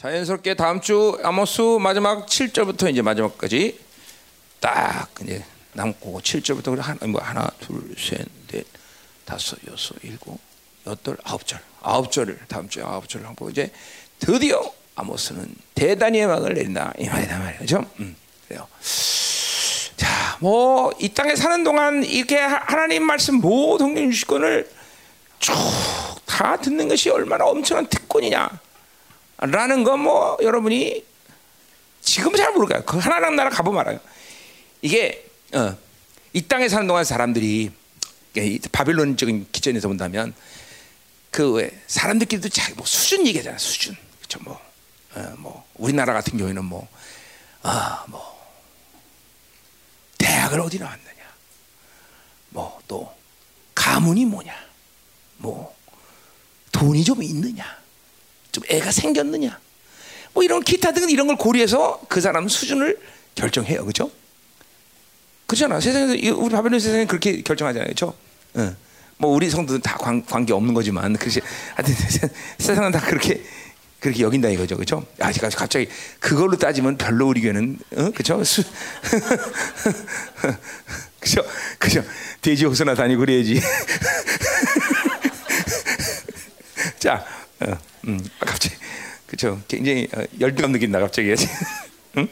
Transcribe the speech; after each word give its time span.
자연스럽게 0.00 0.54
다음 0.54 0.80
주 0.80 1.18
아모스 1.22 1.60
마지막 1.78 2.24
7절부터 2.26 2.90
이제 2.90 3.02
마지막까지 3.02 3.78
딱 4.58 5.10
이제 5.22 5.44
남고 5.74 6.20
7절부터 6.22 6.78
하나 6.78 7.06
뭐 7.06 7.20
하나 7.20 7.46
둘 7.60 7.94
셋 7.98 8.26
넷 8.50 8.64
다섯 9.26 9.58
여섯 9.70 9.94
일곱 10.02 10.40
여덟 10.86 11.18
아홉 11.24 11.46
절 11.46 11.60
아홉 11.82 12.10
절을 12.10 12.38
다음 12.48 12.68
주에 12.68 12.82
아홉 12.82 13.08
절을 13.10 13.26
하고 13.26 13.50
이제 13.50 13.70
드디어 14.18 14.72
아모스는 14.96 15.54
대단히의 15.74 16.26
막을 16.28 16.54
내린다 16.54 16.94
이 16.98 17.06
말이다 17.06 17.38
말이죠. 17.38 17.84
음, 18.00 18.16
그래요. 18.48 18.66
자, 19.96 20.38
뭐 20.40 20.92
이 20.98 21.10
땅에 21.10 21.36
사는 21.36 21.62
동안 21.62 22.02
이렇게 22.04 22.38
하나님 22.38 23.04
말씀 23.04 23.34
모든 23.34 24.10
주권을 24.10 24.66
쭉 25.40 25.54
다 26.26 26.56
듣는 26.56 26.88
것이 26.88 27.10
얼마나 27.10 27.44
엄청난 27.44 27.86
특권이냐. 27.86 28.48
라는 29.40 29.84
거 29.84 29.96
뭐 29.96 30.36
여러분이 30.42 31.04
지금 32.02 32.34
잘 32.34 32.52
모를 32.52 32.68
거예요. 32.68 32.84
그 32.84 32.98
하나님 32.98 33.36
나라 33.36 33.50
가보면 33.50 33.80
알아요. 33.80 34.00
이게 34.82 35.26
어, 35.54 35.76
이 36.32 36.42
땅에 36.42 36.68
사는 36.68 36.86
동안 36.86 37.04
사람들이 37.04 37.70
바빌론적인 38.72 39.48
기전에서 39.52 39.88
본다면 39.88 40.34
그 41.30 41.70
사람들끼리도 41.86 42.48
자기 42.48 42.74
뭐 42.74 42.86
수준 42.86 43.26
얘기하잖아 43.26 43.58
수준. 43.58 43.96
그렇죠 44.18 44.38
뭐, 44.44 44.60
어, 45.14 45.34
뭐 45.38 45.66
우리나라 45.74 46.12
같은 46.12 46.36
경우에는 46.38 46.64
뭐 46.64 46.88
아, 47.62 48.04
뭐 48.08 48.38
대학을 50.18 50.60
어디 50.60 50.78
나왔느냐. 50.78 51.10
뭐 52.50 52.80
또 52.88 53.14
가문이 53.74 54.24
뭐냐. 54.26 54.54
뭐 55.38 55.74
돈이 56.72 57.02
좀 57.04 57.22
있느냐 57.22 57.79
좀 58.52 58.64
애가 58.68 58.90
생겼느냐? 58.92 59.58
뭐 60.32 60.42
이런 60.42 60.62
기타 60.62 60.92
등 60.92 61.10
이런 61.10 61.26
걸 61.26 61.36
고려해서 61.36 62.00
그 62.08 62.20
사람 62.20 62.48
수준을 62.48 62.98
결정해요. 63.34 63.82
그렇죠? 63.82 64.10
그렇잖아. 65.46 65.80
세상에서 65.80 66.36
우리 66.36 66.50
바벨론 66.50 66.78
세상에 66.78 67.06
그렇게 67.06 67.42
결정하잖아요. 67.42 67.86
그렇죠? 67.86 68.14
응. 68.56 68.76
뭐 69.18 69.30
우리 69.32 69.50
성도는 69.50 69.82
다 69.82 69.96
관, 69.98 70.24
관계 70.24 70.52
없는 70.52 70.72
거지만 70.74 71.16
그렇지. 71.16 71.40
하여튼 71.74 71.94
세상은 72.58 72.92
다 72.92 73.00
그렇게 73.00 73.42
그렇게 73.98 74.22
여긴다 74.22 74.48
이거죠. 74.48 74.76
그렇죠? 74.76 75.04
아직 75.20 75.40
갑자기 75.40 75.88
그걸로 76.20 76.56
따지면 76.56 76.96
별로 76.96 77.26
우리 77.28 77.42
교회는 77.42 77.78
어? 77.96 78.10
그렇죠 78.12 78.38
그죠? 81.20 81.44
그죠? 81.78 82.02
돼지 82.40 82.64
호수나 82.64 82.94
다니고 82.94 83.20
그래야지. 83.20 83.60
자 86.98 87.26
어, 87.60 87.78
음, 88.06 88.20
갑자기 88.38 88.74
그렇죠. 89.26 89.60
굉장히 89.68 90.08
어, 90.14 90.22
열등감 90.40 90.72
느낀다 90.72 90.98
갑자기. 90.98 91.34
응? 92.16 92.28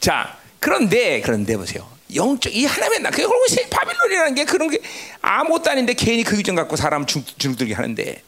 자 0.00 0.38
그런데 0.60 1.20
그런데 1.20 1.56
보세요. 1.56 1.88
영적 2.14 2.54
이 2.54 2.64
하나님의 2.64 3.00
나 3.00 3.10
그리고 3.10 3.32
바빌론이라는 3.70 4.34
게 4.34 4.44
그런 4.44 4.70
게 4.70 4.78
아무것도 5.20 5.70
아닌데 5.70 5.94
괜히 5.94 6.22
그 6.22 6.36
규정 6.36 6.54
갖고 6.54 6.76
사람 6.76 7.04
중들게 7.06 7.74
하는데 7.74 8.22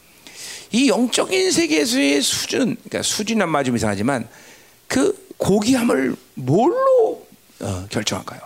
이 0.72 0.88
영적인 0.88 1.50
세계에서의 1.50 2.22
수준 2.22 2.76
그러니까 2.76 3.02
수준은 3.02 3.48
맞으면 3.48 3.76
이상하지만 3.76 4.28
그 4.86 5.28
고귀함을 5.38 6.14
뭘로 6.34 7.26
어, 7.60 7.86
결정할까요? 7.90 8.40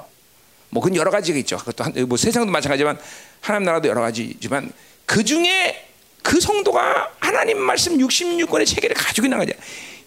뭐 0.70 0.82
그건 0.82 0.96
여러 0.96 1.10
가지가 1.10 1.38
있죠. 1.38 1.56
그것도 1.58 1.84
한, 1.84 2.08
뭐 2.08 2.16
세상도 2.16 2.50
마찬가지지만 2.50 2.98
하나님 3.40 3.66
나라도 3.66 3.88
여러 3.88 4.00
가지지만 4.00 4.72
그 5.06 5.24
중에 5.24 5.93
그 6.24 6.40
성도가 6.40 7.12
하나님 7.20 7.60
말씀 7.60 7.96
66권의 7.98 8.66
체계를 8.66 8.96
가지고 8.96 9.26
있는 9.26 9.38
거죠. 9.38 9.52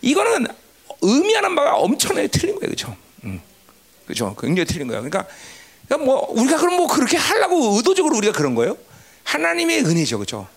이거는 0.02 0.48
의미하는 1.02 1.56
바가 1.56 1.76
엄청나게 1.76 2.28
틀린 2.28 2.56
거예요. 2.56 2.66
그렇죠? 2.68 2.98
음. 3.24 3.40
그렇죠? 4.06 4.36
굉장히 4.38 4.66
틀린 4.66 4.88
거예요. 4.88 5.04
그러니까, 5.04 5.32
그러니까 5.88 6.06
뭐 6.06 6.28
우리가 6.32 6.58
그럼 6.58 6.76
뭐 6.76 6.88
그렇게 6.88 7.16
하려고 7.18 7.76
의도적으로 7.78 8.18
우리가 8.18 8.34
그런 8.34 8.56
거예요? 8.56 8.76
하나님의 9.24 9.86
은혜죠. 9.86 10.18
그렇죠? 10.18 10.48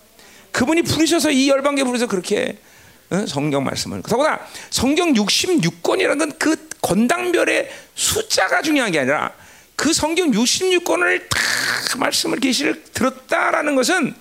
그분이 0.51 0.81
부르셔서 0.81 1.31
이 1.31 1.47
열방계 1.47 1.83
부르셔서 1.83 2.09
그렇게 2.09 2.57
어? 3.11 3.25
성경 3.27 3.63
말씀을. 3.63 4.01
더구나 4.01 4.39
성경 4.71 5.13
66권이라는 5.13 6.17
건 6.17 6.31
그 6.39 6.71
건당별의 6.81 7.69
숫자가 7.95 8.61
중요한 8.61 8.91
게 8.91 8.99
아니라 8.99 9.31
그 9.75 9.93
성경 9.93 10.31
66권을 10.31 11.29
다 11.29 11.97
말씀을 11.97 12.39
계시를 12.39 12.83
들었다라는 12.93 13.75
것은 13.75 14.15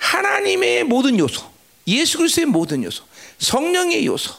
하나님의 0.00 0.84
모든 0.84 1.18
요소, 1.18 1.44
예수 1.86 2.18
그리스도의 2.18 2.46
모든 2.46 2.82
요소, 2.82 3.04
성령의 3.38 4.06
요소, 4.06 4.32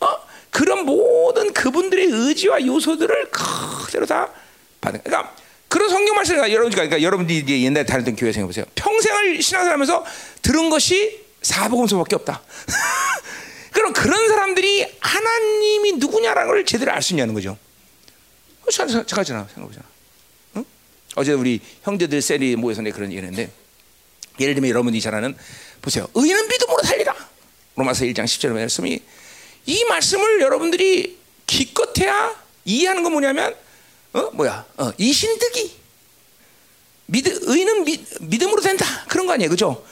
어? 0.00 0.06
그런 0.50 0.84
모든 0.84 1.52
그분들의 1.52 2.06
의지와 2.06 2.64
요소들을 2.64 3.30
그대로 3.30 4.06
다 4.06 4.30
받는. 4.80 5.02
그러니까 5.02 5.34
그런 5.68 5.88
성경 5.88 6.16
말씀을 6.16 6.52
여러분 6.52 6.70
그러니까 6.72 7.00
여러분들이 7.02 7.38
이제 7.40 7.60
옛날에 7.62 7.84
다녔던 7.84 8.16
교회 8.16 8.32
생각해 8.32 8.46
보세요. 8.48 8.64
평생을 8.74 9.42
신앙생활하면서 9.42 10.04
들은 10.42 10.70
것이 10.70 11.20
사복음서밖에 11.42 12.16
없다. 12.16 12.42
그럼 13.72 13.92
그런 13.92 14.28
사람들이 14.28 14.86
하나님이 15.00 15.92
누구냐라는 15.92 16.48
걸 16.48 16.64
제대로 16.64 16.92
알 16.92 17.02
수 17.02 17.12
있냐는 17.12 17.34
거죠. 17.34 17.56
잠깐잖아 18.70 19.46
생각해보잖아. 19.54 19.86
응? 20.56 20.64
어제 21.16 21.32
우리 21.32 21.60
형제들 21.82 22.20
셀이 22.20 22.56
모여서 22.56 22.82
내 22.82 22.90
그런 22.90 23.12
얘기했는데 23.12 23.50
예를 24.40 24.54
들면 24.54 24.70
여러분이 24.70 25.00
잘 25.00 25.14
아는 25.14 25.36
보세요. 25.82 26.08
의인은 26.14 26.48
믿음으로 26.48 26.82
살리라. 26.82 27.14
로마서 27.76 28.04
1장 28.06 28.24
10절 28.24 28.48
말씀이 28.50 29.00
이 29.66 29.84
말씀을 29.84 30.40
여러분들이 30.40 31.18
기껏해야 31.46 32.34
이해하는 32.64 33.02
건 33.02 33.12
뭐냐면 33.12 33.54
어 34.12 34.30
뭐야 34.32 34.66
어, 34.76 34.92
이신득이 34.98 35.78
믿음 37.06 37.84
미, 37.84 38.04
믿음으로 38.20 38.60
된다 38.60 38.84
그런 39.08 39.26
거 39.26 39.32
아니에요 39.32 39.50
그죠? 39.50 39.84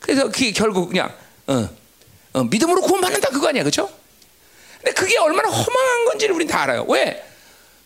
그래서 0.00 0.24
그게 0.30 0.52
결국 0.52 0.88
그냥 0.88 1.14
어, 1.46 1.68
어, 2.32 2.44
믿음으로 2.44 2.80
구원받는다 2.82 3.30
그거 3.30 3.48
아니야 3.48 3.64
그죠? 3.64 3.90
근데 4.78 4.92
그게 4.92 5.18
얼마나 5.18 5.48
허망한 5.48 6.04
건지를 6.06 6.34
우리는 6.34 6.52
다 6.52 6.62
알아요 6.62 6.84
왜? 6.88 7.24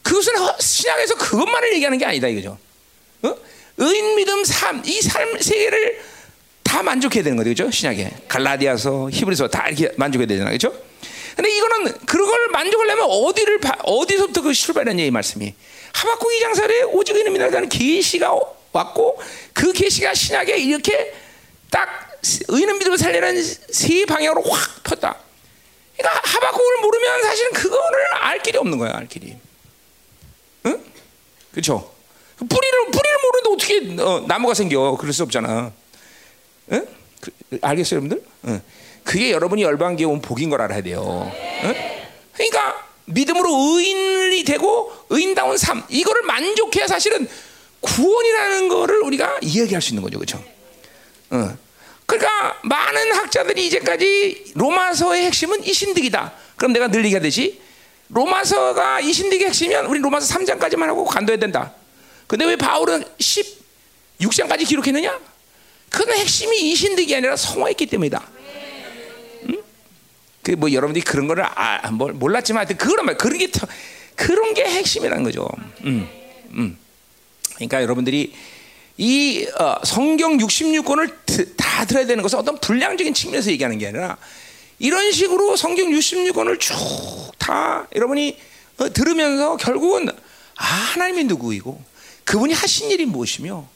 그것은 0.02 0.32
신약에서 0.58 1.14
그것만을 1.16 1.74
얘기하는 1.74 1.98
게 1.98 2.04
아니다 2.04 2.28
이거죠 2.28 2.58
어? 3.22 3.36
의인 3.78 4.16
믿음 4.16 4.44
삶, 4.44 4.82
이 4.84 5.00
삶 5.08 5.40
세계를 5.40 6.00
다 6.62 6.82
만족해야 6.82 7.22
되는 7.22 7.36
거죠. 7.36 7.48
그죠? 7.50 7.70
신약에. 7.70 8.10
갈라디아서, 8.28 9.08
히브리서 9.10 9.48
다 9.48 9.68
이렇게 9.68 9.92
만족해야 9.96 10.26
되잖아요. 10.26 10.52
그죠? 10.52 10.72
근데 11.34 11.50
이거는 11.56 11.98
그걸 12.04 12.48
만족하려면 12.48 13.06
어디를 13.08 13.60
어디서부터 13.84 14.42
그 14.42 14.52
출발했냐 14.52 15.04
이 15.04 15.10
말씀이 15.10 15.54
하박국 15.92 16.34
이 16.34 16.40
장사에 16.40 16.82
오직 16.82 17.14
의인 17.14 17.32
믿음이라는 17.32 17.68
계시가 17.68 18.36
왔고 18.72 19.22
그 19.54 19.72
계시가 19.72 20.12
신약에 20.14 20.56
이렇게 20.58 21.14
딱 21.70 21.88
의인 22.48 22.76
믿음을 22.78 22.98
살리는 22.98 23.42
세 23.70 24.04
방향으로 24.04 24.42
확 24.42 24.82
폈다. 24.82 25.16
그러니까 25.96 26.20
하박국을 26.24 26.80
모르면 26.82 27.22
사실은 27.22 27.52
그거를 27.52 27.98
알 28.20 28.42
길이 28.42 28.58
없는 28.58 28.76
거야, 28.78 28.92
알 28.96 29.06
길이. 29.08 29.36
응? 30.66 30.84
그렇죠? 31.52 31.92
뿌리를 32.38 32.90
뿌리를 32.90 33.18
모르는데 33.22 33.50
어떻게 33.52 34.02
어, 34.02 34.24
나무가 34.26 34.54
생겨? 34.54 34.96
그럴 34.98 35.12
수 35.12 35.22
없잖아. 35.24 35.72
응? 36.72 36.86
그, 37.20 37.30
알겠어요, 37.60 38.00
여러분들? 38.00 38.22
응. 38.46 38.62
그게 39.04 39.32
여러분이 39.32 39.62
열방기에 39.62 40.06
온 40.06 40.20
복인 40.20 40.50
걸 40.50 40.60
알아야 40.60 40.82
돼요. 40.82 41.32
응? 41.64 41.74
그러니까 42.34 42.86
믿음으로 43.06 43.50
의인이 43.50 44.44
되고 44.44 44.92
의인다운 45.08 45.56
삶 45.56 45.82
이거를 45.88 46.22
만족해야 46.22 46.86
사실은 46.86 47.26
구원이라는 47.80 48.68
거를 48.68 49.02
우리가 49.02 49.38
이야기할 49.42 49.80
수 49.80 49.90
있는 49.90 50.02
거죠, 50.02 50.18
그렇죠? 50.18 50.42
응. 51.32 51.56
그러니까 52.06 52.58
많은 52.62 53.12
학자들이 53.12 53.66
이제까지 53.66 54.52
로마서의 54.54 55.24
핵심은 55.24 55.64
이 55.64 55.72
신득이다. 55.72 56.32
그럼 56.56 56.72
내가 56.72 56.88
늘 56.88 57.04
얘기하듯이 57.04 57.60
로마서가 58.08 59.00
이 59.00 59.12
신득의 59.12 59.48
핵심이면 59.48 59.86
우리 59.86 60.00
로마서 60.00 60.34
3장까지만 60.34 60.86
하고 60.86 61.04
간도해야 61.04 61.38
된다. 61.38 61.74
근데 62.28 62.44
왜 62.44 62.54
바울은 62.54 63.02
16장까지 63.18 64.64
기록했느냐? 64.68 65.18
그건 65.90 66.14
핵심이 66.16 66.70
이신득이 66.70 67.16
아니라 67.16 67.34
성화했기 67.34 67.86
때문이다. 67.86 68.30
응? 69.48 69.62
그뭐 70.44 70.72
여러분들이 70.72 71.04
그런 71.04 71.26
거를 71.26 71.44
아, 71.44 71.90
뭐 71.90 72.12
몰랐지만 72.12 72.66
그런 72.76 73.06
말 73.06 73.16
그런 73.16 73.38
게 73.38 73.50
그런 74.14 74.54
게 74.54 74.64
핵심이라는 74.64 75.24
거죠. 75.24 75.48
음, 75.84 76.08
음. 76.50 76.78
그러니까 77.56 77.82
여러분들이 77.82 78.32
이 78.98 79.46
어, 79.58 79.76
성경 79.84 80.38
66권을 80.38 81.56
다 81.56 81.84
들어야 81.86 82.06
되는 82.06 82.22
것은 82.22 82.38
어떤 82.38 82.60
분량적인 82.60 83.14
측면에서 83.14 83.50
얘기하는 83.50 83.78
게 83.78 83.88
아니라 83.88 84.16
이런 84.78 85.10
식으로 85.10 85.56
성경 85.56 85.90
66권을 85.90 86.60
쭉 86.60 86.76
다 87.48 87.88
여러분이 87.96 88.38
어, 88.76 88.92
들으면서 88.92 89.56
결국은 89.56 90.08
아, 90.10 90.64
하나님이 90.64 91.24
누구이고 91.24 91.82
그분이 92.28 92.52
하신 92.52 92.90
일이 92.90 93.06
무엇이며 93.06 93.66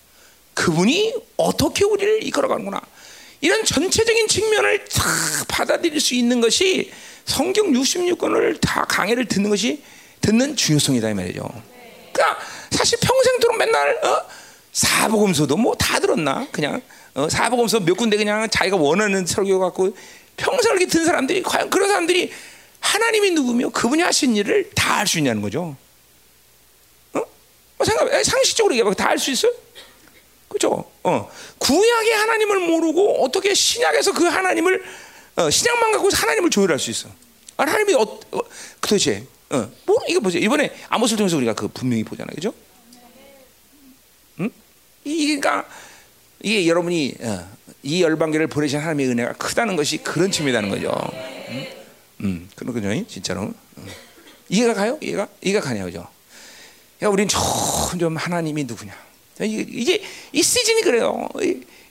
그분이 0.52 1.14
어떻게 1.38 1.86
우리를 1.86 2.22
이끌어가는구나. 2.26 2.82
이런 3.40 3.64
전체적인 3.64 4.28
측면을 4.28 4.84
다 4.84 5.02
받아들일 5.48 5.98
수 5.98 6.14
있는 6.14 6.42
것이 6.42 6.92
성경 7.24 7.72
66권을 7.72 8.60
다 8.60 8.84
강해를 8.84 9.24
듣는 9.24 9.48
것이 9.48 9.82
듣는 10.20 10.54
중요성이다 10.54 11.08
이 11.10 11.14
말이죠. 11.14 11.48
그러니까 12.12 12.38
사실 12.70 12.98
평생도록 13.00 13.56
맨날 13.56 13.96
어? 14.04 14.22
사복음서도 14.72 15.56
뭐 15.56 15.74
다 15.74 15.98
들었나 15.98 16.46
그냥 16.52 16.82
어? 17.14 17.28
사복음서 17.30 17.80
몇 17.80 17.96
군데 17.96 18.18
그냥 18.18 18.48
자기가 18.50 18.76
원하는 18.76 19.24
설교 19.24 19.58
갖고 19.60 19.96
평생 20.36 20.72
이렇게 20.72 20.86
든 20.86 21.06
사람들이 21.06 21.42
과연 21.42 21.70
그런 21.70 21.88
사람들이 21.88 22.30
하나님이 22.80 23.30
누구며 23.30 23.70
그분이 23.70 24.02
하신 24.02 24.36
일을 24.36 24.70
다 24.74 24.92
할 24.98 25.06
수 25.06 25.16
있냐는 25.18 25.40
거죠. 25.40 25.74
어? 27.82 27.84
어 27.84 27.84
생각 27.84 28.24
상식적으로 28.24 28.74
얘기해 28.76 28.94
다할 28.94 29.18
수 29.18 29.30
있어요? 29.30 29.52
그죠? 30.48 30.84
어. 31.02 31.30
구약의 31.58 32.12
하나님을 32.12 32.60
모르고 32.60 33.24
어떻게 33.24 33.54
신약에서 33.54 34.12
그 34.12 34.24
하나님을 34.24 34.82
어, 35.36 35.50
신약만 35.50 35.92
갖고 35.92 36.08
하나님을 36.12 36.50
조율할 36.50 36.78
수 36.78 36.90
있어? 36.90 37.08
아, 37.56 37.62
하나님이 37.62 37.94
어, 37.94 38.02
어 38.02 38.40
도대체 38.80 39.26
어, 39.50 39.70
뭐 39.86 39.96
이거 40.08 40.20
보세요. 40.20 40.42
이번에 40.42 40.72
아모스를 40.88 41.18
통해서 41.18 41.36
우리가 41.36 41.54
그 41.54 41.68
분명히 41.68 42.04
보잖아요, 42.04 42.34
그죠? 42.34 42.54
응? 44.40 44.50
이게 45.04 45.38
그러니까 45.38 45.68
이게 46.42 46.66
여러분이 46.66 47.14
어, 47.20 47.48
이 47.82 48.02
열방계를 48.02 48.46
보내신 48.46 48.78
하나님의 48.78 49.08
은혜가 49.08 49.32
크다는 49.34 49.76
것이 49.76 49.98
그런 49.98 50.30
측면이라는 50.30 50.68
거죠. 50.68 50.94
응? 51.48 51.66
음, 52.20 52.50
그렇군요, 52.54 53.06
진짜로. 53.06 53.52
응. 53.78 53.86
이해가 54.48 54.74
가요? 54.74 54.98
이해가 55.00 55.28
이해가 55.42 55.60
가냐, 55.60 55.84
그죠? 55.84 56.06
야, 57.02 57.08
우린 57.08 57.26
점점 57.26 58.16
하나님이 58.16 58.64
누구냐? 58.64 58.92
이게 59.40 60.02
이 60.32 60.42
시즌이 60.42 60.82
그래요. 60.82 61.28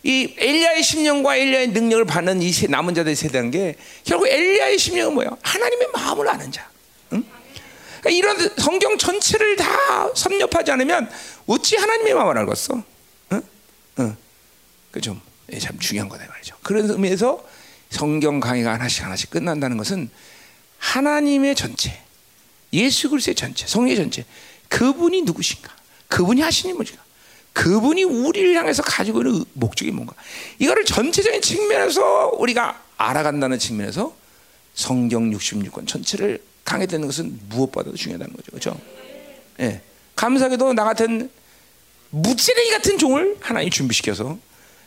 이 0.04 0.34
엘리야의 0.38 0.81
심령과 0.81 1.36
엘리야의 1.36 1.68
능력을 1.69 2.06
받는 2.06 2.42
이 2.42 2.52
남은 2.69 2.96
자들의 2.96 3.16
세대라는 3.16 3.52
게 3.52 3.75
결국 4.04 4.28
엘리야의 4.28 4.78
심령은 4.80 5.13
뭐야? 5.13 5.30
하나님의 5.42 5.88
마음을 5.94 6.28
아는 6.30 6.52
자. 6.52 6.69
응? 7.13 7.24
그러니까 8.00 8.10
이런 8.10 8.50
성경 8.58 8.98
전체를 8.98 9.58
다 9.58 10.10
섭렵하지 10.16 10.72
않으면 10.72 11.12
어찌 11.46 11.75
하나님의 11.75 12.13
마음을 12.13 12.38
알겠어? 12.40 12.81
응? 13.34 13.42
응. 14.00 14.18
그죠? 14.92 15.19
예, 15.52 15.60
참 15.60 15.78
중요한 15.78 16.08
거다 16.08 16.25
말이죠. 16.25 16.56
그런 16.63 16.90
의미에서 16.90 17.46
성경 17.90 18.40
강의가 18.40 18.74
하나씩 18.74 19.04
하나씩 19.04 19.30
끝난다는 19.30 19.78
것은 19.78 20.10
하나님의 20.80 21.54
전체, 21.56 22.02
예수 22.74 23.10
그리스도의 23.10 23.36
전체, 23.36 23.68
성의 23.68 23.96
전체, 23.98 24.25
그분이 24.71 25.23
누구신가? 25.23 25.69
그분이 26.07 26.41
하시는 26.41 26.75
뭐인가? 26.75 27.03
그분이 27.53 28.06
우리를 28.06 28.56
향해서 28.56 28.81
가지고 28.83 29.21
있는 29.21 29.44
목적이 29.53 29.91
뭔가? 29.91 30.13
이거를 30.59 30.85
전체적인 30.85 31.41
측면에서 31.41 32.31
우리가 32.38 32.81
알아간다는 32.97 33.59
측면에서 33.59 34.15
성경 34.73 35.29
66권 35.31 35.88
전체를 35.88 36.41
강해 36.63 36.85
되는 36.85 37.06
것은 37.06 37.38
무엇보다도 37.50 37.97
중요하다는 37.97 38.33
거죠. 38.33 38.51
그렇죠? 38.51 38.79
예. 39.59 39.81
감사하게도 40.15 40.74
나 40.74 40.85
같은 40.85 41.29
무찌레기 42.12 42.71
같은 42.71 42.97
종을 42.97 43.38
하나님 43.41 43.69
준비시켜서 43.69 44.38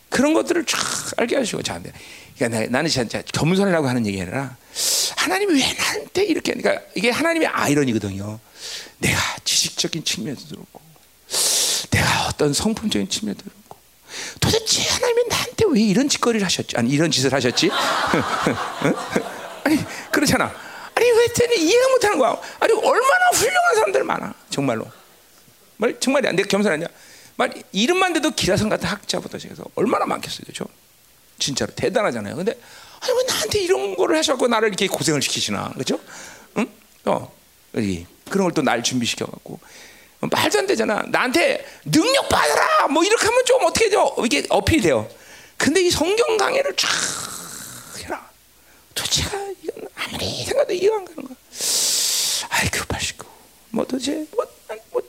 그런 0.08 0.32
것들을 0.32 0.64
쫙 0.64 0.78
알게 1.18 1.36
하시고 1.36 1.62
자, 1.62 1.82
그러니까 2.38 2.70
나는 2.70 2.88
진짜 2.88 3.20
겸손하라고 3.20 3.86
하는 3.86 4.06
얘기 4.06 4.20
아니라 4.20 4.56
하나님이 5.16 5.60
왜 5.60 5.72
나한테 5.74 6.24
이렇게 6.24 6.54
그러니까 6.54 6.82
이게 6.94 7.10
하나님의 7.10 7.48
아이러니거든요. 7.48 8.40
내가 8.98 9.18
지식적인 9.44 10.04
측면에서 10.04 10.46
들었고 10.48 10.80
내가 11.90 12.26
어떤 12.28 12.52
성품적인 12.52 13.08
측면도 13.08 13.42
있고 13.46 13.78
도대체 14.40 14.82
하나님이 14.88 15.28
나한테 15.28 15.64
왜 15.70 15.80
이런 15.80 16.08
짓거리를 16.08 16.44
하셨지? 16.44 16.76
아니 16.76 16.90
이런 16.90 17.10
짓을 17.10 17.32
하셨지? 17.32 17.70
아니 19.64 19.78
그렇잖아. 20.10 20.52
아니 20.94 21.10
왜 21.10 21.32
쟤는 21.32 21.58
이해가 21.58 21.88
못하는 21.88 22.18
거야? 22.18 22.40
아니 22.60 22.72
얼마나 22.72 23.30
훌륭한 23.32 23.74
사람들 23.74 24.04
많아 24.04 24.34
정말로. 24.50 24.86
말 25.76 25.98
정말이야. 25.98 26.32
내가 26.32 26.48
겸손하냐? 26.48 26.86
말 27.36 27.52
이름만 27.72 28.12
돼도 28.12 28.30
기라성 28.30 28.68
같은 28.68 28.86
학자부터 28.88 29.38
시작해서 29.38 29.64
얼마나 29.74 30.06
많겠어요, 30.06 30.42
그렇죠? 30.44 30.66
진짜로 31.38 31.72
대단하잖아요. 31.74 32.36
근데 32.36 32.52
아니 33.00 33.12
왜 33.16 33.24
나한테 33.24 33.58
이런 33.60 33.96
거를 33.96 34.16
하셔고 34.16 34.46
나를 34.46 34.68
이렇게 34.68 34.86
고생을 34.86 35.20
시키시나, 35.20 35.70
그렇죠? 35.74 35.98
응? 36.58 36.66
어, 37.06 37.32
여기 37.74 38.06
그런 38.30 38.44
걸 38.46 38.52
또 38.52 38.62
날 38.62 38.82
준비시켜 38.82 39.26
갖고 39.26 39.58
말도 40.20 40.58
안 40.58 40.66
되잖아. 40.66 41.02
나한테 41.08 41.64
능력 41.84 42.28
받아라. 42.28 42.88
뭐 42.88 43.04
이렇게 43.04 43.26
하면 43.26 43.44
좀 43.44 43.62
어떻게 43.64 43.90
죠 43.90 44.14
이게 44.24 44.44
어필이 44.48 44.80
돼요. 44.82 45.08
근데 45.58 45.82
이 45.82 45.90
성경 45.90 46.36
강해를 46.38 46.74
쫙 46.76 46.88
해라. 48.00 48.30
도대체가 48.94 49.38
이건 49.62 49.88
아무리 49.94 50.44
생각도 50.44 50.72
이해가 50.72 50.96
안 50.96 51.04
가는 51.04 51.22
거야. 51.24 51.36
아이 52.48 52.68
급하시고 52.70 53.26
뭐 53.70 53.84
도대체 53.84 54.24
뭐, 54.34 54.46
뭐 54.92 55.02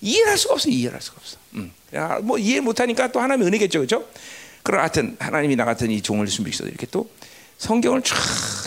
이해할 0.00 0.38
수가 0.38 0.54
없어. 0.54 0.68
이해할 0.68 1.00
수가 1.02 1.16
없어. 1.20 1.36
음. 1.54 1.72
야, 1.94 2.20
뭐 2.22 2.38
이해 2.38 2.60
못 2.60 2.78
하니까 2.78 3.10
또 3.10 3.20
하나님의 3.20 3.48
은혜겠죠, 3.48 3.80
그렇죠? 3.80 4.06
그럼 4.62 4.80
하여튼 4.82 5.16
하나님이 5.18 5.56
나 5.56 5.64
같은 5.64 5.90
이 5.90 6.00
종을 6.00 6.26
준비시켜서 6.26 6.68
이렇게 6.68 6.86
또 6.90 7.10
성경을 7.58 8.02
쫙 8.02 8.16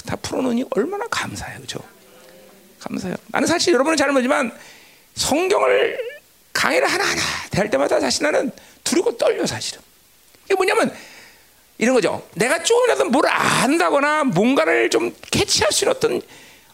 다 0.06 0.16
풀어 0.18 0.42
놓으니 0.42 0.66
얼마나 0.72 1.08
감사해요, 1.08 1.58
그렇죠? 1.60 1.80
감사해요. 2.84 3.16
나는 3.28 3.48
사실 3.48 3.74
여러분은 3.74 3.98
잘 3.98 4.12
모르지만 4.12 4.52
성경을 5.16 5.98
강의를 6.54 6.88
하나하나 6.88 7.22
대할 7.52 7.70
때마다 7.70 8.00
사실 8.00 8.24
나는 8.24 8.52
두렵고 8.84 9.18
떨려 9.18 9.46
사실은. 9.46 9.82
이게 10.46 10.56
뭐냐면 10.56 10.94
이런 11.78 11.96
거죠. 11.96 12.28
내가 12.36 12.62
조금이라도 12.64 13.06
뭘 13.06 13.26
안다거나 13.28 14.26
뭔가를 14.26 14.90
좀 14.90 15.16
캐치할 15.32 15.72
수 15.72 15.86
있는 15.86 15.96
어떤 15.96 16.22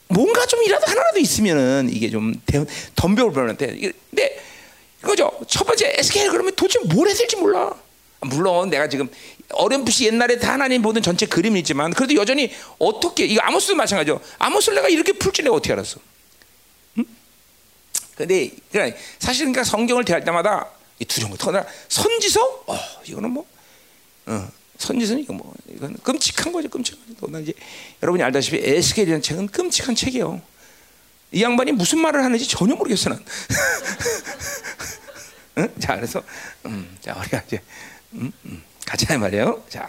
뭔가 0.07 0.45
좀이라도 0.45 0.85
하나라도 0.88 1.19
있으면은 1.19 1.89
이게 1.91 2.09
좀 2.09 2.33
덤벼올 2.95 3.31
뻔한데 3.31 3.67
근데 4.09 4.44
이거죠. 5.03 5.31
첫 5.47 5.65
번째 5.65 5.94
SK를 5.97 6.31
그러면 6.31 6.53
도대체 6.56 6.79
뭘 6.94 7.07
될지 7.13 7.35
몰라. 7.38 7.73
물론 8.21 8.69
내가 8.69 8.89
지금 8.89 9.07
어렴풋이 9.51 10.06
옛날에 10.06 10.38
다 10.38 10.54
하나님 10.54 10.81
보던 10.81 11.01
전체 11.01 11.25
그림이 11.25 11.60
있지만 11.60 11.94
그래도 11.94 12.16
여전히 12.16 12.51
어떻게 12.78 13.25
이거 13.25 13.42
아모스도 13.42 13.75
마찬가지죠. 13.75 14.22
아모스를 14.38 14.75
내가 14.75 14.90
이렇게 14.90 15.13
풀지 15.13 15.44
내가 15.44 15.56
어떻게 15.56 15.74
알았어? 15.74 16.00
근데 18.19 18.51
그러니까 18.69 19.00
사실 19.18 19.46
그러니까 19.46 19.63
성경을 19.63 20.04
대할 20.04 20.25
때마다 20.25 20.68
이 21.00 21.06
두려운 21.06 21.31
거 21.31 21.38
더나 21.38 21.66
선지서 21.88 22.63
어 22.68 22.78
이거는 23.06 23.31
뭐 23.31 23.48
어, 24.25 24.51
선지서는 24.78 25.24
이거 25.24 25.31
뭐 25.31 25.54
이건 25.69 25.95
끔찍한 26.04 26.52
거죠 26.52 26.68
끔찍한 26.68 27.16
거죠. 27.16 27.40
이제 27.40 27.54
여러분이 28.04 28.22
알다시피 28.22 28.57
에스겔이라는 28.57 29.22
책은 29.22 29.48
끔찍한 29.48 29.95
책이에요. 29.95 30.42
이 31.31 31.42
양반이 31.42 31.71
무슨 31.71 32.00
말을 32.00 32.21
하는지 32.21 32.45
전혀 32.45 32.76
모르겠어 32.76 33.09
난. 33.09 33.23
응? 35.59 35.73
자 35.80 35.95
그래서 35.95 36.21
음, 36.66 36.97
자 37.00 37.16
우리가 37.18 37.42
이제 37.47 37.62
음, 38.14 38.33
음, 38.44 38.64
가자 38.90 39.19
말이에요. 39.19 39.64
자, 39.69 39.88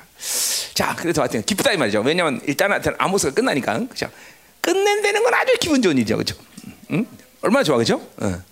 자 0.75 0.95
그래서 0.95 1.23
하여튼 1.23 1.43
기쁘다 1.43 1.73
이 1.73 1.79
말이죠. 1.79 2.03
왜냐하면 2.03 2.39
일단 2.47 2.71
하여튼 2.71 2.95
아모스가 2.99 3.33
끝나니까 3.33 3.79
그죠. 3.89 4.11
끝낸다는 4.61 5.23
건 5.23 5.33
아주 5.33 5.57
기분 5.59 5.81
좋은 5.81 5.97
일이죠, 5.97 6.19
그죠. 6.19 6.37
응? 6.91 7.07
얼마나 7.41 7.65
좋아, 7.65 7.79
그죠? 7.79 8.07
어. 8.19 8.43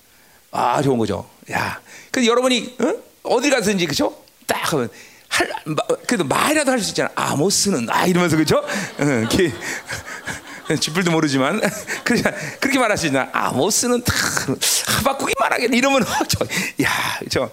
아, 0.51 0.81
좋은 0.81 0.97
거죠. 0.97 1.29
야, 1.53 1.79
그 2.11 2.27
여러분이 2.27 2.77
어? 3.25 3.41
디 3.43 3.51
가든지 3.51 3.85
그죠? 3.85 4.25
딱 4.47 4.73
하면 4.73 4.89
할 5.29 5.51
그래도 6.07 6.25
말이라도 6.25 6.71
할 6.71 6.81
수 6.81 6.93
있잖아. 6.93 7.11
아모스는 7.15 7.91
아 7.91 8.07
이러면서 8.07 8.39
그죠? 8.39 8.57
어, 8.57 9.29
쥐뿔도 10.81 11.11
모르지만 11.11 11.61
그렇게 12.05 12.23
그렇게 12.59 12.79
말할 12.79 12.97
수 12.97 13.07
있나? 13.07 13.29
아모스는 13.33 14.03
다 14.03 14.15
하박국이 14.87 15.35
말하겠네 15.39 15.77
이러면 15.77 16.03
어, 16.03 16.07
저, 16.27 16.47
야, 16.83 16.89
저 17.31 17.51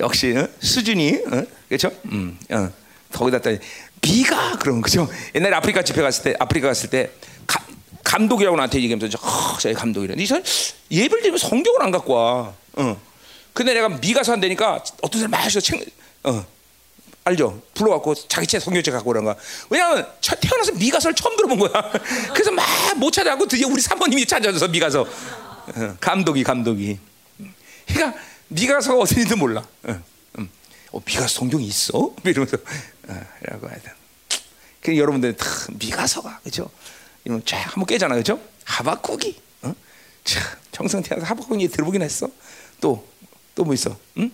역시 0.00 0.34
어? 0.36 0.48
수준이 0.60 1.22
어? 1.30 1.44
그렇죠? 1.68 1.90
음, 2.06 2.38
어. 2.50 2.70
거기다 3.12 3.38
또 3.40 3.56
비가 4.00 4.56
그런 4.58 4.80
거죠. 4.80 5.08
옛날에 5.34 5.56
아프리카 5.56 5.82
집회 5.82 6.02
갔을 6.02 6.24
때 6.24 6.34
아프리카 6.38 6.68
갔을 6.68 6.90
때 6.90 7.10
감독이라고 8.04 8.56
나한테 8.56 8.78
얘기하면서 8.78 9.18
어, 9.20 9.58
저 9.60 9.72
감독이래. 9.74 10.14
이 10.16 10.26
사람 10.26 10.42
예배를 10.90 11.20
드리면 11.20 11.38
성경을 11.38 11.82
안 11.82 11.90
갖고 11.90 12.14
와. 12.14 12.54
어. 12.74 13.00
근데 13.52 13.74
내가 13.74 13.88
미가서 13.88 14.32
한다니까 14.32 14.82
어떤 15.02 15.20
사람 15.20 15.30
마셔 15.32 15.60
책, 15.60 15.84
어. 16.24 16.46
알죠? 17.24 17.60
불러갖고 17.74 18.14
자기 18.14 18.46
책 18.46 18.62
성경책 18.62 18.94
갖고 18.94 19.10
오는 19.10 19.24
거야. 19.24 19.36
왜냐하면 19.68 20.06
태어나서 20.40 20.72
미가서를 20.72 21.14
처음 21.14 21.36
들어본 21.36 21.58
거야. 21.58 21.90
그래서 22.32 22.50
막 22.50 22.64
못 22.96 23.12
찾아고 23.12 23.46
드디어 23.46 23.68
우리 23.68 23.80
사모님이 23.80 24.26
찾아줘서 24.26 24.68
미가서 24.68 25.02
어. 25.02 25.96
감독이 26.00 26.42
감독이. 26.42 26.98
그러니까 27.86 28.18
미가서가 28.48 29.00
어딘지도 29.02 29.36
몰라. 29.36 29.66
어, 30.90 31.02
미가서 31.04 31.28
성경이 31.28 31.66
있어? 31.66 32.14
이러면서 32.24 32.56
어, 33.08 33.20
라고 33.42 33.68
하여튼. 33.68 33.92
그 34.80 34.96
여러분들 34.96 35.36
다 35.36 35.46
미가서가 35.72 36.40
그죠? 36.44 36.70
이건 37.24 37.42
쫙 37.44 37.58
한번 37.58 37.84
깨잖아, 37.86 38.14
그죠? 38.14 38.40
하박국이, 38.64 39.38
어? 39.62 39.74
태어나서 40.72 41.02
하박국이 41.20 41.68
들어보긴 41.68 42.02
했어. 42.02 42.30
또 42.80 43.18
또 43.58 43.64
뭐 43.64 43.74
있어? 43.74 43.98
응? 44.18 44.30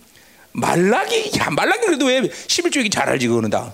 말라기, 0.51 1.31
야, 1.39 1.49
말라기 1.49 1.85
그래도 1.87 2.05
왜 2.05 2.21
11조기 2.21 2.91
잘 2.91 3.09
알지, 3.09 3.27
그거는 3.27 3.49
다. 3.49 3.73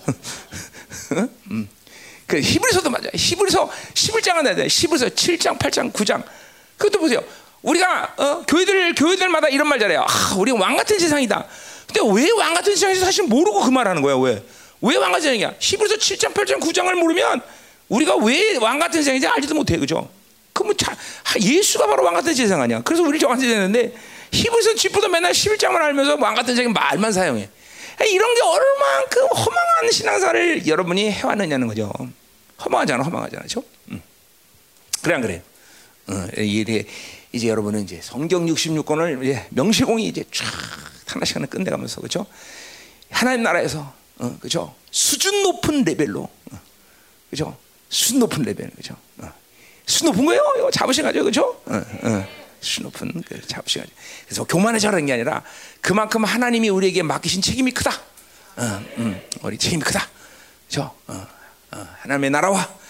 음. 1.52 1.68
그 2.26 2.40
히브리서도 2.40 2.90
맞아. 2.90 3.10
히브리서 3.14 3.70
11장은 3.94 4.44
나야 4.44 4.56
돼. 4.56 4.68
히브리서 4.70 5.08
7장, 5.10 5.60
8장, 5.60 5.92
9장. 5.92 6.24
그것도 6.78 7.00
보세요. 7.00 7.22
우리가 7.62 8.14
어, 8.18 8.42
교회들 8.48 8.96
교회들마다 8.96 9.48
이런 9.50 9.68
말 9.68 9.80
잘해요. 9.80 10.06
아, 10.08 10.36
우리 10.38 10.52
왕 10.52 10.76
같은 10.78 10.98
세상이다. 10.98 11.46
근데 11.88 12.02
왜 12.22 12.32
왕 12.32 12.54
같은 12.54 12.74
세상에서 12.74 13.06
사실 13.06 13.24
모르고 13.26 13.62
그 13.62 13.70
말하는 13.70 14.02
거야? 14.02 14.16
왜? 14.18 14.44
왜 14.82 14.96
왕 14.98 15.12
같은 15.12 15.22
세상이야? 15.24 15.56
히브리서 15.60 15.96
7장, 15.96 16.34
8장, 16.34 16.60
9장을 16.60 16.94
모르면 16.96 17.42
우리가 17.90 18.16
왜 18.18 18.56
왕 18.58 18.80
같은 18.80 19.02
세상인지 19.02 19.28
알지도 19.28 19.54
못해, 19.56 19.78
그죠? 19.78 20.10
그러면 20.54 20.76
자, 20.78 20.96
예수가 21.40 21.88
바로 21.88 22.04
왕 22.04 22.14
같은 22.14 22.34
세상 22.34 22.62
아니야? 22.62 22.82
그래서 22.84 23.04
우리 23.04 23.20
정한지 23.20 23.48
되는데 23.48 23.94
히브리서 24.32 24.76
쥐보다 24.76 25.08
맨날 25.10 25.32
11장만 25.34 25.76
알면서 25.82 26.18
왕 26.20 26.34
같은 26.34 26.56
세상 26.56 26.72
말만 26.74 27.12
사용해. 27.12 27.50
이런 28.10 28.34
게 28.36 28.42
얼마만큼 28.42 29.28
허망한 29.28 29.92
신앙사를 29.92 30.66
여러분이 30.68 31.12
해왔느냐는 31.12 31.68
거죠. 31.68 31.92
허망하잖아, 32.64 33.04
허망하잖아, 33.04 33.42
그렇죠? 33.44 33.64
음. 33.92 34.02
그래 35.04 35.16
안 35.16 35.22
그래요? 35.22 35.40
어, 35.40 35.51
이게 36.38 36.86
이제 37.32 37.48
여러분은 37.48 37.84
이제 37.84 38.00
성경 38.02 38.46
66권을 38.46 39.24
이제 39.24 39.46
명시공이 39.50 40.08
이제 40.08 40.24
쫙 40.32 40.46
하나씩 41.08 41.36
하나 41.36 41.46
끝내가면서 41.46 42.02
그렇죠? 42.02 42.26
하나님 43.10 43.44
나라에서 43.44 43.94
어, 44.18 44.38
그렇죠? 44.40 44.74
수준 44.92 45.44
높은 45.44 45.84
레벨로 45.84 46.22
어, 46.22 46.60
그렇죠? 47.30 47.58
수준 47.90 48.20
높은 48.20 48.44
레벨 48.44 48.70
그렇죠? 48.72 48.96
어. 49.18 49.32
수준 49.86 50.08
높은 50.08 50.26
거예요. 50.26 50.42
이거 50.58 50.72
잡으신 50.72 51.04
거죠, 51.04 51.22
그렇죠? 51.22 51.62
어, 51.66 51.84
어. 52.04 52.28
수준 52.62 52.84
높은 52.84 53.24
그 53.28 53.46
잡으신 53.48 53.82
거죠. 53.82 53.94
그래서 54.26 54.44
교만해져라는 54.44 55.06
게 55.06 55.14
아니라 55.14 55.44
그만큼 55.82 56.24
하나님이 56.24 56.70
우리에게 56.70 57.04
맡기신 57.04 57.42
책임이 57.42 57.72
크다. 57.72 57.92
어, 58.58 58.84
음, 58.98 59.20
우리 59.44 59.58
책임이 59.58 59.82
크다. 59.84 60.08
그렇죠? 60.68 60.94
어, 61.08 61.28
어, 61.72 61.88
하나님의 62.02 62.30
나라와 62.30 62.81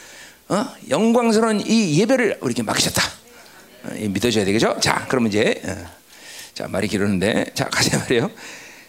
어? 0.52 0.68
영광스러운 0.90 1.62
이 1.66 1.98
예배를 2.02 2.40
우리에게 2.42 2.62
맡기셨다. 2.64 3.02
어, 3.86 3.90
믿어줘야 3.94 4.44
되겠죠? 4.44 4.78
자, 4.82 5.06
그러면 5.08 5.30
이제 5.30 5.62
어, 5.64 5.90
자 6.54 6.68
말이 6.68 6.90
길었는데 6.90 7.52
자 7.54 7.70
가자 7.70 7.98
말이에요. 8.00 8.30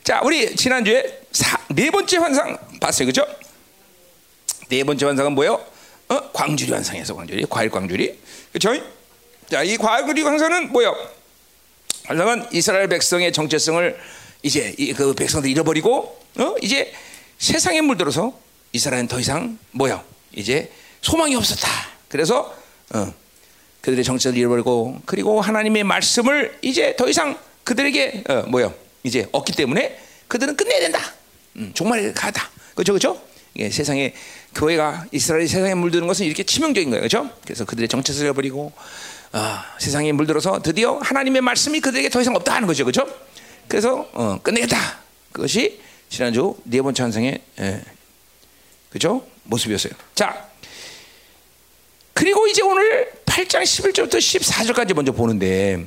자, 0.02 0.20
우리 0.24 0.56
지난주에 0.56 1.20
사, 1.30 1.56
네 1.68 1.88
번째 1.92 2.16
환상 2.16 2.58
봤어요, 2.80 3.06
그죠? 3.06 3.24
네 4.70 4.82
번째 4.82 5.06
환상은 5.06 5.34
뭐예요? 5.34 5.64
어? 6.08 6.32
광주리 6.32 6.72
환상에서 6.72 7.14
광주리, 7.14 7.46
과일 7.48 7.70
광주리, 7.70 8.18
그렇죠? 8.52 8.84
자, 9.48 9.62
이 9.62 9.76
과일 9.76 10.04
광주리 10.04 10.22
환상은 10.24 10.72
뭐예요? 10.72 10.96
환상은 12.06 12.48
이스라엘 12.50 12.88
백성의 12.88 13.32
정체성을 13.32 14.00
이제 14.42 14.74
그 14.96 15.14
백성들 15.14 15.48
잃어버리고, 15.48 16.18
어? 16.38 16.54
이제 16.60 16.92
세상에 17.38 17.80
물들어서 17.82 18.36
이스라엘은 18.72 19.06
더 19.06 19.20
이상 19.20 19.60
뭐요? 19.70 20.02
이제 20.32 20.72
소망이 21.02 21.34
없었다. 21.34 21.68
그래서 22.08 22.56
어, 22.94 23.12
그들의 23.80 24.04
정체를 24.04 24.38
잃어버리고 24.38 25.02
그리고 25.04 25.40
하나님의 25.40 25.84
말씀을 25.84 26.58
이제 26.62 26.94
더 26.96 27.08
이상 27.08 27.38
그들에게 27.64 28.24
어, 28.28 28.42
뭐요? 28.48 28.74
이제 29.02 29.28
없기 29.32 29.52
때문에 29.52 30.00
그들은 30.28 30.56
끝내야 30.56 30.80
된다. 30.80 31.00
음, 31.56 31.72
정말 31.74 32.14
가다. 32.14 32.48
그렇죠, 32.74 32.92
그렇죠? 32.92 33.20
예, 33.56 33.68
세상에 33.68 34.14
교회가 34.54 35.06
이스라엘 35.12 35.46
세상에 35.46 35.74
물드는 35.74 36.06
것은 36.06 36.24
이렇게 36.24 36.42
치명적인 36.42 36.90
거예요, 36.90 37.02
그렇죠? 37.02 37.30
그래서 37.44 37.64
그들의 37.64 37.88
정체를 37.88 38.22
잃어버리고 38.22 38.72
어, 39.32 39.58
세상에 39.78 40.12
물들어서 40.12 40.62
드디어 40.62 40.98
하나님의 40.98 41.42
말씀이 41.42 41.80
그들에게 41.80 42.08
더 42.08 42.20
이상 42.20 42.34
없다 42.36 42.54
하는 42.54 42.66
거죠, 42.66 42.84
그렇죠? 42.84 43.06
그래서 43.68 44.08
어, 44.12 44.38
끝내겠다. 44.42 45.00
그것이 45.32 45.80
지난주 46.08 46.56
네 46.64 46.80
번째 46.80 47.02
환상의 47.02 47.40
예, 47.60 47.82
그죠 48.90 49.26
모습이었어요. 49.44 49.92
자, 50.14 50.51
그리고 52.14 52.46
이제 52.46 52.62
오늘 52.62 53.10
8장 53.26 53.62
11절부터 53.62 54.16
14절까지 54.16 54.94
먼저 54.94 55.12
보는데, 55.12 55.86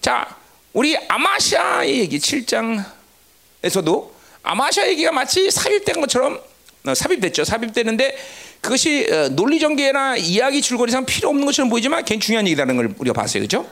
자, 0.00 0.36
우리 0.72 0.96
아마시아의 1.08 2.00
얘기 2.00 2.18
7장에서도 2.18 4.10
아마시아 4.42 4.86
얘기가 4.88 5.10
마치 5.10 5.50
삽입된 5.50 6.00
것처럼 6.00 6.40
어, 6.84 6.94
삽입됐죠. 6.94 7.44
삽입되는데 7.44 8.16
그것이 8.60 9.08
어, 9.10 9.28
논리 9.30 9.58
전개나 9.58 10.16
이야기 10.16 10.62
줄거리상 10.62 11.04
필요 11.04 11.30
없는 11.30 11.44
것처럼 11.46 11.68
보이지만 11.68 12.04
굉장히 12.04 12.20
중요한 12.20 12.46
얘기라는 12.46 12.76
걸 12.76 12.94
우리가 12.98 13.12
봤어요. 13.12 13.42
그죠? 13.42 13.68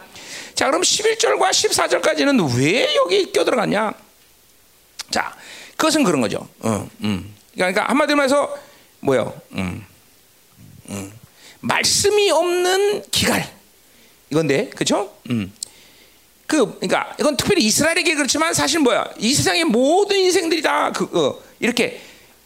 자, 0.55 0.67
그럼 0.67 0.83
11절과 0.83 1.51
14절까지는 1.51 2.59
왜 2.59 2.95
여기 2.97 3.31
껴들어갔냐? 3.33 3.93
자, 5.11 5.37
그것은 5.77 6.05
그런 6.05 6.21
거죠. 6.21 6.49
어, 6.61 6.89
음. 7.03 7.35
그러니까 7.55 7.85
한마디로 7.89 8.17
말해서 8.17 8.57
뭐요? 9.01 9.41
음, 9.53 9.85
음. 10.89 11.13
말씀이 11.65 12.31
없는 12.31 13.05
기갈 13.11 13.53
이건데, 14.31 14.69
그렇죠? 14.71 15.15
음. 15.31 15.53
그, 16.47 16.79
그러니까 16.79 17.15
이건 17.19 17.37
특별히 17.37 17.65
이스라엘에게 17.65 18.15
그렇지만 18.15 18.53
사실 18.53 18.81
뭐야? 18.81 19.13
이 19.19 19.33
세상의 19.33 19.65
모든 19.65 20.19
인생들이 20.19 20.61
다그 20.63 21.05
어, 21.13 21.43
이렇게 21.61 22.01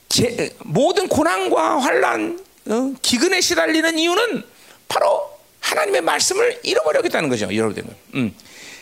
제, 0.09 0.55
모든 0.61 1.09
고난과 1.09 1.81
환란, 1.81 2.39
어, 2.67 2.95
기근에 3.03 3.41
시달리는 3.41 3.99
이유는 3.99 4.45
바로 4.87 5.29
하나님의 5.61 6.01
말씀을 6.03 6.61
잃어버렸다는 6.63 7.29
거죠. 7.29 7.51
잃어버린 7.51 7.87
거. 7.87 7.93
음. 8.15 8.35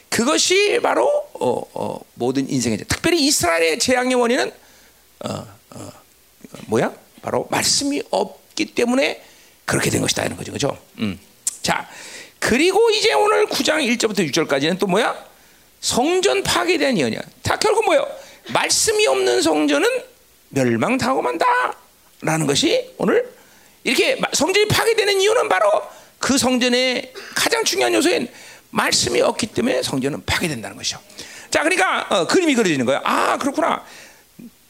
그것이 0.08 0.78
바로 0.82 1.08
어, 1.34 1.62
어, 1.74 2.00
모든 2.14 2.48
인생의 2.48 2.78
특별히 2.86 3.24
이스라엘의 3.26 3.78
재앙의 3.78 4.14
원인은 4.14 4.52
어, 5.24 5.46
어, 5.74 5.92
뭐야? 6.66 6.92
바로 7.22 7.48
말씀이 7.50 8.02
없기 8.10 8.74
때문에 8.74 9.22
그렇게 9.66 9.90
된 9.90 10.00
것이다 10.00 10.24
이런 10.24 10.36
거죠. 10.38 10.52
그죠? 10.52 10.78
음. 10.98 11.18
자, 11.60 11.86
그리고 12.38 12.90
이제 12.90 13.12
오늘 13.12 13.46
9장 13.46 13.84
1절부터 13.98 14.30
6절까지는 14.30 14.78
또 14.78 14.86
뭐야? 14.86 15.14
성전 15.80 16.42
파괴에 16.42 16.78
대한 16.78 16.96
예언이야. 16.96 17.20
다 17.42 17.56
결국 17.58 17.84
뭐예요? 17.84 18.06
말씀이 18.52 19.06
없는 19.06 19.42
성전은 19.42 19.88
멸망당하고 20.50 21.20
만다. 21.20 21.44
라는 22.22 22.46
것이 22.46 22.94
오늘 22.96 23.30
이렇게 23.84 24.18
성전이 24.32 24.68
파괴되는 24.68 25.20
이유는 25.20 25.48
바로 25.48 25.70
그 26.18 26.38
성전의 26.38 27.12
가장 27.34 27.62
중요한 27.64 27.92
요소인 27.92 28.28
말씀이 28.70 29.20
없기 29.20 29.48
때문에 29.48 29.82
성전은 29.82 30.24
파괴된다는 30.24 30.76
것이죠. 30.76 30.98
자, 31.50 31.62
그러니까 31.62 32.06
어, 32.10 32.26
그림이 32.26 32.54
그려지는 32.54 32.86
거예요. 32.86 33.00
아, 33.04 33.36
그렇구나. 33.38 33.84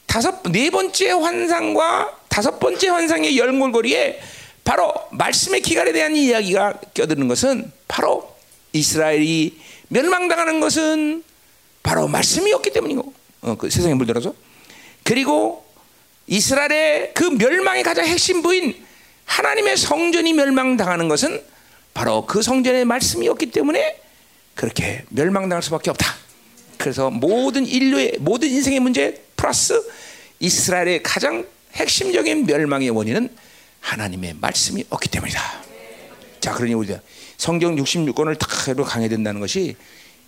다섯 0.05 0.41
네 0.51 0.69
번째 0.69 1.11
환상과 1.11 2.17
다섯 2.27 2.59
번째 2.59 2.89
환상의 2.89 3.37
열골고리에 3.37 4.21
바로 4.67 4.93
말씀의 5.11 5.61
기갈에 5.61 5.93
대한 5.93 6.13
이야기가 6.13 6.81
껴드는 6.93 7.29
것은 7.29 7.71
바로 7.87 8.35
이스라엘이 8.73 9.57
멸망당하는 9.87 10.59
것은 10.59 11.23
바로 11.83 12.09
말씀이 12.09 12.51
없기 12.51 12.71
때문이고 12.71 13.13
어, 13.43 13.55
그 13.55 13.69
세상에 13.69 13.93
물들어서 13.93 14.33
그리고 15.03 15.65
이스라엘의 16.27 17.13
그 17.13 17.23
멸망의 17.23 17.83
가장 17.83 18.05
핵심 18.05 18.41
부인 18.41 18.75
하나님의 19.23 19.77
성전이 19.77 20.33
멸망당하는 20.33 21.07
것은 21.07 21.41
바로 21.93 22.25
그 22.25 22.41
성전의 22.41 22.83
말씀이 22.83 23.25
없기 23.29 23.51
때문에 23.51 24.01
그렇게 24.53 25.05
멸망당할 25.11 25.63
수밖에 25.63 25.91
없다. 25.91 26.13
그래서 26.77 27.09
모든 27.09 27.65
인류의 27.65 28.17
모든 28.19 28.49
인생의 28.49 28.81
문제 28.81 29.23
플러스 29.37 29.81
이스라엘의 30.41 31.03
가장 31.03 31.47
핵심적인 31.75 32.45
멸망의 32.45 32.89
원인은 32.89 33.46
하나님의 33.87 34.35
말씀이 34.41 34.83
없기 34.89 35.09
때문이다. 35.09 35.63
자, 36.41 36.53
그러니 36.53 36.73
우리가 36.73 36.99
성경 37.37 37.75
66권을 37.77 38.37
다 38.37 38.47
강해야 38.47 39.09
된다는 39.09 39.39
것이 39.39 39.75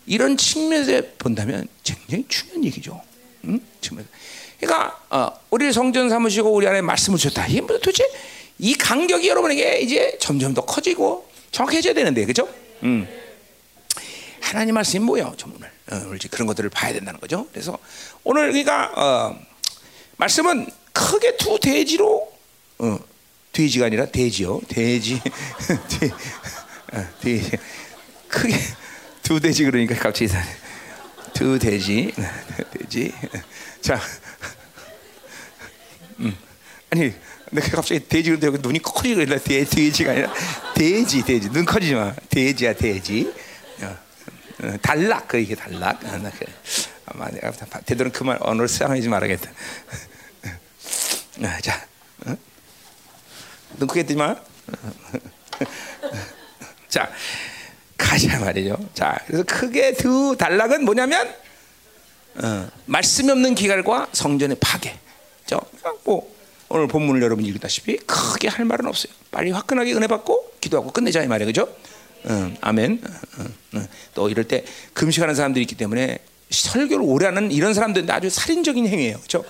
이런 0.05 0.37
측면에서 0.37 1.07
본다면 1.17 1.67
굉장히 1.83 2.25
중요한 2.27 2.63
얘기죠. 2.63 3.01
응? 3.45 3.59
그러니까 4.59 4.99
어, 5.09 5.31
우리 5.49 5.71
성전 5.73 6.09
삼으시고 6.09 6.51
우리 6.51 6.67
안에 6.67 6.81
말씀을 6.81 7.17
주셨다. 7.19 7.47
이게 7.47 7.61
뭐 7.61 7.77
도대체 7.79 8.09
이 8.59 8.75
간격이 8.75 9.27
여러분에게 9.27 9.79
이제 9.79 10.17
점점 10.19 10.53
더 10.53 10.61
커지고 10.65 11.29
정확해져야 11.51 11.93
되는데, 11.93 12.25
그죠? 12.25 12.47
음. 12.83 13.07
하나님 14.41 14.75
말씀이 14.75 15.03
뭐예요, 15.03 15.35
오늘? 15.55 15.71
어, 15.91 16.15
이제 16.15 16.27
그런 16.29 16.47
것들을 16.47 16.69
봐야 16.69 16.93
된다는 16.93 17.19
거죠. 17.19 17.47
그래서 17.51 17.77
오늘 18.23 18.51
그러니까 18.51 18.91
어, 18.95 19.39
말씀은 20.17 20.67
크게 20.93 21.37
두 21.37 21.59
대지로 21.59 22.31
어, 22.79 22.99
돼지가 23.51 23.85
아니라 23.87 24.05
돼지요. 24.05 24.61
돼지. 24.67 25.21
돼, 25.99 26.09
어, 26.93 27.07
돼지. 27.21 27.51
크게 28.27 28.55
두 29.23 29.39
돼지 29.39 29.63
그러니까 29.63 29.95
갑자기 29.95 30.31
두 31.33 31.57
돼지. 31.59 32.13
돼지. 32.71 33.13
자. 33.81 33.99
음. 36.19 36.35
아니, 36.91 37.13
내가 37.51 37.69
갑자기 37.69 38.07
돼지 38.07 38.31
그러는데 38.31 38.61
눈이 38.61 38.79
커지고 38.79 39.25
그래. 39.25 39.39
돼지가 39.39 40.11
아니라 40.11 40.33
돼지, 40.75 41.23
돼지. 41.23 41.49
눈 41.49 41.65
커지지 41.65 41.95
마. 41.95 42.13
돼지야, 42.29 42.73
돼지. 42.73 43.33
어, 43.81 43.97
어, 44.63 44.77
단락, 44.81 45.27
그 45.27 45.39
이게 45.39 45.55
단락. 45.55 46.03
어, 46.03 46.31
아마 47.05 47.29
내가 47.29 47.51
되도록 47.85 48.13
그말 48.13 48.37
언어를 48.41 48.67
사용하지 48.67 49.07
말아야겠다. 49.09 49.51
아, 51.43 51.59
자, 51.61 51.87
어? 52.25 52.35
눈 53.77 53.87
크게 53.87 54.03
뜨지 54.03 54.15
마. 54.15 54.35
자, 56.87 57.09
가자 57.97 58.39
말이죠. 58.39 58.77
자, 58.93 59.17
그래서 59.27 59.43
크게 59.43 59.93
두 59.93 60.35
단락은 60.37 60.85
뭐냐면 60.85 61.33
어, 62.41 62.67
말씀이 62.85 63.29
없는 63.29 63.55
기갈과 63.55 64.07
성전의 64.11 64.57
파괴. 64.59 64.97
저, 65.45 65.59
뭐 66.03 66.33
오늘 66.69 66.87
본문을 66.87 67.21
여러분 67.21 67.45
읽다시피 67.45 67.97
크게 67.97 68.47
할 68.47 68.65
말은 68.65 68.85
없어요. 68.87 69.11
빨리 69.31 69.51
화끈하게 69.51 69.93
은혜 69.93 70.07
받고 70.07 70.53
기도하고 70.61 70.91
끝내자 70.91 71.21
이 71.23 71.27
말이에요, 71.27 71.47
그죠? 71.47 71.67
응, 72.27 72.55
아멘. 72.61 73.01
응, 73.39 73.53
응. 73.75 73.87
또 74.13 74.29
이럴 74.29 74.45
때 74.45 74.63
금식하는 74.93 75.35
사람들이 75.35 75.63
있기 75.63 75.75
때문에 75.75 76.19
설교를 76.49 77.03
오래 77.05 77.25
하는 77.27 77.51
이런 77.51 77.73
사람들은 77.73 78.09
아주 78.09 78.29
살인적인 78.29 78.87
행위예요, 78.87 79.17
그렇죠? 79.17 79.43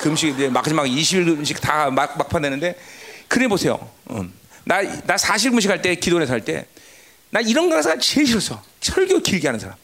금식 0.00 0.52
마지막 0.52 0.84
20일 0.84 1.36
금식 1.36 1.60
다 1.60 1.90
막, 1.90 2.16
막판 2.16 2.42
되는데 2.42 2.76
그래 3.32 3.48
보세요. 3.48 3.88
나, 4.64 4.82
나 4.82 5.16
40일 5.16 5.52
금식할 5.52 5.80
때 5.80 5.94
기도를 5.94 6.28
할때나 6.28 7.40
이런 7.46 7.70
강사가 7.70 7.98
제일 7.98 8.26
싫었어. 8.26 8.62
설교 8.82 9.20
길게 9.20 9.48
하는 9.48 9.58
사람. 9.58 9.74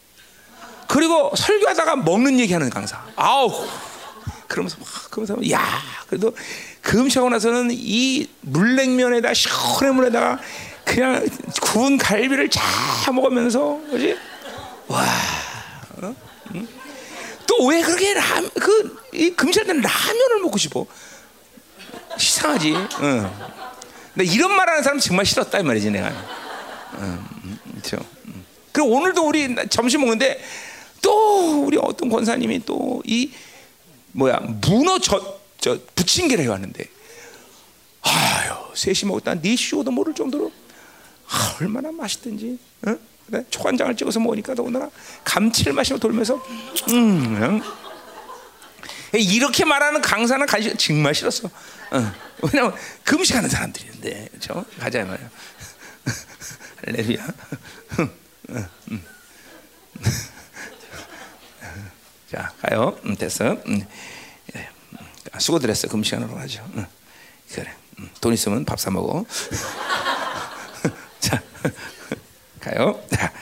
그리고 0.87 1.35
설교하다가 1.35 1.97
먹는 1.97 2.39
얘기 2.41 2.53
하는 2.53 2.69
강사. 2.69 3.03
아우. 3.17 3.67
그러면서 4.49 4.77
막 4.79 4.87
그러면서 5.11 5.51
야 5.51 5.83
그래도 6.09 6.37
금식하고 6.83 7.31
나서는 7.31 7.71
이 7.73 8.29
물냉면에다 8.43 9.33
시원한 9.33 9.95
물에다가 9.95 10.39
그냥 10.85 11.27
구운 11.63 11.97
갈비를 11.97 12.51
잘 12.51 13.15
먹으면서 13.15 13.81
그지 13.91 14.15
와 14.89 15.07
어? 16.03 16.15
응? 16.55 16.69
또왜 17.47 17.81
그렇게 17.81 18.13
라, 18.13 18.43
그 18.61 18.99
이 19.19 19.31
금식할 19.31 19.67
때는 19.67 19.83
라면을 19.83 20.41
먹고 20.43 20.59
싶어 20.59 20.87
이상하지 22.17 22.73
응. 22.73 23.31
근데 24.15 24.33
이런 24.33 24.55
말하는 24.55 24.83
사람 24.83 24.99
정말 24.99 25.27
싫었다 25.27 25.59
이 25.59 25.63
말이지 25.63 25.91
내가 25.91 26.13
응, 26.99 27.29
그렇죠 27.73 27.99
그리고 28.73 28.91
오늘도 28.91 29.27
우리 29.27 29.55
점심 29.69 30.01
먹는데 30.01 30.43
또 31.03 31.65
우리 31.65 31.79
어떤 31.81 32.09
권사님이 32.09 32.65
또 32.65 33.01
이 33.05 33.31
뭐야 34.13 34.39
문어 34.41 34.99
저, 34.99 35.39
저 35.61 35.79
부침개를 35.95 36.45
해왔는데 36.45 36.85
아유 38.03 38.53
셋이 38.75 39.01
먹었다 39.05 39.35
네시 39.35 39.75
오도 39.77 39.91
모를 39.91 40.15
정도로 40.15 40.51
아, 41.29 41.57
얼마나 41.61 41.93
맛있든지 41.93 42.59
어? 42.87 42.97
그래? 43.27 43.45
초간장을 43.51 43.97
찍어서 43.97 44.19
먹으니까 44.21 44.55
더군다나 44.55 44.91
감칠맛이 45.25 45.99
돌면서 46.01 46.43
음, 46.91 47.35
그냥. 47.35 47.63
이렇게 49.13 49.65
말하는 49.65 50.01
강사는 50.01 50.47
정말 50.79 51.15
싫었어. 51.15 51.51
어. 51.91 52.13
왜냐면 52.53 52.75
금식하는 53.05 53.49
사람들인데 53.49 54.29
그렇죠? 54.31 54.65
가자 54.79 55.05
말이야. 55.05 55.31
할렐루야. 56.87 57.27
음. 58.91 59.05
자 62.31 62.53
가요. 62.61 62.99
음, 63.05 63.17
됐어. 63.17 63.53
음. 63.67 63.87
예. 64.55 64.69
수고들 65.39 65.71
했어. 65.71 65.89
금식하느라 65.89 66.33
가죠. 66.35 66.69
응. 66.77 66.87
그래. 67.53 67.75
음. 67.99 68.11
돈 68.21 68.33
있으면 68.35 68.65
밥 68.65 68.79
사 68.79 68.91
먹어. 68.91 69.25
자, 71.21 71.43
가요. 72.61 73.03
자, 73.11 73.33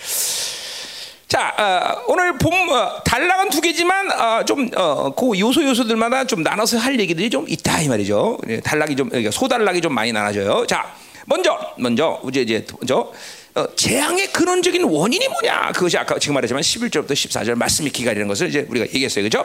자 1.36 1.52
어, 1.58 2.02
오늘 2.06 2.38
봄 2.38 2.50
어, 2.70 3.02
단락은 3.04 3.50
두 3.50 3.60
개지만 3.60 4.10
어, 4.10 4.42
좀그 4.42 4.72
어, 4.80 5.12
요소 5.38 5.64
요소들마다 5.64 6.24
좀 6.24 6.42
나눠서 6.42 6.78
할 6.78 6.98
얘기들이 6.98 7.28
좀 7.28 7.44
있다 7.46 7.82
이 7.82 7.88
말이죠. 7.88 8.38
단락이 8.64 8.96
좀 8.96 9.10
소단락이 9.30 9.82
좀 9.82 9.92
많이 9.92 10.12
나눠져요. 10.12 10.64
자, 10.66 10.94
먼저 11.26 11.58
먼저 11.76 12.22
이제 12.30 12.40
이제 12.40 12.66
먼저 12.80 13.12
어, 13.54 13.66
재앙의 13.76 14.32
근원적인 14.32 14.84
원인이 14.84 15.28
뭐냐? 15.28 15.72
그것이 15.72 15.98
아까 15.98 16.18
지금 16.18 16.36
말했지만 16.36 16.62
11절부터 16.62 17.10
14절 17.10 17.54
말씀의 17.54 17.92
기간이라는 17.92 18.28
것을 18.28 18.48
이제 18.48 18.64
우리가 18.70 18.86
얘기했어요. 18.86 19.22
그죠? 19.24 19.44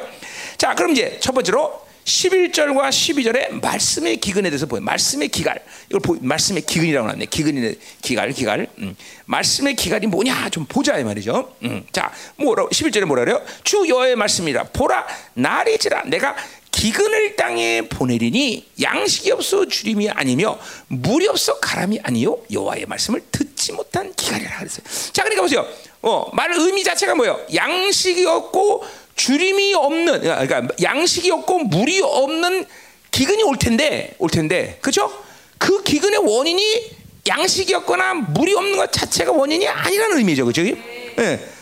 자, 0.56 0.74
그럼 0.74 0.92
이제 0.92 1.18
첫 1.20 1.34
번째로 1.34 1.81
11절과 2.06 2.90
12절에 2.90 3.62
말씀의 3.62 4.18
기근에 4.18 4.50
대해서 4.50 4.66
보여. 4.66 4.82
말씀의 4.82 5.30
기갈. 5.30 5.64
이걸 5.90 6.00
보, 6.00 6.18
말씀의 6.20 6.64
기근이라고 6.64 7.10
하네. 7.10 7.26
기근의 7.26 7.76
기갈, 8.02 8.32
기갈. 8.32 8.68
음. 8.80 8.96
말씀의 9.26 9.76
기갈이 9.76 10.08
뭐냐? 10.08 10.50
좀 10.50 10.66
보자 10.66 10.98
이 10.98 11.04
말이죠. 11.04 11.56
음. 11.64 11.86
자, 11.92 12.12
뭐라 12.38 12.66
11절에 12.66 13.06
뭐라 13.06 13.26
그래요? 13.26 13.42
주 13.64 13.86
여호와의 13.88 14.16
말씀이라. 14.16 14.64
보라 14.74 15.06
날이지라 15.34 16.04
내가 16.06 16.36
기근을 16.72 17.36
땅에 17.36 17.84
보내리니 17.84 18.66
양식이 18.82 19.32
없어 19.32 19.68
주림이 19.68 20.10
아니며 20.10 20.58
물이 20.88 21.28
없어 21.28 21.60
가람이 21.60 22.00
아니요 22.02 22.38
여호와의 22.50 22.86
말씀을 22.86 23.22
듣지 23.32 23.74
못한 23.74 24.14
기갈이라 24.16 24.58
그랬어요. 24.58 24.84
자, 25.12 25.24
그러니까 25.24 25.42
보세요. 25.44 25.68
어, 26.02 26.30
말 26.34 26.52
의미 26.54 26.84
자체가 26.84 27.14
뭐예요? 27.14 27.40
양식이 27.54 28.26
없고 28.26 28.84
주림이 29.16 29.74
없는 29.74 30.22
그러니까 30.22 30.68
양식이 30.82 31.32
없고 31.32 31.60
물이 31.66 32.02
없는 32.02 32.66
기근이 33.12 33.44
올 33.44 33.58
텐데 33.58 34.16
올 34.20 34.30
텐데 34.30 34.78
그렇죠? 34.82 35.12
그 35.58 35.84
기근의 35.84 36.20
원인이 36.20 36.92
양식이 37.28 37.74
없거나 37.76 38.14
물이 38.14 38.54
없는 38.54 38.78
것 38.78 38.92
자체가 38.92 39.32
원인이 39.32 39.68
아니라는 39.68 40.18
의미죠, 40.18 40.46
그렇죠? 40.46 40.64
예. 40.66 40.76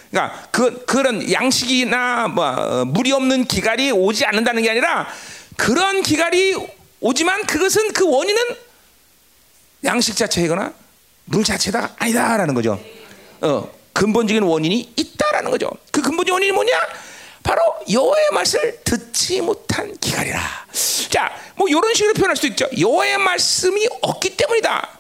그러니까 0.10 0.48
그 0.52 0.86
그런 0.86 1.32
양식이나 1.32 2.30
뭐 2.30 2.46
어, 2.46 2.86
물이 2.86 3.12
없는 3.12 3.46
기갈이 3.46 3.92
오지 3.92 4.26
않는다는 4.26 4.64
게 4.64 4.70
아니라 4.72 5.08
그런 5.58 6.02
기갈이 6.02 6.56
오지만 7.02 7.46
그것은 7.46 7.94
그 7.94 8.10
원인은 8.10 8.42
양식 9.84 10.16
자체이거나 10.16 10.74
물 11.26 11.44
자체가 11.44 11.96
아니다라는 11.98 12.54
거죠. 12.54 12.80
어, 13.42 13.70
근본적인 13.94 14.44
원인이 14.44 14.94
있다라는 14.96 15.52
거죠. 15.52 15.70
그 15.92 16.02
근본적인 16.02 16.34
원인이 16.34 16.52
뭐냐? 16.54 16.72
바로 17.44 17.62
여호와의 17.90 18.30
말씀을 18.32 18.82
듣지 18.84 19.42
못한 19.42 19.96
기갈이라. 19.98 20.68
자, 21.10 21.36
뭐 21.56 21.68
이런 21.68 21.94
식으로 21.94 22.14
표현할 22.14 22.36
수도 22.36 22.48
있죠. 22.48 22.68
여호와의 22.78 23.18
말씀이 23.18 23.88
없기 24.02 24.38
때문이다. 24.38 25.00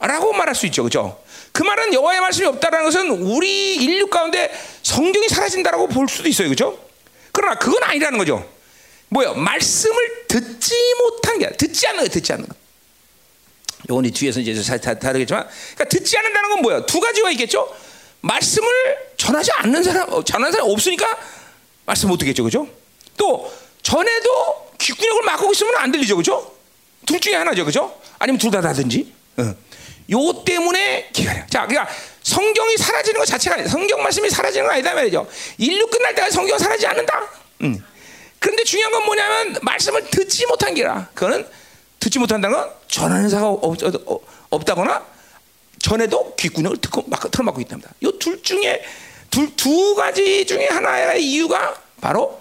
라고 0.00 0.32
말할 0.32 0.54
수 0.54 0.66
있죠. 0.66 0.82
그죠? 0.82 1.22
그 1.52 1.62
말은 1.62 1.94
여호와의 1.94 2.20
말씀이 2.20 2.46
없다라는 2.46 2.84
것은 2.84 3.10
우리 3.10 3.76
인류 3.76 4.08
가운데 4.08 4.52
성경이 4.82 5.28
사라진다라고 5.28 5.88
볼 5.88 6.08
수도 6.08 6.28
있어요. 6.28 6.48
그죠? 6.48 6.78
그러나 7.32 7.54
그건 7.54 7.82
아니라는 7.84 8.18
거죠. 8.18 8.48
뭐요? 9.08 9.34
말씀을 9.34 10.26
듣지 10.26 10.74
못한 10.98 11.38
게 11.38 11.50
듣지 11.56 11.86
않는 11.86 12.02
거 12.02 12.08
듣지 12.08 12.32
않는 12.32 12.48
거. 12.48 12.54
요건 13.88 14.04
이 14.04 14.10
뒤에서 14.10 14.40
이제 14.40 14.54
다르겠지만, 14.78 15.46
그러니까 15.74 15.84
듣지 15.84 16.16
않는다는 16.16 16.50
건 16.50 16.62
뭐야? 16.62 16.86
두 16.86 17.00
가지가 17.00 17.30
있겠죠. 17.32 17.72
말씀을 18.28 18.68
전하지 19.16 19.52
않는 19.52 19.82
사람, 19.82 20.12
어, 20.12 20.24
전하는 20.24 20.50
사람 20.50 20.70
없으니까 20.70 21.06
말씀 21.84 22.08
못 22.08 22.16
듣겠죠, 22.18 22.42
그죠? 22.44 22.66
또 23.16 23.52
전에도 23.82 24.70
귓구녕을 24.78 25.22
막고 25.24 25.52
있으면 25.52 25.76
안 25.76 25.92
들리죠, 25.92 26.16
그죠? 26.16 26.52
둘 27.04 27.20
중에 27.20 27.34
하나죠, 27.34 27.64
그죠? 27.64 27.94
아니면 28.18 28.38
둘 28.38 28.50
다 28.50 28.60
다든지. 28.62 29.12
어. 29.36 29.54
요 30.12 30.44
때문에 30.44 31.10
기가려. 31.12 31.46
자, 31.48 31.66
그러니까 31.66 31.92
성경이 32.22 32.76
사라지는 32.76 33.18
것 33.20 33.26
자체가 33.26 33.56
아니라 33.56 33.68
성경 33.70 34.02
말씀이 34.02 34.28
사라지는 34.30 34.66
건 34.66 34.74
아니다 34.74 34.94
말이죠. 34.94 35.26
인류 35.58 35.86
끝날 35.88 36.14
때까지 36.14 36.34
성경 36.34 36.58
사라지지 36.58 36.86
않는다. 36.86 37.22
음. 37.62 37.84
그런데 38.38 38.64
중요한 38.64 38.92
건 38.92 39.04
뭐냐면 39.04 39.58
말씀을 39.62 40.08
듣지 40.10 40.46
못한 40.46 40.74
게라. 40.74 41.08
그거는 41.14 41.46
듣지 42.00 42.18
못한다는 42.18 42.56
건 42.56 42.70
전하는 42.88 43.28
사가 43.28 43.48
없, 43.48 43.78
없 44.50 44.64
다거나 44.64 45.02
전에도 45.88 46.34
귓구녕을 46.34 46.78
듣고 46.78 47.04
막 47.08 47.30
틀어막고 47.30 47.60
있답니다. 47.60 47.92
이 48.00 48.10
둘 48.18 48.42
중에 48.42 48.82
둘, 49.30 49.54
두 49.54 49.94
가지 49.94 50.46
중에 50.46 50.66
하나의 50.68 51.22
이유가 51.22 51.78
바로 52.00 52.40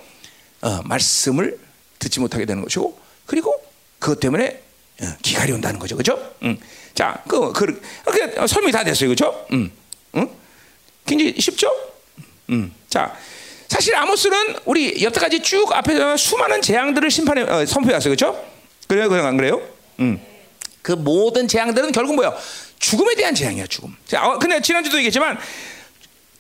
어, 0.62 0.80
말씀을 0.86 1.60
듣지 2.00 2.22
못하게 2.22 2.46
되는 2.46 2.64
것이고 2.64 2.98
그리고 3.26 3.54
그것 4.00 4.22
때문에 4.22 4.62
어, 5.02 5.06
기갈이 5.22 5.52
온다는 5.52 5.78
거죠, 5.78 5.98
그렇죠? 5.98 6.34
음. 6.44 6.58
자, 6.94 7.22
그, 7.28 7.52
그, 7.52 7.82
그 8.06 8.48
설명이 8.48 8.72
다 8.72 8.82
됐어요, 8.86 9.10
그렇죠? 9.10 9.46
음, 9.52 9.70
음? 10.16 10.30
굉장히 11.06 11.36
쉽죠? 11.38 11.70
음. 12.50 12.74
자, 12.88 13.14
사실 13.68 13.94
아모스는 13.94 14.56
우리 14.64 15.04
여태까지 15.04 15.42
쭉 15.44 15.70
앞에서 15.74 16.16
수많은 16.16 16.62
재앙들을 16.62 17.12
심판해 17.12 17.42
어, 17.42 17.66
선포해왔어요, 17.66 18.16
그렇죠? 18.16 18.42
그래요, 18.88 19.10
그냥 19.10 19.26
안 19.26 19.36
그래요? 19.36 19.62
음. 20.00 20.22
그 20.82 20.92
모든 20.94 21.48
재앙들은 21.48 21.92
결국 21.92 22.16
뭐야? 22.16 22.34
죽음에 22.84 23.16
대한 23.16 23.34
재앙이야, 23.34 23.66
죽음. 23.68 23.96
자, 24.06 24.28
어, 24.28 24.38
근데 24.38 24.62
지난주도 24.62 24.98
얘기했지만 24.98 25.40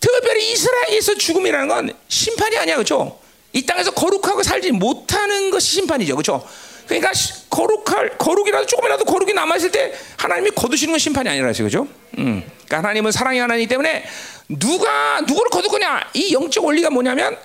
특별히 0.01 0.51
이스라엘에서 0.51 1.15
죽음이라는 1.15 1.67
건 1.69 1.93
심판이 2.09 2.57
아니야, 2.57 2.75
그렇죠? 2.75 3.17
이 3.53 3.65
땅에서 3.65 3.91
거룩하고 3.91 4.43
살지 4.43 4.73
못하는 4.73 5.51
것이 5.51 5.75
심판이죠, 5.75 6.15
그렇죠? 6.15 6.45
그러니까 6.85 7.11
거룩할 7.49 8.17
거룩이라도 8.17 8.65
조금이라도 8.65 9.05
거룩이 9.05 9.31
남아 9.31 9.55
있을 9.55 9.71
때 9.71 9.93
하나님이 10.17 10.49
거두시는 10.51 10.91
건 10.91 10.99
심판이 10.99 11.29
아니라서 11.29 11.63
그죠? 11.63 11.87
음. 12.17 12.43
그러니까 12.65 12.79
하나님은 12.79 13.13
사랑의 13.13 13.39
하나님 13.39 13.69
때문에 13.69 14.03
누가 14.49 15.21
누구를 15.21 15.49
거둘 15.49 15.71
거냐? 15.71 16.09
이 16.13 16.33
영적 16.33 16.65
원리가 16.65 16.89
뭐냐면 16.89 17.37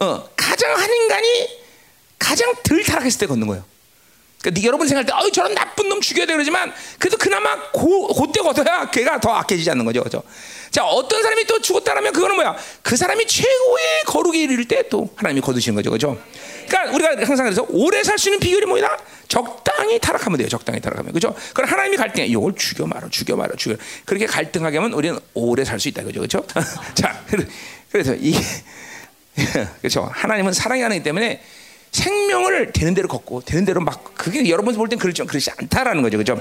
어, 0.00 0.28
가장 0.34 0.76
한 0.76 0.92
인간이 0.92 1.48
가장 2.18 2.52
덜 2.64 2.82
타락했을 2.82 3.20
때 3.20 3.26
걷는 3.26 3.46
거예요. 3.46 3.64
그러니까 4.44 4.66
여러분 4.66 4.86
생각할 4.86 5.06
때, 5.06 5.12
어, 5.12 5.30
저런 5.30 5.54
나쁜 5.54 5.88
놈 5.88 6.00
죽여야 6.02 6.26
돼 6.26 6.34
그러지만, 6.34 6.70
그래도 6.98 7.16
그나마 7.16 7.70
고, 7.72 8.08
그때 8.08 8.40
걷어야 8.40 8.90
걔가 8.90 9.18
더 9.18 9.30
악해지지 9.32 9.70
않는 9.70 9.84
거죠. 9.86 10.02
그죠? 10.04 10.22
자, 10.70 10.84
어떤 10.84 11.22
사람이 11.22 11.44
또 11.46 11.60
죽었다라면 11.60 12.12
그거는 12.12 12.36
뭐야? 12.36 12.54
그 12.82 12.96
사람이 12.96 13.26
최고의 13.26 13.84
거룩에 14.06 14.38
이를 14.42 14.68
때 14.68 14.84
또 14.90 15.08
하나님이 15.16 15.40
거두시는 15.40 15.76
거죠. 15.76 15.90
그죠? 15.90 16.20
그러니까 16.68 16.94
우리가 16.94 17.26
항상 17.26 17.46
그래서 17.46 17.64
오래 17.70 18.02
살 18.02 18.18
수 18.18 18.28
있는 18.28 18.38
비결이 18.40 18.66
뭐냐? 18.66 18.88
적당히 19.28 19.98
타락하면 19.98 20.36
돼요. 20.36 20.48
적당히 20.48 20.80
타락하면. 20.80 21.12
그죠? 21.14 21.34
그럼 21.54 21.70
하나님이 21.70 21.96
갈등해. 21.96 22.26
이걸 22.26 22.54
죽여 22.54 22.86
말아, 22.86 23.08
죽여 23.08 23.36
말아, 23.36 23.54
죽여. 23.56 23.76
그렇게 24.04 24.26
갈등하게 24.26 24.76
하면 24.78 24.92
우리는 24.92 25.18
오래 25.32 25.64
살 25.64 25.80
수 25.80 25.88
있다. 25.88 26.02
그죠? 26.02 26.20
그죠? 26.20 26.44
자, 26.94 27.24
그래서 27.90 28.14
이게, 28.14 28.38
그렇죠. 29.80 30.08
하나님은 30.12 30.52
사랑이 30.52 30.82
하나이기 30.82 31.02
때문에 31.02 31.42
생명을 31.94 32.72
되는 32.72 32.92
대로 32.92 33.06
걷고 33.06 33.42
되는 33.42 33.64
대로 33.64 33.80
막 33.80 34.14
그게 34.16 34.48
여러분 34.48 34.74
볼 34.74 34.88
땐 34.88 34.98
그렇지 34.98 35.22
그렇지 35.22 35.50
않다라는 35.56 36.02
거죠, 36.02 36.18
그죠? 36.18 36.40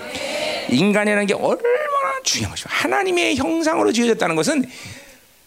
인간이라는 0.70 1.28
게 1.28 1.34
얼마나 1.36 2.20
중요한 2.24 2.52
것이죠. 2.52 2.70
하나님의 2.72 3.36
형상으로 3.36 3.92
지어졌다는 3.92 4.36
것은 4.36 4.66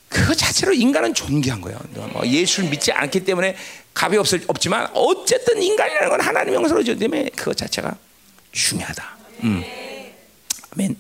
그 0.09 0.35
자체로 0.37 0.73
인간은 0.73 1.13
존귀한 1.13 1.61
거예요. 1.61 1.79
뭐 2.13 2.25
예수를 2.25 2.71
믿지 2.71 2.93
않기 2.93 3.25
때문에 3.25 3.57
값이 3.95 4.17
없을 4.17 4.45
없지만 4.47 4.89
어쨌든 4.95 5.61
인간이라는 5.61 6.09
건 6.09 6.21
하나님의 6.21 6.55
형상으로 6.57 6.85
지어졌기 6.85 7.01
때문에 7.01 7.31
그 7.35 7.53
자체가 7.55 7.97
중요하다. 8.53 9.17
음. 9.43 9.65
아멘. 10.77 10.97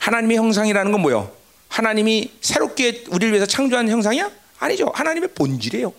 하나님의 0.00 0.36
형상이라는 0.36 0.92
건 0.92 1.00
뭐요? 1.00 1.32
하나님이 1.68 2.30
새롭게 2.42 3.04
우리를 3.08 3.32
위해서 3.32 3.46
창조한 3.46 3.88
형상이야? 3.88 4.30
아니죠. 4.58 4.92
하나님의 4.94 5.30
본질이에요. 5.34 5.92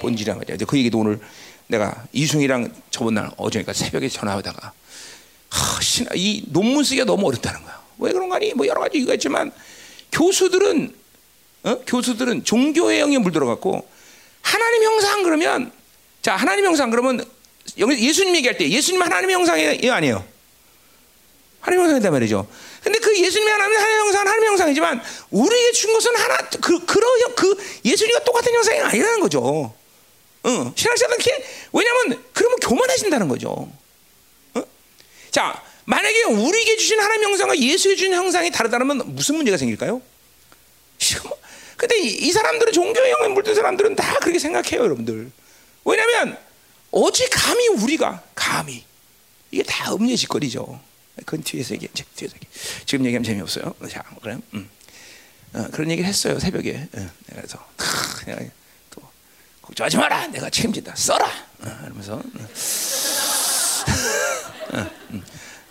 본질이란 0.00 0.38
거죠. 0.38 0.64
그 0.66 0.78
얘기도 0.78 0.98
오늘 1.00 1.20
내가 1.72 2.04
이승이랑 2.12 2.70
저번 2.90 3.14
날 3.14 3.30
어제니까 3.38 3.72
새벽에 3.72 4.08
전화하다가 4.08 4.72
하, 5.48 5.80
이 6.14 6.44
논문 6.48 6.84
쓰기가 6.84 7.06
너무 7.06 7.26
어렵다는 7.28 7.62
거야. 7.62 7.82
왜 7.98 8.12
그런가 8.12 8.36
하니 8.36 8.52
뭐 8.52 8.66
여러 8.66 8.80
가지 8.80 8.98
이유가 8.98 9.14
있지만 9.14 9.50
교수들은 10.12 10.94
어? 11.64 11.78
교수들은 11.86 12.44
종교의 12.44 13.00
영에 13.00 13.18
물들어갖고 13.18 13.88
하나님 14.42 14.82
형상 14.82 15.22
그러면 15.22 15.72
자 16.20 16.36
하나님 16.36 16.66
형상 16.66 16.90
그러면 16.90 17.24
예수님 17.78 18.36
얘기할 18.36 18.58
때 18.58 18.68
예수님 18.68 19.00
하나님 19.00 19.30
형상이 19.30 19.90
아니에요. 19.90 20.24
하나님 21.60 21.84
형상이단 21.84 22.12
말이죠. 22.12 22.46
근데 22.82 22.98
그 22.98 23.18
예수님이 23.18 23.50
하나님 23.50 23.78
하나님 23.78 23.98
형상은 24.00 24.26
하나님 24.26 24.48
형상이지만 24.50 25.00
우리에게 25.30 25.72
준 25.72 25.92
것은 25.94 26.16
하나 26.16 26.36
그 26.60 26.84
그러 26.84 27.06
그 27.34 27.56
예수님과 27.84 28.24
똑같은 28.24 28.52
형상이 28.52 28.80
아니라는 28.80 29.20
거죠. 29.20 29.72
응. 30.46 30.72
신앙생활은 30.74 31.16
이렇게 31.20 31.44
왜냐하면 31.72 32.24
그러면 32.32 32.58
교만해진다는 32.60 33.28
거죠. 33.28 33.70
어? 34.54 34.62
자, 35.30 35.62
만약에 35.84 36.24
우리에게 36.24 36.76
주신 36.76 37.00
하나님 37.00 37.24
형상과 37.24 37.56
예수에게 37.58 37.96
주신 37.96 38.12
형상이 38.12 38.50
다르다면 38.50 39.14
무슨 39.14 39.36
문제가 39.36 39.56
생길까요? 39.56 40.00
뭐, 41.24 41.38
근데 41.76 41.98
이, 41.98 42.28
이 42.28 42.32
사람들은 42.32 42.72
종교의 42.72 43.10
영에 43.10 43.28
물든 43.28 43.54
사람들은 43.54 43.96
다 43.96 44.18
그렇게 44.20 44.38
생각해요, 44.38 44.82
여러분들. 44.82 45.30
왜냐하면 45.84 46.38
어찌 46.90 47.28
감히 47.30 47.68
우리가 47.68 48.22
감히 48.34 48.84
이게 49.50 49.62
다 49.62 49.92
음료의 49.92 50.16
짓거리죠. 50.16 50.80
그건 51.16 51.42
뒤에서 51.42 51.74
얘기, 51.74 51.88
뒤에서 51.88 52.34
얘기. 52.36 52.46
지금 52.86 53.04
얘기하면 53.04 53.24
재미없어요. 53.24 53.74
자, 53.90 54.02
그래. 54.22 54.38
음. 54.54 54.70
어, 55.54 55.68
그런 55.70 55.90
얘기를 55.90 56.08
했어요 56.08 56.38
새벽에. 56.38 56.88
어, 56.94 57.10
그래서 57.26 57.58
크, 57.76 57.86
걱정하지 59.62 59.96
마라. 59.96 60.26
내가 60.28 60.50
책임진다. 60.50 60.94
써라. 60.96 61.26
어, 61.26 61.78
이러면서 61.84 62.14
어, 62.14 62.20
어, 64.72 64.90
음. 65.10 65.24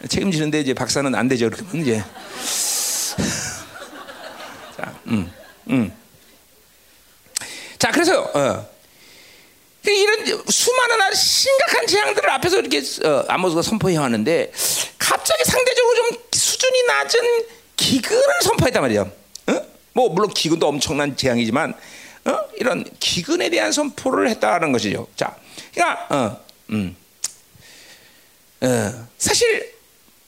책임지는데 0.08 0.62
이제 0.62 0.74
박사는 0.74 1.14
안 1.14 1.28
되죠. 1.28 1.50
그러면 1.50 1.76
이제 1.82 2.04
자, 4.78 5.00
음, 5.08 5.32
음. 5.70 5.94
자, 7.78 7.92
그래서 7.92 8.22
어. 8.34 8.72
그 9.84 9.90
이런 9.90 10.24
수많은 10.48 11.14
심각한 11.16 11.88
재앙들을 11.88 12.30
앞에서 12.30 12.60
이렇게 12.60 12.82
어, 13.04 13.26
아모스가 13.28 13.64
선포해 13.64 13.98
왔는데 13.98 14.52
갑자기 15.00 15.44
상대적으로 15.44 15.96
좀 15.96 16.18
수준이 16.32 16.84
낮은 16.84 17.20
기근을 17.78 18.24
선포했단 18.44 18.82
말이에요. 18.84 19.12
어? 19.48 19.66
뭐 19.94 20.10
물론 20.10 20.30
기근도 20.30 20.68
엄청난 20.68 21.18
재앙이지만 21.18 21.74
어? 22.26 22.38
이런 22.58 22.84
기근에 23.00 23.50
대한 23.50 23.72
선포를 23.72 24.30
했다는 24.30 24.72
것이죠. 24.72 25.08
자, 25.16 25.36
그러니까 25.74 26.08
어, 26.16 26.40
음, 26.70 26.96
어, 28.62 29.08
사실 29.18 29.74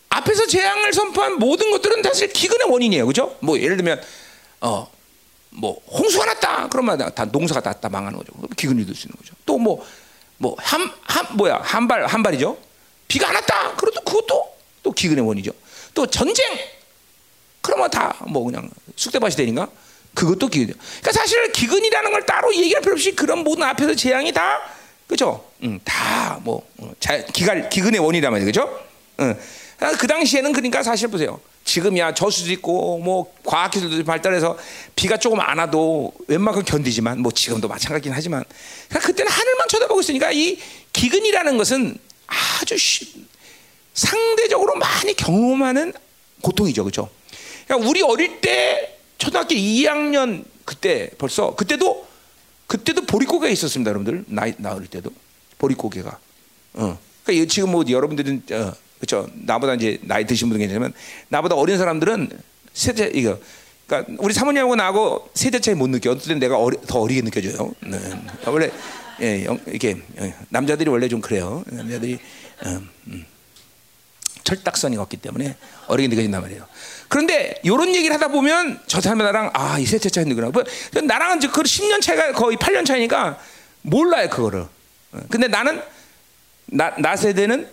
앞에서 0.09 0.47
재앙을 0.47 0.93
선포한 0.93 1.39
모든 1.39 1.71
것들은 1.71 2.01
사실 2.03 2.31
기근의 2.31 2.69
원인이에요, 2.69 3.05
그렇죠? 3.05 3.37
뭐 3.41 3.59
예를 3.59 3.77
들면 3.77 4.01
어, 4.61 4.91
뭐 5.49 5.79
홍수가 5.91 6.25
났다, 6.25 6.67
그러면 6.69 6.97
다 7.13 7.25
농사가 7.25 7.61
다, 7.61 7.73
다 7.73 7.89
망하는 7.89 8.17
거죠. 8.17 8.31
기근이 8.57 8.85
될 8.85 8.95
수 8.95 9.07
있는 9.07 9.15
거죠. 9.17 9.33
또 9.45 9.57
뭐 9.57 9.83
뭐 10.39 10.55
한 10.59 10.91
한 11.03 11.37
뭐야 11.37 11.59
한발 11.63 12.05
한발이죠. 12.07 12.57
비가 13.07 13.29
안 13.29 13.35
왔다, 13.35 13.75
그래도 13.75 14.01
그것도 14.01 14.55
또 14.81 14.91
기근의 14.91 15.23
원이죠. 15.25 15.51
또 15.93 16.07
전쟁, 16.07 16.57
그러면 17.61 17.89
다 17.91 18.15
뭐 18.27 18.43
그냥 18.45 18.69
쑥대밭이 18.95 19.35
되니까 19.35 19.69
그것도 20.13 20.47
기근. 20.47 20.73
그러니까 20.75 21.11
사실 21.11 21.51
기근이라는 21.51 22.11
걸 22.11 22.25
따로 22.25 22.53
얘기할 22.55 22.81
필요 22.81 22.93
없이 22.93 23.15
그런 23.15 23.39
모든 23.39 23.63
앞에서 23.63 23.95
재앙이 23.95 24.31
다 24.31 24.61
그죠? 25.07 25.43
음, 25.63 25.79
다뭐 25.83 26.67
어, 26.77 26.91
기갈 27.33 27.69
기근의 27.69 27.99
원이란 27.99 28.31
말이죠, 28.31 28.45
그죠? 28.45 28.79
음. 29.19 29.35
그 29.99 30.07
당시에는 30.07 30.53
그러니까 30.53 30.81
사실 30.81 31.07
보세요. 31.07 31.39
지금이야 31.65 32.13
저수도 32.13 32.51
있고 32.53 32.99
뭐 32.99 33.33
과학기술도 33.45 34.03
발달해서 34.03 34.57
비가 34.95 35.17
조금 35.17 35.39
안 35.39 35.59
와도 35.59 36.13
웬만큼 36.27 36.63
견디지만 36.63 37.19
뭐 37.19 37.31
지금도 37.31 37.67
마찬가지긴 37.67 38.11
하지만 38.13 38.43
그러니까 38.89 39.07
그때는 39.07 39.31
하늘만 39.31 39.67
쳐다보고 39.69 40.01
있으니까 40.01 40.31
이 40.31 40.59
기근이라는 40.91 41.57
것은 41.57 41.97
아주 42.27 42.77
쉬, 42.77 43.25
상대적으로 43.93 44.75
많이 44.75 45.13
경험하는 45.13 45.93
고통이죠, 46.41 46.83
그렇죠? 46.83 47.09
그러니까 47.65 47.89
우리 47.89 48.01
어릴 48.01 48.41
때 48.41 48.97
초등학교 49.23 49.55
2학년 49.55 50.43
그때 50.65 51.09
벌써 51.17 51.55
그때도 51.55 52.05
그때도 52.67 53.05
보릿고개가 53.05 53.49
있었습니다, 53.53 53.89
여러분들. 53.89 54.25
나이 54.27 54.53
나을 54.57 54.85
때도 54.85 55.11
보릿고개가. 55.59 56.19
어. 56.73 56.99
그러니까 57.23 57.47
지금 57.47 57.71
뭐 57.71 57.85
여러분들은 57.87 58.43
어, 58.51 58.73
그렇죠. 58.99 59.29
나보다 59.33 59.75
이제 59.75 59.97
나이 60.01 60.25
드신 60.27 60.49
분들 60.49 60.67
계시면 60.67 60.91
나보다 61.29 61.55
어린 61.55 61.77
사람들은 61.77 62.31
세대 62.73 63.11
이거 63.13 63.39
그러니까 63.87 64.13
우리 64.19 64.33
사모님하고 64.33 64.75
나하고 64.75 65.29
세대 65.33 65.61
차이 65.61 65.73
못 65.73 65.87
느껴. 65.87 66.17
때는 66.17 66.39
내가 66.39 66.57
어리, 66.57 66.75
더 66.85 66.99
어리게 66.99 67.21
느껴져요. 67.21 67.73
네. 67.79 67.97
원래 68.45 68.71
예, 69.21 69.47
이렇게 69.67 70.01
예, 70.19 70.35
남자들이 70.49 70.89
원래 70.89 71.07
좀 71.07 71.21
그래요. 71.21 71.63
남자들이 71.67 72.19
음, 72.65 72.89
음. 73.07 73.25
철딱선이 74.43 74.97
없기 74.97 75.17
때문에 75.17 75.55
어리게 75.87 76.09
느껴진단 76.09 76.41
말이에요. 76.41 76.67
그런데 77.13 77.53
이런 77.61 77.93
얘기를 77.93 78.11
하다 78.15 78.29
보면 78.29 78.79
저 78.87 78.99
사람이 78.99 79.21
나랑 79.21 79.51
아, 79.53 79.77
이 79.77 79.85
세대 79.85 80.09
차이 80.09 80.23
있는구나. 80.23 80.49
뭐, 80.49 80.63
나랑은 81.03 81.39
그 81.41 81.61
10년 81.61 82.01
차이가 82.01 82.31
거의 82.31 82.57
8년 82.57 82.87
차이니까 82.87 83.37
몰라요, 83.83 84.29
그거를. 84.29 84.61
어, 84.61 85.19
근데 85.29 85.47
나는 85.47 85.79
나, 86.65 86.95
나 86.97 87.15
세대는 87.15 87.69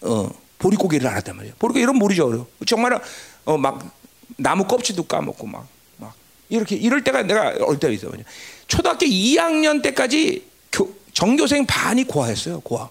어, 0.00 0.28
보릿고개를 0.58 1.06
알았단 1.06 1.36
말이에요. 1.36 1.54
보릿고개 1.60 1.80
이런 1.80 1.94
모르죠. 1.98 2.26
어려. 2.26 2.46
정말 2.66 3.00
어, 3.44 3.56
막 3.56 3.96
나무 4.36 4.64
껍질도 4.64 5.04
까먹고 5.04 5.46
막, 5.46 5.68
막 5.98 6.12
이렇게 6.48 6.74
이럴 6.74 7.04
때가 7.04 7.22
내가 7.22 7.54
어릴 7.60 7.78
때 7.78 7.92
있어요. 7.92 8.10
초등학교 8.66 9.06
2학년 9.06 9.84
때까지 9.84 10.44
교, 10.72 10.92
전교생 11.12 11.64
반이 11.64 12.08
고아였어요. 12.08 12.58
고아. 12.58 12.88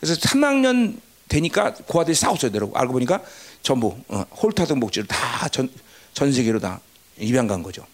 그래서 0.00 0.20
3학년 0.20 0.96
되니까 1.28 1.74
고아들이 1.86 2.16
싸웠어요. 2.16 2.50
알고 2.74 2.92
보니까 2.92 3.22
전부 3.62 3.96
어, 4.08 4.24
홀타등 4.42 4.80
복지를 4.80 5.06
다전 5.06 5.70
전 6.12 6.32
세계로 6.32 6.58
다 6.60 6.80
입양 7.18 7.46
간 7.46 7.62
거죠. 7.62 7.86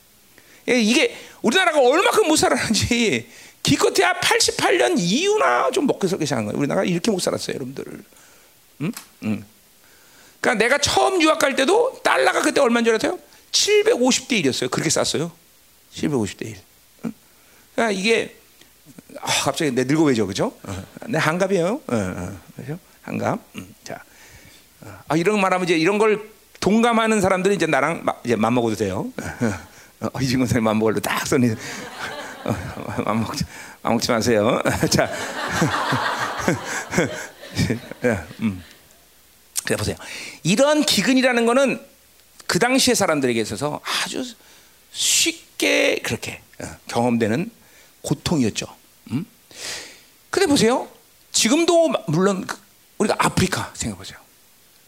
예, 0.68 0.80
이게 0.80 1.16
우리나라가 1.42 1.80
얼마큼 1.80 2.26
못 2.26 2.36
살았는지 2.36 3.28
기껏해야 3.62 4.14
88년 4.20 4.94
이후나 4.98 5.70
좀 5.70 5.86
먹고 5.86 6.06
살기 6.08 6.26
시작한 6.26 6.46
거예요. 6.46 6.58
우리나라가 6.58 6.84
이렇게 6.84 7.10
못 7.10 7.20
살았어요, 7.20 7.54
여러분들. 7.56 7.84
음? 8.80 8.92
음. 9.24 9.44
그러니까 10.40 10.64
내가 10.64 10.78
처음 10.78 11.20
유학 11.20 11.38
갈 11.38 11.56
때도 11.56 12.00
달러가 12.02 12.40
그때 12.40 12.60
얼마인 12.60 12.84
줄 12.84 12.94
알아요? 12.94 13.18
750대 13.50 14.44
1이었어요. 14.44 14.70
그렇게 14.70 14.90
쌌어요. 14.90 15.32
750대 15.94 16.46
1. 16.46 16.56
음? 17.06 17.12
그러니까 17.74 17.98
이게 17.98 18.36
아, 19.20 19.26
갑자기 19.44 19.72
내 19.72 19.84
늙어 19.84 20.04
왜죠, 20.04 20.26
그죠? 20.26 20.54
어. 20.62 20.84
내 21.06 21.18
한갑이에요. 21.18 21.66
어, 21.86 21.94
어, 21.96 22.40
그죠? 22.56 22.78
한갑. 23.02 23.40
음, 23.56 23.74
자, 23.84 24.02
아, 25.08 25.16
이런 25.16 25.40
말하면 25.40 25.64
이제 25.64 25.76
이런 25.76 25.98
걸 25.98 26.30
동감하는 26.60 27.20
사람들이 27.20 27.54
이제 27.54 27.66
나랑 27.66 28.04
마, 28.04 28.14
이제 28.24 28.36
맘먹어도 28.36 28.76
돼요. 28.76 29.06
어, 30.00 30.08
이진건 30.20 30.46
선생님 30.46 30.64
맘먹을로 30.64 31.00
딱 31.00 31.26
써니. 31.26 31.50
어, 32.44 32.56
안 33.04 33.20
먹지, 33.20 33.44
안 33.82 33.92
먹지 33.94 34.10
마세요. 34.10 34.60
자, 34.90 35.10
음. 38.40 38.62
그래 39.64 39.76
보세요. 39.76 39.96
이런 40.42 40.82
기근이라는 40.84 41.46
거는 41.46 41.80
그 42.46 42.58
당시의 42.58 42.94
사람들에게 42.94 43.40
있어서 43.40 43.80
아주 44.04 44.24
쉽게 44.92 46.00
그렇게 46.02 46.40
어, 46.60 46.66
경험되는 46.86 47.50
고통이었죠. 48.02 48.66
음? 49.10 49.26
근데 50.30 50.46
보세요. 50.46 50.88
지금도 51.32 51.92
물론 52.06 52.46
그 52.46 52.56
우리가 52.98 53.16
아프리카 53.18 53.70
생각해 53.74 53.98
보세요. 53.98 54.18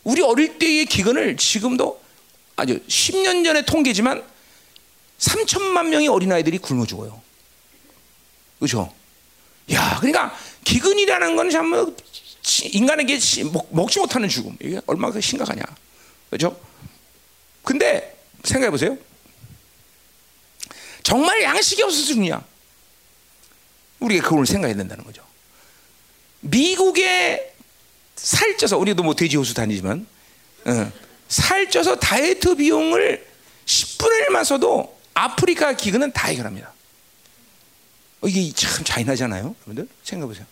우리 0.04 0.22
어릴 0.22 0.58
때의 0.58 0.86
기근을 0.86 1.36
지금도 1.36 2.00
아주 2.56 2.80
10년 2.86 3.44
전의 3.44 3.66
통계지만 3.66 4.22
3천만 5.18 5.88
명의 5.88 6.08
어린아이들이 6.08 6.58
굶어 6.58 6.86
죽어요. 6.86 7.20
그렇죠? 8.58 8.92
야, 9.72 9.96
그러니까 9.98 10.36
기근이라는 10.64 11.36
건 11.36 11.50
참 11.50 11.94
인간에게 12.72 13.18
먹, 13.70 13.90
지 13.90 13.98
못하는 13.98 14.28
죽음. 14.28 14.56
이게 14.60 14.80
얼마나 14.86 15.20
심각하냐. 15.20 15.62
그렇죠? 16.30 16.58
근데 17.62 18.16
생각해 18.44 18.70
보세요. 18.70 18.96
정말 21.02 21.42
양식이 21.42 21.82
없어서 21.82 22.04
죽냐? 22.06 22.44
우리가 24.00 24.28
그걸 24.28 24.46
생각해야 24.46 24.76
된다는 24.76 25.04
거죠. 25.04 25.22
미국에 26.40 27.54
살쪄서 28.22 28.78
우리도 28.78 29.02
뭐 29.02 29.14
돼지 29.14 29.36
호수 29.36 29.54
다니지만 29.54 30.06
어, 30.66 30.92
살쪄서 31.28 31.96
다이어트 31.96 32.54
비용을 32.54 33.26
10분의 33.66 34.28
1만 34.28 34.44
써도 34.44 34.98
아프리카 35.14 35.72
기근은 35.72 36.12
다 36.12 36.28
해결합니다. 36.28 36.72
어, 38.20 38.28
이게 38.28 38.52
참 38.54 38.84
잔인하잖아요, 38.84 39.54
여러분들 39.66 39.88
생각해 40.04 40.28
보세요. 40.28 40.46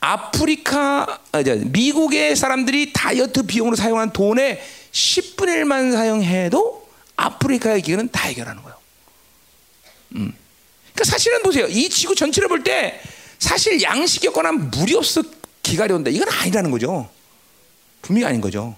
아프리카, 0.00 1.20
아, 1.32 1.42
미국의 1.42 2.34
사람들이 2.34 2.92
다이어트 2.94 3.42
비용으로 3.42 3.76
사용한 3.76 4.12
돈의 4.12 4.62
10분의 4.92 5.62
1만 5.62 5.92
사용해도 5.92 6.88
아프리카의 7.16 7.82
기근은 7.82 8.08
다 8.10 8.28
해결하는 8.28 8.62
거예요. 8.62 8.78
음. 10.16 10.34
그러니까 10.94 11.04
사실은 11.04 11.42
보세요. 11.42 11.66
이 11.66 11.90
지구 11.90 12.14
전체를 12.14 12.48
볼 12.48 12.64
때 12.64 13.00
사실 13.38 13.80
양식이 13.82 14.28
없거나 14.28 14.52
물이 14.52 14.94
없어 14.96 15.22
온다. 15.94 16.10
이건 16.10 16.28
아니라는 16.28 16.70
거죠. 16.70 17.08
분명히 18.02 18.26
아닌 18.26 18.40
거죠. 18.40 18.76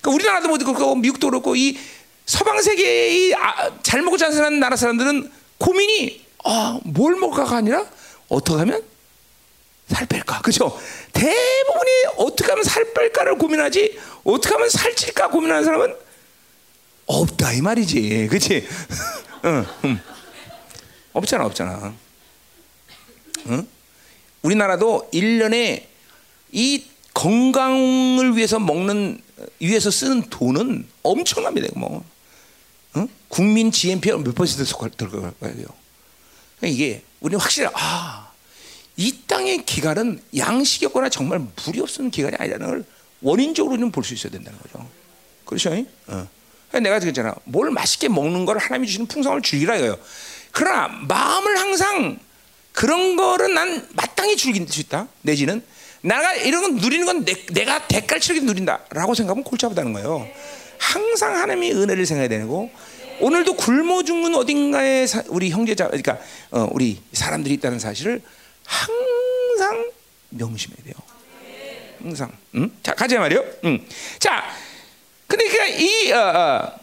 그러니까 0.00 0.14
우리나라도 0.14 0.48
뭐 0.48 0.58
그렇고 0.58 0.94
미국도 0.96 1.30
그렇고 1.30 1.56
이 1.56 1.78
서방 2.26 2.60
세계의 2.62 3.34
아, 3.34 3.70
잘 3.82 4.02
먹고 4.02 4.16
잘 4.16 4.32
사는 4.32 4.58
나라 4.60 4.76
사람들은 4.76 5.30
고민이 5.58 6.24
아, 6.44 6.78
뭘 6.84 7.16
먹을까가 7.16 7.56
아니라 7.56 7.86
어떻게 8.28 8.58
하면 8.58 8.82
살 9.88 10.06
뺄까? 10.06 10.40
그죠? 10.42 10.78
대부분이 11.12 11.90
어떻게 12.16 12.50
하면 12.50 12.64
살 12.64 12.92
뺄까를 12.92 13.36
고민하지 13.38 13.98
어떻게 14.24 14.54
하면 14.54 14.68
살찔까 14.68 15.28
고민하는 15.28 15.64
사람은 15.64 15.94
없다 17.06 17.52
이 17.52 17.60
말이지. 17.60 18.28
그렇지? 18.28 18.66
응, 19.44 19.66
응. 19.84 20.00
없잖아, 21.12 21.44
없잖아. 21.44 21.92
응? 23.48 23.68
우리나라도 24.42 25.08
1년에 25.12 25.91
이 26.52 26.84
건강을 27.14 28.36
위해서 28.36 28.58
먹는 28.58 29.20
위해서 29.58 29.90
쓰는 29.90 30.22
돈은 30.30 30.86
엄청납니다. 31.02 31.68
뭐 31.74 32.04
응? 32.96 33.08
국민 33.28 33.70
GNP가 33.72 34.18
몇 34.18 34.34
퍼센트 34.34 34.64
들어가요? 34.96 35.32
그러니까 35.40 35.74
이게 36.62 37.02
우리는 37.20 37.40
확실히 37.40 37.68
아. 37.74 38.30
이 38.96 39.20
땅의 39.26 39.64
기갈은 39.64 40.22
양식이 40.36 40.86
없거나 40.86 41.08
정말 41.08 41.40
물이 41.64 41.80
없는 41.80 42.10
기갈이 42.10 42.36
아니라는 42.38 42.66
걸 42.66 42.84
원인적으로는 43.22 43.90
볼 43.90 44.04
수 44.04 44.14
있어야 44.14 44.30
된다는 44.30 44.58
거죠. 44.58 44.86
그렇죠? 45.46 45.70
어. 46.08 46.28
내가 46.78 46.98
그랬잖아. 46.98 47.34
뭘 47.44 47.70
맛있게 47.70 48.08
먹는 48.08 48.44
걸 48.44 48.58
하나님이 48.58 48.86
주시는 48.86 49.06
풍성을 49.06 49.40
즐기라 49.42 49.76
이거예요. 49.76 49.98
그러나 50.50 50.88
마음을 50.88 51.58
항상 51.58 52.18
그런 52.72 53.16
거를 53.16 53.54
난 53.54 53.86
마땅히 53.92 54.36
즐길 54.36 54.66
수 54.68 54.80
있다. 54.80 55.08
내지는 55.22 55.62
내가 56.02 56.34
이런 56.34 56.62
건 56.62 56.76
누리는 56.76 57.06
건 57.06 57.24
내, 57.24 57.64
가 57.64 57.86
대가를 57.86 58.20
치르게 58.20 58.44
누린다라고 58.44 59.14
생각하면 59.14 59.44
골치 59.44 59.66
아프다는 59.66 59.92
거예요. 59.92 60.28
항상 60.78 61.36
하나님이 61.36 61.72
은혜를 61.72 62.04
생각해야 62.06 62.28
되고 62.28 62.70
오늘도 63.20 63.54
굶어 63.54 64.02
죽는 64.02 64.34
어딘가에 64.34 65.06
사, 65.06 65.22
우리 65.28 65.50
형제자 65.50 65.86
그러니까 65.86 66.18
어, 66.50 66.68
우리 66.72 67.00
사람들이 67.12 67.54
있다는 67.54 67.78
사실을 67.78 68.20
항상 68.64 69.90
명심해야 70.30 70.84
돼요. 70.84 70.94
항상. 72.02 72.32
응? 72.56 72.70
자 72.82 72.94
가자 72.94 73.20
말이요. 73.20 73.44
응. 73.64 73.86
자, 74.18 74.44
그러니까 75.28 75.66
이 75.66 76.10
어, 76.10 76.18
어, 76.18 76.80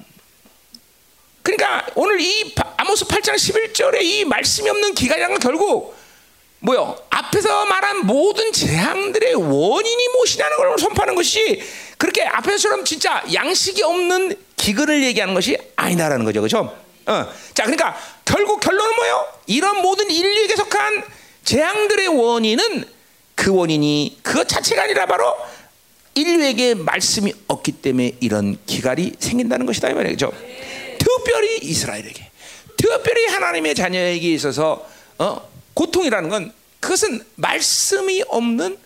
그러니까 1.44 1.86
오늘 1.96 2.22
이 2.22 2.56
아모스 2.78 3.06
8장 3.06 3.36
11절에 3.36 4.02
이 4.02 4.24
말씀이 4.24 4.70
없는 4.70 4.94
기간이라는 4.94 5.40
건 5.40 5.42
결국 5.42 5.99
뭐요? 6.62 6.98
앞에서 7.10 7.66
말한 7.66 8.06
모든 8.06 8.52
재앙들의 8.52 9.34
원인이 9.36 10.08
무엇이냐는 10.14 10.58
걸 10.58 10.78
선포하는 10.78 11.16
것이 11.16 11.62
그렇게 11.98 12.24
앞에서처럼 12.24 12.84
진짜 12.84 13.24
양식이 13.34 13.82
없는 13.82 14.36
기근을 14.58 15.04
얘기하는 15.04 15.34
것이 15.34 15.58
아니다라는 15.76 16.26
거죠. 16.26 16.42
그죠? 16.42 16.78
어. 17.06 17.34
자, 17.54 17.64
그러니까 17.64 17.98
결국 18.26 18.60
결론은 18.60 18.96
뭐예요? 18.96 19.26
이런 19.48 19.82
모든 19.82 20.10
인류에게 20.12 20.56
속한 20.56 21.04
재앙들의 21.46 22.08
원인은 22.10 22.86
그 23.36 23.56
원인이 23.56 24.20
그것 24.22 24.48
자체가 24.48 24.84
아니라 24.84 25.06
바로 25.06 25.34
인류에게 26.14 26.76
말씀이 26.76 27.34
없기 27.48 27.72
때문에 27.74 28.18
이런 28.20 28.58
기갈이 28.66 29.14
생긴다는 29.20 29.66
것이다 29.66 29.90
이 29.90 29.94
말이죠. 29.94 30.32
특별히 31.00 31.58
이스라엘에게, 31.62 32.30
특별히 32.76 33.28
하나님의 33.28 33.76
자녀에게 33.76 34.34
있어서 34.34 34.86
어, 35.18 35.49
고통이라는 35.80 36.28
건 36.30 36.54
그것은 36.82 37.24
말씀이 37.36 38.22
없는 38.28 38.78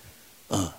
어, 0.50 0.74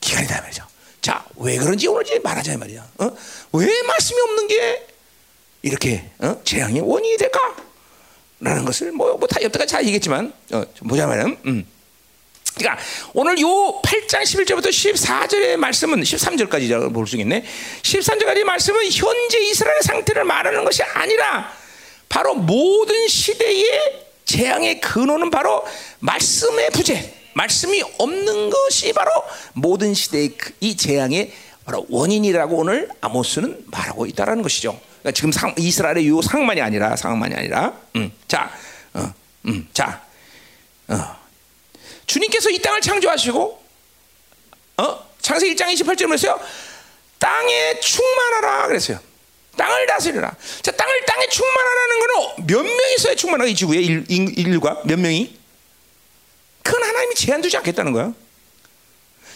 기간이다 0.00 0.40
말이죠. 0.42 0.64
자, 1.02 1.24
왜 1.36 1.56
그런지 1.56 1.88
오늘 1.88 2.20
말하자 2.22 2.56
말이야. 2.56 2.88
어? 2.98 3.16
왜 3.52 3.82
말씀이 3.82 4.20
없는 4.20 4.46
게 4.46 4.86
이렇게 5.62 6.08
어? 6.18 6.40
재앙의 6.44 6.82
원인이 6.82 7.16
될까? 7.16 7.56
라는 8.38 8.64
것을 8.64 8.92
뭐, 8.92 9.16
뭐다 9.16 9.42
여태까지 9.42 9.72
잘 9.72 9.82
얘기했지만 9.82 10.32
어, 10.52 10.64
보자 10.88 11.08
말은 11.08 11.36
음. 11.46 11.66
그러니까 12.54 12.80
오늘 13.12 13.40
요 13.40 13.48
8장 13.82 14.22
11절부터 14.22 14.68
14절의 14.68 15.56
말씀은 15.56 16.00
13절까지 16.00 16.94
볼 16.94 17.08
수 17.08 17.16
있겠네. 17.16 17.44
13절까지 17.82 18.44
말씀은 18.44 18.84
현재 18.92 19.40
이스라엘 19.40 19.82
상태를 19.82 20.22
말하는 20.22 20.64
것이 20.64 20.84
아니라 20.84 21.52
바로 22.08 22.34
모든 22.34 23.08
시대의 23.08 24.05
재앙의 24.26 24.80
근원은 24.80 25.30
바로 25.30 25.64
말씀의 26.00 26.70
부재, 26.70 27.14
말씀이 27.34 27.82
없는 27.98 28.50
것이 28.50 28.92
바로 28.92 29.10
모든 29.54 29.94
시대의 29.94 30.36
그이 30.36 30.76
재앙의 30.76 31.32
바로 31.64 31.86
원인이라고 31.88 32.56
오늘 32.56 32.88
아모스는 33.00 33.64
말하고 33.66 34.06
있다라는 34.06 34.42
것이죠. 34.42 34.78
그러니까 35.00 35.12
지금 35.12 35.32
상, 35.32 35.54
이스라엘의 35.56 36.08
요 36.08 36.20
상황만이 36.20 36.60
아니라 36.60 36.96
상황만이 36.96 37.34
아니라, 37.34 37.72
음, 37.96 38.12
자, 38.28 38.50
어, 38.94 39.12
음, 39.46 39.68
자, 39.72 40.02
어. 40.88 41.16
주님께서 42.06 42.50
이 42.50 42.58
땅을 42.58 42.80
창조하시고, 42.80 43.62
어, 44.78 45.06
창세 45.20 45.52
1장 45.54 45.72
28절에 45.72 46.06
그랬어요. 46.06 46.38
땅에 47.18 47.80
충만하라 47.80 48.66
그랬어요. 48.68 49.00
땅을 49.56 49.86
다스리라. 49.86 50.34
자, 50.62 50.70
땅을 50.70 51.04
땅에 51.06 51.26
충만하라는 51.28 51.98
거는 51.98 52.46
몇 52.46 52.62
명이 52.62 52.94
있어야 52.98 53.14
충만하가 53.14 53.48
이 53.48 53.54
지구에 53.54 53.80
인, 53.80 54.04
인류가 54.08 54.82
몇 54.84 54.98
명이? 54.98 55.36
그건 56.62 56.82
하나님이 56.82 57.14
제한 57.14 57.40
두지 57.42 57.56
않겠다는 57.58 57.92
거야. 57.92 58.12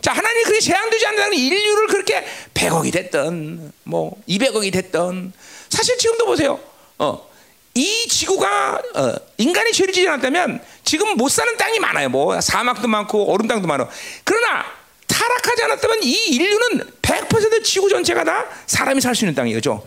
자, 0.00 0.12
하나님이 0.12 0.44
그렇게 0.44 0.60
제한 0.60 0.90
두지 0.90 1.06
않는다는 1.06 1.36
인류를 1.36 1.86
그렇게 1.88 2.24
100억이 2.54 2.92
됐던 2.92 3.72
뭐 3.84 4.16
200억이 4.28 4.72
됐던 4.72 5.32
사실 5.68 5.96
지금도 5.98 6.26
보세요. 6.26 6.58
어. 6.98 7.28
이 7.74 8.08
지구가 8.08 8.82
어, 8.96 9.14
인간이 9.38 9.72
죄를 9.72 9.92
지지 9.94 10.08
않았다면 10.08 10.60
지금 10.84 11.16
못 11.16 11.28
사는 11.30 11.56
땅이 11.56 11.78
많아요. 11.78 12.08
뭐 12.08 12.40
사막도 12.40 12.88
많고 12.88 13.32
얼음 13.32 13.46
땅도 13.46 13.68
많아. 13.68 13.88
그러나 14.24 14.64
타락하지 15.06 15.62
않았다면 15.62 16.02
이 16.02 16.12
인류는 16.34 16.90
100% 17.00 17.62
지구 17.62 17.88
전체가 17.88 18.24
다 18.24 18.46
사람이 18.66 19.00
살 19.00 19.14
수 19.14 19.24
있는 19.24 19.34
땅이죠. 19.36 19.84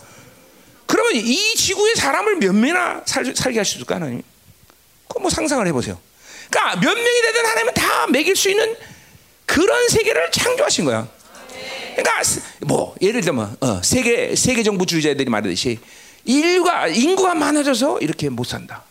그러면 0.93 1.15
이 1.15 1.56
지구의 1.56 1.95
사람을 1.95 2.36
몇 2.36 2.53
명이나 2.53 3.01
살, 3.08 3.25
살게 3.36 3.58
할 3.58 3.65
수 3.65 3.77
있을까 3.77 3.95
하나님? 3.95 4.21
그뭐 5.08 5.27
상상을 5.27 5.65
해보세요. 5.65 5.99
그러니까 6.51 6.79
몇 6.82 6.93
명이 6.93 7.21
되든 7.23 7.45
하나님은 7.47 7.73
다 7.73 8.06
먹일 8.08 8.36
수 8.36 8.47
있는 8.51 8.75
그런 9.47 9.89
세계를 9.89 10.29
창조하신 10.29 10.86
거야. 10.86 11.08
그러니까 11.95 12.21
뭐 12.60 12.93
예를 13.01 13.21
들면 13.21 13.58
어, 13.60 13.82
세계 13.82 14.36
세계 14.36 14.62
정부주의자들이 14.62 15.32
말하듯이 15.32 15.79
인류가 16.25 16.88
인구가 16.89 17.34
많아져서 17.34 17.97
이렇게 18.01 18.29
못 18.29 18.43
산다. 18.43 18.84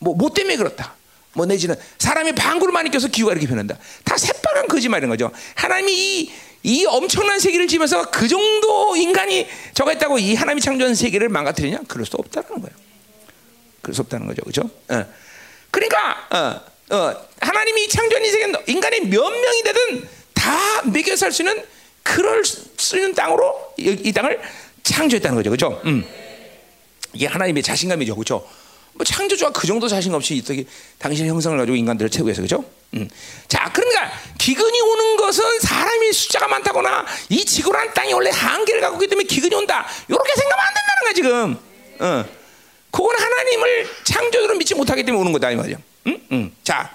뭐, 0.00 0.16
뭐 0.16 0.34
때문에 0.34 0.56
그렇다. 0.56 0.95
뭐 1.36 1.44
내지는 1.46 1.76
사람이 1.98 2.32
방구를 2.32 2.72
많이 2.72 2.90
껴서 2.90 3.08
기후가 3.08 3.32
이렇게 3.32 3.46
변한다. 3.46 3.78
다 4.04 4.16
새빨간 4.16 4.66
거짓말인 4.68 5.08
거죠. 5.10 5.30
하나님이 5.54 5.92
이, 5.92 6.32
이 6.62 6.86
엄청난 6.86 7.38
세계를 7.38 7.68
지면서 7.68 8.10
그 8.10 8.26
정도 8.26 8.96
인간이 8.96 9.46
저가 9.74 9.92
있다고 9.92 10.18
이 10.18 10.34
하나님이 10.34 10.62
창조한 10.62 10.94
세계를 10.94 11.28
망가뜨리냐? 11.28 11.80
그럴 11.86 12.06
수 12.06 12.16
없다는 12.16 12.48
거예요. 12.48 12.74
그럴 13.82 13.94
수 13.94 14.00
없다는 14.00 14.26
거죠. 14.26 14.42
그죠? 14.42 14.62
어. 14.88 15.04
그러니까, 15.70 16.26
어, 16.30 16.96
어, 16.96 17.26
하나님이 17.40 17.88
창조한 17.88 18.24
이 18.24 18.30
세계는 18.30 18.60
인간이 18.66 19.00
몇 19.00 19.28
명이 19.30 19.62
되든 19.62 20.08
다 20.32 20.82
먹여 20.84 21.14
살 21.16 21.30
수 21.32 21.42
있는 21.42 21.62
그럴 22.02 22.44
수 22.44 22.96
있는 22.96 23.14
땅으로 23.14 23.74
이, 23.76 23.96
이 24.04 24.12
땅을 24.12 24.40
창조했다는 24.82 25.36
거죠. 25.36 25.50
그죠? 25.50 25.82
음. 25.84 26.04
이게 27.12 27.26
하나님의 27.26 27.62
자신감이죠. 27.62 28.16
그죠? 28.16 28.46
뭐 28.96 29.04
창조주가 29.04 29.52
그 29.52 29.66
정도 29.66 29.88
자신감 29.88 30.16
없이 30.16 30.40
어떻게 30.42 30.64
당신의 30.98 31.30
형상을 31.30 31.56
가지고 31.58 31.76
인간들을 31.76 32.10
채우해서 32.10 32.42
그죠? 32.42 32.64
음. 32.94 33.08
자, 33.46 33.70
그러니까 33.72 34.10
기근이 34.38 34.80
오는 34.80 35.16
것은 35.16 35.60
사람이 35.60 36.12
숫자가 36.12 36.48
많다거나 36.48 37.04
이 37.28 37.44
지구라는 37.44 37.92
땅이 37.92 38.12
원래 38.14 38.30
한계를 38.30 38.80
갖고 38.80 38.96
있기 38.96 39.08
때문에 39.08 39.26
기근이 39.26 39.54
온다. 39.54 39.86
이렇게 40.08 40.32
생각하면 40.34 40.66
안 40.66 40.74
된다는 40.74 41.02
거야 41.02 41.12
지금. 41.12 41.58
어. 42.00 42.24
그건 42.90 43.14
하나님을 43.18 43.88
창조주로 44.04 44.54
믿지 44.56 44.74
못하기 44.74 45.02
때문에 45.04 45.20
오는 45.20 45.32
거다 45.32 45.50
이 45.50 45.56
말이야. 45.56 45.76
응? 46.06 46.20
응. 46.32 46.52
자, 46.62 46.90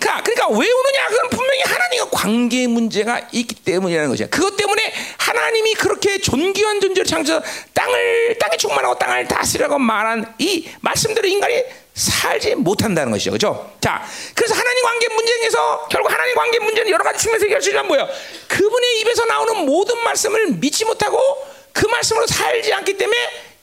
그러니까 0.00 0.48
왜 0.48 0.70
오느냐? 0.70 1.08
그건 1.08 1.30
분명히 1.30 1.60
하나님과 1.62 2.10
관계 2.10 2.66
문제가 2.66 3.20
있기 3.32 3.54
때문이라는 3.56 4.08
것이야. 4.10 4.28
그것 4.28 4.56
때문에 4.56 4.92
하나님이 5.18 5.74
그렇게 5.74 6.18
존귀한 6.18 6.80
존재로 6.80 7.06
창조 7.06 7.40
땅을 7.74 8.38
땅에 8.38 8.56
충만하고 8.56 8.98
땅을 8.98 9.28
다스리라고 9.28 9.78
말한 9.78 10.34
이 10.38 10.68
말씀대로 10.80 11.28
인간이 11.28 11.62
살지 11.94 12.54
못한다는 12.56 13.12
것이죠. 13.12 13.32
그죠? 13.32 13.72
자, 13.80 14.02
그래서 14.34 14.54
하나님 14.54 14.82
관계 14.82 15.08
문제에서 15.08 15.88
결국 15.90 16.10
하나님 16.10 16.34
관계 16.34 16.58
문제는 16.58 16.90
여러 16.90 17.04
가지 17.04 17.18
측면에서 17.18 17.68
있는 17.68 17.86
뭐예요? 17.86 18.08
그분의 18.48 19.00
입에서 19.00 19.24
나오는 19.26 19.66
모든 19.66 20.02
말씀을 20.02 20.52
믿지 20.52 20.84
못하고 20.84 21.18
그 21.72 21.86
말씀으로 21.86 22.26
살지 22.26 22.72
않기 22.72 22.96
때문에 22.96 23.18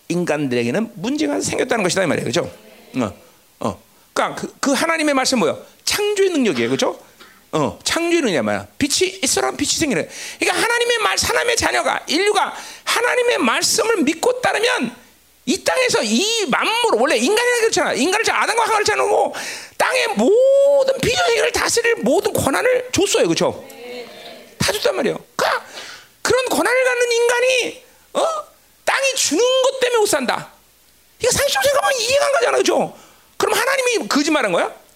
인간들에게는 0.10 0.92
문제가 0.96 1.42
생겼다는 1.42 1.84
것이다 1.84 2.04
이 2.04 2.08
말이에요. 2.08 2.26
그죠? 2.26 2.52
어, 2.98 3.14
어. 3.60 3.82
그러니까 4.14 4.42
그, 4.42 4.54
그 4.60 4.72
하나님의 4.72 5.14
말씀 5.14 5.40
뭐예요? 5.40 5.60
창조의 5.88 6.30
능력이에요. 6.32 6.70
그죠? 6.70 7.00
어, 7.54 7.80
창조의 7.84 8.22
능력 8.22 8.44
뭐야? 8.44 8.68
빛이 8.78 9.20
있어라면 9.24 9.58
빛이 9.58 9.72
생기네. 9.80 10.08
그러니까 10.40 10.62
하나님의 10.62 10.98
말, 11.00 11.18
하나님의 11.18 11.56
자녀가 11.56 12.04
인류가 12.06 12.54
하나님의 12.84 13.38
말씀을 13.40 14.04
믿고 14.04 14.42
따르면 14.42 14.96
이 15.46 15.64
땅에서 15.64 16.04
이 16.04 16.46
만물 16.50 16.96
원래 17.00 17.16
인간이라 17.16 17.60
그렇잖아. 17.62 17.94
인간을 17.94 18.30
아담과 18.30 18.66
하와를 18.68 18.86
자르고 18.86 19.34
땅의 19.78 20.08
모든 20.10 20.98
비정행을 21.00 21.52
다스릴 21.54 21.96
모든 22.04 22.34
권한을 22.34 22.90
줬어요. 22.92 23.24
그렇죠? 23.24 23.66
다 24.58 24.74
줬단 24.74 24.98
말이에요. 24.98 25.18
그러니까 25.38 25.66
그런 26.22 26.46
권한을 26.50 26.84
갖는 26.84 27.12
인간이 27.12 27.84
어? 28.14 28.28
땅이 28.84 29.16
주는 29.16 29.42
것 29.64 29.80
때문에 29.80 30.00
못 30.02 30.06
산다. 30.06 30.52
이거 31.22 31.32
상식적으로 31.32 31.64
생각하면 31.64 32.00
이해가 32.02 32.26
안 32.26 32.32
가잖아. 32.34 32.58
그죠? 32.58 32.98
그럼 33.38 33.58
하나님이 33.58 34.08
거짓말한 34.10 34.52
거야? 34.52 34.87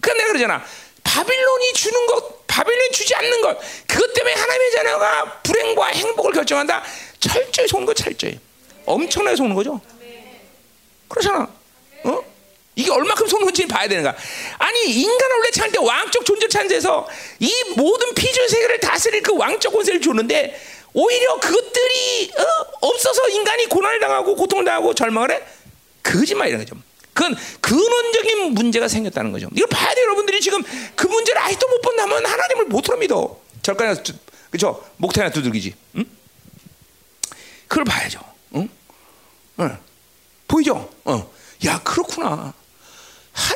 그럼 0.00 0.18
내가 0.18 0.28
그러잖아. 0.28 0.64
바빌론이 1.02 1.72
주는 1.72 2.06
것, 2.06 2.46
바빌론이 2.46 2.90
주지 2.92 3.14
않는 3.14 3.40
것, 3.40 3.58
그것 3.86 4.12
때문에 4.12 4.34
하나님의 4.34 4.70
자녀가 4.72 5.40
불행과 5.42 5.86
행복을 5.86 6.32
결정한다. 6.32 6.82
철저히 7.18 7.66
속는 7.68 7.86
거 7.86 7.94
철저히. 7.94 8.38
엄청나게 8.86 9.36
속는 9.36 9.54
거죠. 9.54 9.80
그렇잖아. 11.08 11.48
어? 12.04 12.24
이게 12.76 12.90
얼마큼 12.90 13.26
속는 13.26 13.46
건지 13.46 13.66
봐야 13.66 13.88
되는 13.88 14.02
거야. 14.02 14.16
아니 14.58 14.84
인간을 14.84 15.36
원래 15.36 15.50
찾을 15.50 15.72
때 15.72 15.78
왕적 15.78 16.24
존재 16.24 16.48
찬데서 16.48 17.08
이 17.40 17.52
모든 17.76 18.14
피조 18.14 18.46
세계를 18.48 18.80
다스릴 18.80 19.22
그 19.22 19.36
왕적 19.36 19.72
권세를 19.72 20.00
주는데 20.00 20.58
오히려 20.92 21.38
그것들이 21.38 22.32
어? 22.38 22.44
없어서 22.80 23.28
인간이 23.28 23.66
고난을 23.66 24.00
당하고 24.00 24.34
고통을 24.34 24.64
당하고 24.64 24.94
절망을 24.94 25.32
해? 25.32 25.42
거짓말이라는 26.02 26.64
거죠. 26.64 26.80
그건 27.12 27.36
근원적인 27.60 28.52
문제가 28.52 28.88
생겼다는 28.88 29.32
거죠. 29.32 29.48
이걸 29.54 29.68
봐야 29.68 29.94
돼요, 29.94 30.04
여러분들이 30.04 30.40
지금 30.40 30.62
그 30.94 31.06
문제를 31.06 31.40
아직도 31.42 31.68
못 31.68 31.80
본다면 31.82 32.24
하나님을 32.24 32.66
못으로 32.66 32.96
믿어. 32.98 33.40
절간에 33.62 33.94
그죠? 34.50 34.84
목태나 34.96 35.30
두들기지. 35.30 35.74
응? 35.96 36.04
그걸 37.68 37.84
봐야죠. 37.84 38.20
응? 38.56 38.68
응. 39.60 39.78
보이죠? 40.48 40.90
어. 41.04 41.32
야, 41.66 41.80
그렇구나. 41.82 42.52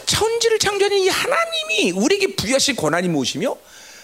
천지를 0.07 0.59
창조한 0.59 0.93
이 0.93 1.09
하나님이 1.09 1.93
우리에게 1.93 2.37
부여하신 2.37 2.77
권한이 2.77 3.09
무엇이며, 3.09 3.51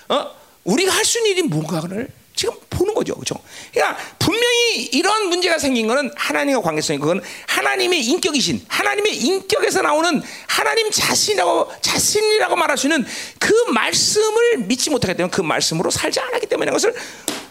어? 0.09 0.37
우리가 0.65 0.93
할 0.93 1.05
수 1.05 1.19
있는 1.19 1.31
일이 1.33 1.43
뭔가를 1.43 2.09
지금 2.41 2.55
보는 2.71 2.95
거죠. 2.95 3.15
그죠? 3.17 3.35
그러니까 3.71 3.99
분명히 4.19 4.85
이런 4.93 5.29
문제가 5.29 5.59
생긴 5.59 5.87
거는 5.87 6.11
하나님과 6.17 6.63
관계성이 6.63 6.99
그건 6.99 7.23
하나님의 7.47 8.03
인격이신 8.03 8.65
하나님의 8.67 9.15
인격에서 9.15 9.83
나오는 9.83 10.23
하나님 10.47 10.91
자신이라고 10.91 11.71
자신이라고 11.83 12.57
말할 12.57 12.79
수 12.79 12.87
있는 12.87 13.05
그 13.39 13.53
말씀을 13.75 14.57
믿지 14.61 14.89
못하기 14.89 15.19
때문에 15.19 15.31
그 15.31 15.43
말씀으로 15.43 15.91
살지 15.91 16.19
않았기 16.19 16.47
때문에 16.47 16.71
것을 16.71 16.95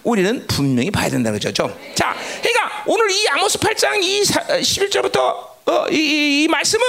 우리는 0.03 0.47
분명히 0.47 0.89
봐야 0.89 1.07
된다는 1.07 1.39
거죠. 1.39 1.71
자, 1.93 2.15
그러니까 2.41 2.83
오늘 2.87 3.11
이 3.11 3.27
아모스 3.29 3.59
8장 3.59 4.01
이 4.01 4.23
11절부터 4.23 5.49
어, 5.69 5.85
이, 5.91 6.45
이, 6.45 6.47
말씀은 6.47 6.83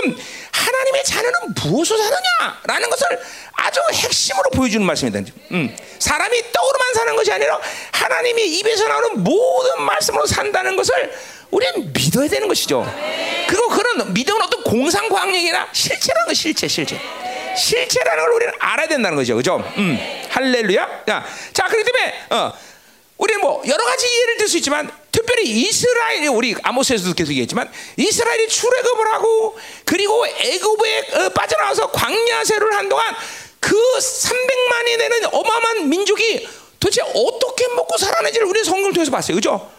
하나님의 0.53 1.05
자녀는 1.05 1.39
무엇을 1.63 1.99
사느냐라는 1.99 2.89
것을 2.89 3.07
아주 3.62 3.81
핵심으로 3.92 4.51
보여주는 4.51 4.85
말씀이다. 4.85 5.20
음. 5.53 5.77
사람이 5.99 6.42
떡으로만 6.53 6.94
사는 6.94 7.16
것이 7.16 7.31
아니라 7.33 7.61
하나님이 7.92 8.59
입에서 8.59 8.88
나오는 8.88 9.23
모든 9.23 9.83
말씀으로 9.83 10.27
산다는 10.27 10.77
것을 10.77 11.12
우리는 11.51 11.92
믿어야 11.92 12.29
되는 12.29 12.49
것이죠. 12.49 12.85
그리고 13.49 13.68
그런 13.68 14.12
믿음은 14.12 14.40
어떤 14.42 14.62
공상과학력이나 14.62 15.68
실체라는 15.73 16.29
거 16.29 16.35
실체, 16.35 16.68
실체. 16.68 16.99
실체라는 17.57 18.25
걸 18.25 18.33
우리는 18.35 18.53
알아야 18.59 18.87
된다는 18.88 19.16
거죠. 19.16 19.37
그죠? 19.37 19.57
음. 19.77 19.99
할렐루야. 20.31 21.05
자, 21.07 21.27
자, 21.53 21.66
그렇기 21.66 21.85
때문에, 21.85 22.14
어, 22.31 22.53
우리는 23.18 23.40
뭐 23.42 23.62
여러 23.66 23.85
가지 23.85 24.07
예를 24.07 24.37
들 24.38 24.49
수 24.49 24.57
있지만 24.57 24.90
특별히 25.12 25.44
이스라엘이 25.44 26.29
우리 26.29 26.55
아모스에서도 26.62 27.12
계속 27.14 27.31
얘기했지만 27.33 27.70
이스라엘이 27.96 28.49
출애굽을 28.49 29.12
하고 29.12 29.59
그리고 29.85 30.27
애굽에 30.27 30.99
어, 31.14 31.29
빠져나와서 31.31 31.90
광야 31.90 32.44
세를 32.44 32.75
한동안 32.75 33.14
그 33.61 33.77
300만이 33.77 34.99
되는 34.99 35.27
어마어마한 35.27 35.88
민족이 35.88 36.49
도대체 36.81 37.03
어떻게 37.03 37.68
먹고 37.68 37.96
살아내지를 37.99 38.46
우리 38.46 38.64
성경을 38.64 38.92
통해서 38.92 39.11
봤어요. 39.11 39.35
그죠? 39.37 39.70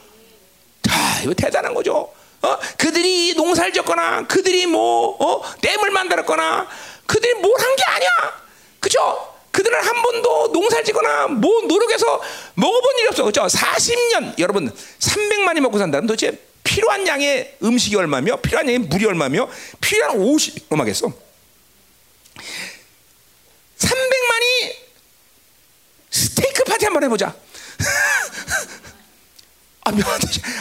자, 0.87 1.21
이거 1.23 1.33
대단한 1.33 1.73
거죠. 1.73 2.13
어? 2.43 2.57
그들이 2.77 3.33
농사를 3.35 3.73
졌거나 3.73 4.27
그들이 4.27 4.65
뭐 4.67 5.15
어? 5.19 5.43
댐을 5.61 5.91
만들었거나 5.91 6.67
그들이 7.05 7.33
뭘 7.35 7.51
한 7.59 7.75
게 7.75 7.83
아니야. 7.83 8.09
그죠? 8.79 9.27
그들은 9.51 9.79
한 9.83 10.01
번도 10.01 10.47
농사를 10.53 10.83
짓거나 10.85 11.27
뭐 11.27 11.61
노력해서 11.63 12.21
먹어본 12.55 12.97
일이 12.99 13.07
없어. 13.09 13.23
그죠? 13.25 13.41
40년 13.43 14.37
여러분 14.39 14.71
300만이 14.99 15.59
먹고 15.59 15.77
산다면 15.77 16.07
도대체 16.07 16.39
필요한 16.63 17.05
양의 17.05 17.57
음식이 17.63 17.95
얼마며 17.95 18.37
필요한 18.37 18.65
양의 18.67 18.79
물이 18.79 19.05
얼마며 19.05 19.49
필요한 19.81 20.17
옷이 20.17 20.55
얼마겠어? 20.69 21.11
300만이 23.81 24.75
스테이크 26.09 26.63
파티 26.65 26.85
한번 26.85 27.03
해보자. 27.03 27.35
아, 29.83 29.91
몇, 29.91 30.05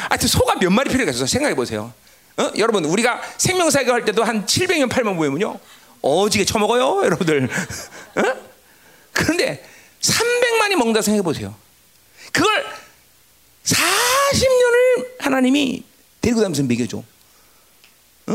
하여튼 0.09 0.29
소가 0.29 0.55
몇 0.57 0.71
마리 0.71 0.89
필요하겠어? 0.91 1.27
생각해 1.27 1.55
보세요. 1.55 1.93
어? 2.39 2.51
여러분, 2.57 2.85
우리가 2.87 3.21
생명사격 3.37 3.95
할 3.95 4.05
때도 4.05 4.25
한 4.25 4.47
700명, 4.47 4.89
8명 4.89 5.15
모이면요. 5.15 5.61
어지게 6.01 6.47
처먹어요, 6.47 7.05
여러분들. 7.05 7.49
어? 8.17 8.23
그런데 9.13 9.63
300만이 10.01 10.77
먹는다 10.77 11.03
생각해 11.03 11.23
보세요. 11.23 11.55
그걸 12.33 12.65
40년을 13.65 15.17
하나님이 15.19 15.85
데리고 16.23 16.41
다니면서 16.41 16.63
먹여줘. 16.63 16.97
어? 18.27 18.33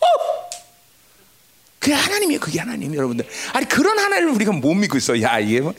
어? 0.00 0.37
그게 1.88 1.94
하나님이에요. 1.96 2.40
그게 2.40 2.58
하나님 2.58 2.94
여러분들. 2.94 3.26
아니 3.54 3.66
그런 3.66 3.98
하나님을 3.98 4.34
우리가 4.34 4.52
못 4.52 4.74
믿고 4.74 4.98
있어. 4.98 5.22
야 5.22 5.38
이게 5.38 5.62
뭐, 5.62 5.72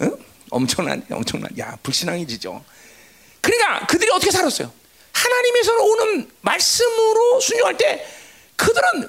어? 0.00 0.10
엄청난 0.50 1.06
엄청난 1.08 1.56
야 1.56 1.78
불신앙이지죠. 1.84 2.64
그러니까 3.40 3.86
그들이 3.86 4.10
어떻게 4.10 4.32
살았어요? 4.32 4.72
하나님에서 5.12 5.76
오는 5.78 6.28
말씀으로 6.40 7.38
순종할 7.40 7.76
때 7.76 8.04
그들은 8.56 9.08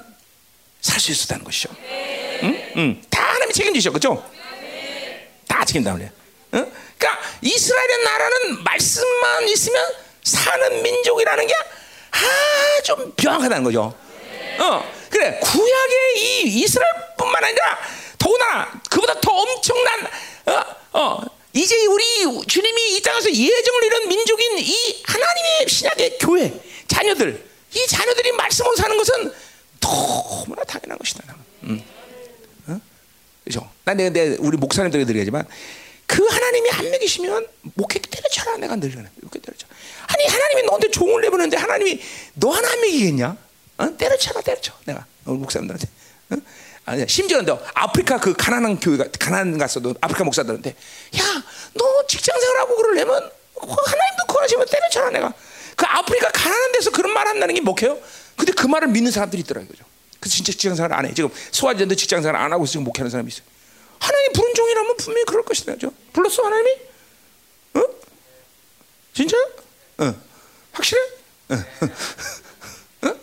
살 0.80 1.00
수 1.00 1.10
있었다는 1.10 1.44
것이죠. 1.44 1.70
응? 2.44 2.72
응. 2.76 3.02
다 3.10 3.20
하나님이 3.24 3.52
책임지셔, 3.52 3.90
그죠? 3.90 4.24
다 5.48 5.64
책임다 5.64 5.94
그래. 5.94 6.12
응? 6.54 6.72
그러니까 6.96 7.22
이스라엘의 7.42 8.04
나라는 8.04 8.62
말씀만 8.62 9.48
있으면 9.48 9.82
사는 10.22 10.82
민족이라는 10.82 11.46
게 11.48 11.54
아주 12.12 13.12
명확하다는 13.20 13.64
거죠. 13.64 13.92
어? 14.60 14.94
어, 15.14 15.18
그래 15.18 15.38
구약의 15.40 16.16
이 16.16 16.42
이스라엘뿐만 16.62 17.44
아니라 17.44 17.78
더구나 18.18 18.82
그보다 18.90 19.20
더 19.20 19.30
엄청난 19.30 20.06
어, 20.46 20.98
어, 20.98 21.20
이제 21.52 21.86
우리 21.86 22.46
주님이 22.46 22.96
이 22.96 23.02
땅에서 23.02 23.30
예정을 23.30 23.84
이룬 23.84 24.08
민족인 24.08 24.58
이 24.58 25.02
하나님의 25.04 25.68
신약의 25.68 26.18
교회 26.18 26.52
자녀들 26.88 27.48
이 27.74 27.86
자녀들이 27.86 28.32
말씀으로 28.32 28.74
사는 28.76 28.96
것은 28.96 29.32
너무나 29.80 30.64
당연한 30.64 30.98
것이다. 30.98 31.36
음. 31.64 31.82
어? 32.68 32.80
그죠? 33.44 33.70
난 33.84 33.96
내가, 33.96 34.10
내가 34.10 34.36
우리 34.40 34.56
목사님들에게 34.56 35.06
드리지만 35.06 35.46
그 36.06 36.24
하나님이 36.24 36.70
안 36.70 36.90
먹이시면 36.90 37.46
목회 37.74 37.98
때려쳐라 37.98 38.56
내가 38.58 38.76
늘 38.76 38.90
그래. 38.90 39.04
목회 39.22 39.38
때려쳐. 39.40 39.66
아니 40.06 40.26
하나님이 40.26 40.62
너한테 40.62 40.90
종을 40.90 41.22
내보는데 41.22 41.56
하나님이 41.56 42.00
너 42.34 42.50
하나 42.50 42.70
안 42.70 42.80
먹이겠냐? 42.80 43.43
어? 43.78 43.96
때려쳐라 43.96 44.40
때려쳐 44.42 44.72
내가 44.84 45.06
우리 45.24 45.38
목사님들한테. 45.38 45.88
어? 46.30 46.36
아니 46.86 47.08
심지어는 47.08 47.46
너 47.46 47.60
아프리카 47.74 48.18
그 48.18 48.34
가난한 48.34 48.78
교회가 48.80 49.06
가난 49.18 49.56
갔어도 49.58 49.94
아프리카 50.00 50.24
목사들한테 50.24 50.74
야 51.18 51.44
너 51.74 52.06
직장 52.06 52.38
생활하고 52.38 52.76
그러려면 52.76 53.14
하나님도 53.54 54.26
그러시면 54.28 54.66
때려쳐라 54.70 55.10
내가 55.10 55.32
그 55.76 55.84
아프리카 55.86 56.30
가난한 56.30 56.72
데서 56.72 56.90
그런 56.90 57.12
말 57.12 57.26
한다는 57.26 57.54
게 57.54 57.60
목해요? 57.60 57.98
근데 58.36 58.52
그 58.52 58.66
말을 58.66 58.88
믿는 58.88 59.10
사람들이 59.10 59.42
있더라고요. 59.42 59.76
그 60.20 60.28
진짜 60.28 60.52
직장 60.52 60.74
생활 60.76 60.92
안 60.92 61.06
해. 61.06 61.12
지금 61.14 61.30
소아지도 61.50 61.94
직장 61.96 62.22
생활 62.22 62.40
안 62.40 62.52
하고 62.52 62.64
지금 62.66 62.84
목회하는 62.84 63.10
사람이 63.10 63.28
있어요. 63.28 63.44
하나님 63.98 64.32
부른 64.32 64.54
종이라면 64.54 64.96
분명히 64.98 65.24
그럴 65.24 65.44
것이다. 65.44 65.72
그죠? 65.74 65.92
불렀어 66.12 66.44
하나님이? 66.44 66.70
어? 67.74 67.80
진짜? 69.12 69.36
어. 69.98 70.14
확실해? 70.72 71.00
어. 71.50 71.54
어? 73.08 73.14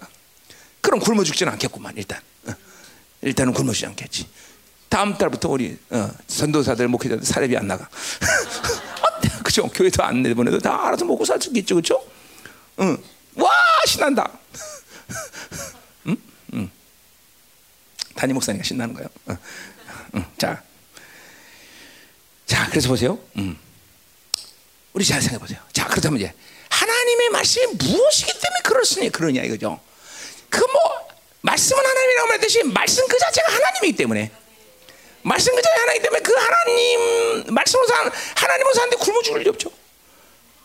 그럼 0.81 0.99
굶어 0.99 1.23
죽지는 1.23 1.53
않겠구만 1.53 1.93
일단. 1.97 2.19
어. 2.47 2.53
일단은 3.21 3.53
굶어 3.53 3.71
죽지 3.71 3.85
않겠지. 3.87 4.27
다음 4.89 5.17
달부터 5.17 5.49
우리 5.49 5.77
어, 5.89 6.11
선도사들 6.27 6.87
목회자들 6.89 7.23
사례비 7.25 7.55
안 7.55 7.67
나가. 7.67 7.87
그죠? 9.43 9.67
교회도 9.69 10.03
안 10.03 10.21
내보내도 10.21 10.59
다 10.59 10.87
알아서 10.87 11.05
먹고 11.05 11.23
살 11.25 11.39
수 11.41 11.49
있겠죠, 11.49 11.75
그죠? 11.75 12.03
응. 12.79 12.97
와 13.35 13.49
신난다. 13.85 14.29
응? 16.07 16.17
응. 16.53 16.69
담임 18.15 18.33
목사님가 18.35 18.63
신나는 18.65 18.93
거예요. 18.93 19.09
응. 19.29 19.37
응. 20.15 20.25
자, 20.37 20.61
자, 22.45 22.67
그래서 22.69 22.89
보세요. 22.89 23.17
음. 23.37 23.57
우리 24.93 25.05
잘 25.05 25.21
생각해 25.21 25.39
보세요. 25.39 25.59
자, 25.71 25.87
그렇다면 25.87 26.19
이제 26.19 26.33
하나님의 26.69 27.29
말씀이 27.29 27.65
무엇이기 27.75 28.33
때문에 28.33 28.59
그렇으니 28.63 29.09
그러냐 29.09 29.41
이거죠. 29.43 29.79
그 30.51 30.59
뭐 30.71 31.01
말씀은 31.41 31.83
하나님이라고 31.85 32.27
말했듯이 32.27 32.63
말씀 32.63 33.07
그 33.07 33.17
자체가 33.17 33.51
하나님이기 33.51 33.97
때문에 33.97 34.31
말씀 35.23 35.55
그 35.55 35.61
자체가 35.61 35.81
하나님이기 35.81 36.03
때문에 36.03 36.21
그 36.21 36.33
하나님 36.33 37.53
말씀으로 37.53 37.87
사 37.87 38.11
하나님으로 38.35 38.73
사는데 38.73 38.95
굶어 38.97 39.21
죽을 39.21 39.41
리 39.41 39.49
없죠. 39.49 39.71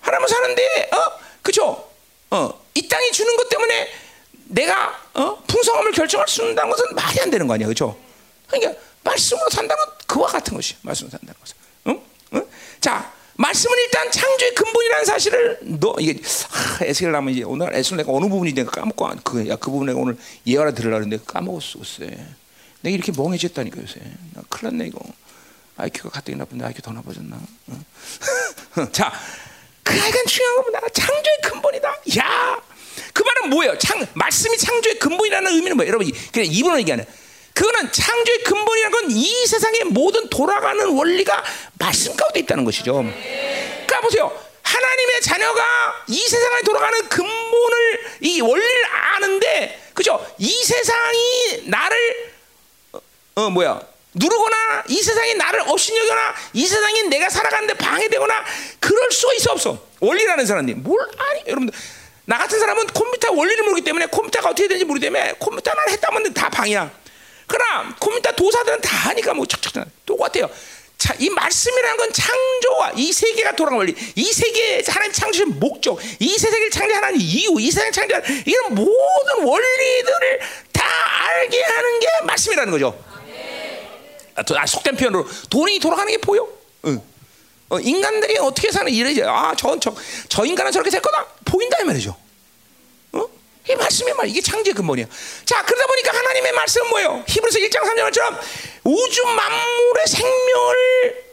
하나님으로 0.00 0.28
사는데 0.28 0.90
어 0.92 1.18
그죠? 1.42 1.90
어이 2.30 2.88
땅이 2.88 3.12
주는 3.12 3.36
것 3.36 3.48
때문에 3.48 3.92
내가 4.48 5.00
어 5.14 5.42
풍성함을 5.46 5.92
결정할 5.92 6.28
수 6.28 6.42
있다는 6.50 6.70
것은 6.70 6.94
말이 6.94 7.20
안 7.20 7.30
되는 7.30 7.46
거 7.46 7.54
아니야, 7.54 7.66
그죠? 7.66 7.98
그러니까 8.48 8.80
말씀으로 9.02 9.48
산다는 9.50 9.84
건 9.84 9.94
그와 10.06 10.28
같은 10.28 10.54
것이 10.54 10.76
말씀으로 10.82 11.10
산다는 11.10 11.34
것은. 11.40 11.56
응? 11.88 12.02
응? 12.34 12.48
자, 12.80 13.12
말씀은 13.38 13.76
일단 13.84 14.10
창조의 14.10 14.54
근본이라는 14.54 15.04
사실을 15.04 15.58
너 15.62 15.94
이게 15.98 16.18
아, 16.50 16.84
에스겔 16.84 17.12
나면 17.12 17.34
이제 17.34 17.42
오늘 17.42 17.74
에스겔 17.74 17.98
내가 17.98 18.12
어느 18.12 18.26
부분이 18.26 18.54
내가 18.54 18.70
까먹고 18.70 19.10
그야 19.24 19.56
그 19.56 19.70
부분 19.70 19.86
내가 19.86 19.98
오늘 19.98 20.16
예화를 20.46 20.74
들으려 20.74 20.96
했는데 20.96 21.22
까먹었어 21.24 21.78
글쎄. 21.78 22.16
내가 22.80 22.94
이렇게 22.94 23.12
멍해졌다니까 23.12 23.82
요새. 23.82 24.00
나 24.34 24.42
큰일 24.48 24.72
났네 24.72 24.88
이거. 24.88 25.00
IQ가 25.76 26.08
가뜩이 26.08 26.36
나쁜데 26.38 26.64
IQ 26.64 26.82
더 26.82 26.92
나빠졌나? 26.92 27.38
응? 27.68 27.84
자, 28.92 29.12
그러니까 29.82 30.24
중요한 30.26 30.56
겁니다. 30.56 30.80
창조의 30.92 31.38
근본이다. 31.42 31.88
야, 32.18 32.60
그 33.12 33.22
말은 33.22 33.50
뭐예요? 33.50 33.76
창 33.78 34.04
말씀이 34.14 34.56
창조의 34.56 34.98
근본이라는 34.98 35.52
의미는 35.52 35.76
뭐예요? 35.76 35.88
여러분, 35.90 36.10
그냥 36.32 36.48
이분은 36.50 36.78
얘기하는. 36.80 37.04
그거는 37.56 37.90
창조의 37.90 38.42
근본이라는 38.44 38.92
건 38.92 39.06
이 39.10 39.46
세상의 39.46 39.84
모든 39.84 40.28
돌아가는 40.28 40.84
원리가 40.88 41.42
말씀 41.78 42.14
가운데 42.16 42.40
있다는 42.40 42.64
것이죠. 42.64 42.92
그러니까 42.92 44.00
보세요. 44.02 44.46
하나님의 44.62 45.20
자녀가 45.22 45.64
이 46.08 46.18
세상에 46.18 46.60
돌아가는 46.62 47.08
근본을 47.08 48.00
이 48.20 48.40
원리를 48.40 48.84
아는데 49.14 49.90
그죠? 49.94 50.24
이 50.38 50.50
세상이 50.50 51.62
나를 51.66 52.32
어, 52.92 53.00
어 53.36 53.50
뭐야? 53.50 53.80
누르거나 54.14 54.84
이 54.88 55.00
세상이 55.00 55.34
나를 55.34 55.60
업신여거나 55.66 56.34
이 56.54 56.66
세상이 56.66 57.04
내가 57.04 57.30
살아가는데 57.30 57.74
방해되거나 57.74 58.44
그럴 58.80 59.10
수가 59.12 59.34
있어 59.34 59.52
없어. 59.52 59.78
원리라는 60.00 60.44
사람님 60.44 60.82
뭘 60.82 61.00
아니 61.16 61.40
여러분들 61.46 61.72
나 62.24 62.38
같은 62.38 62.58
사람은 62.58 62.88
컴퓨터 62.88 63.32
원리를 63.32 63.64
모르기 63.64 63.82
때문에 63.82 64.06
컴퓨터가 64.06 64.50
어떻게 64.50 64.66
되는지 64.66 64.84
모르기 64.84 65.06
때문에 65.06 65.34
컴퓨터 65.38 65.70
하나 65.70 65.82
했다면 65.88 66.34
다 66.34 66.48
방이야. 66.50 67.05
그러나 67.46 67.94
컴퓨터 67.98 68.32
도사들은 68.32 68.80
다 68.80 68.96
하니까 69.08 69.34
뭐 69.34 69.46
척척 69.46 69.84
똑같아요. 70.04 70.50
자, 70.98 71.14
이 71.18 71.28
말씀이라는 71.28 71.96
건 71.98 72.12
창조와 72.12 72.92
이 72.96 73.12
세계가 73.12 73.54
돌아간 73.54 73.78
원리, 73.78 73.94
이 74.14 74.24
세계 74.24 74.82
하나님 74.86 75.12
창조의 75.12 75.46
목적, 75.50 76.00
이 76.18 76.38
세계를 76.38 76.70
창조하는 76.70 77.20
이유, 77.20 77.54
이 77.60 77.70
세상을 77.70 77.92
창조하는 77.92 78.42
이런 78.46 78.74
모든 78.74 79.44
원리들을 79.44 80.40
다 80.72 80.84
알게 81.28 81.62
하는 81.62 82.00
게 82.00 82.06
말씀이라는 82.24 82.72
거죠. 82.72 83.04
아, 84.34 84.66
속된 84.66 84.96
표현으로 84.96 85.26
돈이 85.50 85.78
돌아가는 85.80 86.10
게 86.10 86.18
보여. 86.18 86.48
응. 86.86 87.00
어, 87.68 87.78
인간들이 87.80 88.38
어떻게 88.38 88.70
사는 88.70 88.90
이러지? 88.90 89.22
아, 89.24 89.54
저, 89.56 89.78
저, 89.78 89.94
저 90.28 90.44
인간은 90.44 90.72
저렇게 90.72 90.90
될 90.90 91.02
거다. 91.02 91.26
보인다 91.44 91.78
이 91.80 91.84
말이죠. 91.84 92.16
이 93.68 93.74
말씀의 93.74 94.14
말 94.14 94.28
이게 94.28 94.40
창조의 94.40 94.74
근본이야. 94.74 95.06
자 95.44 95.62
그러다 95.64 95.86
보니까 95.86 96.16
하나님의 96.16 96.52
말씀은 96.52 96.88
뭐예요? 96.90 97.24
히브리서 97.26 97.58
1장 97.58 97.82
3절처럼 97.82 98.38
우주 98.84 99.22
만물의 99.24 100.06
생명을 100.06 101.24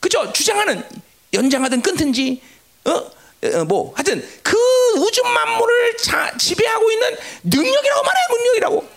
그죠 0.00 0.32
주장하는 0.32 0.84
연장하든 1.32 1.82
끊든지 1.82 2.40
어? 2.86 2.90
어, 3.42 3.64
뭐 3.64 3.92
하여튼 3.96 4.26
그 4.42 4.56
우주 4.98 5.22
만물을 5.22 5.96
자, 5.96 6.32
지배하고 6.38 6.90
있는 6.90 7.16
능력이라고 7.44 8.02
말해요 8.02 8.26
능력이라고. 8.30 8.88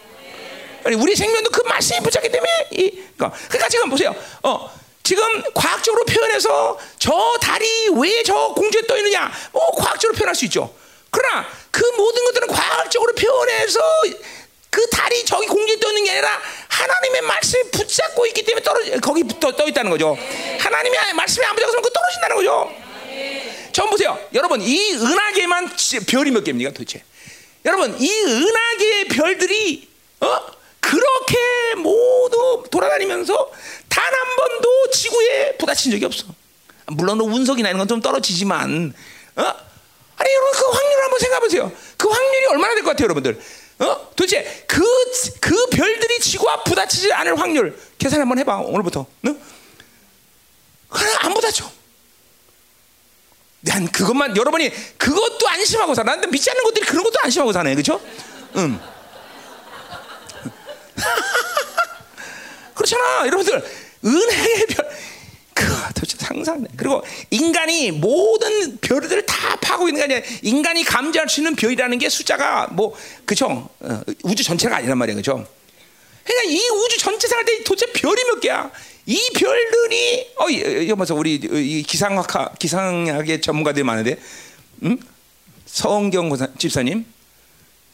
아니 0.85 0.95
우리 0.97 1.15
생명도 1.15 1.49
그 1.49 1.61
말씀이 1.61 2.01
붙잡기 2.01 2.29
때문에 2.29 2.51
이 2.71 2.89
그러니까, 3.15 3.31
그러니까 3.47 3.69
지금 3.69 3.89
보세요. 3.89 4.13
어 4.43 4.69
지금 5.01 5.41
과학적으로 5.53 6.03
표현해서 6.05 6.77
저 6.99 7.11
달이 7.41 7.89
왜 7.95 8.23
저 8.23 8.53
공중에 8.55 8.85
떠 8.87 8.97
있느냐? 8.97 9.31
뭐 9.51 9.71
과학적으로 9.71 10.15
표현할 10.17 10.35
수 10.35 10.45
있죠. 10.45 10.73
그러나 11.09 11.45
그 11.73 11.83
모든 11.97 12.23
것들은 12.25 12.47
과학적으로 12.49 13.13
표현해서 13.15 13.79
그 14.69 14.87
달이 14.89 15.25
저기 15.25 15.47
공중에 15.47 15.79
떠 15.79 15.87
있는 15.89 16.03
게 16.03 16.11
아니라 16.11 16.39
하나님의 16.67 17.21
말씀이 17.23 17.71
붙잡고 17.71 18.27
있기 18.27 18.43
때문에 18.43 18.63
떨어지 18.63 18.91
거기 19.01 19.23
떠, 19.39 19.51
떠 19.51 19.67
있다는 19.67 19.89
거죠. 19.89 20.15
하나님의 20.59 21.13
말씀이 21.15 21.43
안 21.45 21.55
붙잡으면 21.55 21.81
그 21.81 21.89
떨어진다는 21.91 22.35
거죠. 22.35 22.71
전 23.71 23.89
보세요. 23.89 24.19
여러분 24.35 24.61
이 24.61 24.93
은하계만 24.93 25.71
별이 26.07 26.29
몇 26.29 26.43
개입니까 26.43 26.69
도대체? 26.71 27.03
여러분 27.65 27.95
이 27.99 28.11
은하계의 28.11 29.05
별들이 29.09 29.89
어? 30.21 30.39
그렇게 30.79 31.37
모두 31.77 32.63
돌아다니면서 32.69 33.51
단 33.89 34.03
한 34.03 34.35
번도 34.37 34.89
지구에 34.91 35.57
부딪힌 35.57 35.91
적이 35.91 36.05
없어. 36.05 36.25
물론 36.87 37.19
운석이나 37.19 37.69
이런 37.69 37.79
건 37.79 37.87
좀 37.87 37.99
떨어지지만 38.01 38.93
어? 39.37 39.53
아니 40.23 40.33
여러분 40.33 40.51
그 40.53 40.65
확률을 40.65 41.03
한번 41.03 41.19
생각해 41.19 41.39
보세요. 41.41 41.71
그 41.97 42.07
확률이 42.07 42.45
얼마나 42.47 42.73
될 42.75 42.83
것 42.83 42.91
같아요, 42.91 43.05
여러분들? 43.05 43.41
어? 43.79 44.09
도대체 44.15 44.63
그, 44.67 44.81
그 45.41 45.65
별들이 45.67 46.19
지구와 46.19 46.63
부딪히지 46.63 47.11
않을 47.11 47.37
확률 47.39 47.77
계산 47.97 48.21
한번 48.21 48.37
해봐 48.39 48.57
오늘부터. 48.59 49.05
응? 49.25 49.41
안 51.19 51.33
부딪혀. 51.33 51.69
난 53.61 53.87
그것만 53.91 54.37
여러분이 54.37 54.71
그것도 54.97 55.47
안심하고 55.47 55.95
살아. 55.95 56.15
난 56.15 56.29
믿지 56.29 56.49
않는 56.51 56.63
것들이 56.63 56.85
그런 56.85 57.03
것도 57.03 57.19
안심하고 57.23 57.51
사네, 57.51 57.73
그렇죠? 57.75 57.99
응. 58.57 58.79
그렇잖아, 62.75 63.25
여러분들 63.25 63.63
은혜의 64.05 64.65
별. 64.67 64.89
그 65.63 65.93
도대체 65.93 66.17
상상돼. 66.17 66.69
그리고 66.75 67.03
인간이 67.29 67.91
모든 67.91 68.77
별들을 68.77 69.25
다 69.25 69.55
파고 69.61 69.87
있는 69.87 69.99
게 70.07 70.15
아니라 70.15 70.27
인간이 70.41 70.83
감지할 70.83 71.29
수 71.29 71.39
있는 71.39 71.55
별이라는 71.55 71.97
게 71.99 72.09
숫자가 72.09 72.67
뭐 72.71 72.93
그죠? 73.25 73.69
어, 73.79 74.01
우주 74.23 74.43
전체가 74.43 74.77
아니란 74.77 74.97
말이야, 74.97 75.15
그죠? 75.15 75.47
그러니까 76.25 76.51
이 76.51 76.59
우주 76.69 76.97
전체 76.97 77.27
생활 77.27 77.45
때 77.45 77.63
도대체 77.63 77.91
별이 77.93 78.23
몇 78.25 78.39
개야? 78.41 78.71
이 79.05 79.19
별들이 79.33 80.27
어 80.37 80.49
이거 80.49 80.95
뭐서 80.95 81.15
우리 81.15 81.35
이 81.35 81.83
기상학 81.83 82.57
기상학의 82.59 83.41
전문가들이 83.41 83.83
많은데, 83.83 84.17
응? 84.83 84.97
성경 85.65 86.29
집사님, 86.57 87.05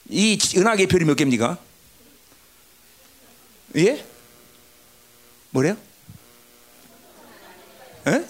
이 0.10 0.40
은하계 0.56 0.88
별이 0.88 1.06
몇 1.06 1.16
개입니까? 1.16 1.58
예? 3.78 4.04
뭐래요? 5.52 5.78
예? 8.10 8.26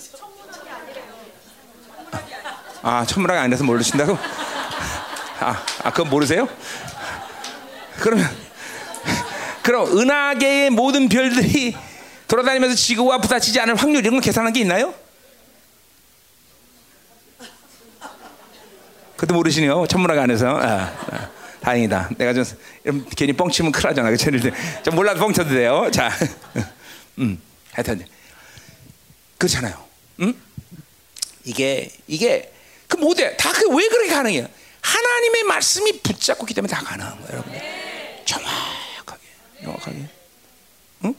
아, 2.82 3.06
천문학이 3.06 3.40
아니라서 3.40 3.64
모르신다고? 3.64 4.18
아, 5.40 5.64
아, 5.84 5.92
그건 5.92 6.10
모르세요? 6.10 6.48
그러면, 8.00 8.30
그럼 9.62 9.98
은하계의 9.98 10.70
모든 10.70 11.10
별들이 11.10 11.76
돌아다니면서 12.28 12.76
지구와 12.76 13.20
부딪히지 13.20 13.60
않을 13.60 13.76
확률 13.76 14.02
이런 14.02 14.16
거 14.16 14.22
계산한 14.22 14.54
게 14.54 14.62
있나요? 14.62 14.94
그것도 19.16 19.34
모르시네요. 19.34 19.86
천문학 19.88 20.18
안에서. 20.18 20.58
아, 20.58 20.94
아, 21.12 21.30
다행이다. 21.60 22.10
내가 22.18 22.34
좀 22.34 22.46
괜히 23.18 23.34
뻥치면 23.34 23.74
큰일 23.74 23.90
나잖아. 23.90 24.10
그쵸? 24.10 24.32
좀 24.84 24.96
몰라도 24.96 25.20
뻥쳐도 25.20 25.50
돼요. 25.50 25.90
자, 25.92 26.10
음, 27.20 27.42
하여튼 27.74 28.06
그렇잖아요. 29.40 29.84
음? 30.20 30.40
이게 31.46 31.90
이게 32.08 32.54
그 32.88 32.98
모두 32.98 33.24
다그 33.38 33.70
왜 33.76 33.88
그렇게 33.88 34.14
가능해요? 34.14 34.48
하나님의 34.82 35.44
말씀이 35.44 36.00
붙잡고 36.02 36.44
있기 36.46 36.54
때문에 36.54 36.72
다 36.74 36.82
가능한 36.84 37.18
거예요, 37.22 37.32
여러분들. 37.34 37.62
정확하게, 38.26 39.22
정확하게. 39.64 39.98
응? 41.06 41.16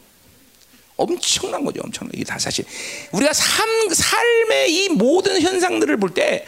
엄청난 0.97 1.65
거죠, 1.65 1.81
엄청난. 1.83 2.13
이게 2.15 2.25
다 2.25 2.39
사실 2.39 2.65
우리가 3.13 3.33
삶 3.33 3.89
삶의 3.89 4.73
이 4.73 4.89
모든 4.91 5.41
현상들을 5.41 5.97
볼 5.97 6.15
때 6.15 6.47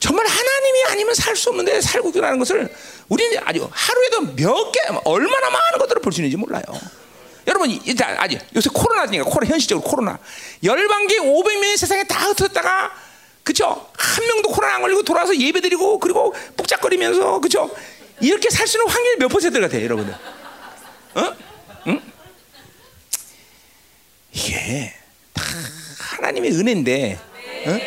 정말 0.00 0.26
하나님이 0.26 0.84
아니면 0.88 1.14
살 1.14 1.36
수 1.36 1.50
없는데 1.50 1.80
살고 1.80 2.08
있다는 2.10 2.38
것을 2.40 2.74
우리는 3.08 3.38
아주 3.44 3.68
하루에도 3.70 4.20
몇 4.34 4.72
개, 4.72 4.80
얼마나 5.04 5.48
많은 5.50 5.78
것들을 5.78 6.02
볼 6.02 6.12
수 6.12 6.20
있는지 6.20 6.36
몰라요. 6.36 6.62
여러분, 7.46 7.70
일단 7.84 8.16
아직 8.18 8.40
요새 8.54 8.70
코로나니까 8.72 9.24
코로나 9.24 9.50
현실적으로 9.50 9.86
코로나 9.86 10.18
열방계 10.62 11.18
500명이 11.18 11.76
세상에 11.76 12.04
다 12.04 12.28
흩어졌다가 12.28 12.92
그쵸? 13.42 13.88
한 13.96 14.26
명도 14.26 14.50
코로나 14.50 14.76
안 14.76 14.82
걸리고 14.82 15.02
돌아와서 15.02 15.36
예배드리고 15.36 15.98
그리고 15.98 16.34
복작거리면서 16.56 17.40
그쵸? 17.40 17.74
이렇게 18.20 18.50
살수 18.50 18.78
있는 18.78 18.88
확률이 18.88 19.16
몇 19.18 19.28
퍼센트 19.28 19.60
같아요, 19.60 19.82
여러분들? 19.82 20.14
어? 21.14 21.36
응? 21.88 22.00
이게 24.32 24.92
다 25.32 25.42
하나님의 25.98 26.52
은혜인데 26.52 27.18
어? 27.66 27.78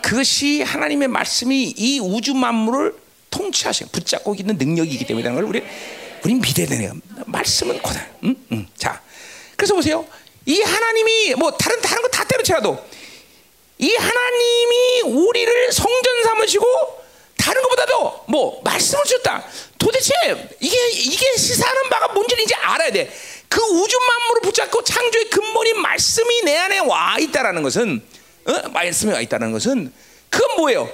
그것이 0.00 0.62
하나님의 0.62 1.08
말씀이 1.08 1.74
이 1.76 2.00
우주 2.00 2.34
만물을 2.34 2.94
통치하시고 3.30 3.90
붙잡고 3.90 4.34
있는 4.34 4.56
능력이기 4.58 5.06
때문에 5.06 5.32
걸 5.32 5.44
우리 5.44 5.62
우리 6.24 6.34
믿어야 6.34 6.66
되네요. 6.66 6.92
말씀은 7.26 7.82
거다. 7.82 8.06
응? 8.24 8.36
응. 8.52 8.66
자, 8.76 9.00
그래서 9.56 9.74
보세요. 9.74 10.06
이 10.46 10.60
하나님이 10.60 11.34
뭐 11.34 11.50
다른 11.52 11.80
다른 11.80 12.02
거 12.02 12.08
다 12.08 12.24
때려쳐도 12.24 12.84
이 13.78 13.94
하나님이 13.94 15.00
우리를 15.02 15.72
성전 15.72 16.22
삼으시고 16.24 16.64
다른 17.38 17.62
것보다도 17.62 18.24
뭐 18.28 18.60
말씀을 18.64 19.02
주셨다. 19.04 19.44
도대체 19.78 20.12
이게 20.60 20.76
이게 20.90 21.36
시사하는 21.36 21.88
바가 21.90 22.08
뭔지를 22.08 22.44
이제 22.44 22.54
알아야 22.54 22.90
돼. 22.92 23.10
그 23.48 23.60
우주 23.60 23.98
만물을 23.98 24.42
붙잡고 24.42 24.84
창조의 24.84 25.30
근본인 25.30 25.80
말씀이 25.80 26.42
내 26.42 26.56
안에 26.56 26.78
와 26.80 27.16
있다라는 27.18 27.62
것은 27.62 28.02
어? 28.46 28.68
말씀이 28.68 29.12
와 29.12 29.20
있다는 29.20 29.52
것은 29.52 29.92
그건 30.30 30.56
뭐예요? 30.56 30.90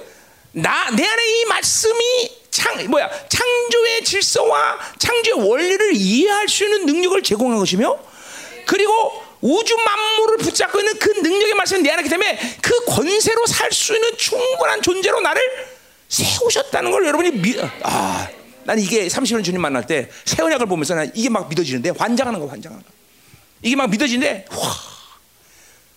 나 0.51 0.89
내 0.91 1.05
안에 1.05 1.41
이 1.41 1.45
말씀이 1.45 2.38
창 2.59 2.89
뭐야 2.89 3.09
창조의 3.29 4.03
질서와 4.03 4.77
창조의 4.99 5.47
원리를 5.47 5.95
이해할 5.95 6.47
수 6.49 6.65
있는 6.65 6.85
능력을 6.85 7.23
제공한 7.23 7.57
것이며 7.57 7.97
그리고 8.65 9.23
우주 9.41 9.75
만물을 9.77 10.37
붙잡고 10.39 10.77
있는 10.79 10.99
그 10.99 11.09
능력의 11.21 11.53
말씀이 11.53 11.81
내 11.81 11.91
안에 11.91 12.01
있기 12.01 12.09
때문에 12.09 12.57
그 12.61 12.85
권세로 12.85 13.45
살 13.47 13.71
수 13.71 13.95
있는 13.95 14.15
충분한 14.17 14.81
존재로 14.81 15.21
나를 15.21 15.41
세우셨다는 16.09 16.91
걸 16.91 17.05
여러분이 17.05 17.31
믿, 17.31 17.57
아, 17.83 18.27
난 18.65 18.77
이게 18.79 19.07
30년 19.07 19.43
주님 19.43 19.61
만날 19.61 19.85
때 19.87 20.09
새 20.25 20.41
언약을 20.43 20.65
보면서 20.65 20.95
난 20.95 21.09
이게 21.15 21.29
막 21.29 21.47
믿어지는데 21.47 21.91
환장하는 21.97 22.39
거 22.39 22.47
환장하는 22.47 22.83
거. 22.83 22.89
이게 23.61 23.75
막 23.75 23.89
믿어지는데 23.89 24.45
와, 24.51 24.75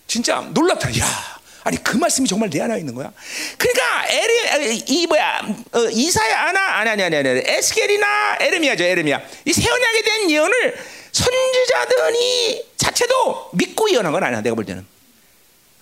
진짜 0.07 0.39
놀랍다. 0.53 0.89
야, 0.99 1.39
아니 1.63 1.81
그 1.81 1.95
말씀이 1.97 2.27
정말 2.27 2.49
내 2.49 2.61
안에 2.61 2.77
있는 2.77 2.93
거야. 2.93 3.11
그러니까 3.57 4.05
에레 4.09 4.81
이 4.85 5.07
뭐야 5.07 5.41
어, 5.71 5.79
이사야 5.89 6.47
아나 6.49 6.77
아니 6.79 6.89
아니 6.89 7.03
아니 7.03 7.15
아니 7.17 7.41
에스겔이나 7.45 8.37
에르미야죠 8.41 8.83
에르미야 8.83 9.21
이새 9.45 9.69
언약에 9.69 10.01
대한 10.01 10.29
예언을 10.31 10.77
선지자들이 11.11 12.65
자체도 12.77 13.51
믿고 13.53 13.89
예언한 13.91 14.11
건 14.11 14.23
아니야 14.23 14.41
내가 14.41 14.55
볼 14.55 14.65
때는 14.65 14.85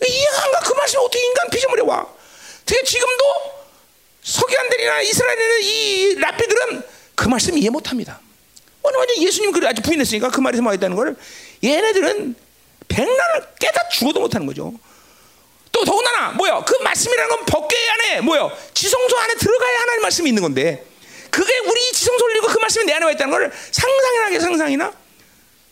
이해가 0.08 0.44
안 0.44 0.52
가. 0.52 0.60
그 0.60 0.74
말씀이 0.74 1.04
어떻게 1.04 1.26
인간 1.26 1.50
피조물에 1.50 1.84
와? 1.84 2.08
되게 2.66 2.84
지금도 2.84 3.24
서기관들이나 4.24 5.02
이스라엘의 5.02 5.66
이 5.66 6.16
라피들은 6.16 6.84
그 7.16 7.28
말씀 7.28 7.58
이해 7.58 7.70
못합니다. 7.70 8.20
오늘 8.84 9.00
완전 9.00 9.18
예수님 9.18 9.52
그 9.52 9.68
아직 9.68 9.82
부인했으니까 9.82 10.30
그와 10.30 10.74
있다는 10.74 10.96
걸 10.96 11.16
얘네들은 11.64 12.36
백날을 12.88 13.48
깨다 13.60 13.90
죽어도 13.90 14.20
못하는 14.22 14.48
거죠. 14.48 14.74
또 15.72 15.86
더군다나 15.86 16.32
뭐야 16.32 16.64
그 16.66 16.76
말씀이라는 16.84 17.30
건 17.30 17.46
법궤 17.46 17.76
안에 17.90 18.22
뭐야 18.22 18.50
지성소 18.74 19.18
안에 19.18 19.36
들어가야 19.36 19.80
하나님 19.82 20.02
말씀이 20.02 20.30
있는 20.30 20.44
건데 20.44 20.86
그게 21.30 21.58
우리 21.60 21.92
지성소 21.94 22.28
를리고 22.28 22.48
그 22.48 22.60
말씀이 22.60 22.86
내 22.86 22.94
안에 22.94 23.06
와 23.06 23.12
있다는 23.12 23.32
걸 23.32 23.52
상상이나 23.72 24.26
하게 24.26 24.40
상상이나 24.40 24.94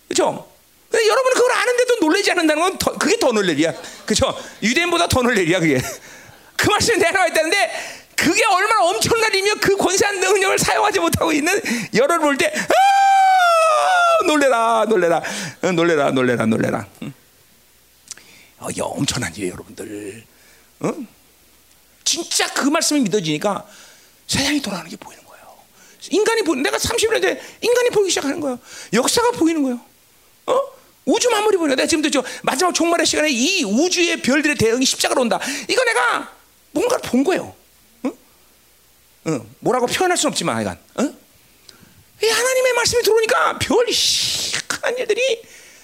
그렇죠? 0.07 0.49
근데 0.89 1.07
여러분은 1.07 1.35
그걸 1.35 1.51
아는데도 1.51 1.95
놀라지 1.97 2.31
않는다는 2.31 2.61
건 2.63 2.77
더, 2.79 2.91
그게 2.97 3.15
더 3.17 3.31
놀랄이야. 3.31 3.73
그렇죠? 4.05 4.35
유대인보다 4.63 5.07
더 5.07 5.21
놀랄이야 5.21 5.59
그게. 5.59 5.79
그 6.57 6.69
말씀이 6.69 6.97
내 6.97 7.05
안에 7.07 7.19
와 7.19 7.27
있다는데 7.27 7.71
그게 8.15 8.43
얼마나 8.45 8.83
엄청난 8.85 9.31
일이며 9.31 9.53
그 9.61 9.77
권세한 9.77 10.19
능력을 10.19 10.57
사용하지 10.57 10.99
못하고 10.99 11.31
있는 11.31 11.61
여러분 11.93 12.21
볼때 12.21 12.51
아! 12.55 14.25
놀래라 14.25 14.85
놀래라 14.89 15.21
어, 15.61 15.71
놀래라 15.71 16.11
놀래라 16.11 16.45
놀래라. 16.45 16.85
응. 17.03 17.13
어, 18.59 18.69
이 18.69 18.81
엄청난 18.81 19.33
일이에요, 19.33 19.53
여러분들. 19.53 20.23
어? 20.81 20.93
진짜 22.03 22.51
그 22.53 22.67
말씀이 22.67 22.99
믿어지니까 23.01 23.67
세상이 24.27 24.61
돌아가는 24.61 24.89
게 24.89 24.97
보이는 24.97 25.23
거예요. 25.25 25.57
인간이 26.11 26.41
보 26.43 26.55
내가 26.55 26.77
30년 26.77 27.21
전 27.21 27.39
인간이 27.61 27.89
보이기 27.89 28.09
시작하는 28.09 28.39
거예요. 28.39 28.59
역사가 28.93 29.31
보이는 29.31 29.63
거예요. 29.63 29.79
어? 30.47 30.61
우주 31.05 31.29
만물이 31.29 31.57
거야. 31.57 31.69
내가 31.69 31.87
지금도 31.87 32.09
저 32.11 32.23
마지막 32.43 32.73
종말의 32.73 33.05
시간에 33.05 33.29
이 33.31 33.63
우주의 33.63 34.21
별들의 34.21 34.55
대응이 34.57 34.85
십자가로 34.85 35.21
온다. 35.21 35.39
이거 35.67 35.83
내가 35.83 36.33
뭔가를 36.71 37.09
본 37.09 37.23
거예요. 37.23 37.55
어? 38.03 38.11
어, 39.25 39.45
뭐라고 39.59 39.87
표현할 39.87 40.17
수는 40.17 40.31
없지만, 40.31 40.55
하여간. 40.57 40.79
어? 40.95 41.13
이 42.21 42.27
하나님의 42.27 42.73
말씀이 42.73 43.01
들어오니까 43.03 43.59
별 43.59 43.91
시큰 43.91 44.97
일들이 44.97 45.41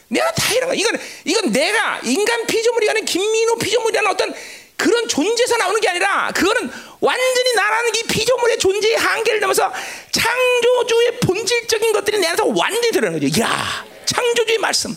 내가 0.07 0.31
다 0.31 0.53
이런 0.53 0.69
거. 0.69 0.75
이건 0.75 0.99
이건 1.23 1.51
내가 1.51 1.99
인간 2.03 2.45
피조물이 2.45 2.89
아닌 2.89 3.05
김민호 3.05 3.57
피조물이라는 3.57 4.11
어떤 4.11 4.33
그런 4.77 5.07
존재에서 5.07 5.57
나오는 5.57 5.79
게 5.79 5.89
아니라 5.89 6.31
그거는 6.33 6.69
완전히 6.99 7.53
나라는 7.55 7.95
이 7.95 8.03
피조물의 8.03 8.59
존재의 8.59 8.95
한계를 8.97 9.39
넘어서 9.39 9.71
창조주의 10.11 11.19
본질적인 11.21 11.93
것들이 11.93 12.19
내 12.19 12.27
안에서 12.27 12.45
완전히 12.45 12.91
드러나는 12.91 13.19
거죠. 13.19 13.41
야, 13.41 13.85
창조주의 14.05 14.57
말씀. 14.57 14.95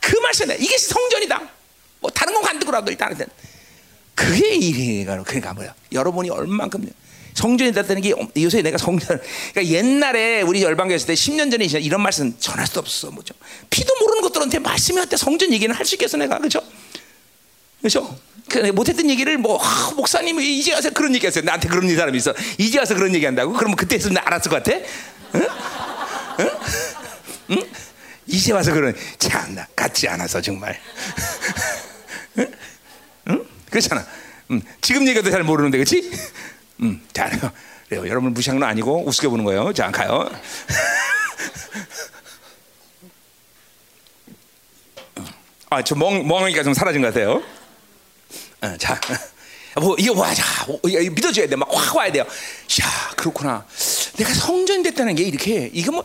그 0.00 0.16
말씀이다. 0.16 0.54
이게 0.60 0.78
성전이다. 0.78 1.50
뭐 2.00 2.10
다른 2.10 2.34
건 2.34 2.42
간두고라도 2.42 2.90
일단은 2.90 3.26
그게 4.14 4.54
일이가 4.54 5.22
그러니까 5.24 5.52
뭐야? 5.52 5.74
여러분이 5.92 6.30
얼만큼 6.30 6.88
성전이 7.36 7.72
됐다는 7.72 8.00
게 8.00 8.14
요새 8.38 8.62
내가 8.62 8.78
성전 8.78 9.20
그러니까 9.52 9.66
옛날에 9.66 10.40
우리 10.40 10.62
열방교 10.62 10.94
했을 10.94 11.06
때 11.06 11.14
10년 11.14 11.50
전에 11.50 11.66
이런 11.80 12.00
말씀 12.00 12.34
전할 12.38 12.66
수 12.66 12.78
없어. 12.78 13.10
뭐죠? 13.10 13.34
피도 13.68 13.94
모르는 14.00 14.22
것들한테 14.22 14.58
말씀이 14.58 14.98
할때 14.98 15.16
성전 15.16 15.52
얘기는 15.52 15.72
할 15.74 15.84
수 15.84 15.94
있겠어 15.94 16.16
내가. 16.16 16.38
그렇죠 16.38 16.60
그렇죠 17.80 18.18
그 18.48 18.58
못했던 18.72 19.08
얘기를 19.10 19.36
뭐 19.38 19.62
아, 19.62 19.92
목사님 19.94 20.40
이제 20.40 20.72
와서 20.72 20.90
그런 20.90 21.14
얘기했어요. 21.14 21.44
나한테 21.44 21.68
그런 21.68 21.94
사람이 21.94 22.16
있어. 22.16 22.34
이제 22.58 22.78
와서 22.78 22.94
그런 22.94 23.14
얘기한다고? 23.14 23.52
그러면 23.52 23.76
그때 23.76 23.96
했으면 23.96 24.16
알았을 24.24 24.50
것 24.50 24.62
같아? 24.64 24.78
응? 25.34 25.46
응? 26.40 26.50
응? 27.50 27.62
이제 28.26 28.52
와서 28.52 28.72
그런 28.72 28.94
참나 29.18 29.66
같지 29.76 30.08
않아서 30.08 30.40
정말. 30.40 30.80
응? 32.38 32.52
응? 33.28 33.44
그렇잖아. 33.68 34.06
응. 34.52 34.62
지금 34.80 35.06
얘기도 35.06 35.30
잘 35.30 35.42
모르는데 35.42 35.76
그렇지 35.78 36.10
음, 36.80 37.00
자, 37.12 37.28
그래요. 37.88 38.08
여러분 38.08 38.32
무시한 38.34 38.58
건 38.58 38.68
아니고 38.68 39.04
우습게 39.06 39.28
보는 39.28 39.44
거예요. 39.44 39.72
자, 39.72 39.90
가요. 39.90 40.28
아, 45.70 45.82
저 45.82 45.94
멍, 45.94 46.26
멍하니까 46.26 46.62
좀 46.62 46.74
사라진 46.74 47.02
것 47.02 47.08
같아요. 47.08 47.42
어, 48.62 48.76
자, 48.78 48.98
뭐, 49.76 49.96
이거 49.98 50.18
와, 50.18 50.32
자, 50.34 50.44
믿어줘야 50.84 51.46
돼. 51.48 51.56
막 51.56 51.68
확 51.72 51.96
와야 51.96 52.10
돼요. 52.12 52.22
야, 52.22 53.10
그렇구나. 53.16 53.66
내가 54.16 54.32
성전 54.32 54.82
됐다는 54.82 55.14
게 55.14 55.24
이렇게, 55.24 55.70
이거 55.72 55.92
뭐, 55.92 56.04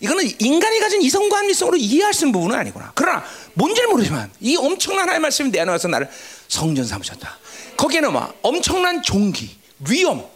이거는 0.00 0.28
인간이 0.40 0.78
가진 0.80 1.00
이성과 1.00 1.38
합리성으로 1.38 1.76
이해할 1.78 2.12
수 2.12 2.24
있는 2.26 2.32
부분은 2.32 2.54
아니구나. 2.58 2.92
그러나 2.94 3.24
뭔지는 3.54 3.88
모르지만 3.88 4.30
이 4.40 4.54
엄청난 4.56 5.02
하나님의 5.04 5.20
말씀이 5.20 5.50
내 5.50 5.60
안에 5.60 5.70
와서 5.70 5.88
나를 5.88 6.10
성전 6.48 6.84
삼으셨다. 6.84 7.38
거기에는 7.78 8.12
뭐 8.12 8.34
엄청난 8.42 9.02
종기, 9.02 9.56
위엄, 9.80 10.26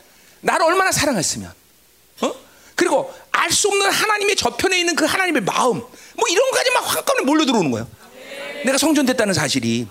나를 0.40 0.66
얼마나 0.66 0.92
사랑했으면, 0.92 1.52
어? 2.22 2.34
그리고 2.74 3.14
알 3.32 3.50
수 3.50 3.68
없는 3.68 3.90
하나님의 3.90 4.36
저편에 4.36 4.78
있는 4.78 4.94
그 4.94 5.04
하나님의 5.04 5.42
마음, 5.42 5.80
뭐 5.80 6.28
이런 6.28 6.50
것까지 6.50 6.70
막 6.72 6.96
한꺼번에 6.96 7.24
몰려 7.24 7.44
들어오는 7.44 7.70
거예요. 7.70 7.88
내가 8.64 8.76
성전됐다는 8.78 9.32
사실이 9.34 9.88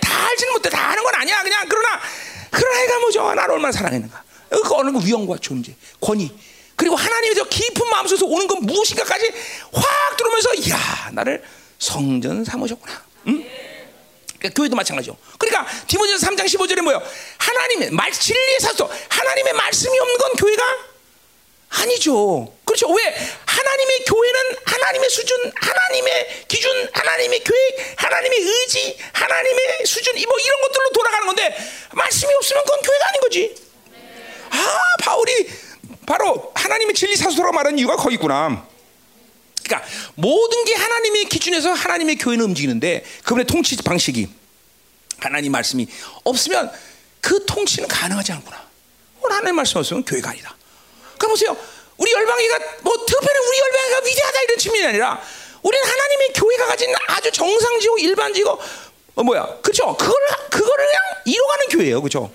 다 0.00 0.26
알지는 0.28 0.52
못해 0.52 0.68
다 0.68 0.90
아는 0.90 1.02
건 1.04 1.14
아니야. 1.14 1.42
그냥 1.42 1.66
그러나 1.68 2.00
그러나 2.50 2.80
애가 2.82 2.98
뭐죠? 2.98 3.34
나를 3.34 3.54
얼마나 3.54 3.72
사랑했는가? 3.72 4.22
그 4.50 4.74
어느 4.74 4.90
그 4.90 5.06
위엄과 5.06 5.38
존재, 5.40 5.74
권위, 6.00 6.32
그리고 6.74 6.96
하나님의 6.96 7.36
저 7.36 7.44
깊은 7.44 7.88
마음속에서 7.88 8.26
오는 8.26 8.46
건 8.48 8.62
무엇인가까지 8.62 9.32
확 9.72 10.16
들어오면서 10.16 10.70
야 10.70 11.10
나를 11.12 11.42
성전 11.78 12.44
삼으셨구나. 12.44 13.02
응? 13.28 13.44
그러니까 14.40 14.56
교회도 14.56 14.74
마찬가지죠. 14.74 15.16
그러니까 15.38 15.66
디모데서 15.86 16.26
3장 16.26 16.46
15절에 16.46 16.80
뭐요? 16.80 17.00
하나님의 17.38 17.90
말 17.90 18.10
진리의 18.10 18.60
사도 18.60 18.90
하나님의 19.08 19.52
말씀이 19.52 19.98
없는 19.98 20.18
건 20.18 20.32
교회가 20.32 20.64
아니죠. 21.68 22.52
그렇죠. 22.64 22.88
왜 22.90 23.02
하나님의 23.46 24.04
교회는 24.06 24.40
하나님의 24.64 25.10
수준, 25.10 25.52
하나님의 25.54 26.44
기준, 26.48 26.88
하나님의 26.92 27.44
계획, 27.44 27.94
하나님의 27.96 28.38
의지, 28.40 28.98
하나님의 29.12 29.86
수준, 29.86 30.14
뭐 30.14 30.38
이런 30.38 30.60
것들로 30.62 30.90
돌아가는 30.92 31.26
건데 31.26 31.56
말씀이 31.92 32.32
없으면 32.34 32.64
그건 32.64 32.80
교회가 32.80 33.08
아닌 33.08 33.20
거지. 33.20 33.54
아 34.50 34.96
바울이 35.02 35.50
바로 36.06 36.50
하나님의 36.54 36.94
진리 36.94 37.14
사도라고 37.14 37.52
말하는 37.52 37.78
이유가 37.78 37.96
거기 37.96 38.14
있구나. 38.14 38.66
그러니까 39.70 39.88
모든 40.16 40.64
게 40.64 40.74
하나님의 40.74 41.26
기준에서 41.26 41.72
하나님의 41.72 42.16
교회는 42.16 42.44
움직이는데 42.44 43.04
그분의 43.22 43.46
통치 43.46 43.76
방식이 43.76 44.28
하나님 45.18 45.52
말씀이 45.52 45.86
없으면 46.24 46.72
그 47.20 47.44
통치는 47.46 47.88
가능하지 47.88 48.32
않구나. 48.32 48.68
하나님 49.22 49.54
말씀 49.56 49.78
없으면 49.78 50.04
교회가 50.04 50.30
아니다. 50.30 50.56
그러니까 51.16 51.28
보세요. 51.28 51.56
우리 51.96 52.10
열방이가 52.10 52.58
뭐 52.82 52.94
특별히 53.06 53.38
우리 53.48 53.58
열방이가 53.58 54.06
위대하다 54.06 54.40
이런 54.42 54.58
측면이 54.58 54.86
아니라 54.86 55.22
우리는 55.62 55.86
하나님의 55.86 56.32
교회가 56.34 56.66
가진 56.66 56.92
아주 57.08 57.30
정상적이고 57.30 57.98
일반적이고 57.98 58.60
어 59.16 59.22
뭐야 59.22 59.58
그렇죠? 59.62 59.94
그걸 59.96 60.14
그거를 60.50 60.86
그냥 60.86 61.22
이뤄가는 61.26 61.68
교회예요, 61.68 62.00
그렇죠? 62.00 62.32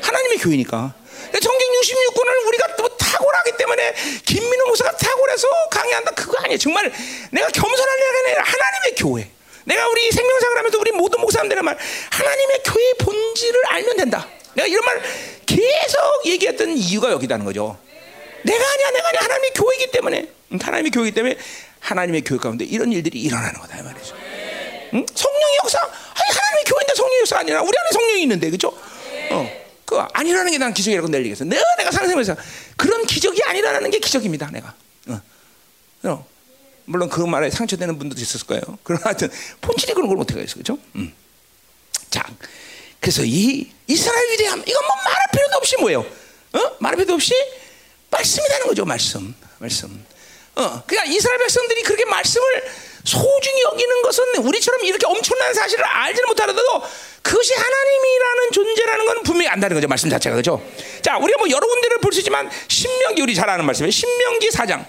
하나님의 0.00 0.38
교회니까. 0.38 0.94
성경 1.40 1.68
66권을 1.68 2.46
우리가 2.48 2.76
또 2.76 2.88
탁월하기 2.96 3.52
때문에 3.56 3.94
김민호 4.26 4.66
목사가 4.66 4.96
탁월해서 4.96 5.48
강의한다 5.70 6.10
그거 6.12 6.36
아니에요. 6.38 6.58
정말 6.58 6.92
내가 7.30 7.48
겸손하려는 7.48 8.24
게 8.26 8.32
하나님의 8.34 8.94
교회. 8.96 9.30
내가 9.64 9.88
우리 9.88 10.10
생명상을 10.10 10.58
하면서 10.58 10.78
우리 10.78 10.92
모든 10.92 11.20
목사님들의 11.20 11.62
말 11.62 11.78
하나님의 12.10 12.62
교회의 12.64 12.94
본질을 12.98 13.62
알면 13.66 13.96
된다. 13.96 14.28
내가 14.54 14.68
이런 14.68 14.84
말 14.84 15.02
계속 15.46 16.26
얘기했던 16.26 16.76
이유가 16.76 17.10
여기다는 17.10 17.44
거죠. 17.44 17.78
내가 18.44 18.72
아니야, 18.72 18.90
내가 18.90 19.08
아니야. 19.08 19.20
하나님의 19.22 19.50
교회이기 19.54 19.90
때문에 19.90 20.28
하나님의 20.60 20.90
교회이기 20.90 21.14
때문에 21.14 21.36
하나님의 21.80 22.22
교회 22.22 22.38
가운데 22.38 22.64
이런 22.64 22.92
일들이 22.92 23.20
일어나는 23.20 23.58
거다 23.60 23.78
이 23.78 23.82
말이죠. 23.82 24.14
응? 24.94 25.06
성령의 25.14 25.56
역사, 25.64 25.80
아니 25.80 26.36
하나님의 26.36 26.64
교회인데 26.66 26.94
성령의 26.94 27.20
역사 27.20 27.38
아니라 27.38 27.62
우리 27.62 27.72
안에 27.78 27.88
성령이 27.92 28.22
있는데 28.22 28.50
그죠? 28.50 28.68
어. 29.30 29.63
그 29.94 30.00
아니라는 30.12 30.50
게 30.50 30.58
난 30.58 30.74
기적이라고 30.74 31.08
낼 31.08 31.20
얘기했어. 31.20 31.44
내가 31.44 31.62
내가 31.76 31.90
상상해서 31.90 32.36
그런 32.76 33.06
기적이 33.06 33.42
아니라는 33.44 33.90
게 33.90 33.98
기적입니다. 33.98 34.50
내가. 34.50 34.74
어. 35.08 35.20
어. 36.04 36.26
물론 36.86 37.08
그 37.08 37.20
말에 37.20 37.50
상처되는 37.50 37.98
분들도 37.98 38.20
있었을 38.20 38.46
거예요. 38.46 38.62
그러나 38.82 39.04
하여튼 39.06 39.30
본질이 39.60 39.94
그런 39.94 40.08
걸 40.08 40.18
가지고 40.18 40.58
그죠? 40.58 40.78
음. 40.96 41.12
자, 42.10 42.24
그래서 43.00 43.22
이 43.24 43.70
이스라엘 43.86 44.30
위대함 44.32 44.62
이건 44.66 44.84
뭐 44.84 44.96
말할 44.96 45.22
필요도 45.32 45.56
없이 45.56 45.76
뭐예요? 45.76 46.00
어? 46.00 46.76
말할 46.80 46.96
필요도 46.96 47.14
없이 47.14 47.34
말씀이 48.10 48.46
되는 48.48 48.66
거죠. 48.66 48.84
말씀, 48.84 49.34
말씀. 49.58 50.04
어, 50.56 50.82
그러니까 50.86 51.04
이스라엘 51.12 51.38
백성들이 51.38 51.82
그렇게 51.82 52.04
말씀을 52.04 52.46
소중히 53.04 53.62
여기는 53.62 54.02
것은 54.02 54.36
우리처럼 54.36 54.84
이렇게 54.84 55.06
엄청난 55.06 55.52
사실을 55.52 55.84
알지는 55.84 56.28
못하더라도 56.28 56.82
그것이 57.24 57.54
하나님이라는 57.54 58.52
존재라는 58.52 59.06
건 59.06 59.22
분명히 59.22 59.48
안다는 59.48 59.74
거죠. 59.74 59.88
말씀 59.88 60.10
자체가 60.10 60.36
그죠? 60.36 60.62
자, 61.02 61.16
우리가 61.18 61.38
뭐 61.38 61.48
여러 61.48 61.66
군데를 61.66 61.98
볼 61.98 62.12
수 62.12 62.20
있지만 62.20 62.50
신명기 62.68 63.22
우리 63.22 63.34
잘 63.34 63.48
아는 63.48 63.64
말씀이에요. 63.64 63.90
신명기 63.90 64.50
4장. 64.50 64.84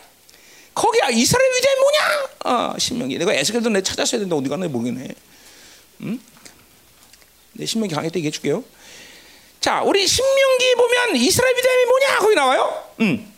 거기 0.76 1.00
야 1.00 1.08
이스라엘 1.10 1.50
위대이 1.56 1.76
뭐냐? 1.76 2.28
어, 2.44 2.76
신명기. 2.78 3.18
내가 3.18 3.34
에스겔도 3.34 3.70
내 3.70 3.82
찾았어야 3.82 4.20
되는데 4.20 4.36
어디 4.36 4.50
갔나 4.50 4.68
모르겠네. 4.68 5.08
음? 6.02 6.20
내 7.54 7.66
신명기 7.66 7.96
강의 7.96 8.12
때 8.12 8.20
얘기해 8.20 8.32
줄게요. 8.32 8.64
자, 9.62 9.82
우리 9.82 10.06
신명기 10.06 10.76
보면 10.76 11.16
이스라엘 11.16 11.56
위대함이 11.56 11.86
뭐냐? 11.86 12.18
거기 12.20 12.36
나와요. 12.36 12.84
음. 13.00 13.34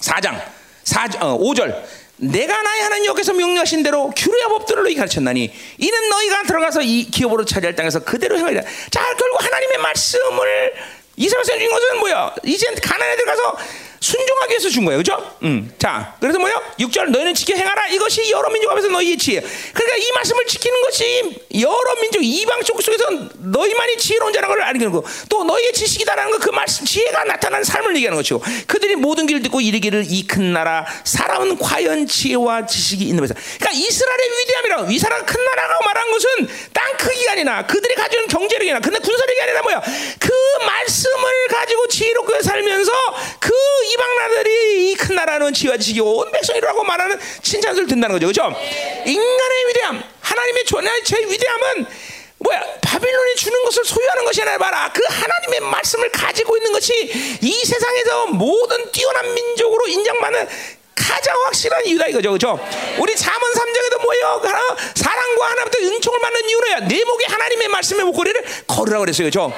4장. 0.00 0.40
4, 0.84 1.08
어, 1.20 1.38
5절. 1.38 1.84
내가 2.22 2.62
나의 2.62 2.82
하나님 2.82 3.06
여기서 3.06 3.32
명령하신 3.32 3.82
대로 3.82 4.10
규례와 4.14 4.48
법들을 4.48 4.84
너희 4.84 4.94
가르쳤나니 4.94 5.52
이는 5.78 6.08
너희가 6.08 6.44
들어가서 6.44 6.82
이 6.82 7.10
기업으로 7.10 7.44
차지할 7.44 7.74
땅에서 7.74 8.04
그대로 8.04 8.38
행하리라. 8.38 8.62
자, 8.90 9.14
결국 9.18 9.44
하나님의 9.44 9.78
말씀을 9.78 10.72
이스라엘 11.16 11.44
준 11.44 11.70
것은 11.70 11.98
뭐야? 11.98 12.34
이제 12.44 12.72
가나안에 12.80 13.16
들어가서 13.16 13.58
순종하기 14.02 14.50
위해서 14.50 14.68
준 14.68 14.84
거예요. 14.84 14.98
그죠? 14.98 15.36
음. 15.42 15.72
자, 15.78 16.16
그래서 16.20 16.38
뭐요? 16.38 16.60
6절 16.80 17.10
너희는 17.10 17.34
지켜 17.34 17.54
행하라. 17.54 17.86
이것이 17.88 18.30
여러 18.32 18.50
민족 18.50 18.70
앞에서 18.72 18.88
너희의 18.88 19.16
지혜. 19.16 19.40
그러니까 19.40 19.96
이 19.96 20.12
말씀을 20.12 20.44
지키는 20.46 20.82
것이 20.82 21.40
여러 21.60 21.94
민족 22.00 22.20
이방 22.22 22.62
쪽 22.64 22.82
속에서 22.82 23.04
너희만이 23.38 23.96
지혜로운 23.98 24.32
자라는 24.32 24.54
걸 24.56 24.64
알게 24.64 24.78
되고 24.80 25.04
또 25.28 25.44
너희의 25.44 25.72
지식이다라는 25.72 26.32
거그 26.32 26.50
말씀 26.50 26.84
지혜가 26.84 27.24
나타나는 27.24 27.62
삶을 27.64 27.94
얘기하는 27.96 28.16
것이고 28.18 28.42
그들이 28.66 28.96
모든 28.96 29.26
길을 29.26 29.42
듣고 29.42 29.60
이르기를 29.60 30.04
이 30.08 30.26
큰 30.26 30.52
나라 30.52 30.86
사람은 31.04 31.58
과연 31.58 32.06
지혜와 32.06 32.66
지식이 32.66 33.04
있는 33.04 33.20
것이다. 33.20 33.38
그러니까 33.58 33.70
이스라엘의 33.72 34.30
위대함이라고 34.40 34.90
이스라엘 34.90 35.26
큰 35.26 35.44
나라라고 35.44 35.84
말한 35.84 36.10
것은 36.10 36.28
땅 36.72 36.96
크기가 36.96 37.32
아니라 37.32 37.66
그들이 37.66 37.94
가지는 37.94 38.26
경제력이나 38.28 38.80
근데 38.80 38.98
군사력이 38.98 39.40
아니라 39.42 39.62
뭐야? 39.62 39.82
그 40.18 40.30
말씀을 40.64 41.48
가지고 41.50 41.86
지혜롭게 41.88 42.42
살면서 42.42 42.92
그 43.40 43.52
이방 43.92 44.16
나라들이 44.16 44.90
이 44.90 44.94
큰 44.94 45.16
나라는 45.16 45.52
지식이 45.52 46.00
온 46.00 46.30
백성이라고 46.30 46.84
말하는 46.84 47.18
칭찬을 47.42 47.86
듣는다는 47.86 48.14
거죠. 48.16 48.26
그죠? 48.28 48.42
인간의 49.06 49.66
위대함, 49.68 50.02
하나님의 50.20 50.64
제 51.04 51.18
위대함은 51.18 51.86
뭐야? 52.38 52.60
바빌론이 52.82 53.36
주는 53.36 53.64
것을 53.64 53.84
소유하는 53.84 54.24
것이 54.24 54.42
아니라 54.42 54.58
봐라. 54.58 54.92
그 54.92 55.02
하나님의 55.08 55.60
말씀을 55.60 56.10
가지고 56.10 56.56
있는 56.56 56.72
것이 56.72 56.92
이 57.40 57.52
세상에서 57.64 58.26
모든 58.28 58.90
뛰어난 58.92 59.32
민족으로 59.34 59.86
인정받는 59.88 60.48
가장 61.02 61.34
확실한 61.46 61.84
이유다 61.86 62.06
이거죠, 62.08 62.32
그죠? 62.32 62.58
우리 62.98 63.16
잠언 63.16 63.40
3장에도 63.52 64.02
뭐예요? 64.02 64.42
사랑과 64.94 65.50
하나님부터 65.50 65.78
은총을 65.78 66.20
받는 66.20 66.48
이유는 66.48 66.88
내 66.88 67.04
목에 67.04 67.24
하나님의 67.26 67.68
말씀의 67.68 68.04
목걸이를 68.04 68.44
걸으라 68.68 69.00
그랬어요, 69.00 69.26
그죠? 69.26 69.52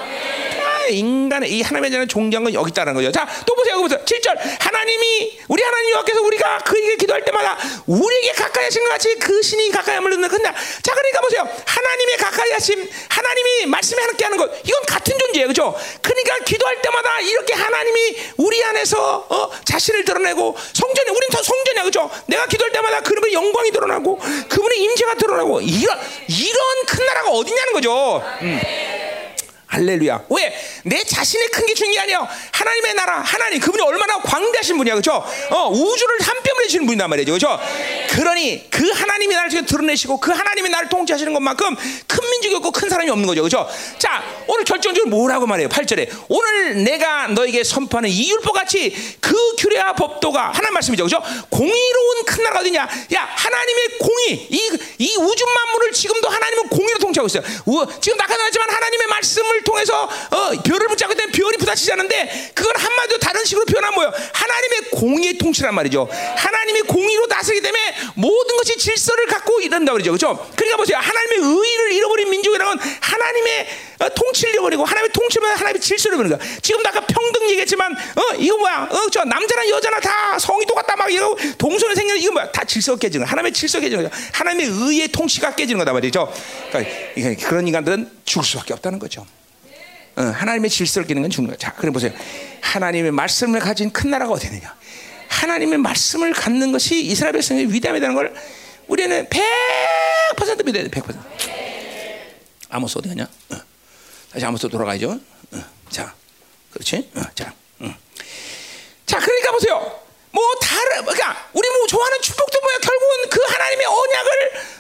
인간의 0.91 1.51
이 1.51 1.63
하나님에 1.63 1.91
대한 1.91 2.09
존경은 2.09 2.53
여기 2.55 2.71
있다는 2.71 2.95
거죠. 2.95 3.11
자, 3.13 3.27
또 3.47 3.55
보세요. 3.55 3.75
여기 3.75 3.85
보세요. 3.85 4.01
7절. 4.05 4.37
하나님이 4.61 5.39
우리 5.49 5.63
하나님 5.63 5.91
여호와께서 5.93 6.21
우리가 6.21 6.59
그에게 6.59 6.97
기도할 6.97 7.25
때마다 7.25 7.57
우리에게 7.87 8.33
가까이 8.33 8.65
하신 8.65 8.83
것 8.83 8.91
같이 8.91 9.15
그 9.17 9.43
신이 9.43 9.71
가까이 9.71 9.95
함을 9.97 10.11
넣는 10.11 10.29
근데 10.29 10.51
자, 10.83 10.95
그러니까 10.95 11.21
보세요. 11.21 11.49
하나님의 11.65 12.17
가까이 12.19 12.51
하심, 12.53 12.89
하나님이 13.09 13.67
말씀에 13.67 14.03
함께 14.03 14.25
하는 14.25 14.39
것. 14.39 14.51
이건 14.65 14.83
같은 14.87 15.19
존재예요. 15.19 15.49
그죠? 15.49 15.75
그러니까 16.03 16.39
기도할 16.45 16.83
때마다 16.83 17.21
이렇게 17.21 17.55
하나님이 17.55 18.17
우리 18.37 18.63
안에서 18.65 19.27
어, 19.29 19.51
자신을 19.65 20.05
드러내고 20.05 20.57
성전에 20.73 21.11
우린 21.11 21.31
더 21.35 21.43
성전이야. 21.43 21.83
그죠? 21.83 22.09
내가 22.27 22.47
기도할 22.47 22.73
때마다 22.73 23.01
그분의 23.01 23.33
영광이 23.33 23.71
드러나고 23.73 24.19
그분의 24.49 24.79
임재가 24.79 25.15
드러나고 25.15 25.61
이런 25.61 25.99
이런 26.29 26.87
큰 26.87 27.07
나라가 27.07 27.31
어디냐는 27.31 27.73
거죠. 27.73 28.23
음. 28.43 28.61
할렐루야. 29.67 30.25
왜? 30.31 30.55
내 30.85 31.03
자신의 31.05 31.49
큰 31.49 31.65
게 31.67 31.73
중요한 31.75 32.07
게 32.07 32.15
아니야. 32.15 32.29
하나님의 32.53 32.95
나라, 32.95 33.21
하나님, 33.21 33.59
그분이 33.59 33.83
얼마나 33.83 34.21
광대하신 34.21 34.77
분이야. 34.77 34.95
그죠? 34.97 35.25
어, 35.51 35.69
우주를 35.71 36.21
한 36.21 36.35
뼘을 36.45 36.63
내시는 36.65 36.85
분이단 36.87 37.09
말이죠. 37.09 37.33
그죠? 37.33 37.59
그러니 38.11 38.69
그 38.71 38.91
하나님이 38.91 39.35
나를 39.35 39.65
드러내시고 39.65 40.21
그 40.21 40.31
하나님이 40.31 40.69
나를 40.69 40.89
통치하시는 40.91 41.33
것만큼 41.33 41.75
큰 42.07 42.31
민족이 42.31 42.55
없고 42.57 42.71
큰 42.71 42.89
사람이 42.91 43.09
없는 43.11 43.27
거죠. 43.27 43.43
그죠? 43.43 43.67
자, 43.99 44.23
오늘 44.47 44.65
결정적으로 44.65 45.09
뭐라고 45.11 45.47
말해요? 45.47 45.69
8절에. 45.69 46.11
오늘 46.29 46.85
내가 46.85 47.29
너에게 47.29 47.65
선포하는 47.65 48.11
이 48.11 48.31
율법 48.31 48.53
같이 48.55 49.17
그 49.21 49.35
규례와 49.57 49.95
법도가 49.95 50.49
하나님 50.53 50.75
말씀이죠. 50.75 51.05
그죠? 51.05 51.23
공의로운 51.49 52.25
큰 52.27 52.43
나라가 52.45 52.61
어디냐? 52.61 52.83
야, 53.15 53.29
하나님의 53.37 53.89
공의. 53.99 54.47
이, 54.51 54.71
이 54.99 55.17
우주 55.17 55.45
만물을 55.47 55.93
지금도 55.93 56.29
하나님은 56.29 56.69
공의로 56.69 56.99
통치하고 56.99 57.27
있어요. 57.29 57.43
우, 57.67 57.87
지금 58.03 58.19
나타나지만 58.19 58.69
하나님의 58.71 59.07
말씀을 59.07 59.54
통해서 59.63 60.05
어, 60.05 60.51
별을 60.63 60.89
붙잡고 60.89 61.15
때문에 61.15 61.33
별이 61.33 61.57
부딪히지 61.59 61.93
않는데 61.93 62.53
그걸 62.55 62.77
한마디로 62.77 63.19
다른 63.19 63.45
식으로 63.45 63.65
표현하면 63.67 63.95
뭐예요? 63.95 64.13
하나님의 64.33 64.81
공의의 64.91 65.39
통치란 65.39 65.75
말이죠. 65.75 66.09
하나님 66.37 66.65
하나님이 66.65 66.83
공의로 66.83 67.27
다스리기 67.27 67.63
때문에 67.63 67.95
모든 68.15 68.57
것이 68.57 68.77
질서를 68.79 69.27
갖고 69.27 69.61
이런다 69.61 69.93
그러죠. 69.93 70.13
그렇죠? 70.13 70.51
그러니까 70.57 70.79
보세요. 70.79 70.97
하나님의 70.99 71.39
의의를 71.39 71.93
잃어버린 71.93 72.31
민족이라면 72.31 72.79
하나님의 73.01 73.69
어, 74.01 74.09
통치를 74.09 74.55
잃어버리고 74.55 74.85
하나님의 74.85 75.13
통치면 75.13 75.51
하나님의 75.57 75.81
질서를 75.81 76.17
잃어버리는 76.17 76.39
거야. 76.39 76.61
지금도 76.63 76.89
아까 76.89 77.01
평등 77.07 77.49
얘기했지만 77.51 77.93
어 77.93 78.35
이거 78.39 78.57
뭐야? 78.57 78.89
어 78.91 79.05
저 79.13 79.23
남자나 79.25 79.69
여자나 79.69 80.01
다 80.01 80.39
성이 80.39 80.65
똑같다 80.67 80.97
막 80.97 81.13
이거 81.13 81.37
동성애 81.59 81.95
생기는 81.95 82.21
이거 82.21 82.33
뭐야? 82.33 82.51
다 82.51 82.65
질서가 82.65 82.99
깨지는 82.99 83.25
거야. 83.25 83.31
하나님의 83.31 83.53
질서가 83.53 83.83
깨지는 83.83 84.09
거야. 84.09 84.21
하나님의 84.33 84.67
의의 84.67 85.09
통치가 85.09 85.55
깨지는 85.55 85.79
거다 85.79 85.93
말이죠. 85.93 86.33
그러니까 86.73 87.49
그런 87.49 87.67
인간들은 87.69 88.11
죽을 88.25 88.45
수밖에 88.45 88.73
없다는 88.75 88.99
거죠. 88.99 89.27
어, 90.17 90.23
하나님의 90.23 90.71
질서를 90.71 91.07
깨는 91.07 91.23
건 91.23 91.31
죽는 91.31 91.49
거야. 91.49 91.59
자, 91.59 91.73
그래 91.75 91.91
보세요. 91.91 92.13
하나님의 92.61 93.11
말씀을 93.11 93.61
가진 93.61 93.91
큰 93.91 94.11
나라가 94.11 94.33
어디 94.33 94.47
있느냐? 94.47 94.75
하나님의 95.29 95.79
말씀을 95.79 96.33
갖는 96.33 96.73
것이 96.73 97.05
이스라엘 97.05 97.33
백성의 97.33 97.73
위대함이라는 97.73 98.15
걸 98.15 98.35
우리는 98.87 99.29
100% 99.29 100.65
믿어야 100.65 100.85
돼. 100.85 100.91
100%. 100.91 101.19
아모스 102.69 102.99
어디 102.99 103.09
가냐? 103.09 103.25
어. 103.51 103.57
다시 104.33 104.45
아모스 104.45 104.69
돌아가야죠. 104.69 105.19
어. 105.53 105.65
자, 105.91 106.15
그렇지? 106.71 107.11
어. 107.15 107.23
자, 107.35 107.53
음. 107.81 107.95
자, 109.07 109.19
그러니까 109.19 109.53
보세요. 109.53 110.04
뭐 110.35 110.45
다른 110.61 111.03
그러니까 111.03 111.49
우리 111.53 111.69
뭐 111.71 111.87
좋아하는 111.87 112.21
축복도 112.21 112.61
뭐야? 112.61 112.79
결국은 112.79 113.31
그 113.31 113.41
하나님의 113.53 113.87
언약을 113.87 114.31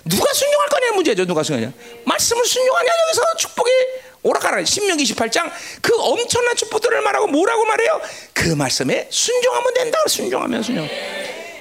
누가 0.07 0.32
순종할 0.32 0.68
거냐 0.68 0.92
문제죠 0.92 1.24
누가 1.26 1.44
순종하냐. 1.44 1.72
말씀을 2.05 2.44
순종하냐 2.44 2.88
여기서 3.07 3.36
축복이 3.36 3.70
오락가라 4.24 4.64
신명기 4.64 5.05
28장 5.05 5.52
그 5.80 5.94
엄청난 5.96 6.57
축복들을 6.57 7.00
말하고 7.02 7.28
뭐라고 7.28 7.64
말해요? 7.66 8.00
그 8.32 8.48
말씀에 8.48 9.07
순종하면 9.11 9.74
된다 9.74 9.98
순종하면 10.09 10.62
순종. 10.64 10.88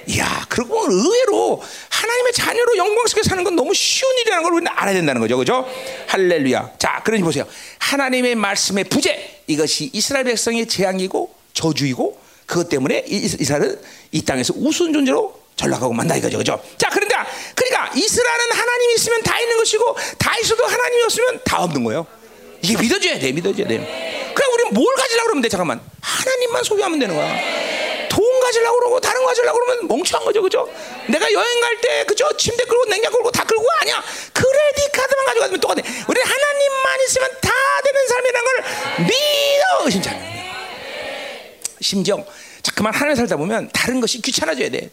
이야 0.06 0.44
그리고 0.48 0.84
의외로 0.90 1.62
하나님의 1.88 2.32
자녀로 2.32 2.76
영광스럽게 2.76 3.26
사는 3.26 3.42
건 3.44 3.54
너무 3.54 3.72
쉬운 3.72 4.12
일이라는 4.18 4.42
걸 4.42 4.54
우리는 4.54 4.70
알아야 4.74 4.92
된다는 4.92 5.20
거죠 5.20 5.38
그죠? 5.38 5.66
할렐루야. 6.08 6.72
자 6.78 7.00
그러니 7.04 7.22
보세요. 7.22 7.46
하나님의 7.78 8.34
말씀의 8.34 8.84
부재 8.84 9.40
이것이 9.46 9.90
이스라엘 9.92 10.24
백성의 10.24 10.66
재앙이고 10.66 11.32
저주이고 11.52 12.23
그것 12.46 12.68
때문에 12.68 13.04
이스라엘은 13.06 13.80
이 14.12 14.22
땅에서 14.24 14.52
우스운 14.56 14.92
존재로 14.92 15.40
전락하고 15.56 15.92
만다 15.92 16.16
이거죠, 16.16 16.38
그죠? 16.38 16.60
자, 16.78 16.88
그런데 16.92 17.14
그러니까 17.54 17.90
이스라엘은 17.94 18.52
하나님이 18.52 18.94
있으면 18.94 19.22
다 19.22 19.38
있는 19.40 19.56
것이고 19.56 19.96
다 20.18 20.36
있어도 20.42 20.64
하나님이 20.66 21.02
없으면 21.04 21.40
다 21.44 21.62
없는 21.62 21.84
거예요. 21.84 22.06
이게 22.62 22.76
믿어줘야 22.80 23.18
돼, 23.18 23.30
믿어줘야 23.32 23.66
돼. 23.68 24.32
그럼 24.34 24.52
우리는 24.54 24.74
뭘 24.74 24.94
가지려고 24.96 25.26
그러면 25.26 25.42
돼? 25.42 25.48
잠깐만, 25.48 25.80
하나님만 26.00 26.64
소유하면 26.64 26.98
되는 26.98 27.14
거야. 27.14 27.36
돈 28.08 28.40
가지려고 28.40 28.78
그러고 28.78 29.00
다른 29.00 29.20
거 29.20 29.26
가지려고 29.28 29.58
그러면 29.58 29.88
멍청한 29.88 30.24
거죠, 30.24 30.42
그죠? 30.42 30.68
내가 31.08 31.30
여행 31.32 31.60
갈 31.60 31.80
때 31.80 32.04
그죠? 32.04 32.26
침대 32.36 32.64
끌고 32.64 32.84
냉장고 32.86 33.18
끌고 33.18 33.30
다 33.30 33.44
끌고 33.44 33.64
아니야. 33.80 34.02
크레딧 34.32 34.92
카드만 34.92 35.24
가지고 35.26 35.40
가면 35.44 35.60
똑같아. 35.60 35.82
우리 36.08 36.20
하나님만 36.20 37.00
있으면 37.06 37.30
다 37.40 37.50
되는 37.84 38.06
삶이라는 38.08 38.46
걸 38.46 38.64
믿어, 39.06 39.90
진짜. 39.90 40.43
심지어 41.84 42.24
자꾸만 42.62 42.94
하나님 42.94 43.16
살다 43.16 43.36
보면 43.36 43.68
다른 43.72 44.00
것이 44.00 44.20
귀찮아져야 44.22 44.70
돼. 44.70 44.90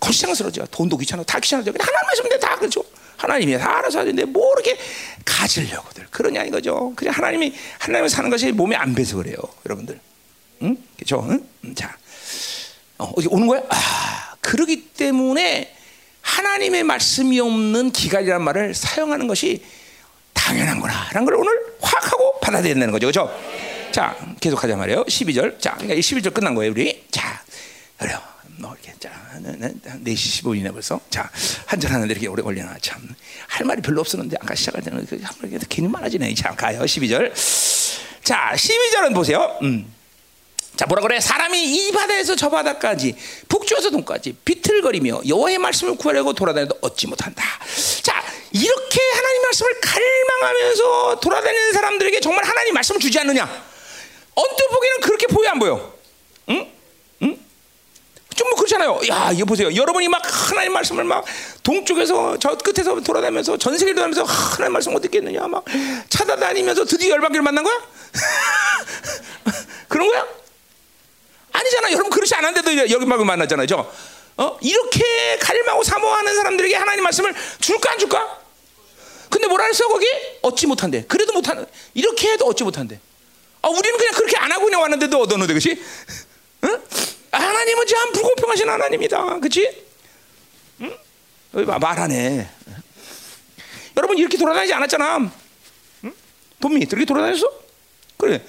거시장스러워져. 0.00 0.66
돈도 0.66 0.96
귀찮아. 0.98 1.22
다 1.22 1.38
귀찮아져. 1.38 1.70
그냥 1.72 1.86
하나님 1.86 2.06
말씀 2.06 2.40
다 2.40 2.56
그렇죠. 2.56 2.84
하나님이 3.16 3.56
다 3.58 3.78
알아서 3.78 4.00
하는데 4.00 4.24
뭐 4.24 4.52
이렇게 4.54 4.76
가지려고들 5.24 6.08
그러냐 6.10 6.42
이거죠. 6.44 6.92
그냥 6.96 7.14
하나님이 7.14 7.54
하나님을 7.78 8.08
사는 8.08 8.28
것이 8.30 8.52
몸에 8.52 8.76
안 8.76 8.94
배서 8.94 9.16
그래요, 9.16 9.36
여러분들. 9.66 10.00
응? 10.62 10.76
그렇죠? 10.96 11.26
응? 11.28 11.74
자, 11.74 11.96
어, 12.98 13.12
어디 13.16 13.28
오는 13.28 13.46
거야? 13.46 13.62
아, 13.70 14.34
그러기 14.40 14.88
때문에 14.90 15.74
하나님의 16.20 16.82
말씀이 16.82 17.38
없는 17.40 17.92
기갈이라는 17.92 18.44
말을 18.44 18.74
사용하는 18.74 19.26
것이 19.26 19.64
당연한구나라는 20.32 21.24
걸 21.24 21.34
오늘 21.34 21.52
확 21.80 22.12
하고 22.12 22.38
받아들여야 22.40 22.74
된다는 22.74 22.92
거죠, 22.92 23.06
그렇죠? 23.06 23.67
자, 23.98 24.16
계속 24.40 24.62
하자 24.62 24.76
말이에요. 24.76 25.02
12절. 25.06 25.60
자, 25.60 25.74
그러니까 25.74 25.96
11절 25.96 26.32
끝난 26.32 26.54
거예요, 26.54 26.70
우리. 26.70 27.04
자, 27.10 27.42
그래요. 27.98 28.20
뭐 28.58 28.72
이렇게 28.74 28.96
자, 29.00 29.10
4시 29.42 30.44
15분이나 30.44 30.72
벌써. 30.72 31.00
자, 31.10 31.28
한잔 31.66 31.90
하는데 31.90 32.12
이렇게 32.12 32.28
오래 32.28 32.40
걸리나 32.40 32.76
참. 32.80 32.96
할 33.48 33.66
말이 33.66 33.82
별로 33.82 34.00
없었는데 34.00 34.36
아까 34.40 34.54
시작할 34.54 34.84
때는 34.84 35.04
그 35.04 35.18
괜히 35.68 35.88
많아지네. 35.88 36.32
자, 36.34 36.54
가요. 36.54 36.82
12절. 36.82 37.32
자, 38.22 38.52
12절은 38.54 39.14
보세요. 39.14 39.58
음. 39.62 39.92
자 40.76 40.86
뭐라 40.86 41.02
그래? 41.02 41.18
사람이 41.18 41.60
이 41.60 41.90
바다에서 41.90 42.36
저 42.36 42.48
바다까지 42.50 43.16
북쪽에서 43.48 43.90
동까지 43.90 44.36
비틀거리며 44.44 45.22
여호와의 45.26 45.58
말씀을 45.58 45.96
구하려고 45.96 46.32
돌아다녀도 46.34 46.78
얻지 46.80 47.08
못한다. 47.08 47.42
자 48.02 48.22
이렇게 48.52 49.00
하나님 49.12 49.42
말씀을 49.42 49.80
갈망하면서 49.80 51.18
돌아다니는 51.18 51.72
사람들에게 51.72 52.20
정말 52.20 52.44
하나님 52.44 52.74
말씀을 52.74 53.00
주지 53.00 53.18
않느냐? 53.18 53.67
언뜻 54.40 54.68
보기에는 54.70 55.00
그렇게 55.00 55.26
보여 55.26 55.50
안 55.50 55.58
보여? 55.58 55.92
응? 56.50 56.70
응? 57.22 57.38
좀 58.36 58.48
뭐 58.48 58.54
그렇잖아요. 58.56 59.00
야, 59.10 59.32
이거 59.34 59.44
보세요. 59.44 59.74
여러분이 59.74 60.06
막 60.08 60.22
하나님 60.24 60.72
말씀을 60.72 61.02
막 61.02 61.24
동쪽에서 61.64 62.38
저 62.38 62.56
끝에서 62.56 63.00
돌아다니면서 63.00 63.58
전 63.58 63.76
세계를 63.76 63.96
돌아다니면서 63.96 64.32
하나님 64.32 64.74
말씀 64.74 64.94
어떻게 64.94 65.18
했느냐 65.18 65.46
막 65.48 65.64
찾아다니면서 66.08 66.84
드디어 66.84 67.10
열방기를 67.10 67.42
만난 67.42 67.64
거야? 67.64 67.82
그런 69.88 70.06
거야? 70.08 70.26
아니잖아. 71.52 71.90
여러분 71.90 72.10
그렇지 72.10 72.34
않았는데도 72.36 72.90
열방을 72.90 73.24
만났잖아요. 73.24 73.66
저. 73.66 73.90
어? 74.36 74.56
이렇게 74.60 75.36
갈망하고 75.40 75.82
사모하는 75.82 76.36
사람들에게 76.36 76.76
하나님 76.76 77.02
말씀을 77.02 77.34
줄까 77.58 77.90
안 77.90 77.98
줄까? 77.98 78.38
근데 79.30 79.48
뭐라 79.48 79.64
했어 79.64 79.88
거기? 79.88 80.06
얻지 80.42 80.68
못한대. 80.68 81.04
그래도 81.08 81.32
못하는 81.32 81.66
이렇게 81.94 82.30
해도 82.32 82.46
얻지 82.46 82.62
못한대. 82.62 83.00
아, 83.62 83.68
우리는 83.68 83.96
그냥 83.96 84.12
그렇게 84.14 84.36
안 84.36 84.52
하고 84.52 84.64
그냥 84.64 84.80
왔는데도 84.82 85.20
얻었는데, 85.20 85.52
그렇지? 85.52 85.82
응? 86.64 86.82
하나님은 87.30 87.86
참 87.86 88.12
불공평하신 88.12 88.68
하나님이다, 88.68 89.38
그렇지? 89.40 89.84
응? 90.82 90.96
말하네. 91.52 92.48
여러분 93.96 94.16
이렇게 94.16 94.38
돌아다니지 94.38 94.72
않았잖아. 94.74 95.30
응? 96.04 96.12
돈미 96.60 96.80
이렇게 96.82 97.04
돌아다녔어? 97.04 97.50
그래. 98.16 98.44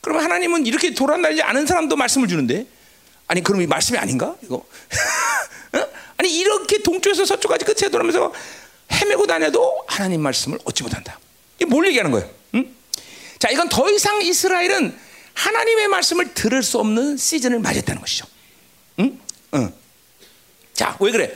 그러면 0.00 0.24
하나님은 0.24 0.66
이렇게 0.66 0.92
돌아다니지 0.92 1.42
않은 1.42 1.66
사람도 1.66 1.96
말씀을 1.96 2.28
주는데, 2.28 2.66
아니 3.28 3.42
그럼 3.42 3.62
이 3.62 3.66
말씀이 3.66 3.98
아닌가? 3.98 4.36
이거. 4.42 4.64
응? 5.74 5.86
아니 6.16 6.36
이렇게 6.36 6.82
동쪽에서 6.82 7.24
서쪽까지 7.24 7.64
끝에 7.64 7.90
돌아면서 7.90 8.32
헤매고 8.90 9.26
다녀도 9.26 9.84
하나님 9.86 10.20
말씀을 10.22 10.58
얻지 10.64 10.82
못한다. 10.82 11.18
이게 11.56 11.66
뭘 11.66 11.86
얘기하는 11.86 12.10
거예요? 12.10 12.37
응? 13.38 13.40
자, 13.40 13.50
이건 13.50 13.68
더 13.68 13.88
이상 13.90 14.20
이스라엘은 14.20 14.98
하나님의 15.34 15.88
말씀을 15.88 16.34
들을 16.34 16.62
수 16.62 16.78
없는 16.78 17.16
시즌을 17.16 17.60
맞이했다는 17.60 18.00
것이죠. 18.00 18.26
응? 18.98 19.20
응. 19.54 19.72
자, 20.74 20.96
왜 21.00 21.12
그래? 21.12 21.32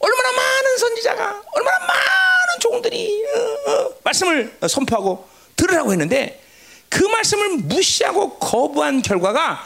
얼마나 0.00 0.32
많은 0.32 0.78
선지자가, 0.78 1.42
얼마나 1.52 1.78
많은 1.78 2.60
종들이 2.60 3.24
어, 3.24 3.70
어, 3.70 3.94
말씀을 4.02 4.58
선포하고 4.68 5.28
들으라고 5.56 5.92
했는데 5.92 6.42
그 6.88 7.04
말씀을 7.04 7.58
무시하고 7.58 8.38
거부한 8.38 9.02
결과가 9.02 9.64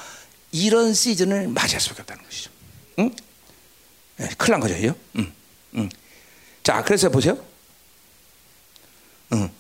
이런 0.52 0.94
시즌을 0.94 1.48
맞이할 1.48 1.80
수밖에 1.80 2.02
없다는 2.02 2.24
것이죠. 2.24 2.50
응? 3.00 3.10
네, 4.16 4.28
큰일 4.36 4.52
난 4.52 4.60
거죠, 4.60 4.74
이요? 4.76 4.94
응. 5.16 5.32
응. 5.76 5.88
자, 6.62 6.82
그래서 6.82 7.08
보세요. 7.08 7.38
응. 9.32 9.50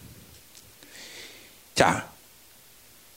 자, 1.74 2.07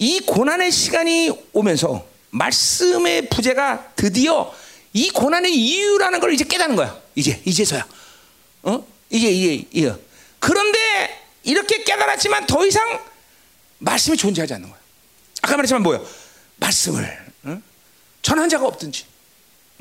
이 0.02 0.20
고난의 0.22 0.72
시간이 0.72 1.30
오면서 1.54 2.04
말씀의 2.32 3.30
부재가 3.30 3.93
드디어 3.95 4.52
이 4.93 5.12
고난의 5.12 5.56
이유라는 5.56 6.20
걸 6.20 6.34
이제 6.34 6.43
깨닫는 6.43 6.76
거야. 6.76 6.99
이제 7.14 7.39
이제서야. 7.45 7.88
어? 8.64 8.84
이게 9.12 9.30
이게 9.30 9.68
이게. 9.72 9.93
그런데 10.39 10.80
이렇게 11.43 11.84
깨달았지만 11.84 12.47
더 12.47 12.66
이상 12.66 12.99
말씀이 13.78 14.18
존재하지 14.18 14.56
않는 14.56 14.70
거야. 14.70 14.80
아까 15.43 15.56
말했지만 15.58 15.84
뭐야? 15.84 16.02
말씀을 16.56 17.26
응? 17.45 17.62
전한 18.24 18.49
자가 18.49 18.66
없든지. 18.66 19.06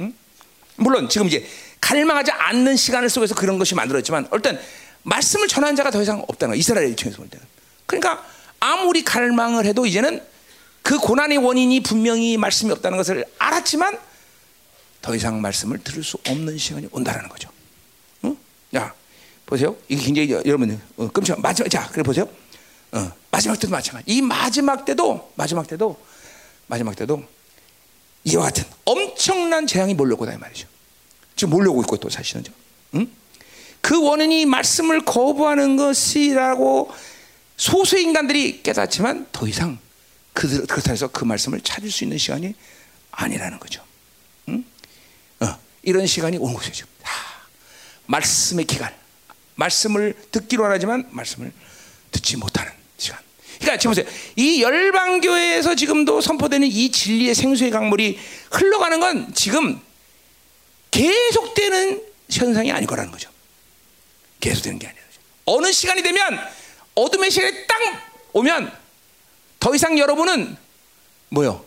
응? 0.01 0.15
물론 0.77 1.09
지금 1.09 1.29
이제 1.29 1.49
갈망하지 1.81 2.31
않는 2.31 2.77
시간 2.77 3.05
을 3.05 3.09
속에서 3.09 3.35
그런 3.35 3.59
것이 3.59 3.75
만들어졌지만 3.75 4.29
일단 4.35 4.61
말씀을 5.03 5.49
전한 5.49 5.77
자가 5.77 5.91
더 5.91 6.03
이상 6.03 6.23
없다는 6.29 6.53
거야. 6.53 6.59
이스라엘 6.59 6.91
입장에서 6.91 7.17
볼 7.17 7.31
때는. 7.31 7.47
그러니까 7.87 8.23
아무리 8.61 9.03
갈망을 9.03 9.67
해도 9.67 9.87
이제는 9.87 10.23
그 10.83 10.99
고난의 10.99 11.39
원인이 11.39 11.81
분명히 11.81 12.37
말씀이 12.37 12.71
없다는 12.73 12.99
것을 12.99 13.25
알았지만 13.39 13.99
더 15.03 15.15
이상 15.15 15.41
말씀을 15.41 15.79
들을 15.79 16.05
수 16.05 16.19
없는 16.27 16.59
시간이 16.59 16.89
온다라는 16.91 17.29
거죠. 17.29 17.51
응? 18.25 18.37
자, 18.73 18.95
보세요. 19.47 19.77
이게 19.89 20.03
굉장히 20.03 20.31
여러분 20.47 20.81
어, 20.97 21.09
끔찍한 21.09 21.41
마지막 21.41 21.69
자, 21.69 21.89
그래 21.89 22.03
보세요. 22.03 22.29
어, 22.93 23.11
마지막 23.31 23.59
때도 23.59 23.71
마찬가지. 23.71 24.05
이 24.11 24.21
마지막 24.23 24.85
때도 24.85 25.33
마지막 25.37 25.67
때도 25.67 25.99
마지막 26.67 26.95
때도 26.95 27.25
이와 28.25 28.45
같은 28.45 28.65
엄청난 28.85 29.67
재앙이 29.67 29.95
몰려오다 29.95 30.35
이 30.35 30.37
말이죠. 30.37 30.69
지금 31.37 31.51
몰려오고 31.51 31.83
있고 31.83 31.97
또 31.97 32.11
사실은 32.11 32.45
좀. 32.45 32.55
응? 32.95 33.11
그 33.81 34.03
원인이 34.03 34.45
말씀을 34.47 35.05
거부하는 35.05 35.77
것이라고 35.77 36.93
소수 37.61 37.99
인간들이 37.99 38.63
깨닫지만 38.63 39.27
더 39.33 39.47
이상 39.47 39.79
그들 40.33 40.67
그렇다 40.67 40.93
해서 40.93 41.09
그 41.09 41.27
말씀을 41.27 41.61
찾을 41.61 41.91
수 41.91 42.05
있는 42.05 42.17
시간이 42.17 42.55
아니라는 43.11 43.61
거죠. 43.61 43.85
응? 44.49 44.65
어, 45.41 45.59
이런 45.83 46.07
시간이 46.07 46.39
오는 46.39 46.55
것이죠. 46.55 46.87
아, 47.03 47.09
말씀의 48.07 48.65
기간, 48.65 48.95
말씀을 49.57 50.15
듣기로 50.33 50.65
하지만 50.65 51.07
말씀을 51.11 51.53
듣지 52.13 52.39
못하는 52.39 52.73
시간. 52.97 53.19
그러니까 53.59 53.77
지금 53.77 53.91
보세요. 53.91 54.07
이 54.37 54.63
열방 54.63 55.21
교회에서 55.21 55.75
지금도 55.75 56.23
선포되는 56.23 56.67
이 56.67 56.91
진리의 56.91 57.35
생수의 57.35 57.71
강물이 57.73 58.19
흘러가는 58.53 58.99
건 59.01 59.35
지금 59.35 59.79
계속되는 60.93 62.03
현상이 62.31 62.73
아닐 62.73 62.87
거라는 62.87 63.13
거죠. 63.13 63.29
계속되는 64.41 64.79
게 64.79 64.87
아니라 64.87 65.05
어느 65.45 65.71
시간이 65.71 66.03
되면 66.03 66.41
어둠의 67.01 67.31
시간이 67.31 67.67
딱 67.67 67.79
오면 68.33 68.73
더 69.59 69.75
이상 69.75 69.99
여러분은 69.99 70.57
뭐요? 71.31 71.65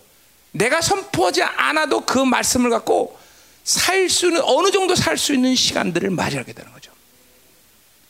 내가 0.51 0.81
선포하지 0.81 1.41
않아도 1.43 2.01
그 2.01 2.19
말씀을 2.19 2.69
갖고 2.69 3.17
살 3.63 4.09
수는 4.09 4.41
어느 4.43 4.71
정도 4.71 4.95
살 4.95 5.17
수 5.17 5.33
있는 5.33 5.55
시간들을 5.55 6.09
맞이하게 6.09 6.53
되는 6.53 6.71
거죠. 6.73 6.91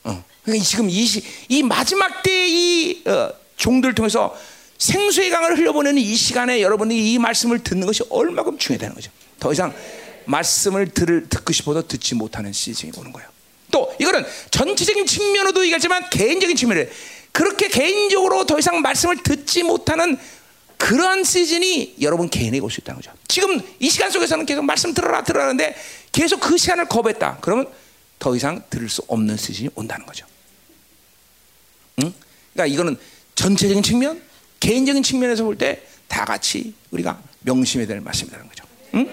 어. 0.04 0.24
그러니까 0.44 0.66
지금 0.66 0.90
이, 0.90 1.06
시, 1.06 1.24
이 1.48 1.64
마지막 1.64 2.24
때이 2.24 3.04
어, 3.06 3.32
종들을 3.56 3.96
통해서 3.96 4.38
생수의 4.78 5.30
강을 5.30 5.58
흘려보내는 5.58 6.02
이 6.02 6.16
시간에 6.16 6.62
여러분이 6.62 7.14
이 7.14 7.18
말씀을 7.20 7.64
듣는 7.64 7.88
것이 7.88 8.04
얼마큼 8.10 8.58
중요하다는 8.58 8.96
거죠. 8.96 9.12
더 9.40 9.54
이상 9.54 9.74
말씀을 10.26 10.90
들을, 10.90 11.30
듣고 11.30 11.54
싶어도 11.54 11.88
듣지 11.88 12.16
못하는 12.16 12.52
시즌이 12.52 12.92
오는 12.98 13.14
거예요. 13.14 13.30
또 13.72 13.94
이거는 14.00 14.26
전체적인 14.52 15.06
측면으로도 15.06 15.64
얘기하지만 15.66 16.10
개인적인 16.10 16.56
측면에 16.56 16.90
그렇게 17.34 17.68
개인적으로 17.68 18.46
더 18.46 18.58
이상 18.60 18.82
말씀을 18.82 19.18
듣지 19.24 19.64
못하는 19.64 20.18
그러한 20.78 21.24
시즌이 21.24 21.96
여러분 22.02 22.30
개인에게 22.30 22.60
올 22.64 22.70
수 22.70 22.80
있다는 22.82 23.02
거죠. 23.02 23.12
지금 23.28 23.60
이 23.80 23.90
시간 23.90 24.10
속에서는 24.12 24.46
계속 24.46 24.64
말씀 24.64 24.94
들어라 24.94 25.24
들어라는데 25.24 25.76
계속 26.12 26.40
그 26.40 26.58
시간을 26.58 26.88
거부했다. 26.88 27.40
그러면 27.42 27.68
더 28.20 28.36
이상 28.36 28.62
들을 28.70 28.88
수 28.90 29.02
없는 29.08 29.36
시즌이 29.36 29.70
온다는 29.76 30.06
거죠. 30.06 30.26
응? 32.02 32.14
그러니까 32.54 32.74
이거는 32.74 32.98
전체적인 33.36 33.82
측면, 33.84 34.22
개인적인 34.60 35.04
측면에서 35.04 35.44
볼 35.44 35.58
때 35.58 35.84
다 36.08 36.26
같이 36.26 36.76
우리가 36.92 37.20
명심해야 37.40 37.88
될 37.88 38.00
말씀이라는 38.00 38.48
거죠. 38.48 38.64
응? 38.94 39.10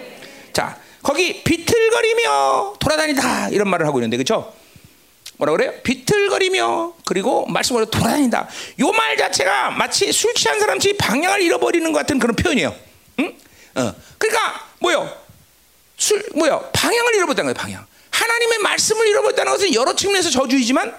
자, 0.53 0.79
거기 1.03 1.43
비틀거리며 1.43 2.75
돌아다니다 2.79 3.49
이런 3.49 3.71
말을 3.71 3.87
하고 3.87 3.99
있는데 4.01 4.19
그렇죠? 4.19 4.53
뭐라 5.41 5.53
그래요? 5.53 5.73
비틀거리며 5.83 6.95
그리고 7.07 7.47
말씀으로 7.47 7.87
돌아다닌다. 7.87 8.47
요 8.81 8.91
말 8.93 9.17
자체가 9.17 9.71
마치 9.71 10.13
술 10.13 10.35
취한 10.35 10.61
사람처럼 10.61 10.97
방향을 10.99 11.41
잃어버리는 11.41 11.91
것 11.93 11.99
같은 12.01 12.19
그런 12.19 12.37
표현이에요. 12.37 12.75
응? 13.21 13.35
어. 13.77 13.95
그러니까 14.19 14.69
뭐요? 14.81 15.11
술 15.97 16.23
뭐요? 16.35 16.69
방향을 16.75 17.15
잃어버렸다는 17.15 17.55
거예요. 17.55 17.55
방향. 17.55 17.87
하나님의 18.11 18.59
말씀을 18.59 19.07
잃어버렸다는 19.09 19.53
것은 19.53 19.75
여러 19.75 19.95
측면에서 19.97 20.29
저주이지만 20.29 20.95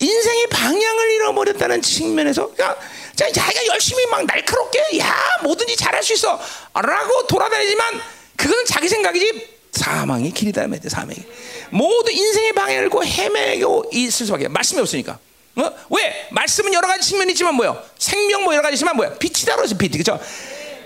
인생의 0.00 0.48
방향을 0.48 1.10
잃어버렸다는 1.12 1.80
측면에서 1.80 2.50
그러니까 2.52 2.78
자기가 3.16 3.66
열심히 3.66 4.04
막 4.06 4.24
날카롭게 4.26 4.98
야 4.98 5.14
뭐든지 5.42 5.76
잘할 5.76 6.02
수 6.02 6.12
있어라고 6.12 7.26
돌아다니지만 7.28 8.00
그거는 8.36 8.64
자기 8.66 8.88
생각이지 8.88 9.48
사망의 9.72 10.32
길이다 10.32 10.66
말이야 10.66 10.90
사망의 10.90 11.16
모두 11.72 12.10
인생의 12.10 12.52
방향을 12.52 12.82
잃고 12.84 13.04
헤매고 13.04 13.90
있을 13.92 14.26
수밖에 14.26 14.48
말씀이 14.48 14.80
없으니까. 14.80 15.18
어? 15.56 15.70
왜? 15.90 16.28
말씀은 16.30 16.72
여러 16.72 16.86
가지 16.86 17.08
측면이 17.08 17.32
있지만 17.32 17.54
뭐요? 17.54 17.82
생명 17.98 18.44
뭐 18.44 18.54
여러 18.54 18.62
가지 18.62 18.74
있지만 18.74 18.96
뭐야 18.96 19.14
빛이다 19.18 19.56
그러죠 19.56 19.76
빛 19.76 19.90
그죠? 19.90 20.18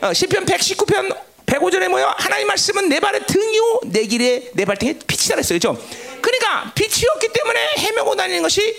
어, 0.00 0.12
시편 0.12 0.44
119편 0.44 1.16
105절에 1.46 1.88
뭐요? 1.88 2.12
하나님 2.16 2.48
말씀은 2.48 2.88
내 2.88 2.98
발의 2.98 3.26
등이요 3.26 3.80
내 3.86 4.06
길에 4.06 4.50
내 4.54 4.64
발등에 4.64 4.98
빛이다 5.06 5.36
그랬어요. 5.36 5.56
그죠? 5.58 5.80
그러니까 6.20 6.72
빛이 6.74 7.04
없기 7.14 7.28
때문에 7.32 7.60
헤매고 7.78 8.16
다니는 8.16 8.42
것이 8.42 8.76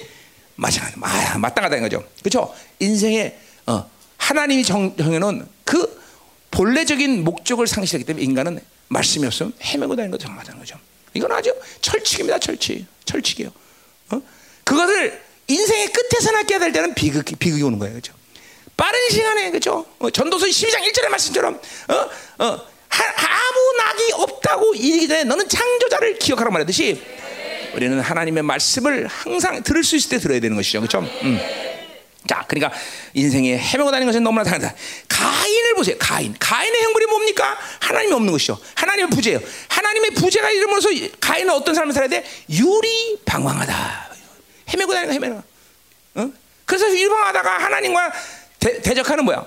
마찬가지 0.55 0.97
아, 1.01 1.37
마땅하다는 1.37 1.83
거죠. 1.89 2.03
그죠? 2.23 2.53
인생의 2.79 3.37
어, 3.67 3.89
하나님이 4.17 4.63
정, 4.63 4.95
정해놓은 4.97 5.47
그 5.63 6.01
본래적인 6.51 7.23
목적을 7.23 7.67
상실하기 7.67 8.05
때문에 8.05 8.25
인간은 8.25 8.59
말씀이 8.89 9.25
없으면 9.25 9.53
헤매고 9.61 9.95
다니는 9.95 10.11
거 10.11 10.17
정하자는 10.17 10.59
거죠. 10.59 10.77
이건 11.17 11.31
아주 11.31 11.53
철칙입니다. 11.81 12.39
철칙. 12.39 12.85
철칙이에요. 13.05 13.51
어? 14.11 14.21
그것을 14.63 15.21
인생의 15.47 15.87
끝에서 15.87 16.31
낚게 16.31 16.59
될 16.59 16.71
때는 16.71 16.93
비극, 16.93 17.25
비극이 17.39 17.63
오는 17.63 17.79
거예요. 17.79 17.95
그죠? 17.95 18.13
빠른 18.75 18.99
시간에, 19.09 19.49
그죠? 19.49 19.85
어, 19.97 20.09
전도서 20.09 20.45
12장 20.45 20.81
1절의 20.83 21.09
말씀처럼, 21.09 21.59
어? 21.89 21.93
어, 22.43 22.61
하, 22.89 23.03
아무 23.03 23.77
낙이 23.77 24.13
없다고 24.13 24.75
이르기 24.75 25.07
전에 25.07 25.23
너는 25.23 25.49
창조자를 25.49 26.19
기억하라 26.19 26.51
말하듯이 26.51 27.01
우리는 27.73 27.99
하나님의 27.99 28.43
말씀을 28.43 29.07
항상 29.07 29.63
들을 29.63 29.83
수 29.83 29.95
있을 29.95 30.11
때 30.11 30.17
들어야 30.19 30.39
되는 30.39 30.55
것이죠. 30.55 30.81
그죠? 30.81 30.99
음. 30.99 31.39
자, 32.27 32.43
그러니까 32.47 32.77
인생에 33.13 33.57
헤매고 33.57 33.91
다니는 33.91 34.07
것은 34.07 34.23
너무나 34.23 34.43
당연하다. 34.43 34.75
가인을 35.07 35.75
보세요. 35.75 35.95
가인. 35.99 36.35
가인의 36.39 36.83
형벌이 36.83 37.05
뭡니까? 37.05 37.57
하나님이 37.79 38.13
없는 38.13 38.31
것이죠. 38.31 38.59
하나님의 38.75 39.09
부재예요. 39.11 39.39
하나님의 39.69 40.11
부재가 40.11 40.49
이름으로써 40.51 40.89
가인은 41.19 41.53
어떤 41.53 41.75
삶을 41.75 41.93
살아야 41.93 42.09
돼? 42.09 42.25
유리 42.49 43.17
방황하다. 43.25 44.07
헤매고 44.73 44.93
다니는 44.93 45.07
거 45.07 45.13
헤매는 45.13 45.43
어? 46.15 46.31
그래서 46.65 46.89
유리방황하다가 46.89 47.57
하나님과 47.63 48.13
대, 48.59 48.81
대적하는 48.81 49.23
뭐야? 49.23 49.45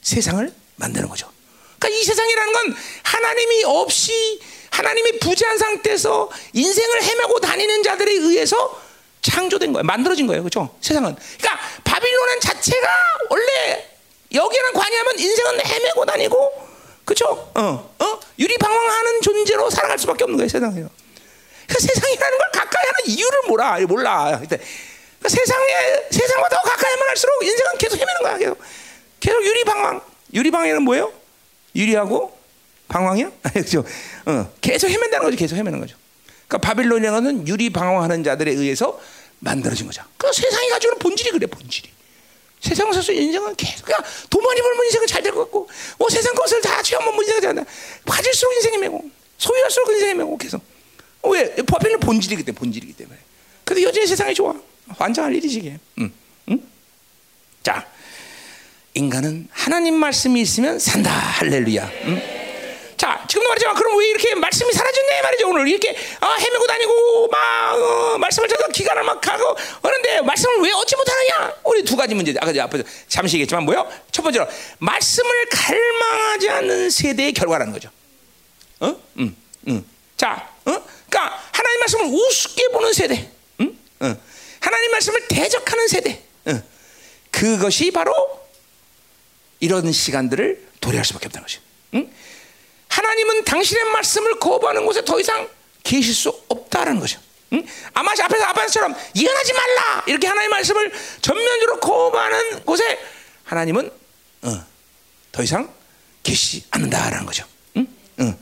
세상을 0.00 0.52
만드는 0.76 1.08
거죠. 1.08 1.30
그러니까 1.78 2.00
이 2.00 2.04
세상이라는 2.04 2.52
건 2.52 2.76
하나님이 3.02 3.64
없이 3.64 4.40
하나님이 4.70 5.18
부재한 5.18 5.58
상태에서 5.58 6.30
인생을 6.54 7.02
헤매고 7.02 7.40
다니는 7.40 7.82
자들에 7.82 8.12
의해서 8.12 8.80
창조된 9.22 9.72
거예요. 9.72 9.84
만들어진 9.84 10.26
거예요. 10.26 10.42
그렇죠? 10.42 10.74
세상은. 10.80 11.14
그러니까 11.38 11.60
바빌론은 11.84 12.40
자체가 12.40 12.88
원래 13.30 13.88
여기는 14.34 14.72
관여하면 14.72 15.18
인생은 15.18 15.64
헤매고 15.64 16.04
다니고 16.04 16.68
그렇죠? 17.04 17.50
어, 17.54 17.94
어? 17.98 18.20
유리방황하는 18.38 19.20
존재로 19.22 19.70
살아갈 19.70 19.98
수밖에 19.98 20.24
없는 20.24 20.36
거예요. 20.36 20.48
세상에요. 20.48 20.90
그 21.68 21.80
세상이라는 21.80 22.38
걸 22.38 22.48
가까이 22.52 22.84
하는 22.84 22.98
이유를 23.06 23.38
몰라. 23.48 23.78
몰라. 23.86 24.24
그러니까 24.40 24.56
세상에 25.28 25.66
세상과 26.10 26.48
더 26.48 26.56
가까이만 26.60 27.08
할수록 27.08 27.42
인생은 27.42 27.78
계속 27.78 27.96
헤매는 28.00 28.22
거야. 28.22 28.38
계속 28.38 28.58
계속 29.20 29.44
유리방황. 29.44 30.00
유리방황은 30.34 30.82
뭐예요? 30.82 31.12
유리하고 31.76 32.36
방황이야? 32.88 33.30
그렇죠? 33.54 33.84
어, 34.26 34.52
계속 34.60 34.88
헤맨다는 34.88 35.24
거죠. 35.26 35.36
계속 35.36 35.56
헤매는 35.56 35.80
거죠. 35.80 35.96
그러니까 36.52 36.58
바빌론이라는 36.58 37.48
유리 37.48 37.70
방황하는 37.70 38.22
자들에 38.22 38.50
의해서 38.52 39.00
만들어진 39.38 39.86
거죠. 39.86 40.02
그 40.18 40.30
세상이 40.32 40.68
가지고 40.68 40.92
있는 40.92 40.98
본질이 40.98 41.30
그래 41.30 41.46
본질이. 41.46 41.88
세상 42.60 42.92
사서 42.92 43.12
인생은 43.12 43.56
계속 43.56 43.86
그냥 43.86 44.00
돈 44.30 44.44
많이 44.44 44.60
벌면 44.60 44.84
인생은 44.86 45.06
잘 45.06 45.22
될 45.22 45.32
것 45.32 45.40
같고, 45.44 45.68
뭐 45.98 46.08
세상 46.10 46.34
것을 46.34 46.60
다 46.60 46.82
취하면 46.82 47.14
뭐 47.14 47.22
인생이 47.24 47.40
잘다 47.40 47.64
가질수록 48.04 48.54
인생이 48.54 48.78
매고, 48.78 49.02
소유할수록 49.38 49.88
인생이 49.90 50.14
매고 50.14 50.36
계속. 50.36 50.62
왜? 51.24 51.54
바빌론 51.56 52.00
본질이기 52.00 52.42
때문에 52.44 52.58
본질이기 52.58 52.92
때문에. 52.92 53.18
근데 53.64 53.82
여전히 53.82 54.06
세상이 54.06 54.34
좋아. 54.34 54.54
환장할 54.88 55.34
일이지 55.34 55.58
이게. 55.58 55.78
응, 55.98 56.12
응? 56.50 56.62
자, 57.62 57.86
인간은 58.94 59.48
하나님 59.50 59.94
말씀이 59.94 60.40
있으면 60.42 60.78
산다. 60.78 61.10
할렐루야. 61.10 61.90
응? 62.04 62.41
자, 63.32 63.38
지금도 63.38 63.48
말이지만 63.48 63.74
그럼 63.74 63.98
왜 63.98 64.08
이렇게 64.08 64.34
말씀이 64.34 64.70
사라졌네 64.72 65.22
말이죠. 65.22 65.48
오늘 65.48 65.66
이렇게 65.66 65.90
어, 65.90 66.34
헤매고 66.38 66.66
다니고 66.66 67.28
막 67.28 67.74
어, 67.74 68.18
말씀을 68.18 68.46
찾아 68.46 68.68
기간을 68.68 69.04
막 69.04 69.20
가고 69.22 69.56
그런데 69.80 70.20
말씀을 70.20 70.60
왜 70.60 70.70
얻지 70.72 70.96
못하느냐? 70.96 71.54
우리 71.64 71.82
두 71.82 71.96
가지 71.96 72.14
문제. 72.14 72.34
아까 72.38 72.52
앞에서 72.64 72.84
잠시 73.08 73.36
얘기했지만 73.36 73.64
뭐요? 73.64 73.90
첫 74.10 74.22
번째로 74.22 74.46
말씀을 74.78 75.46
갈망하지 75.50 76.50
않는 76.50 76.90
세대의 76.90 77.32
결과라는 77.32 77.72
거죠. 77.72 77.90
어? 78.80 78.94
응, 79.18 79.34
응. 79.68 79.84
자, 80.16 80.50
어? 80.66 80.84
그러니까 81.08 81.42
하나님 81.52 81.80
말씀을 81.80 82.04
우습게 82.06 82.68
보는 82.68 82.92
세대. 82.92 83.30
응? 83.60 83.78
응. 84.02 84.20
하나님 84.60 84.90
말씀을 84.90 85.26
대적하는 85.28 85.88
세대. 85.88 86.22
응. 86.48 86.62
그것이 87.30 87.92
바로 87.92 88.12
이런 89.60 89.90
시간들을 89.90 90.68
도래할 90.80 91.04
수밖에 91.06 91.26
없다는 91.26 91.46
것이죠. 91.46 91.62
응? 91.94 92.10
하나님은 92.92 93.44
당신의 93.44 93.84
말씀을 93.84 94.38
거부하는 94.38 94.84
곳에 94.84 95.02
더 95.02 95.18
이상 95.18 95.48
계실 95.82 96.14
수 96.14 96.28
없다는 96.48 97.00
거죠. 97.00 97.18
응? 97.54 97.66
아마 97.94 98.12
앞에서 98.12 98.44
아빠처럼 98.44 98.94
이혼하지 99.14 99.52
말라 99.54 100.04
이렇게 100.06 100.26
하나님의 100.26 100.48
말씀을 100.50 100.92
전면적으로 101.22 101.80
거부하는 101.80 102.64
곳에 102.64 102.98
하나님은 103.44 103.90
어, 104.42 104.66
더 105.32 105.42
이상 105.42 105.72
계시지 106.22 106.66
않는다라는 106.70 107.24
거죠. 107.24 107.44
응? 107.76 107.86
응. 108.20 108.38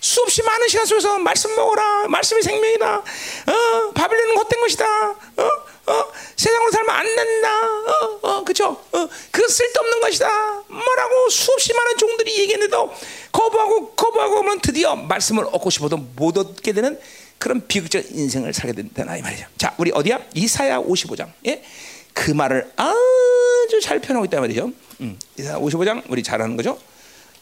수업 0.00 0.30
수없이 0.30 0.42
많은 0.42 0.68
시간 0.68 0.86
속에서 0.86 1.18
말씀 1.18 1.54
먹어라. 1.54 2.08
말씀이 2.08 2.42
생명이다. 2.42 2.96
어, 2.96 3.92
바빌론은 3.94 4.36
헛된 4.36 4.60
것이다. 4.60 5.10
어, 5.10 5.50
어, 5.90 6.12
세상으로 6.36 6.70
살면 6.70 6.96
안 6.96 7.16
된다. 7.16 7.66
어, 7.66 8.18
어, 8.22 8.44
그죠? 8.44 8.68
어, 8.92 9.08
그 9.30 9.48
쓸데없는 9.48 10.00
것이다. 10.00 10.28
뭐라고 10.68 11.28
수없이 11.30 11.72
많은 11.74 11.96
종들이 11.96 12.38
얘기했는데도 12.40 12.94
거부하고 13.32 13.90
거부하고 13.92 14.38
하면 14.38 14.60
드디어 14.60 14.94
말씀을 14.94 15.46
얻고 15.46 15.70
싶어도 15.70 15.96
못 15.96 16.38
얻게 16.38 16.72
되는 16.72 16.98
그런 17.38 17.66
비극적 17.66 18.04
인생을 18.10 18.52
살게 18.52 18.74
된다 18.74 19.16
이 19.16 19.22
말이죠. 19.22 19.46
자, 19.56 19.74
우리 19.78 19.90
어디야? 19.92 20.20
이사야 20.34 20.78
55장. 20.80 21.32
예? 21.46 21.64
그 22.12 22.30
말을 22.30 22.70
아주 22.76 23.80
잘 23.82 23.98
표현하고 24.00 24.26
있단 24.26 24.40
말이죠. 24.40 24.70
음, 25.00 25.18
이사야 25.38 25.58
55장 25.58 26.04
우리 26.08 26.22
잘 26.22 26.40
아는 26.42 26.56
거죠? 26.56 26.78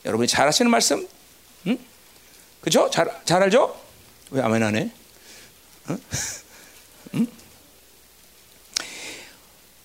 여러분이 0.05 0.29
잘 0.29 0.47
하시는 0.47 0.71
말씀? 0.71 1.07
음? 1.67 1.79
그죠? 2.61 2.89
잘, 2.91 3.11
잘 3.25 3.43
알죠? 3.43 3.79
왜 4.31 4.41
아멘 4.41 4.63
안 4.63 4.77
해? 4.77 4.91
응? 5.91 5.99
응? 7.15 7.27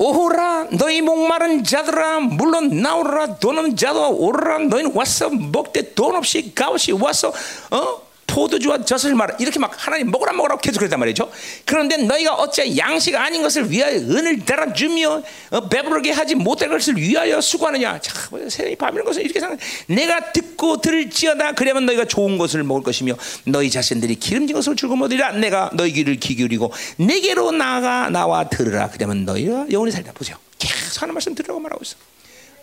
오호라 0.03 0.67
너희 0.71 1.01
목마른 1.01 1.63
자들아 1.63 2.19
물론 2.19 2.81
나오라 2.81 3.35
돈 3.35 3.57
없는 3.57 3.77
자도 3.77 4.17
오라 4.17 4.59
너희는 4.59 4.91
와서 4.93 5.29
먹되 5.29 5.93
돈 5.93 6.17
없이 6.17 6.53
값없이 6.53 6.91
와서 6.91 7.31
어 7.71 8.02
포도주와 8.33 8.83
젖을 8.83 9.13
말아 9.13 9.35
이렇게 9.39 9.59
막 9.59 9.71
하나님 9.75 10.09
먹으라 10.09 10.33
먹으라 10.33 10.57
계속 10.57 10.79
그랬단 10.79 10.99
말이죠. 10.99 11.31
그런데 11.65 11.97
너희가 11.97 12.33
어째 12.33 12.75
양식 12.77 13.15
아닌 13.15 13.43
것을 13.43 13.69
위하여 13.69 13.95
은을 13.95 14.43
달아 14.43 14.73
주며 14.73 15.21
어, 15.51 15.69
배부르게 15.69 16.11
하지 16.11 16.33
못할 16.33 16.69
것을 16.69 16.97
위하여 16.97 17.39
수고하느냐. 17.39 17.99
자, 17.99 18.13
세상이 18.31 18.75
밤이는 18.75 19.05
것을 19.05 19.23
이렇게 19.23 19.39
생각. 19.39 19.59
내가 19.87 20.31
듣고 20.31 20.81
들을지어다 20.81 21.51
그러면 21.53 21.85
너희가 21.85 22.05
좋은 22.05 22.39
것을 22.39 22.63
먹을 22.63 22.81
것이며 22.81 23.15
너희 23.45 23.69
자신들이 23.69 24.15
기름진 24.15 24.55
것을 24.55 24.75
줄고 24.75 24.95
먹으리라. 24.95 25.33
내가 25.33 25.69
너희 25.73 25.93
귀를 25.93 26.15
기울이고 26.15 26.71
내게로 26.97 27.51
나가 27.51 28.09
나와 28.09 28.49
들으라. 28.49 28.89
그러면 28.89 29.25
너희가 29.25 29.67
영원히 29.71 29.91
살다 29.91 30.11
보세요. 30.13 30.37
계속 30.57 31.03
하는 31.03 31.13
말씀 31.13 31.35
들으라고 31.35 31.59
말하고 31.59 31.83
있어. 31.83 31.95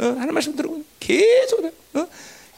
어, 0.00 0.16
하는 0.18 0.34
말씀 0.34 0.56
들으고 0.56 0.82
계속 0.98 1.64
어? 1.94 2.06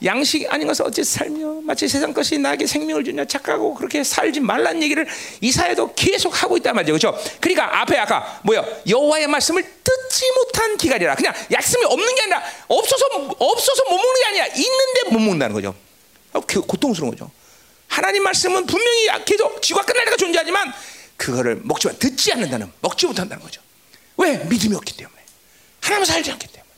양식 0.04 0.52
아닌 0.52 0.66
것을 0.66 0.84
어찌 0.86 1.04
살며 1.04 1.60
마치 1.62 1.86
세상 1.88 2.12
것이 2.12 2.38
나에게 2.38 2.66
생명을 2.66 3.04
주냐 3.04 3.24
착각하고 3.24 3.74
그렇게 3.74 4.02
살지 4.02 4.40
말란 4.40 4.82
얘기를 4.82 5.06
이사야도 5.40 5.94
계속 5.94 6.42
하고 6.42 6.56
있단 6.56 6.74
말이죠. 6.74 6.92
그렇죠? 6.92 7.36
그러니까 7.40 7.80
앞에 7.80 7.98
아까 7.98 8.40
뭐야 8.44 8.64
여호와의 8.88 9.28
말씀을 9.28 9.62
듣지 9.62 10.30
못한 10.32 10.76
기갈이라 10.76 11.14
그냥 11.14 11.34
약씀이 11.50 11.84
없는 11.84 12.14
게 12.14 12.22
아니라 12.22 12.42
없어서 12.68 13.06
없어서 13.38 13.84
못 13.84 13.96
먹는 13.96 14.20
게 14.20 14.26
아니라 14.26 14.46
있는데 14.46 15.02
못 15.10 15.18
먹는다는 15.18 15.54
거죠. 15.54 15.74
어, 16.32 16.40
고통스러운 16.40 17.10
거죠. 17.10 17.30
하나님 17.88 18.22
말씀은 18.22 18.66
분명히 18.66 19.08
계속 19.24 19.60
지구가 19.60 19.84
끝날 19.84 20.06
때가 20.06 20.16
존재하지만 20.16 20.72
그거를 21.16 21.60
먹지만 21.62 21.98
듣지 21.98 22.32
않는다는 22.32 22.72
먹지 22.80 23.06
못한다는 23.06 23.42
거죠. 23.42 23.60
왜 24.16 24.38
믿음이 24.38 24.74
없기 24.74 24.96
때문에 24.96 25.16
하나님은 25.82 26.06
살지 26.06 26.30
않기 26.32 26.46
때문에. 26.48 26.72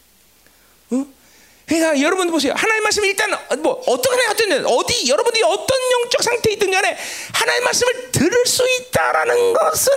어? 0.90 1.23
그러니까 1.66 2.00
여러분 2.00 2.30
보세요. 2.30 2.52
하나님 2.56 2.82
말씀 2.82 3.04
일단 3.04 3.30
뭐애 3.62 3.82
어떤 3.86 4.66
어디 4.66 5.08
여러분들이 5.08 5.42
어떤 5.44 5.78
영적 5.92 6.22
상태에 6.22 6.52
있든 6.54 6.70
간에 6.70 6.96
하나님 7.32 7.64
말씀을 7.64 8.12
들을 8.12 8.46
수 8.46 8.62
있다라는 8.68 9.52
것은 9.54 9.92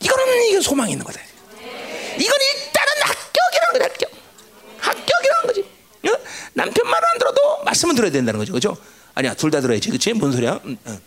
이거는 0.00 0.42
이게 0.44 0.60
소망이 0.60 0.92
있는 0.92 1.04
거다. 1.04 1.20
이건 2.18 2.34
일단은 2.40 3.02
합격이라는 3.02 3.72
거다. 3.72 3.84
합격. 3.84 4.10
합격이라는 4.78 5.46
거지. 5.46 5.60
어? 6.08 6.18
남편 6.52 6.86
말 6.88 7.02
안 7.04 7.18
들어도 7.18 7.62
말씀은 7.64 7.94
들어야 7.94 8.10
된다는 8.10 8.38
거죠. 8.38 8.52
그죠? 8.52 8.76
아니야, 9.14 9.34
둘 9.34 9.50
다 9.50 9.60
들어야지. 9.60 9.88
그치? 9.90 10.12
뭔 10.12 10.32
소리야? 10.32 10.60
응, 10.64 10.76
응. 10.86 11.00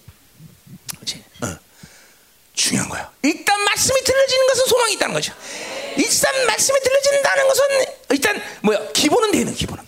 그치? 0.99 1.23
어. 1.43 1.47
중요한 2.53 2.89
거야. 2.89 3.11
일단 3.23 3.61
말씀이 3.63 4.01
들려지는 4.03 4.47
것은 4.47 4.65
소망이 4.65 4.93
있다는 4.93 5.13
거죠. 5.13 5.33
일단 5.97 6.45
말씀이 6.47 6.79
들려진다는 6.79 7.47
것은 7.47 7.63
일단 8.09 8.41
뭐야 8.61 8.91
기본은 8.93 9.31
되는 9.31 9.53
기본은 9.53 9.83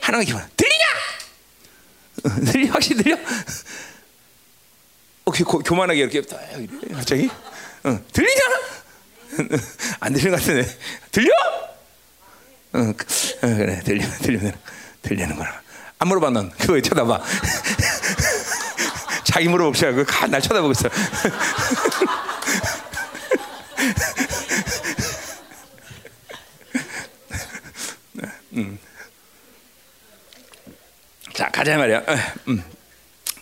하나가 0.00 0.24
기본 0.24 0.42
들리냐? 0.56 0.84
들리 2.52 2.68
확실히 2.68 3.02
들려? 3.02 3.16
어, 5.24 5.30
교, 5.32 5.58
교만하게 5.58 6.00
이렇게 6.00 6.22
갑자기 6.92 7.28
어, 7.84 7.98
들리냐? 8.12 8.40
안 10.00 10.12
들리는 10.12 10.32
것 10.32 10.40
같은데 10.40 10.78
들려? 11.10 11.32
어, 12.72 12.78
어, 12.78 12.92
그래 13.40 13.80
들려 13.84 14.04
들리면 14.22 14.58
들리는구나. 15.02 15.62
안 15.98 16.08
물어봐 16.08 16.30
넌 16.30 16.50
그거 16.50 16.74
왜 16.74 16.82
쳐다봐? 16.82 17.22
자기 19.24 19.48
물어보지 19.48 19.84
말고 19.84 20.26
날 20.28 20.40
쳐다보고 20.40 20.72
있어. 20.72 20.88
음. 28.54 28.78
자 31.36 31.50
가자 31.50 31.76
말이야. 31.76 31.98
어, 31.98 32.16
음. 32.48 32.64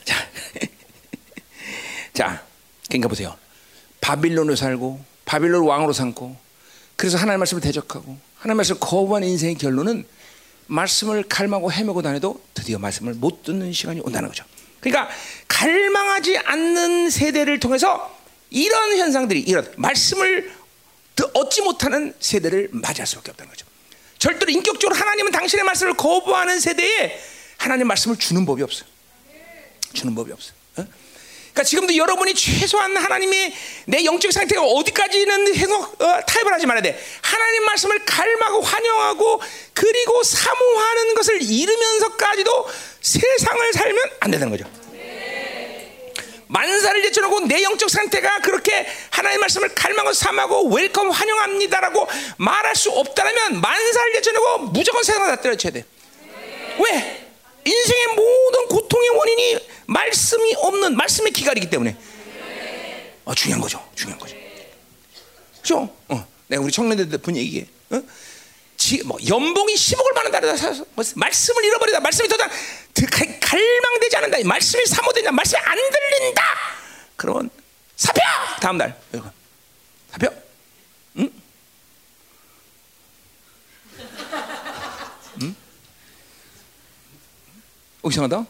자, 0.05 0.17
자, 2.13 2.45
그러니까 2.89 3.09
보세요. 3.09 3.39
바빌론으로 4.01 4.57
살고 4.57 5.01
바빌론 5.25 5.65
왕으로 5.65 5.93
삼고 5.93 6.37
그래서 6.97 7.19
하나님 7.19 7.39
말씀을 7.39 7.61
대적하고 7.63 8.19
하나님 8.37 8.57
말씀을 8.57 8.81
거부한 8.81 9.23
인생의 9.23 9.55
결론은 9.55 10.05
말씀을 10.67 11.23
갈망하고 11.23 11.71
헤매고 11.71 12.03
다녀도 12.03 12.43
드디어 12.53 12.79
말씀을 12.79 13.15
못 13.15 13.45
듣는 13.45 13.73
시간이 13.73 14.01
온다는 14.01 14.29
거죠. 14.29 14.45
그러니까 14.81 15.09
갈망하지 15.47 16.39
않는 16.39 17.11
세대를 17.11 17.61
통해서 17.61 18.13
이런 18.51 18.97
현상들이 18.99 19.41
이런 19.41 19.73
말씀을 19.77 20.53
얻지 21.33 21.63
못하는 21.63 22.13
세대를 22.19 22.71
맞이할 22.73 23.07
수밖에 23.07 23.31
없다는 23.31 23.51
거죠. 23.51 23.67
절대로 24.19 24.51
인격적으로 24.51 24.99
하나님은 24.99 25.31
당신의 25.31 25.65
말씀을 25.65 25.95
거부하는 25.95 26.59
세대에 26.59 27.34
하나님 27.65 27.87
말씀을 27.87 28.19
주는 28.19 28.45
법이 28.45 28.63
없어요. 28.63 28.87
주는 29.95 30.15
법이 30.15 30.31
없어요. 30.33 30.53
어? 30.77 30.85
그러니까 30.85 31.63
지금도 31.63 31.97
여러분이 31.97 32.35
최소한 32.35 32.95
하나님의 32.95 33.55
내 33.87 34.05
영적 34.05 34.31
상태가 34.33 34.61
어디까지는 34.63 35.55
해석 35.57 36.03
어, 36.03 36.21
타협을 36.27 36.53
하지 36.53 36.67
말아야 36.67 36.83
돼. 36.83 37.03
하나님 37.23 37.65
말씀을 37.65 38.05
갈망하고 38.05 38.61
환영하고 38.61 39.41
그리고 39.73 40.23
사모하는 40.23 41.15
것을 41.15 41.41
잃으면서까지도 41.41 42.69
세상을 43.01 43.73
살면 43.73 43.99
안 44.21 44.31
된다는 44.31 44.51
거죠. 44.51 44.71
만사를 46.49 47.03
제쳐놓고 47.05 47.47
내 47.47 47.63
영적 47.63 47.89
상태가 47.89 48.41
그렇게 48.41 48.87
하나님 49.09 49.41
말씀을 49.41 49.75
갈망하고 49.75 50.13
사모하고 50.13 50.69
welcome 50.69 51.11
환영합니다라고 51.11 52.07
말할 52.37 52.77
수 52.77 52.91
없다면 52.91 53.63
만사를 53.63 54.13
제쳐놓고 54.13 54.59
무조건 54.67 55.03
세상을 55.03 55.27
다 55.29 55.41
때려쳐야 55.41 55.73
돼. 55.73 55.85
왜? 56.79 57.24
인생의 57.65 58.07
모든 58.09 58.69
고통의 58.69 59.09
원인이 59.11 59.69
말씀이 59.87 60.55
없는 60.57 60.97
말씀의 60.97 61.33
기갈이기 61.33 61.71
때문에. 61.71 61.97
어, 63.25 63.35
중요한 63.35 63.61
거죠. 63.61 63.83
중요한 63.95 64.19
거죠. 64.19 64.37
그죠? 65.63 65.97
어, 66.09 66.27
내가 66.49 66.63
우리 66.63 66.71
청년들 66.71 67.19
분 67.19 67.37
얘기해. 67.37 67.67
어? 67.91 68.03
지, 68.77 69.03
뭐 69.03 69.17
연봉이 69.27 69.75
10억을 69.75 70.15
받는다 70.15 70.57
서 70.57 70.85
뭐, 70.95 71.05
말씀을 71.15 71.65
잃어버리다 71.65 72.01
말씀이 72.01 72.29
더 72.29 72.35
이상 72.35 72.51
갈망되지 73.41 74.17
않는다 74.17 74.39
말씀이 74.47 74.85
사모되냐 74.85 75.31
말씀이 75.31 75.59
안 75.65 75.79
들린다 75.91 76.43
그러면 77.17 77.49
사표 77.97 78.21
다음 78.61 78.77
날 78.77 79.01
사표 80.11 80.29
응? 81.17 81.31
응? 83.99 84.74
어, 88.05 88.09
이상하다 88.09 88.47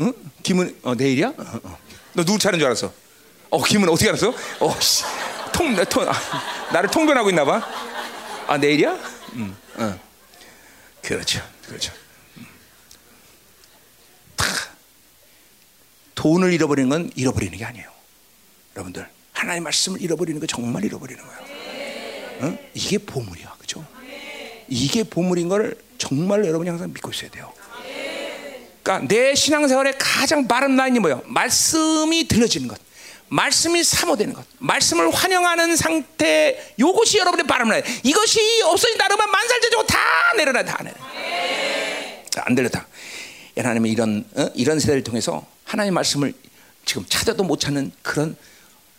응? 0.00 0.12
김은 0.42 0.78
어, 0.84 0.94
내일이야? 0.94 1.28
어, 1.36 1.60
어. 1.64 1.78
너 2.14 2.24
누구 2.24 2.38
차례인 2.38 2.58
줄 2.60 2.66
알았어 2.66 2.92
어 3.50 3.62
김은 3.64 3.88
어떻게 3.88 4.08
알았어? 4.08 4.28
어, 4.60 4.80
씨. 4.80 5.04
통, 5.52 5.74
통, 5.86 6.08
아, 6.08 6.12
나를 6.72 6.90
통변하고 6.90 7.28
있나 7.30 7.44
봐 7.44 7.88
아 8.48 8.56
내일이야? 8.56 8.92
음, 9.34 9.54
어. 9.76 10.00
그렇죠, 11.02 11.42
그렇죠. 11.66 11.92
음. 12.38 12.46
돈을 16.14 16.54
잃어버리는 16.54 16.88
건 16.88 17.10
잃어버리는 17.14 17.56
게 17.58 17.64
아니에요. 17.66 17.90
여러분들 18.74 19.06
하나님의 19.34 19.64
말씀을 19.64 20.00
잃어버리는 20.00 20.40
거 20.40 20.46
정말 20.46 20.82
잃어버리는 20.84 21.22
거예요. 21.22 21.40
어? 22.46 22.58
이게 22.72 22.96
보물이야, 22.96 23.52
그렇죠? 23.58 23.84
이게 24.68 25.02
보물인 25.04 25.50
걸 25.50 25.76
정말 25.98 26.46
여러분이 26.46 26.70
항상 26.70 26.90
믿고 26.90 27.10
있어야 27.10 27.30
돼요. 27.30 27.52
그러니까 28.88 29.06
내 29.06 29.34
신앙생활의 29.34 29.94
가장 29.98 30.48
바른 30.48 30.74
라인이 30.74 30.98
뭐예요? 31.00 31.20
말씀이 31.26 32.26
들려지는 32.26 32.68
것. 32.68 32.80
말씀이 33.30 33.84
사모되는 33.84 34.32
것, 34.32 34.42
말씀을 34.58 35.10
환영하는 35.10 35.76
상태, 35.76 36.72
이것이 36.78 37.18
여러분의 37.18 37.46
바람을 37.46 37.84
이것이 38.02 38.62
없어진다 38.64 39.04
그러면 39.06 39.30
만살제적으로 39.30 39.86
다 39.86 39.98
내려놔, 40.38 40.64
다 40.64 40.82
내려. 40.82 40.96
자, 42.30 42.42
안 42.46 42.54
들렸다. 42.54 42.86
하나님의 43.58 43.92
이런 43.92 44.24
어? 44.34 44.48
이런 44.54 44.80
세대를 44.80 45.04
통해서 45.04 45.44
하나님의 45.64 45.92
말씀을 45.92 46.32
지금 46.86 47.04
찾아도 47.06 47.44
못 47.44 47.60
찾는 47.60 47.92
그런 48.00 48.34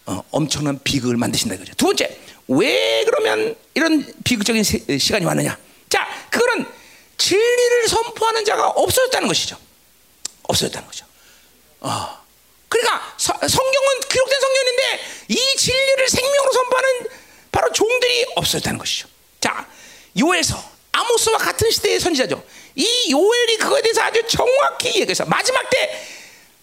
어, 0.05 0.21
엄청난 0.29 0.79
비극을 0.83 1.17
만드신다 1.17 1.55
이거죠. 1.55 1.73
두 1.73 1.85
번째, 1.87 2.15
왜 2.49 3.03
그러면 3.05 3.55
이런 3.73 4.05
비극적인 4.23 4.63
세, 4.63 4.99
시간이 4.99 5.25
왔느냐? 5.25 5.57
자, 5.89 6.07
그거는 6.29 6.67
진리를 7.17 7.87
선포하는 7.87 8.45
자가 8.45 8.67
없어졌다는 8.67 9.27
것이죠. 9.27 9.57
없어졌다는 10.49 10.87
거죠. 10.87 11.05
어. 11.81 12.19
그러니까 12.67 13.15
서, 13.17 13.33
성경은 13.33 13.99
기록된 14.09 14.39
성경인데 14.39 14.99
이 15.29 15.55
진리를 15.57 16.09
생명으로 16.09 16.51
선포하는 16.51 17.07
바로 17.51 17.71
종들이 17.71 18.25
없어졌다는 18.35 18.77
것이죠. 18.77 19.07
자, 19.39 19.67
요엘서 20.19 20.61
아모스와 20.91 21.37
같은 21.37 21.69
시대의 21.71 21.99
선지자죠. 21.99 22.43
이 22.75 23.11
요엘이 23.11 23.57
그거에 23.57 23.81
대해서 23.81 24.01
아주 24.01 24.21
정확히 24.27 24.99
얘기해서 25.01 25.25
마지막 25.25 25.69
때 25.69 26.05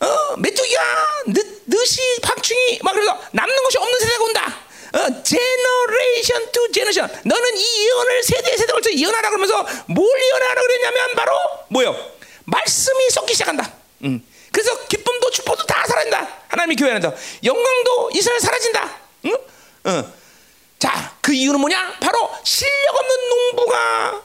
어, 0.00 0.36
메뚜기가 0.36 0.82
늦, 1.28 1.62
느치 1.66 2.20
황충이 2.22 2.80
막 2.82 2.92
그래서 2.92 3.18
남는 3.32 3.62
것이 3.64 3.78
없는 3.78 3.98
세대가 3.98 4.24
온다. 4.24 4.60
어, 4.92 5.22
generation 5.22 6.52
to 6.52 6.70
generation. 6.72 7.22
너는 7.24 7.56
이 7.56 7.86
예언을 7.86 8.22
세대 8.22 8.56
세대 8.56 8.72
걸쳐 8.72 8.92
예언하라 8.92 9.30
그러면서 9.30 9.66
뭘 9.86 10.22
예언하라 10.22 10.60
그랬냐면 10.60 11.14
바로 11.16 11.32
뭐요? 11.68 12.15
말씀이 12.46 13.10
썩기 13.10 13.34
시작한다. 13.34 13.72
음. 14.04 14.24
그래서 14.52 14.86
기쁨도 14.86 15.30
축복도 15.30 15.66
다 15.66 15.84
사라진다. 15.86 16.28
하나님이 16.48 16.76
교회한다. 16.76 17.12
영광도 17.44 18.10
이스라엘 18.14 18.40
사라진다. 18.40 18.96
응? 19.26 19.36
어. 19.84 20.12
자, 20.78 21.16
그 21.20 21.32
이유는 21.32 21.60
뭐냐? 21.60 21.98
바로 22.00 22.30
실력 22.44 22.96
없는 22.96 23.28
농부가 23.28 24.22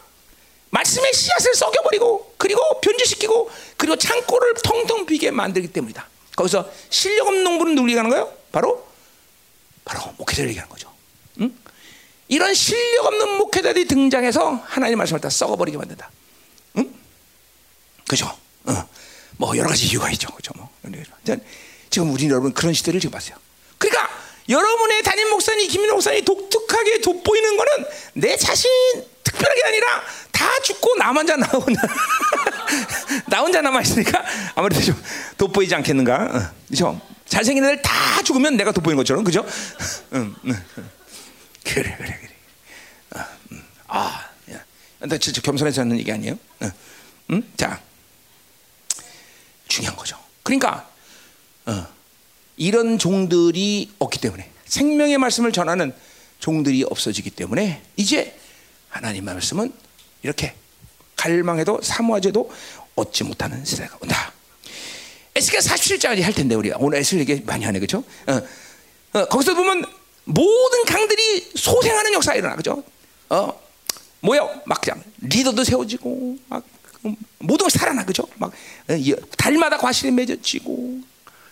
말씀의 0.69 1.13
씨앗을 1.13 1.53
썩여버리고 1.55 2.35
그리고 2.37 2.79
변질시키고 2.81 3.51
그리고 3.77 3.95
창고를 3.97 4.53
텅텅 4.63 5.05
비게 5.05 5.31
만들기 5.31 5.71
때문이다. 5.73 6.07
거기서 6.35 6.69
실력 6.89 7.27
없는 7.27 7.43
농부는 7.43 7.75
누구 7.75 7.89
얘기하는 7.89 8.09
거예요? 8.09 8.31
바로 8.51 8.87
바로 9.83 10.13
목회자를 10.17 10.49
얘기하는 10.49 10.69
거죠. 10.69 10.91
응? 11.41 11.53
이런 12.27 12.53
실력 12.53 13.07
없는 13.07 13.37
목회자들이 13.37 13.85
등장해서 13.85 14.61
하나님 14.65 14.97
말씀을 14.99 15.19
다 15.19 15.29
썩어버리게 15.29 15.77
만든다. 15.77 16.09
응? 18.11 18.15
그죠? 18.15 18.37
어. 18.65 18.89
뭐 19.37 19.57
여러 19.57 19.69
가지 19.69 19.87
이유가 19.87 20.09
있죠. 20.11 20.27
그죠? 20.35 20.51
뭐. 20.55 20.69
지금 21.91 22.11
우리 22.13 22.25
여러분 22.29 22.53
그런 22.53 22.73
시대를 22.73 22.99
지금 22.99 23.11
봤어요. 23.11 23.35
그러니까 23.77 24.09
여러분의 24.47 25.03
담임 25.03 25.29
목사님, 25.29 25.67
김민호 25.69 25.95
목사님 25.95 26.23
독특하게 26.25 27.01
돋보이는 27.01 27.57
거는 27.57 27.85
내 28.13 28.37
자신 28.37 28.69
특별하게 29.23 29.63
아니라 29.65 30.01
다 30.31 30.45
죽고 30.63 30.95
나 30.95 31.11
혼자 31.11 31.35
나 31.35 31.47
혼자 31.47 31.81
나 33.27 33.39
혼자 33.41 33.61
남아 33.61 33.81
있으니까 33.81 34.23
아무래도 34.55 34.81
좀 34.81 35.03
돋보이지 35.37 35.75
않겠는가? 35.75 36.15
어, 36.15 36.51
그죠? 36.69 36.99
잘생긴 37.27 37.63
애들 37.65 37.81
다 37.81 38.23
죽으면 38.23 38.55
내가 38.57 38.71
돋보이는 38.71 38.97
것처럼 38.97 39.23
그죠? 39.23 39.45
응, 40.13 40.33
응, 40.45 40.63
그래 41.63 41.95
그래 41.97 42.19
그래. 42.21 42.29
어, 43.15 43.25
음. 43.51 43.63
아, 43.87 44.29
야. 44.51 44.63
나 44.99 45.17
진짜 45.17 45.41
겸손해서 45.41 45.81
하는 45.81 45.99
얘기 45.99 46.11
아니에요? 46.11 46.37
응, 46.63 46.71
응? 47.31 47.43
자, 47.57 47.81
중요한 49.71 49.95
거죠. 49.95 50.17
그러니까 50.43 50.89
어, 51.65 51.87
이런 52.57 52.97
종들이 52.97 53.89
없기 53.99 54.19
때문에 54.19 54.51
생명의 54.65 55.17
말씀을 55.17 55.51
전하는 55.51 55.93
종들이 56.39 56.83
없어지기 56.83 57.29
때문에 57.31 57.81
이제 57.95 58.37
하나님의 58.89 59.33
말씀은 59.33 59.71
이렇게 60.23 60.55
갈망해도 61.15 61.81
사모하지도 61.81 62.51
얻지 62.95 63.23
못하는 63.23 63.63
세대가 63.63 63.97
온다. 64.01 64.33
에스겔 65.35 65.61
47장까지 65.61 66.21
할 66.21 66.33
텐데 66.33 66.55
우리가 66.55 66.77
오늘 66.79 66.99
에스겔 66.99 67.29
얘기 67.29 67.41
많이 67.45 67.63
하네 67.63 67.79
그죠? 67.79 68.03
어, 68.27 68.41
어, 69.13 69.25
거기서 69.25 69.55
보면 69.55 69.85
모든 70.25 70.85
강들이 70.85 71.51
소생하는 71.55 72.13
역사가 72.13 72.37
일어나 72.37 72.55
그죠? 72.55 72.83
어, 73.29 73.57
뭐요? 74.19 74.61
막 74.65 74.81
그냥 74.81 75.01
리더도 75.21 75.63
세워지고 75.63 76.37
막 76.49 76.65
모든 77.39 77.63
것이 77.65 77.77
살아나 77.77 78.05
그죠? 78.05 78.23
막 78.35 78.51
어, 78.51 78.95
달마다 79.37 79.77
과실이 79.77 80.11
맺어지고 80.11 80.99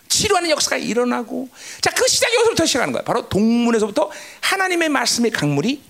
치료하는 0.08 0.50
역사가 0.50 0.76
일어나고 0.76 1.48
자 1.80 1.90
그 2.00 2.06
시작이 2.08 2.34
여기서부터 2.34 2.64
시작하는 2.66 2.92
거야. 2.92 3.02
바로 3.02 3.28
동문에서부터 3.28 4.10
하나님의 4.40 4.88
말씀의 4.88 5.30
강물이 5.30 5.82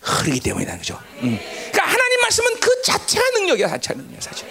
흐르기 0.00 0.40
때문이다 0.40 0.78
그죠? 0.78 0.98
음. 1.22 1.38
그러니까 1.70 1.84
하나님 1.84 2.20
말씀은 2.22 2.60
그 2.60 2.82
자체가 2.82 3.30
능력이야 3.34 3.68
자체가 3.68 4.00
능력 4.00 4.20
자체. 4.20 4.46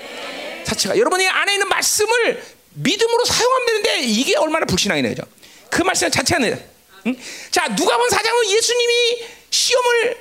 자체가 0.66 0.97
여러분이 0.97 1.28
안에 1.28 1.53
있는 1.53 1.68
말씀을 1.68 2.43
믿음으로 2.76 3.26
사용하면 3.26 3.66
되는데 3.68 3.99
이게 4.01 4.36
얼마나 4.38 4.66
불신앙이네 4.66 5.10
그죠? 5.10 5.24
그 5.72 5.82
말씀 5.82 6.10
자체가 6.12 6.39
능력. 6.39 6.60
음? 7.07 7.18
자 7.49 7.74
누가 7.76 7.97
본 7.97 8.10
사장은 8.10 8.49
예수님이 8.51 8.93
시험을 9.49 10.18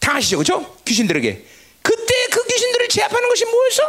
당하시죠 0.00 0.38
그죠? 0.38 0.76
귀신들에게 0.84 1.44
그때 1.86 2.14
그 2.32 2.44
귀신들을 2.48 2.88
제압하는 2.88 3.28
것이 3.28 3.44
뭐였어? 3.44 3.82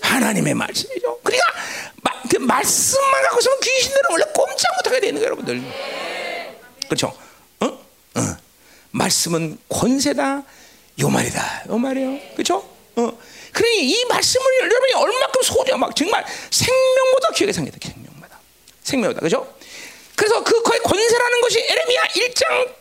하나님의 0.00 0.54
말씀이죠. 0.54 1.18
그러니까 1.24 1.52
마, 2.02 2.12
그 2.30 2.36
말씀만 2.36 3.22
갖고 3.24 3.40
있으면 3.40 3.58
귀신들은 3.60 4.10
원래 4.10 4.24
꼼짝 4.32 4.76
못하게 4.76 5.00
되는 5.00 5.14
거예요, 5.14 5.26
여러분들. 5.26 5.62
그렇죠? 6.86 7.12
어? 7.58 7.66
어. 7.66 8.36
말씀은 8.92 9.58
권세다, 9.68 10.44
요 11.00 11.08
말이다, 11.08 11.64
요 11.68 11.78
말이에요. 11.78 12.20
그렇죠? 12.34 12.58
어. 12.94 13.18
그러니 13.52 13.90
이 13.90 14.04
말씀을 14.04 14.46
여러분이 14.62 14.92
얼마큼 14.92 15.42
소중한 15.42 15.80
막 15.80 15.96
정말 15.96 16.24
생명보다 16.50 17.32
귀하게 17.34 17.52
생겼다, 17.52 17.78
생명보다. 17.82 18.38
생명보다, 18.84 19.18
그렇죠? 19.18 19.52
그래서 20.14 20.44
그 20.44 20.62
거의 20.62 20.78
권세라는 20.80 21.40
것이 21.40 21.58
에레미야 21.58 22.02
1장 22.02 22.79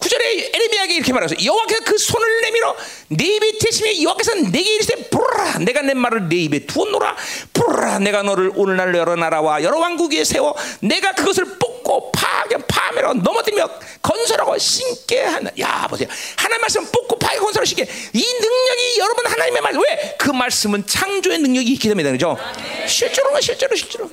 9절에 0.00 0.54
에레미야에게 0.54 0.94
이렇게 0.94 1.12
말하죠. 1.12 1.36
여호와께서 1.44 1.84
그 1.84 1.98
손을 1.98 2.40
내밀어 2.40 2.74
내 3.08 3.24
입에 3.24 3.58
대심에 3.58 4.02
여호와께서 4.02 4.34
내게 4.50 4.74
이르시되 4.74 5.10
부르라 5.10 5.58
내가 5.58 5.82
내 5.82 5.92
말을 5.92 6.28
내 6.28 6.36
입에 6.36 6.60
두었노라 6.66 7.16
부르라 7.52 7.98
내가 7.98 8.22
너를 8.22 8.50
오늘날 8.54 8.94
여러 8.94 9.14
나라와 9.14 9.62
여러 9.62 9.78
왕국 9.78 10.12
위에 10.12 10.24
세워 10.24 10.56
내가 10.80 11.12
그것을 11.12 11.58
뽑고 11.58 12.12
파괴 12.12 12.56
파멸하고 12.66 13.14
넘어뜨리며 13.20 13.68
건설하고 14.00 14.56
신게 14.56 15.20
하나 15.20 15.50
야 15.58 15.86
보세요 15.88 16.08
하나님 16.36 16.62
말씀 16.62 16.84
뽑고 16.86 17.18
파괴 17.18 17.38
건설하고 17.38 17.66
신게 17.66 17.82
이 18.14 18.24
능력이 18.40 19.00
여러분 19.00 19.26
하나님의 19.26 19.60
말 19.60 19.74
왜? 19.74 20.16
그 20.18 20.30
말씀은 20.30 20.86
창조의 20.86 21.38
능력이 21.40 21.72
있기 21.72 21.88
때문에 21.88 22.10
그죠? 22.12 22.38
실제로 22.86 23.38
실제로 23.38 23.76
실제로 23.76 24.10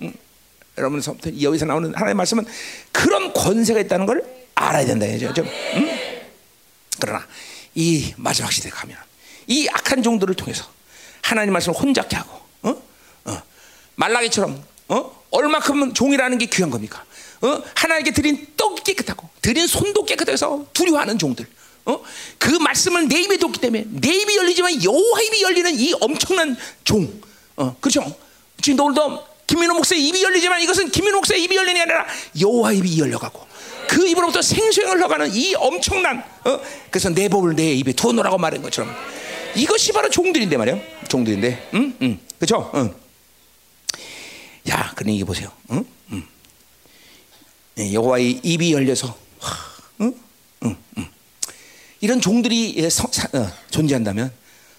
음. 0.00 0.14
여러분 0.78 1.02
여기서 1.42 1.66
나오는 1.66 1.90
하나님의 1.90 2.14
말씀은 2.14 2.46
그런 2.90 3.34
권세가 3.34 3.80
있다는 3.80 4.06
걸 4.06 4.39
알아야 4.60 4.84
된다 4.84 5.06
이죠. 5.06 5.32
좀. 5.32 5.46
음? 5.46 6.00
그러나 7.00 7.26
이 7.74 8.12
마지막 8.16 8.52
시대 8.52 8.68
가면 8.68 8.96
이 9.46 9.66
악한 9.68 10.02
종들을 10.02 10.34
통해서 10.34 10.64
하나님 11.22 11.52
말씀을 11.54 11.78
혼잡게 11.78 12.16
하고, 12.16 12.40
어? 12.62 12.82
어. 13.24 13.42
말라기처럼 13.94 14.62
어? 14.88 15.24
얼마큼 15.30 15.94
종이라는 15.94 16.38
게 16.38 16.46
귀한 16.46 16.70
겁니까? 16.70 17.04
어? 17.40 17.62
하나님께 17.74 18.12
드린 18.12 18.46
떡이 18.56 18.82
깨끗하고 18.82 19.28
드린 19.40 19.66
손도 19.66 20.04
깨끗해서 20.04 20.66
두려워하는 20.74 21.18
종들. 21.18 21.46
어? 21.86 22.02
그 22.38 22.50
말씀을 22.50 23.08
내 23.08 23.22
입에 23.22 23.38
뒀기 23.38 23.60
때문에 23.60 23.84
내 23.88 24.08
입이 24.12 24.36
열리지만 24.36 24.84
여호와 24.84 25.20
입이 25.22 25.42
열리는 25.42 25.78
이 25.78 25.94
엄청난 26.00 26.54
종. 26.84 27.20
어, 27.56 27.76
그렇죠? 27.80 28.14
지금 28.60 28.84
오늘도 28.84 29.26
김민호 29.46 29.74
목사의 29.74 30.06
입이 30.06 30.22
열리지만 30.22 30.60
이것은 30.60 30.90
김민호 30.90 31.16
목사의 31.18 31.42
입이 31.44 31.56
열리는 31.56 31.74
게 31.74 31.80
아니라 31.80 32.06
여호와 32.38 32.72
입이 32.72 32.98
열려가고 32.98 33.49
그 33.88 34.06
입으로부터 34.08 34.40
생수가 34.42 34.90
흘러가는 34.90 35.32
이 35.34 35.54
엄청난 35.54 36.18
어? 36.44 36.60
그래서 36.90 37.10
내 37.10 37.28
법을 37.28 37.56
내 37.56 37.72
입에 37.74 37.92
두어놓으라고 37.92 38.38
말한 38.38 38.62
것처럼 38.62 38.94
이것이 39.54 39.92
바로 39.92 40.08
종들인데 40.08 40.56
말이야 40.56 40.78
종들인데 41.08 41.70
응? 41.74 41.96
응. 42.02 42.20
그죠? 42.38 42.70
응. 42.74 42.94
야 44.68 44.92
그러니 44.94 45.16
이게 45.16 45.24
보세요 45.24 45.50
응? 45.72 45.84
응. 46.12 46.22
예, 47.78 47.92
여호와의 47.92 48.40
입이 48.42 48.72
열려서 48.72 49.16
응? 50.00 50.14
응. 50.64 50.76
응. 50.98 51.08
이런 52.00 52.20
종들이 52.20 52.74
예, 52.76 52.88
서, 52.88 53.08
사, 53.10 53.28
어, 53.36 53.50
존재한다면 53.70 54.32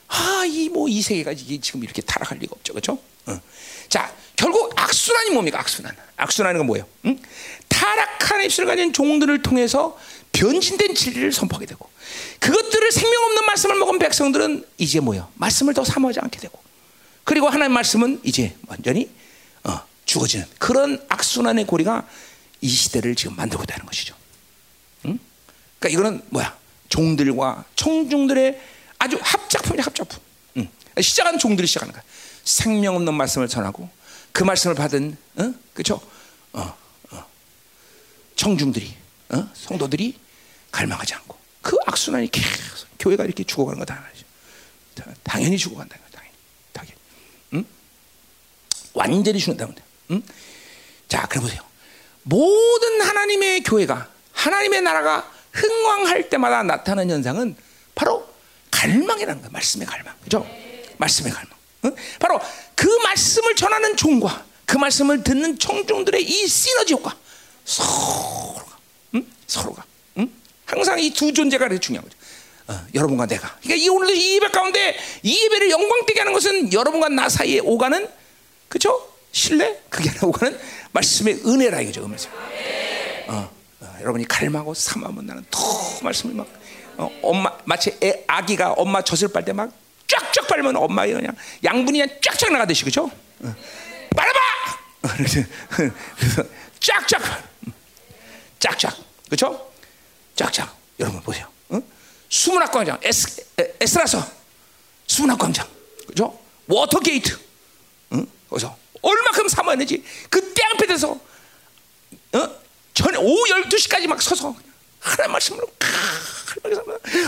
아이 0.07 0.69
뭐 0.69 0.87
이 0.89 1.01
세계가 1.01 1.33
지금 1.61 1.83
이렇게 1.83 2.01
타락할 2.01 2.37
리가 2.39 2.53
없죠 2.57 2.73
그렇죠? 2.73 2.97
어. 3.27 3.39
자 3.89 4.13
결국 4.41 4.73
악순환이 4.75 5.29
뭡니까 5.29 5.59
악순환 5.59 5.95
악순환은 6.17 6.57
건 6.57 6.65
뭐예요? 6.65 6.87
응? 7.05 7.19
타락한 7.67 8.43
입술을 8.43 8.67
가진 8.67 8.91
종들을 8.91 9.43
통해서 9.43 9.95
변진된 10.31 10.95
진리를 10.95 11.31
선포하게 11.31 11.67
되고 11.67 11.87
그것들을 12.39 12.91
생명 12.91 13.23
없는 13.23 13.45
말씀을 13.45 13.75
먹은 13.75 13.99
백성들은 13.99 14.65
이제 14.79 14.99
뭐요? 14.99 15.29
말씀을 15.35 15.75
더 15.75 15.83
사모하지 15.83 16.21
않게 16.21 16.39
되고 16.39 16.59
그리고 17.23 17.49
하나님 17.49 17.73
말씀은 17.73 18.19
이제 18.23 18.55
완전히 18.67 19.11
어, 19.63 19.79
죽어지는 20.05 20.47
그런 20.57 20.99
악순환의 21.07 21.67
고리가 21.67 22.07
이 22.61 22.67
시대를 22.67 23.13
지금 23.13 23.35
만들고 23.35 23.63
있다는 23.63 23.85
것이죠. 23.85 24.15
응? 25.05 25.19
그러니까 25.77 25.99
이거는 25.99 26.23
뭐야? 26.29 26.57
종들과 26.89 27.65
청중들의 27.75 28.59
아주 28.97 29.19
합작품이 29.21 29.81
합작품. 29.81 30.19
응. 30.57 30.67
시작한 30.99 31.37
종들이 31.37 31.67
시작하는 31.67 31.93
거야. 31.93 32.01
생명 32.43 32.95
없는 32.95 33.13
말씀을 33.13 33.47
전하고 33.47 34.00
그 34.31 34.43
말씀을 34.43 34.75
받은 34.75 35.17
어? 35.37 35.53
그죠? 35.73 36.01
어, 36.53 36.77
어. 37.11 37.25
청중들이 38.35 38.95
어? 39.29 39.49
성도들이 39.53 40.19
갈망하지 40.71 41.13
않고 41.15 41.37
그 41.61 41.77
악순환이 41.85 42.29
계속 42.31 42.87
교회가 42.99 43.25
이렇게 43.25 43.43
죽어가는 43.43 43.79
거다 43.79 43.95
말이죠. 43.99 44.25
당연히 45.23 45.57
죽어간다 45.57 45.97
당연히 46.11 46.33
당연히 46.73 46.95
응? 47.53 47.65
완전히 48.93 49.39
죽는다 49.39 49.67
응? 50.11 50.21
자 51.07 51.25
그래 51.27 51.41
보세요 51.41 51.61
모든 52.23 53.01
하나님의 53.01 53.63
교회가 53.63 54.09
하나님의 54.33 54.81
나라가 54.81 55.31
흥왕할 55.53 56.29
때마다 56.29 56.63
나타나는 56.63 57.15
현상은 57.15 57.55
바로 57.95 58.27
갈망이라는 58.69 59.41
거야 59.41 59.49
말씀의 59.51 59.87
갈망 59.87 60.15
그죠 60.23 60.47
말씀의 60.97 61.31
갈망 61.31 61.57
응? 61.85 61.95
바로 62.19 62.39
그 62.81 62.87
말씀을 63.03 63.55
전하는 63.55 63.95
종과 63.95 64.43
그 64.65 64.75
말씀을 64.77 65.23
듣는 65.23 65.59
청중들의 65.59 66.23
이 66.23 66.47
시너지 66.47 66.93
효과 66.93 67.15
서로가 67.63 68.65
응? 69.13 69.27
서로가 69.45 69.83
응? 70.17 70.31
항상 70.65 70.99
이 70.99 71.11
두 71.11 71.31
존재가 71.31 71.67
중요한 71.77 72.03
거죠 72.09 72.17
어, 72.67 72.87
여러분과 72.95 73.27
내가. 73.27 73.55
그러니까 73.61 73.75
이 73.85 73.87
오늘 73.89 74.15
이 74.15 74.35
예배 74.35 74.47
가운데 74.49 74.97
이 75.21 75.43
예배를 75.43 75.69
영광되게 75.69 76.21
하는 76.21 76.33
것은 76.33 76.73
여러분과 76.73 77.09
나 77.09 77.29
사이에 77.29 77.59
오가는 77.59 78.07
그죠? 78.67 79.09
신뢰? 79.31 79.79
그게 79.89 80.09
아니라 80.09 80.27
오가는 80.27 80.59
말씀의 80.91 81.41
은혜라 81.45 81.81
이거죠. 81.81 82.01
그 82.01 82.15
어, 83.27 83.51
어, 83.81 83.97
여러분이 84.01 84.27
갈망하고 84.27 84.73
삼하면 84.73 85.25
나는 85.27 85.45
더 85.51 85.59
말씀을 86.01 86.33
막 86.33 86.47
어, 86.97 87.11
엄마 87.21 87.51
마치 87.65 87.95
애, 88.01 88.23
아기가 88.25 88.71
엄마 88.73 89.03
젖을 89.03 89.27
빨 89.27 89.45
때 89.45 89.53
막 89.53 89.71
쫙쫙 90.11 90.47
빨면 90.47 90.75
엄마 90.75 91.05
그냥 91.07 91.35
양분이 91.63 91.99
그냥 91.99 92.19
쫙쫙 92.21 92.51
나가듯이 92.51 92.83
그죠? 92.83 93.09
어. 93.39 93.55
빨아봐. 94.15 94.39
그래서 95.15 96.43
쫙쫙 96.79 97.21
쫙쫙 98.59 98.97
그죠? 99.29 99.71
쫙쫙 100.35 100.75
여러분 100.99 101.21
보세요. 101.21 101.47
수문 102.29 102.59
앞 102.59 102.71
광장, 102.71 102.97
에스, 103.03 103.45
에스라서 103.81 104.25
수문 105.05 105.28
앞 105.28 105.37
광장, 105.37 105.67
그죠? 106.07 106.39
Water 106.67 107.02
Gate, 107.02 107.37
응? 108.13 108.25
거기서 108.49 108.77
얼마큼 109.01 109.49
사모했는지 109.49 110.01
그 110.29 110.53
땡볕에서 110.53 111.11
어? 111.11 112.61
전 112.93 113.15
오후 113.17 113.45
12시까지 113.49 114.07
막 114.07 114.21
서서 114.21 114.55
하나님 115.01 115.31
말씀으로 115.33 115.67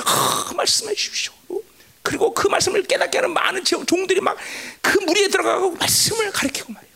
하, 0.05 0.53
말씀해 0.53 0.93
주십시오. 0.93 1.33
그리고 2.03 2.33
그 2.33 2.47
말씀을 2.47 2.83
깨닫게 2.83 3.17
하는 3.17 3.33
많은 3.33 3.63
종들이 3.63 4.21
막 4.21 4.37
그 4.81 4.99
무리에 4.99 5.27
들어가고 5.27 5.71
말씀을 5.71 6.31
가르치고 6.31 6.73
말이에요. 6.73 6.93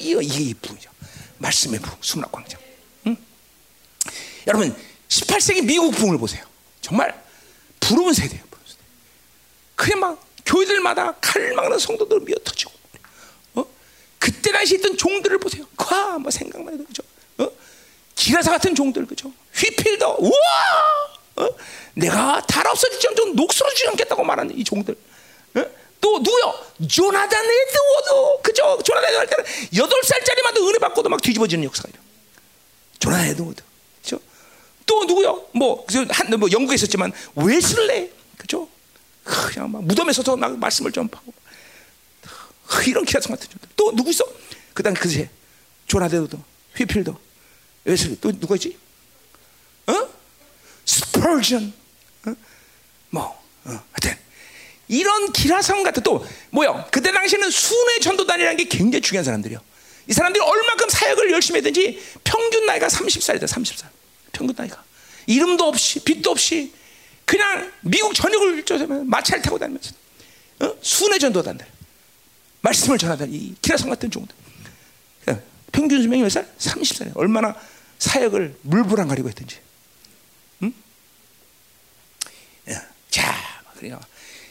이거 0.00 0.20
이게 0.20 0.54
부죠 0.60 0.90
말씀의 1.38 1.78
부, 1.78 1.90
수문학 2.00 2.32
광장. 2.32 2.60
응? 3.06 3.16
여러분 4.48 4.74
18세기 5.08 5.64
미국 5.64 5.92
붕을 5.92 6.18
보세요. 6.18 6.44
정말 6.80 7.22
부러운 7.78 8.12
세대예요. 8.12 8.46
그냥 9.76 10.00
막 10.00 10.26
교회들마다 10.44 11.12
칼 11.20 11.52
막는 11.52 11.78
성도들 11.78 12.20
미어 12.20 12.34
터지고. 12.42 12.72
어? 13.54 13.64
그때 14.18 14.50
당시 14.50 14.76
있던 14.76 14.96
종들을 14.96 15.38
보세요. 15.38 15.64
과, 15.76 16.18
뭐 16.18 16.30
생각만 16.30 16.74
해도 16.74 16.84
그죠. 16.84 17.02
어? 17.38 17.50
기라사 18.14 18.50
같은 18.50 18.74
종들 18.74 19.06
그죠. 19.06 19.30
휘필더, 19.54 20.16
우와! 20.18 20.30
어? 21.36 21.48
내가 21.96 22.44
닳아 22.46 22.66
없어지지 22.66 23.08
않 23.08 23.34
녹슬어지지 23.34 23.88
않겠다고 23.88 24.22
말하는 24.22 24.56
이 24.56 24.62
종들. 24.62 24.94
어? 25.54 25.64
또 26.00 26.18
누구요? 26.18 26.54
조나단 26.88 27.44
에드워드. 27.44 28.42
그죠? 28.42 28.78
조나단 28.84 29.10
에드워드 29.10 29.16
할 29.16 29.26
때는 29.26 29.44
8살짜리만도 29.72 30.68
은혜 30.68 30.78
받고도 30.78 31.08
막 31.08 31.20
뒤집어지는 31.22 31.64
역사예요. 31.64 31.96
조나단 32.98 33.26
에드워드. 33.28 33.62
또 34.86 35.04
누구요? 35.04 35.48
뭐, 35.52 35.84
한, 36.10 36.38
뭐 36.38 36.48
영국에 36.50 36.76
있었지만 36.76 37.12
웨슬레, 37.34 38.10
그죠? 38.38 38.68
그냥 39.24 39.70
막 39.72 39.82
무덤에 39.82 40.12
서서 40.12 40.36
막 40.36 40.56
말씀을 40.56 40.92
전파하고 40.92 41.34
이런 42.86 43.04
기라성 43.04 43.32
같은 43.34 43.50
종들. 43.50 43.68
또 43.76 43.94
누구 43.94 44.10
있어? 44.10 44.24
그다음 44.72 44.94
그제 44.94 45.28
조나데도 45.88 46.40
휘필도 46.76 47.16
웨슬리 47.84 48.20
또 48.20 48.30
누가 48.38 48.54
있지? 48.54 48.78
어? 49.88 50.08
스펄전, 50.84 51.64
어? 51.64 51.85
뭐, 53.10 53.24
어, 53.64 53.82
하여튼 53.92 54.16
이런 54.88 55.32
기라성 55.32 55.82
같은 55.82 56.02
또 56.02 56.26
뭐요? 56.50 56.84
그때 56.90 57.12
당시에는 57.12 57.50
순회 57.50 58.00
전도단이라는 58.00 58.56
게 58.56 58.64
굉장히 58.64 59.00
중요한 59.02 59.24
사람들이요. 59.24 59.60
이 60.08 60.12
사람들이 60.12 60.42
얼마큼 60.44 60.88
사역을 60.88 61.32
열심히 61.32 61.58
했든지 61.58 62.00
평균 62.22 62.66
나이가 62.66 62.86
30살이다, 62.86 63.44
30살. 63.44 63.86
평균 64.32 64.54
나이가 64.56 64.82
이름도 65.26 65.64
없이 65.64 66.00
빛도 66.00 66.30
없이 66.30 66.72
그냥 67.24 67.72
미국 67.80 68.14
전역을 68.14 68.64
마차를 69.04 69.42
타고 69.42 69.58
다니면서 69.58 69.92
어? 70.60 70.74
순회 70.80 71.18
전도단들 71.18 71.66
말씀을 72.60 72.98
전하던 72.98 73.32
이 73.32 73.54
기라성 73.60 73.90
같은 73.90 74.10
종들 74.10 74.34
평균 75.72 76.00
수명이 76.00 76.22
몇 76.22 76.30
살? 76.30 76.46
30살 76.58 77.12
얼마나 77.16 77.54
사역을 77.98 78.56
물불안 78.62 79.08
가리고 79.08 79.28
했든지 79.28 79.58
자 83.16 83.34
그러니까 83.76 84.06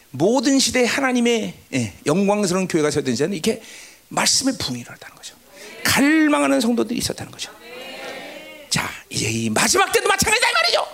모든 0.09 0.57
시대에 0.57 0.85
하나님의 0.85 1.53
예, 1.73 1.93
영광스러운 2.05 2.67
교회가 2.67 2.89
세워진 2.89 3.15
자는 3.15 3.33
이렇게 3.33 3.61
말씀의 4.09 4.55
붕이 4.57 4.79
일어났다는 4.79 5.15
거죠 5.15 5.35
갈망하는 5.83 6.61
성도들이 6.61 6.97
있었다는 6.97 7.31
거죠 7.31 7.51
자, 8.75 8.89
이제 9.09 9.29
이 9.29 9.49
마지막 9.49 9.89
때도 9.93 10.05
마찬가지다 10.05 10.51
말이죠. 10.51 10.85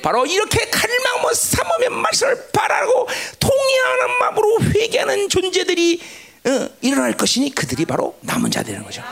바로 0.00 0.24
이렇게 0.26 0.70
칼망 0.70 1.22
뭐 1.22 1.34
삼엄의 1.34 1.88
말씀을 1.88 2.50
바라고 2.52 3.08
통회하는 3.40 4.18
마음으로 4.20 4.60
회개하는 4.62 5.28
존재들이 5.28 6.00
어, 6.44 6.68
일어날 6.82 7.16
것이니 7.16 7.52
그들이 7.52 7.84
바로 7.84 8.16
남은 8.20 8.52
자들이라는 8.52 8.86
거죠. 8.86 9.02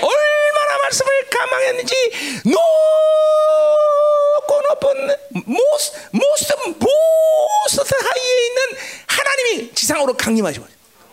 얼마나 0.00 0.78
말씀을 0.82 1.12
갈망했는지 1.28 1.94
높고 2.46 2.62
높은 4.70 5.08
most 5.44 5.92
most 6.12 6.54
most 6.80 7.80
high에 7.80 8.46
있는 8.46 8.62
하나님이 9.06 9.74
지상으로 9.74 10.11
강림하시고 10.22 10.64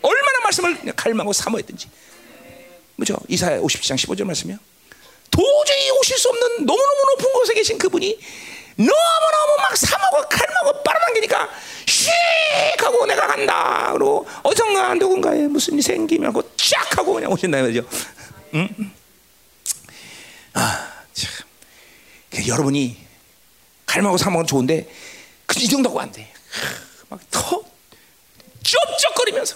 얼마나 0.03 0.40
말씀을 0.44 0.94
갈망하고 0.95 1.34
사모했든지 1.34 1.90
뭐죠? 2.95 3.18
이사야 3.27 3.60
57장 3.60 3.95
15절 3.95 4.23
말씀이요. 4.23 4.57
도저히 5.31 5.90
오실 5.91 6.18
수 6.18 6.30
없는 6.30 6.65
너무너무 6.65 7.15
높은 7.18 7.34
곳에 7.34 7.53
계신 7.53 7.77
그분이 7.77 8.19
너무너무 8.76 9.57
막 9.57 9.76
사모고 9.76 10.30
칼마고 10.30 10.84
빨아당기니까 10.84 11.49
씩 11.88 12.11
하고 12.80 13.06
내가 13.06 13.27
간다. 13.27 13.90
그리고 13.94 14.27
어딘가 14.44 14.94
누군가에 14.94 15.48
무슨 15.48 15.73
일이 15.73 15.81
생기면 15.81 16.30
하고 16.30 16.44
쫙 16.56 16.98
하고 16.98 17.14
그냥 17.14 17.31
오신다 17.31 17.61
말이죠. 17.61 17.88
응? 18.53 18.94
아, 20.53 21.03
참. 21.14 21.31
여러분이 22.48 22.98
갈망하고 23.86 24.18
사모는 24.18 24.45
좋은데 24.45 24.88
그이 25.45 25.68
정도가 25.68 26.03
안 26.03 26.11
돼. 26.11 26.31
막 27.10 27.19
더 27.31 27.69
쩝쩝거리면서 28.70 29.56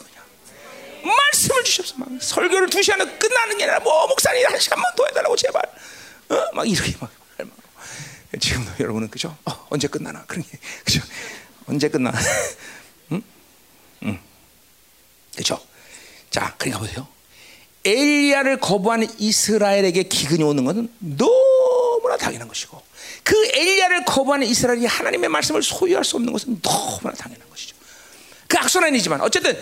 말씀을 1.03 1.63
주셨어. 1.63 1.95
막 1.97 2.09
설교를 2.19 2.69
두 2.69 2.81
시간에 2.81 3.05
끝나는 3.17 3.57
게 3.57 3.65
아니라 3.65 3.79
뭐 3.81 4.07
목사님 4.07 4.45
한 4.47 4.59
시간만 4.59 4.95
더 4.95 5.05
해달라고 5.05 5.35
제발. 5.35 5.61
어? 6.29 6.49
막 6.53 6.67
이렇게 6.67 6.95
막. 6.99 7.11
지금도 8.39 8.71
여러분은 8.79 9.09
그죠? 9.09 9.37
어, 9.45 9.67
언제 9.69 9.87
끝나나 9.87 10.25
그런 10.25 10.43
게 10.43 10.57
그죠? 10.83 11.01
언제 11.67 11.87
끝나? 11.87 12.11
응? 13.11 13.21
응. 14.03 14.19
그죠? 15.35 15.59
자, 16.31 16.55
그러니까 16.57 16.79
보세요. 16.79 17.07
엘리야를 17.85 18.59
거부하는 18.59 19.07
이스라엘에게 19.19 20.03
기근이 20.03 20.41
오는 20.43 20.63
것은 20.65 20.91
너무나 20.99 22.17
당연한 22.17 22.47
것이고 22.47 22.81
그 23.23 23.35
엘리야를 23.53 24.05
거부하는 24.05 24.47
이스라엘이 24.47 24.85
하나님의 24.85 25.29
말씀을 25.29 25.61
소유할 25.61 26.03
수 26.03 26.15
없는 26.15 26.33
것은 26.33 26.59
너무나 26.61 27.13
당연한 27.15 27.47
것이죠. 27.49 27.72
그 28.53 28.59
악순환 28.59 28.93
이지만 28.93 29.19
어쨌든 29.21 29.59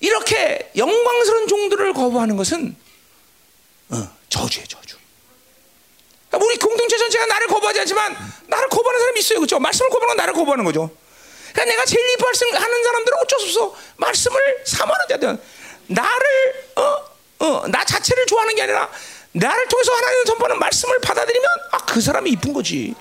이렇게 0.00 0.70
영광스러운 0.74 1.46
종들을 1.48 1.92
거부하는 1.92 2.38
것은 2.38 2.74
어, 3.90 4.08
저주예 4.30 4.64
저주. 4.64 4.96
그러니까 6.30 6.46
우리 6.48 6.56
공동체 6.56 6.96
전체가 6.96 7.26
나를 7.26 7.46
거부하지 7.48 7.80
않지만 7.80 8.16
나를 8.46 8.68
거부하는 8.70 9.00
사람이 9.00 9.20
있어요, 9.20 9.38
그렇죠? 9.38 9.58
말씀을 9.58 9.90
거부하는 9.90 10.08
건 10.08 10.16
나를 10.16 10.32
거부하는 10.32 10.64
거죠. 10.64 10.90
그러니까 11.52 11.74
내가 11.74 11.84
제일 11.84 12.08
이뻐하는 12.12 12.82
사람들은 12.84 13.18
어쩔 13.22 13.40
수 13.40 13.62
없어 13.62 13.76
말씀을 13.96 14.62
사모하는 14.64 15.08
자들 15.10 15.38
나를 15.88 16.64
어, 16.76 17.44
어, 17.44 17.68
나 17.68 17.84
자체를 17.84 18.24
좋아하는 18.24 18.54
게 18.54 18.62
아니라 18.62 18.90
나를 19.32 19.68
통해서 19.68 19.92
하나님 19.92 20.24
선포하는 20.24 20.58
말씀을 20.58 21.00
받아들이면 21.00 21.48
아, 21.72 21.78
그 21.84 22.00
사람이 22.00 22.30
이쁜 22.30 22.54
거지. 22.54 22.94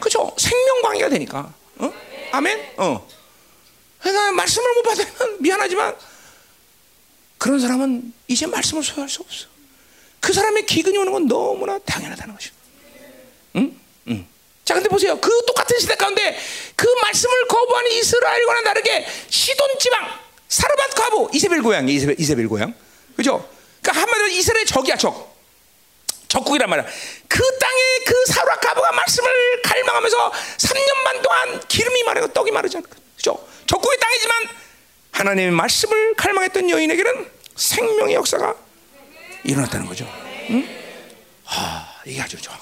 그죠? 0.00 0.34
생명광이가 0.36 1.10
되니까. 1.10 1.54
어? 1.78 1.92
아멘? 2.32 2.72
어. 2.78 3.06
나 4.10 4.32
말씀을 4.32 4.74
못 4.74 4.82
받으면 4.82 5.42
미안하지만 5.42 5.96
그런 7.38 7.60
사람은 7.60 8.12
이제 8.28 8.46
말씀을 8.46 8.82
소유할 8.82 9.08
수 9.08 9.22
없어. 9.22 9.46
그 10.20 10.32
사람의 10.32 10.66
기근이 10.66 10.96
오는 10.98 11.12
건 11.12 11.26
너무나 11.26 11.78
당연하다는 11.80 12.34
것이죠. 12.34 12.54
응? 13.56 13.80
응. 14.08 14.26
자, 14.64 14.74
근데 14.74 14.88
보세요. 14.88 15.18
그 15.20 15.30
똑같은 15.46 15.78
시대 15.78 15.96
가운데 15.96 16.38
그 16.76 16.86
말씀을 17.02 17.48
거부한 17.48 17.86
이스라엘과는 17.88 18.64
다르게 18.64 19.06
시돈 19.28 19.78
지방, 19.80 20.08
사르밧 20.48 20.94
가부, 20.94 21.30
이세벨 21.32 21.62
고향이 21.62 21.92
이세벨, 21.94 22.16
이세벨 22.18 22.48
고향. 22.48 22.72
그죠? 23.16 23.48
그러니까 23.82 24.02
한마디로 24.02 24.28
이스라엘 24.28 24.64
적이야, 24.64 24.96
적. 24.96 25.32
적국이란 26.28 26.70
말이야. 26.70 26.86
그 27.28 27.58
땅에 27.58 27.82
그 28.06 28.32
사르밧 28.32 28.60
가부가 28.60 28.92
말씀을 28.92 29.62
갈망하면서 29.62 30.32
3년 30.58 31.04
반 31.04 31.22
동안 31.22 31.60
기름이 31.66 32.04
마르고 32.04 32.32
떡이 32.32 32.52
마르지. 32.52 32.80
그죠? 32.80 33.01
적국의 33.66 33.98
땅이지만 33.98 34.48
하나님의 35.12 35.50
말씀을 35.52 36.14
갈망했던 36.14 36.70
여인에게는 36.70 37.30
생명의 37.56 38.14
역사가 38.14 38.54
일어났다는 39.44 39.86
거죠. 39.86 40.06
응? 40.50 40.68
하, 41.44 41.86
이게 42.06 42.20
아주 42.20 42.40
좋아. 42.40 42.58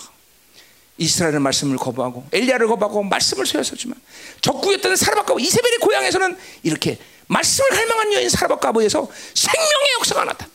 이스라엘의 1.01 1.40
말씀을 1.40 1.78
거부하고 1.78 2.27
엘리야를 2.31 2.66
거부하고 2.68 3.02
말씀을 3.05 3.47
소유했었지만 3.47 3.98
적국이었던 4.43 4.97
사르밧가부 4.97 5.40
이세벨의 5.40 5.78
고향에서는 5.78 6.36
이렇게 6.62 6.98
말씀을 7.27 7.70
갈망한 7.70 8.12
여인 8.12 8.28
사르밧가부에서 8.28 9.09
생명의 9.35 9.93
역사가 9.98 10.24
나타나. 10.24 10.51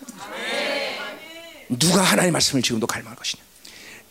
누가 1.69 2.03
하나님의 2.03 2.31
말씀을 2.31 2.61
지금도 2.61 2.85
갈망할 2.85 3.17
것이냐? 3.17 3.43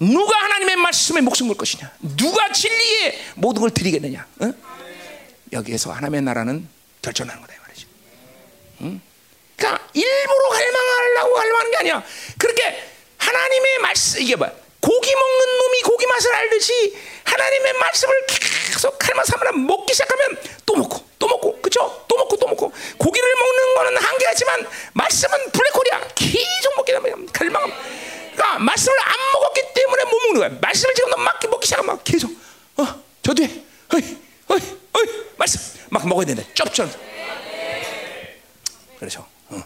누가 0.01 0.37
하나님의 0.43 0.77
말씀에 0.77 1.21
목숨 1.21 1.47
걸 1.47 1.57
것이냐? 1.57 1.93
누가 2.17 2.53
진리에 2.53 3.21
모든 3.37 3.61
걸 3.61 3.71
드리겠느냐? 3.71 4.27
어? 4.41 4.53
여기에서 5.55 5.93
하나님의 5.93 6.23
나라는 6.23 6.69
결정하는 7.01 7.41
거다 7.41 7.55
이 7.55 7.59
말이지. 7.59 7.87
응? 8.83 9.01
그러니까 9.57 9.89
일부러 9.95 10.49
갈망하려고 10.51 11.35
갈망하는 11.35 11.71
게 11.71 11.77
아니야. 11.79 12.05
그렇게 12.39 12.83
하나님의 13.19 13.79
말씀 13.79 14.21
이게 14.21 14.37
뭐야? 14.37 14.53
고기 14.81 15.15
먹는 15.15 15.59
놈이 15.59 15.81
고기 15.83 16.07
맛을 16.07 16.35
알듯이 16.35 16.97
하나님의 17.25 17.73
말씀을 17.73 18.27
계속 18.27 18.99
갈망 18.99 19.25
삼으라 19.25 19.53
먹기 19.53 19.95
시작하면 19.95 20.37
또 20.67 20.77
먹고 20.77 21.07
또 21.19 21.29
먹고 21.29 21.63
그죠? 21.63 22.05
또 22.09 22.17
먹고 22.17 22.37
또 22.37 22.47
먹고 22.49 22.73
고기를 22.99 23.35
먹는 23.35 23.75
거는 23.75 23.97
한계가 23.97 24.33
있지만 24.33 24.67
말씀은 24.93 25.39
블랙홀이야. 25.53 26.09
계속 26.15 26.77
먹게 26.77 26.93
되면 26.93 27.27
갈망. 27.33 27.63
그러니까 28.35 28.59
말씀을 28.59 28.99
안 29.01 29.15
먹었기 29.33 29.63
때문에 29.73 30.05
못 30.05 30.19
먹는 30.19 30.41
거야. 30.41 30.59
말씀을 30.61 30.95
지금 30.95 31.11
막 31.11 31.39
먹기 31.49 31.67
시작하면 31.67 32.01
계속 32.03 32.31
어저 32.77 33.33
뒤에 33.35 33.63
어이 33.95 34.24
어이 34.49 34.61
어이 34.93 35.07
말씀 35.37 35.61
막 35.91 36.07
먹어야 36.07 36.27
되는데 36.27 36.49
쩝쩝. 36.55 36.91
그렇죠. 38.99 39.27
어. 39.49 39.63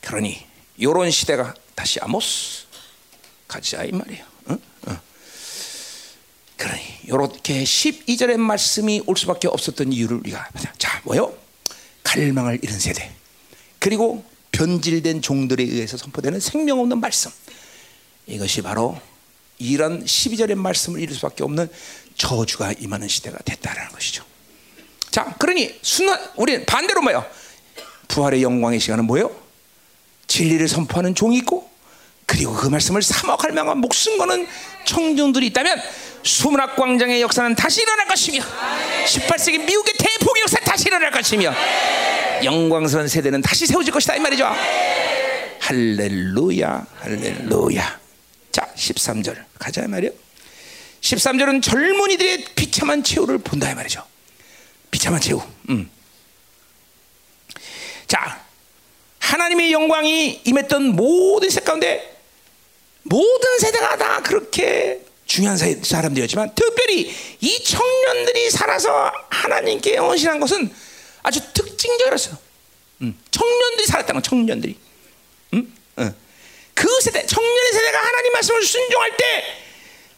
그러니 0.00 0.46
이런 0.76 1.10
시대가 1.10 1.54
다시 1.74 1.98
아모스 2.00 2.66
가자 3.48 3.84
이 3.84 3.92
말이에요. 3.92 4.32
그러니 6.62 6.80
이렇게 7.04 7.64
12절의 7.64 8.36
말씀이 8.36 9.02
올 9.06 9.16
수밖에 9.16 9.48
없었던 9.48 9.92
이유를 9.92 10.18
우리가 10.18 10.48
자 10.78 11.00
뭐요? 11.04 11.36
갈망을 12.04 12.60
잃은 12.62 12.78
세대 12.78 13.12
그리고 13.80 14.24
변질된 14.52 15.22
종들에 15.22 15.64
의해서 15.64 15.96
선포되는 15.96 16.38
생명 16.38 16.78
없는 16.78 17.00
말씀 17.00 17.32
이것이 18.28 18.62
바로 18.62 19.00
이런 19.58 20.04
12절의 20.04 20.54
말씀을 20.54 21.00
잃을 21.00 21.16
수밖에 21.16 21.42
없는 21.42 21.68
저주가 22.16 22.72
임하는 22.78 23.08
시대가 23.08 23.38
됐다라는 23.44 23.92
것이죠. 23.92 24.24
자, 25.10 25.34
그러니 25.38 25.78
순간 25.82 26.18
우리 26.36 26.64
반대로 26.64 27.02
뭐요? 27.02 27.24
부활의 28.08 28.42
영광의 28.42 28.80
시간은 28.80 29.04
뭐요? 29.04 29.30
진리를 30.26 30.66
선포하는 30.68 31.14
종이 31.14 31.38
있고 31.38 31.70
그리고 32.26 32.54
그 32.54 32.68
말씀을 32.68 33.02
사막 33.02 33.42
할망한 33.44 33.78
목숨 33.78 34.16
거는 34.16 34.46
청중들이 34.86 35.48
있다면 35.48 35.80
수문학 36.22 36.76
광장의 36.76 37.20
역사는 37.20 37.54
다시 37.56 37.82
일어날 37.82 38.06
것이며 38.06 38.40
18세기 39.06 39.64
미국의 39.64 39.94
대폭의 39.98 40.42
역사 40.42 40.58
다시 40.60 40.84
일어날 40.86 41.10
것이며 41.10 41.52
영광스러운 42.44 43.08
세대는 43.08 43.42
다시 43.42 43.66
세워질 43.66 43.92
것이다 43.92 44.16
이 44.16 44.20
말이죠. 44.20 44.48
할렐루야, 45.60 46.86
할렐루야. 47.00 48.00
자, 48.50 48.68
13절 48.76 49.44
가자 49.58 49.82
이 49.82 49.86
말이요. 49.86 50.10
13절은 51.02 51.62
젊은이들의 51.62 52.44
비참한 52.54 53.02
최후를 53.02 53.38
본다 53.38 53.70
이 53.70 53.74
말이죠. 53.74 54.06
비참한 54.90 55.20
최후. 55.20 55.42
음. 55.68 55.90
자, 58.06 58.44
하나님의 59.18 59.72
영광이 59.72 60.42
임했던 60.44 60.94
모든 60.94 61.50
세 61.50 61.60
가운데 61.60 62.20
모든 63.02 63.58
세대가 63.58 63.96
다 63.96 64.22
그렇게 64.22 65.04
중요한 65.26 65.56
사람들이었지만 65.56 66.54
특별히 66.54 67.12
이 67.40 67.64
청년들이 67.64 68.50
살아서 68.50 69.10
하나님께 69.28 69.96
헌신한 69.96 70.38
것은 70.38 70.72
아주 71.22 71.40
특징적이었어요. 71.52 72.36
음, 73.02 73.18
청년들이 73.30 73.86
살았다는 73.86 74.20
건 74.20 74.22
청년들이. 74.22 74.78
음? 75.54 75.74
어. 75.96 76.14
그 76.74 77.00
세대, 77.00 77.26
청년의 77.26 77.72
세대가 77.72 77.98
하나님 77.98 78.32
말씀을 78.32 78.62
순종할 78.62 79.16
때 79.16 79.61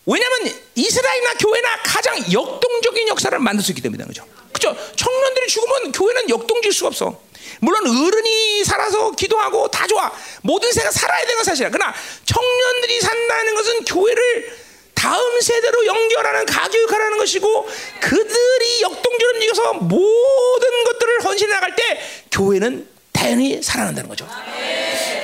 왜냐하면 0.06 0.52
이스라엘이나 0.74 1.34
교회나 1.34 1.82
가장 1.82 2.16
역동적인 2.32 3.08
역사를 3.08 3.38
만들 3.38 3.64
수 3.64 3.72
있기 3.72 3.82
때문이다. 3.82 4.06
그죠? 4.06 4.26
그죠? 4.52 4.76
청년들이 4.96 5.48
죽으면 5.48 5.92
교회는 5.92 6.30
역동질 6.30 6.72
수가 6.72 6.88
없어. 6.88 7.20
물론 7.60 7.86
어른이 7.86 8.64
살아서 8.64 9.12
기도하고 9.12 9.68
다 9.68 9.86
좋아. 9.86 10.12
모든 10.42 10.72
세가 10.72 10.90
살아야 10.90 11.20
되는 11.20 11.36
건 11.36 11.44
사실이야. 11.44 11.70
그러나 11.70 11.94
청년들이 12.24 13.00
산다는 13.00 13.54
것은 13.54 13.84
교회를 13.84 14.64
다음 14.94 15.40
세대로 15.40 15.84
연결하는 15.86 16.46
가교육하라는 16.46 17.18
것이고 17.18 17.68
그들이 18.00 18.82
역동적으로 18.82 19.34
움직여서 19.34 19.72
모든 19.74 20.84
것들을 20.84 21.24
헌신해 21.24 21.52
나갈 21.52 21.76
때 21.76 22.00
교회는 22.30 22.88
당연히 23.12 23.62
살아난다는 23.62 24.08
거죠. 24.08 24.28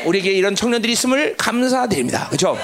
우리에게 0.04 0.32
이런 0.32 0.54
청년들이 0.54 0.92
있음을 0.92 1.36
감사드립니다. 1.36 2.28
그렇죠? 2.28 2.58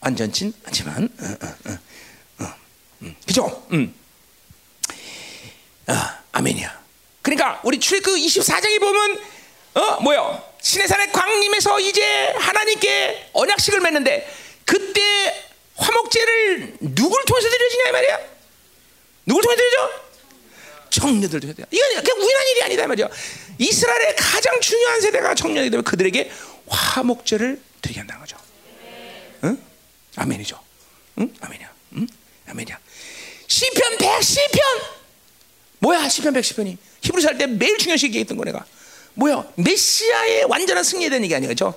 음, 0.00 0.06
완전진 0.10 0.52
않지만 0.64 1.08
어, 1.20 1.24
어, 1.24 1.70
어, 1.70 2.44
어 2.44 2.54
음, 3.02 3.14
그렇죠? 3.24 3.66
음. 3.72 3.94
아, 5.86 6.18
아멘이야. 6.32 6.80
그러니까 7.22 7.60
우리 7.64 7.78
출애굽 7.78 8.14
24장에 8.14 8.80
보면 8.80 9.18
어 9.74 10.00
뭐요? 10.00 10.42
시내산의 10.62 11.12
광림에서 11.12 11.80
이제 11.80 12.34
하나님께 12.38 13.30
언약식을 13.32 13.80
맺는데 13.80 14.34
그때 14.64 15.00
화목제를 15.76 16.76
누굴 16.80 17.24
통해서 17.24 17.48
드려지냐 17.48 17.88
이 17.88 17.92
말이야? 17.92 18.18
누굴 19.26 19.42
통해서 19.42 19.60
드려져? 19.60 19.90
청년들 20.90 21.40
통해서. 21.40 21.62
이건 21.70 22.02
그냥 22.02 22.20
우연한 22.20 22.48
일이 22.48 22.62
아니다 22.62 22.84
이 22.84 22.86
말이야. 22.86 23.08
이스라엘의 23.58 24.16
가장 24.16 24.60
중요한 24.60 25.00
세대가 25.00 25.34
청년이기 25.34 25.70
때문에 25.70 25.84
그들에게 25.84 26.30
화목제를 26.66 27.60
드리게 27.82 28.00
한다는 28.00 28.20
거죠. 28.20 28.36
응? 29.44 29.69
아멘이죠. 30.16 30.60
응? 31.18 31.34
아멘이야. 31.40 31.72
응? 31.94 32.06
아멘이야. 32.48 32.78
시편 33.46 33.98
110편. 33.98 34.60
뭐야 35.80 36.08
시편 36.08 36.34
110편이? 36.34 36.76
히브리서 37.02 37.28
할때 37.28 37.46
매일 37.46 37.78
중요시 37.78 38.06
얘기했던 38.06 38.36
거 38.36 38.44
내가. 38.44 38.64
뭐야? 39.14 39.44
메시아의 39.56 40.44
완전한 40.44 40.84
승리에 40.84 41.08
대한 41.08 41.24
얘기 41.24 41.34
아니죠? 41.34 41.74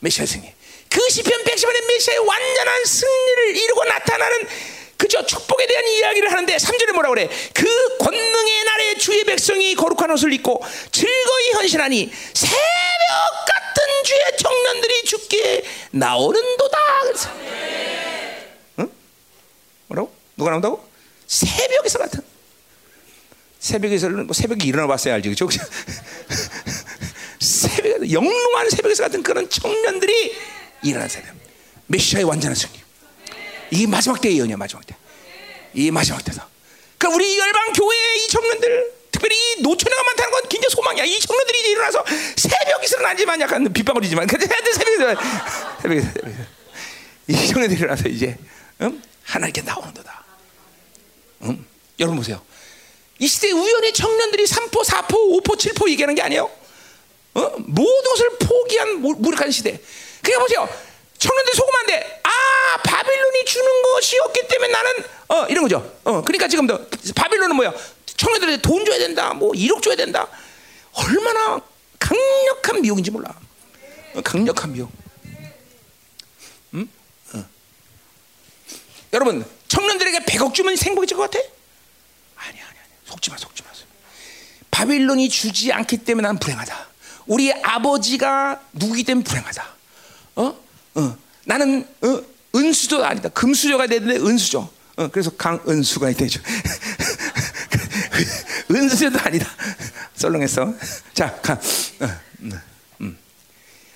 메시아 0.00 0.26
승리. 0.26 0.52
그 0.88 1.00
시편 1.10 1.44
110편의 1.44 1.86
메시아의 1.86 2.18
완전한 2.20 2.84
승리를 2.84 3.56
이루고 3.56 3.84
나타나는 3.84 4.48
그저 4.96 5.24
축복에 5.24 5.66
대한 5.66 5.86
이야기를 5.86 6.30
하는데 6.30 6.56
3절에 6.56 6.92
뭐라 6.92 7.08
그래? 7.08 7.28
그 7.54 7.98
권능의 7.98 8.64
날에 8.64 8.94
주의 8.98 9.24
백성이 9.24 9.74
거룩한 9.74 10.10
옷을 10.10 10.32
입고 10.34 10.62
즐거이 10.92 11.52
헌신하니 11.54 12.12
새벽 12.34 13.59
주의 14.10 14.36
청년들이 14.38 15.04
죽게 15.04 15.64
나오는도다. 15.92 16.78
그래서 17.02 17.30
응? 18.80 18.90
뭐라고? 19.86 20.12
누가 20.36 20.50
나온다고? 20.50 20.84
새벽에서 21.28 22.00
같은. 22.00 22.20
새벽에서는 23.60 24.26
뭐 24.26 24.34
새벽에 24.34 24.66
일어나 24.66 24.88
봤어야 24.88 25.14
알지 25.14 25.28
그죠? 25.28 25.48
새벽 27.38 28.10
영롱한 28.10 28.70
새벽에서 28.70 29.04
같은 29.04 29.22
그런 29.22 29.48
청년들이 29.48 30.34
일어난 30.82 31.08
새벽. 31.08 31.36
메시아의 31.86 32.24
완전한 32.24 32.56
승리. 32.56 32.80
이게 33.70 33.86
마지막 33.86 34.20
때의 34.20 34.38
예언이야 34.38 34.56
마지막 34.56 34.84
때. 34.86 34.96
이 35.74 35.92
마지막 35.92 36.24
때다. 36.24 36.48
그러니까 36.98 37.14
우리 37.14 37.38
열방 37.38 37.72
교회의 37.74 38.24
이 38.24 38.28
청년들, 38.28 38.92
특별히 39.20 39.36
이 39.36 39.62
노처녀가 39.62 40.02
많다는 40.02 40.32
건 40.32 40.42
굉장히 40.48 40.70
소망이야. 40.74 41.04
이 41.04 41.18
청년들이 41.20 41.70
일어나서 41.72 42.02
새벽에서는 42.36 43.04
아니지만 43.06 43.40
약간 43.42 43.70
빗방울이지만 43.70 44.26
근데 44.26 44.46
새벽에 44.46 44.96
새벽에 44.96 46.00
새벽에 46.00 46.34
이 47.28 47.46
청년들이 47.48 47.78
일어나서 47.80 48.08
이제 48.08 48.36
음? 48.80 49.02
하나님께 49.24 49.60
나오는도다. 49.62 50.24
음? 51.42 51.66
여러분 51.98 52.16
보세요. 52.16 52.40
이 53.18 53.28
시대 53.28 53.50
우연히 53.52 53.92
청년들이 53.92 54.44
3포, 54.46 54.82
4포, 54.84 55.42
5포, 55.42 55.56
7포 55.58 55.90
얘기하는 55.90 56.14
게 56.14 56.22
아니에요. 56.22 56.50
어? 57.34 57.52
모든 57.58 58.02
것을 58.10 58.30
포기한 58.38 59.02
무- 59.02 59.14
무력한 59.18 59.50
시대. 59.50 59.78
그러니까 60.22 60.42
보세요. 60.44 60.68
청년들이 61.18 61.56
속으면 61.56 61.80
안 61.80 61.86
돼. 61.86 62.20
아, 62.24 62.82
바빌론이 62.82 63.44
주는 63.44 63.82
것이 63.82 64.18
없기 64.20 64.48
때문에 64.48 64.72
나는 64.72 64.92
어, 65.28 65.46
이런 65.50 65.62
거죠. 65.64 65.98
어, 66.04 66.22
그러니까 66.22 66.48
지금 66.48 66.66
도 66.66 66.78
바빌론은 67.14 67.54
뭐야? 67.54 67.74
청년들한테 68.20 68.60
돈 68.60 68.84
줘야 68.84 68.98
된다. 68.98 69.32
뭐 69.32 69.52
1억 69.52 69.82
줘야 69.82 69.96
된다. 69.96 70.28
얼마나 70.92 71.58
강력한 71.98 72.82
미혹인지 72.82 73.10
몰라. 73.10 73.34
어, 74.14 74.20
강력한 74.20 74.72
미혹. 74.74 74.92
음? 76.74 76.88
어. 77.32 77.44
여러분, 79.14 79.42
청년들에게 79.68 80.18
100억 80.26 80.52
주면 80.52 80.76
행복해질 80.76 81.16
것 81.16 81.30
같아? 81.30 81.42
아니, 82.36 82.60
아니, 82.60 82.60
아니. 82.60 82.88
속지 83.06 83.30
마, 83.30 83.38
속지 83.38 83.62
마. 83.62 83.70
바빌론이 84.70 85.28
주지 85.30 85.72
않기 85.72 85.98
때문에 85.98 86.26
나는 86.28 86.38
불행하다. 86.38 86.88
우리 87.26 87.52
아버지가 87.52 88.60
누구기 88.72 89.04
때문에 89.04 89.24
불행하다. 89.24 89.68
어? 90.36 90.60
어. 90.94 91.18
나는 91.44 91.88
어? 92.02 92.22
은수도 92.54 93.04
아니다. 93.04 93.30
금수저가 93.30 93.86
되는데 93.86 94.16
은수저. 94.16 94.70
어, 94.96 95.08
그래서 95.08 95.30
강은수가 95.30 96.12
되죠. 96.12 96.40
은수저도 98.70 99.18
아니다. 99.20 99.46
썰렁했어. 100.14 100.74
자, 101.14 101.38
강. 101.42 101.56
어, 101.56 102.20
음, 102.40 102.60
음. 103.00 103.18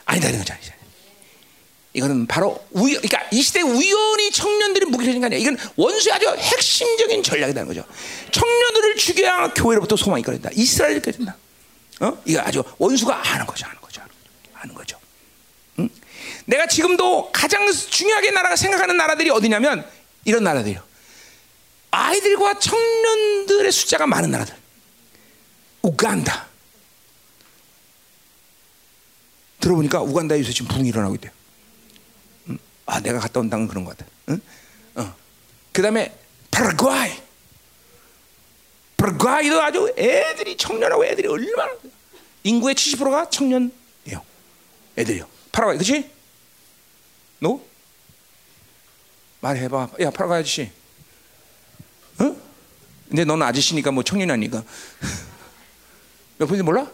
아니다 0.04 0.28
이런 0.28 0.40
거죠. 0.40 0.54
이거는 1.94 2.26
바로 2.26 2.66
우연, 2.72 3.00
그러니까 3.00 3.22
이 3.30 3.40
시대 3.40 3.62
우연히 3.62 4.30
청년들이 4.32 4.86
무기력해진 4.86 5.20
게 5.20 5.26
아니야. 5.26 5.38
이건 5.38 5.56
원수의 5.76 6.12
아주 6.14 6.28
핵심적인 6.28 7.22
전략이라는 7.22 7.68
거죠. 7.68 7.84
청년들을 8.32 8.96
죽여야 8.96 9.54
교회로부터 9.54 9.96
소망이 9.96 10.22
꺼낸다. 10.24 10.50
이스라엘이 10.54 11.00
꺼낸다. 11.00 11.36
어? 12.00 12.18
이거 12.24 12.40
아주 12.40 12.64
원수가 12.78 13.32
아는 13.32 13.46
거죠, 13.46 13.66
아는 13.66 13.80
거죠, 13.80 14.02
아는 14.54 14.74
거죠. 14.74 14.98
응? 15.78 15.88
내가 16.46 16.66
지금도 16.66 17.30
가장 17.30 17.70
중요하게 17.72 18.32
나라가 18.32 18.56
생각하는 18.56 18.96
나라들이 18.96 19.30
어디냐면 19.30 19.86
이런 20.24 20.42
나라들이요. 20.42 20.82
아이들과 21.94 22.58
청년들의 22.58 23.70
숫자가 23.70 24.06
많은 24.06 24.30
나라들. 24.30 24.56
우간다. 25.82 26.48
들어보니까 29.60 30.02
우간다에 30.02 30.40
요새 30.40 30.52
지금 30.52 30.68
붕이 30.68 30.88
일어나고 30.88 31.14
있대요. 31.14 31.32
음, 32.48 32.58
아, 32.86 33.00
내가 33.00 33.20
갔다 33.20 33.40
온 33.40 33.48
땅은 33.48 33.68
그런 33.68 33.84
것 33.84 33.96
같아. 33.96 34.10
응? 34.30 34.40
어. 34.96 35.14
그 35.72 35.82
다음에 35.82 36.16
파라과이. 36.50 37.12
파라과이도 38.96 39.62
아주 39.62 39.94
애들이 39.96 40.56
청년하고 40.56 41.04
애들이 41.06 41.28
얼마나 41.28 41.72
인구의 42.42 42.74
70%가 42.74 43.30
청년이에요. 43.30 44.24
애들이요. 44.98 45.28
파라과이, 45.52 45.76
그렇지? 45.78 46.10
너? 47.38 47.60
말해봐. 49.40 49.90
야, 50.00 50.10
파라과이 50.10 50.40
아저씨. 50.40 50.83
어? 52.18 52.36
근데 53.08 53.24
너는 53.24 53.46
아저씨니까 53.46 53.90
뭐 53.90 54.02
청년이 54.02 54.30
아니까. 54.30 54.62
몇 56.38 56.46
분인지 56.46 56.62
몰라? 56.64 56.90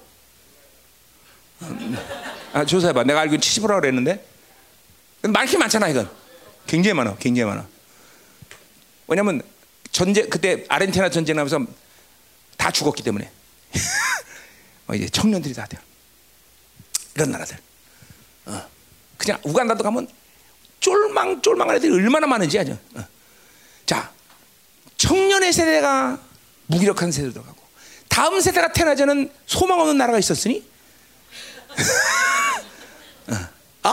아, 2.53 2.65
조사해봐. 2.65 3.05
내가 3.05 3.21
알기로 3.21 3.41
70%라고 3.41 3.81
그랬는데. 3.81 4.27
많긴 5.23 5.59
많잖아, 5.59 5.89
이건. 5.89 6.11
굉장히 6.67 6.95
많아, 6.95 7.17
굉장히 7.17 7.49
많아. 7.51 7.67
왜냐면 9.07 9.43
전쟁, 9.93 10.29
그때 10.31 10.65
아르헨티나 10.69 11.11
전쟁하면서 11.11 11.67
다 12.57 12.71
죽었기 12.71 13.03
때문에. 13.03 13.31
어, 14.89 14.95
이제 14.95 15.09
청년들이 15.09 15.55
다 15.55 15.67
돼요. 15.67 15.81
이런 17.15 17.31
나라들. 17.31 17.57
어. 18.47 18.63
그냥 19.19 19.39
우간다도 19.45 19.85
가면 19.85 20.09
쫄망, 20.81 21.43
쫄망한 21.43 21.77
애들이 21.77 21.93
얼마나 21.93 22.27
많은지 22.27 22.59
아죠. 22.59 22.79
어. 22.95 23.05
자, 25.11 25.15
청년의 25.15 25.53
세대가 25.53 26.19
무기력한 26.67 27.11
세대로 27.11 27.33
들어가고, 27.33 27.61
다음 28.09 28.41
세대가 28.41 28.73
태어나자는 28.73 29.29
소망 29.47 29.81
없는 29.81 29.99
나라가 29.99 30.19
있었으니, 30.21 30.65
어. 33.29 33.35
아, 33.83 33.93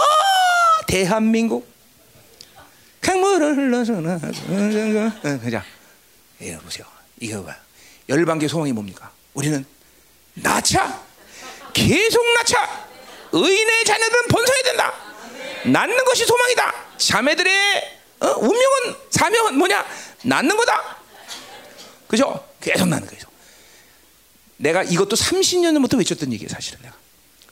대한민국. 0.87 1.67
강물을 3.01 3.57
흘러서나. 3.57 4.15
어, 4.15 5.39
그자. 5.41 5.63
이거 6.39 6.59
보세요. 6.59 6.85
이거 7.19 7.43
봐. 7.43 7.55
열방계 8.09 8.47
소망이 8.47 8.71
뭡니까? 8.73 9.11
우리는 9.33 9.65
낳자. 10.35 11.03
계속 11.73 12.23
낳자. 12.37 12.87
의인의 13.31 13.85
자녀들은 13.85 14.27
번성해야 14.27 14.63
된다. 14.63 14.93
낳는 15.65 16.03
것이 16.05 16.25
소망이다. 16.25 16.73
자매들의 16.97 17.97
어? 18.19 18.27
운명은 18.39 18.95
사명은 19.11 19.57
뭐냐? 19.57 19.85
낳는 20.23 20.55
거다. 20.57 20.97
그죠? 22.07 22.47
계속 22.61 22.87
낳는 22.87 23.07
거예요. 23.07 23.23
내가 24.57 24.83
이것도 24.83 25.15
30년 25.15 25.73
전부터 25.73 25.97
외쳤던 25.97 26.33
얘기예요, 26.33 26.49
사실은 26.49 26.81
내가. 26.81 26.95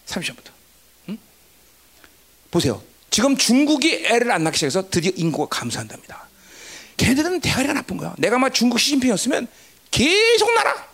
30년부터. 0.08 0.52
응? 1.10 1.18
보세요. 2.52 2.82
지금 3.10 3.38
중국이 3.38 4.06
애를 4.06 4.32
안 4.32 4.44
낳기 4.44 4.58
시작해서 4.58 4.90
드디어 4.90 5.12
인구가 5.16 5.58
감소한답니다. 5.58 6.28
걔네들은 6.98 7.42
대가리가 7.42 7.74
나쁜 7.74 7.98
거야. 7.98 8.14
내가 8.18 8.38
막 8.38 8.54
중국 8.54 8.80
시진핑이었으면 8.80 9.48
계속 9.92 10.54
날아. 10.54 10.88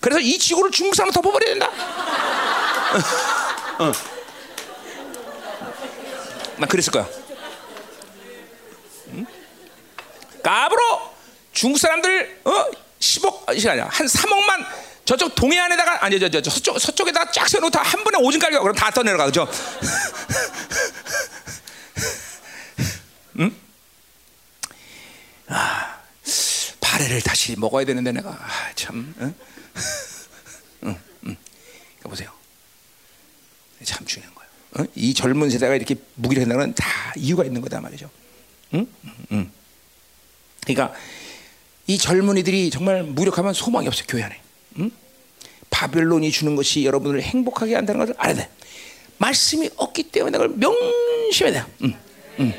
그래서 0.00 0.20
이 0.20 0.38
지구를 0.38 0.70
중국 0.70 0.94
사람 0.94 1.10
덮어버려야 1.10 1.54
된다. 1.54 1.68
어. 3.80 3.84
어. 3.84 3.92
나 6.58 6.66
그랬을 6.66 6.92
거야. 6.92 7.08
응? 9.08 9.26
까불어 10.42 11.14
중국 11.52 11.78
사람들 11.78 12.40
어 12.44 12.70
10억 13.00 13.56
이게 13.56 13.68
아니야 13.68 13.88
한 13.90 14.06
3억만 14.06 14.66
저쪽 15.04 15.34
동해안에다가 15.34 16.04
아니 16.04 16.20
저, 16.20 16.28
저, 16.28 16.40
저 16.40 16.50
서쪽 16.50 16.78
서쪽에다가 16.78 17.30
쫙 17.30 17.48
세놓고 17.48 17.78
한 17.78 18.04
번에 18.04 18.18
오줌 18.18 18.40
깔려 18.40 18.60
그럼 18.60 18.74
다 18.74 18.90
떠내려가 18.90 19.26
그죠? 19.26 19.48
응? 23.40 23.54
아 25.48 26.00
파래를 26.80 27.22
다시 27.22 27.56
먹어야 27.56 27.84
되는데 27.84 28.12
내가 28.12 28.30
아, 28.30 28.72
참 28.74 29.14
응? 29.20 29.34
응, 30.84 30.98
응. 31.26 31.36
보세요 32.02 32.32
참 33.84 34.04
중요한 34.06 34.34
거예요. 34.34 34.48
어? 34.78 34.84
이 34.94 35.14
젊은 35.14 35.50
세대가 35.50 35.74
이렇게 35.74 35.96
무기력한 36.14 36.56
건다 36.56 37.12
이유가 37.16 37.44
있는 37.44 37.60
거다 37.60 37.80
말이죠. 37.80 38.10
응? 38.74 38.86
응. 39.32 39.50
그러니까 40.64 40.94
이 41.88 41.96
젊은이들이 41.96 42.70
정말 42.70 43.02
무력하면 43.02 43.54
소망이 43.54 43.88
없어요 43.88 44.04
교회 44.08 44.22
안에. 44.22 44.40
응? 44.78 44.90
바벨론이 45.70 46.30
주는 46.30 46.54
것이 46.54 46.84
여러분을 46.84 47.22
행복하게 47.22 47.74
한다는 47.74 48.00
것을 48.00 48.14
알아야 48.18 48.36
돼. 48.36 48.50
말씀이 49.16 49.70
없기 49.74 50.04
때문에 50.04 50.36
그걸 50.38 50.50
명심해야 50.56 51.64
돼. 51.64 51.70
응. 51.82 51.94
응. 52.40 52.54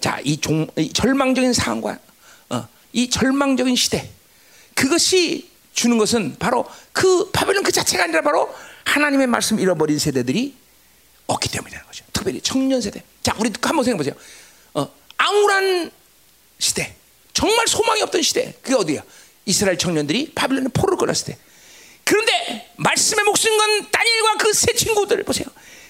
자, 0.00 0.20
이, 0.22 0.36
종, 0.36 0.66
이 0.76 0.92
절망적인 0.92 1.54
상황과 1.54 1.98
어, 2.50 2.68
이 2.92 3.08
절망적인 3.08 3.74
시대 3.74 4.10
그것이 4.74 5.48
주는 5.72 5.96
것은 5.96 6.36
바로 6.38 6.66
그 6.92 7.30
바벨론 7.30 7.62
그 7.62 7.72
자체가 7.72 8.04
아니라 8.04 8.20
바로 8.20 8.54
하나님의 8.84 9.28
말씀 9.28 9.58
잃어버린 9.58 9.98
세대들이 9.98 10.54
없기 11.26 11.48
때문이라는 11.48 11.86
거죠. 11.86 12.04
특별히 12.12 12.42
청년 12.42 12.82
세대. 12.82 13.02
자, 13.22 13.34
우리 13.38 13.50
한번 13.62 13.82
생각해 13.82 13.96
보세요. 13.96 14.14
어, 14.74 14.92
암울한 15.16 15.90
시대, 16.58 16.94
정말 17.34 17.66
소망이 17.66 18.00
없던 18.02 18.22
시대. 18.22 18.54
그게 18.62 18.74
어디야? 18.74 19.02
이스라엘 19.44 19.76
청년들이 19.76 20.32
바빌론의 20.34 20.70
포를 20.72 20.96
걸었을 20.96 21.26
때. 21.26 21.38
그런데 22.04 22.72
말씀의 22.76 23.24
목숨 23.24 23.56
건 23.58 23.90
다니엘과 23.90 24.36
그 24.38 24.52
세 24.54 24.72
친구들 24.72 25.22
보세요. 25.24 25.46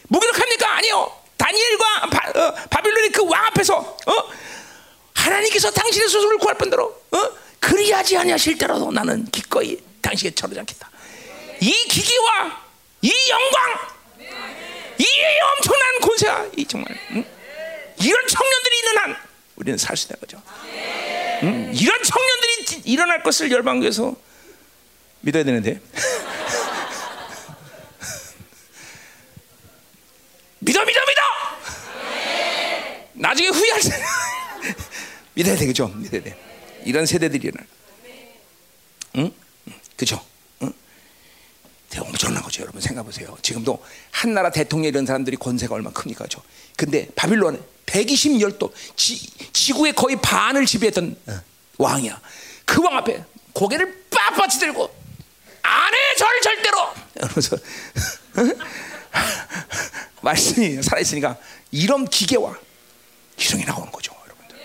무기력합니까? 0.09 0.77
아니요. 0.77 1.13
다니엘과 1.37 2.01
바, 2.11 2.31
어, 2.41 2.55
바빌론의 2.71 3.11
그 3.13 3.23
왕 3.25 3.45
앞에서 3.47 3.77
어? 3.79 4.13
하나님께서 5.15 5.71
당신의 5.71 6.09
소속을 6.09 6.39
구할 6.39 6.57
뿐더러 6.57 6.85
어? 6.87 7.31
그리하지 7.61 8.17
아니하실때라도 8.17 8.91
나는 8.93 9.25
기꺼이 9.31 9.79
당신에 10.03 10.31
절하지 10.33 10.61
않겠다. 10.61 10.91
이 11.61 11.73
기기와 11.89 12.63
이 13.03 13.13
영광 13.31 13.95
이 14.99 15.07
엄청난 15.57 16.01
권세가 16.01 16.47
이 16.57 16.67
정말 16.67 16.89
응? 17.13 17.25
이런 18.01 18.27
청년들이 18.27 18.77
있는 18.79 18.99
한 18.99 19.17
우리는 19.57 19.79
살 19.79 19.97
수 19.97 20.07
있는 20.07 20.21
거죠. 20.21 20.43
응? 21.43 21.73
이런 21.75 22.03
청년들이 22.03 22.83
일어날 22.93 23.23
것을 23.23 23.51
열방교에서 23.51 24.15
믿어야 25.21 25.45
되는데. 25.45 25.81
믿어 30.61 30.85
믿어 30.85 31.01
믿어! 31.01 31.21
나중에 33.15 33.49
후회할 33.49 33.81
때 33.83 33.91
믿어야 35.35 35.57
되겠죠? 35.57 35.89
믿어야 35.89 36.23
돼. 36.23 36.39
이런 36.85 37.07
세대들이 37.07 37.49
일어나. 37.49 37.67
응? 39.17 39.31
그죠 39.97 40.25
엄청난 42.01 42.43
거죠, 42.43 42.63
여러분 42.63 42.81
생각해 42.81 43.05
보세요. 43.07 43.37
지금도 43.43 43.83
한 44.11 44.35
나라 44.35 44.51
대통령 44.51 44.89
이런 44.89 45.07
사람들이 45.07 45.37
권세가 45.37 45.75
얼마나 45.75 45.93
큽니까, 45.95 46.27
죠? 46.27 46.43
근데 46.77 47.09
바빌론에 47.15 47.59
120열도 47.87 48.73
지 48.97 49.73
구의 49.73 49.93
거의 49.95 50.17
반을 50.21 50.67
지배했던 50.67 51.17
어, 51.27 51.41
왕이야. 51.79 52.21
그 52.65 52.81
왕 52.83 52.97
앞에 52.97 53.23
고개를 53.53 54.05
빳빳이 54.11 54.59
들고 54.61 54.95
안해 55.63 55.97
절 56.19 56.41
절대로. 56.43 56.95
그러면서 57.15 57.57
말씀이 60.23 60.83
살아있으니까 60.83 61.37
이런 61.71 62.07
기계와 62.07 62.57
기성이 63.37 63.65
나오는 63.65 63.91
거죠, 63.93 64.15
여러분들. 64.25 64.57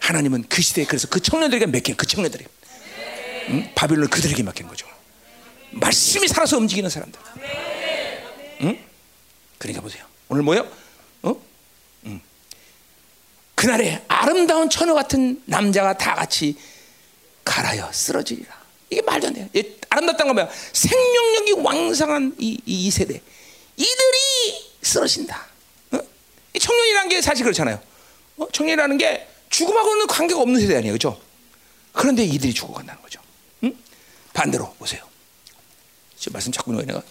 하나님은 0.00 0.44
그 0.48 0.62
시대에 0.62 0.84
그래서 0.84 1.08
그 1.08 1.20
청년들에게 1.20 1.66
맡긴 1.66 1.96
그 1.96 2.06
청년들이 2.06 2.44
응? 3.50 3.72
바빌론 3.74 4.08
그들에게 4.08 4.42
맡긴 4.42 4.68
거죠. 4.68 4.86
말씀이 5.74 6.28
살아서 6.28 6.56
움직이는 6.56 6.88
사람들. 6.88 7.20
응? 8.62 8.78
그러니까 9.58 9.82
보세요. 9.82 10.04
오늘 10.28 10.42
뭐요? 10.42 10.68
어? 11.22 11.34
응. 12.06 12.20
그날에 13.54 14.02
아름다운 14.08 14.70
처녀 14.70 14.94
같은 14.94 15.42
남자가 15.46 15.96
다 15.96 16.14
같이 16.14 16.56
갈아여 17.44 17.90
쓰러지리라. 17.92 18.64
이게 18.90 19.02
말도 19.02 19.28
안 19.28 19.34
돼요. 19.34 19.48
아름답다는 19.90 20.34
건 20.34 20.44
뭐야? 20.46 20.56
생명력이 20.72 21.52
왕성한 21.52 22.36
이, 22.38 22.60
이, 22.66 22.86
이 22.86 22.90
세대. 22.90 23.20
이들이 23.76 24.72
쓰러진다. 24.82 25.46
어? 25.92 25.98
청년이라는 26.58 27.08
게 27.08 27.22
사실 27.22 27.44
그렇잖아요. 27.44 27.80
어? 28.36 28.48
청년이라는 28.52 28.98
게 28.98 29.28
죽음하고는 29.50 30.06
관계가 30.06 30.40
없는 30.40 30.60
세대 30.60 30.76
아니에요. 30.76 30.92
그죠? 30.94 31.20
그런데 31.92 32.24
이들이 32.24 32.52
죽어간다는 32.52 33.00
거죠. 33.02 33.20
응? 33.64 33.76
반대로 34.32 34.72
보세요. 34.74 35.04
지금 36.24 36.32
말씀 36.32 36.50
자꾸 36.50 36.72
나와 36.72 36.82
내가. 36.84 37.02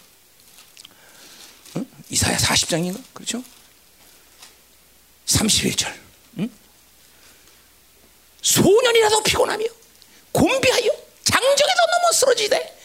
응? 1.75 1.85
이사야 2.09 2.35
40장인가? 2.35 2.99
그렇죠? 3.13 3.43
31절. 5.27 5.93
응? 6.39 6.49
소년이라도 8.41 9.21
피곤하며 9.21 9.65
곤비하여 10.31 10.89
장정에도 11.25 11.81
넘어 11.91 12.11
쓰러지되 12.11 12.79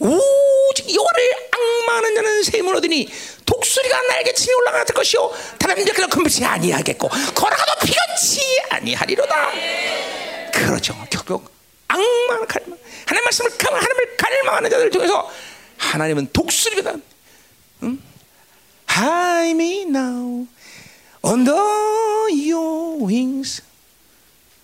오직 0.00 0.94
여호와를 0.94 1.48
악마하는 1.50 2.14
자는 2.14 2.42
샘을 2.42 2.76
얻으니 2.76 3.10
독수리가 3.46 4.02
날개 4.02 4.34
치며 4.34 4.56
올라갈 4.58 4.84
것이요 4.84 5.32
다른 5.58 5.86
자들은 5.86 6.10
금빛이 6.10 6.44
아니하겠고 6.44 7.08
걸어가도 7.08 7.86
피곤치 7.86 8.60
아니하리로다 8.68 9.50
그렇죠 10.52 10.94
결국 11.10 11.50
악마 11.88 12.44
갈망 12.46 12.78
하나님 13.06 13.24
말씀을 13.24 13.50
하나님을 13.58 14.16
갈망하는 14.18 14.70
자들 14.70 14.90
중에서 14.90 15.49
하나님은 15.80 16.28
독수리가 16.32 16.94
응? 17.82 17.98
Hide 18.88 19.50
me 19.50 19.82
now 19.82 20.46
under 21.24 21.56
your 22.30 23.02
wings 23.02 23.62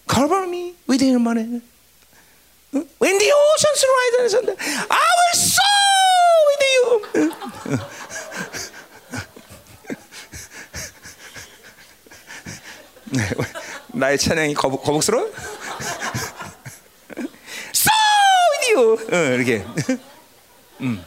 cover 0.09 0.47
me 0.47 0.75
with 0.89 1.03
your 1.03 1.21
money 1.21 1.61
When 2.99 3.19
the 3.19 3.33
oceans 3.33 3.85
rise 3.97 4.35
and 4.35 4.51
I 4.91 5.09
will 5.17 5.35
soar 5.35 6.37
with 6.51 6.63
you. 6.75 6.87
네, 13.13 13.31
나의 13.95 14.19
찬양이 14.19 14.53
거북, 14.53 14.83
거북스러워? 14.83 15.31
soar 17.73 18.43
with 18.53 18.69
you. 18.71 18.99
어, 19.11 19.17
이렇게. 19.37 19.65
음. 20.81 21.05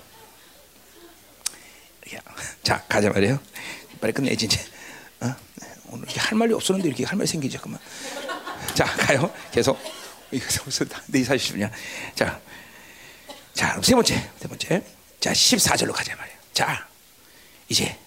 자, 2.64 2.84
가자 2.88 3.10
말이에요. 3.10 3.40
빨리 4.00 4.14
끝내지 4.14 4.46
이제. 4.46 4.60
어? 5.22 5.36
오늘 5.92 6.08
할 6.08 6.38
말이 6.38 6.54
없었는데 6.54 6.88
이렇게 6.88 7.04
할 7.04 7.18
말이 7.18 7.28
생기죠. 7.28 7.60
그만. 7.62 7.80
자, 8.76 8.86
가요. 8.86 9.34
계속. 9.52 9.80
이거 10.32 10.46
무슨 10.66 10.88
네 11.08 11.24
사실이냐? 11.24 11.72
자, 12.16 12.40
자, 13.54 13.80
세 13.82 13.96
번째, 13.96 14.30
세 14.40 14.48
번째. 14.48 14.84
자, 15.20 15.32
14절로 15.32 15.92
가자 15.92 16.16
말이야. 16.16 16.36
자, 16.54 16.88
이제 17.68 17.98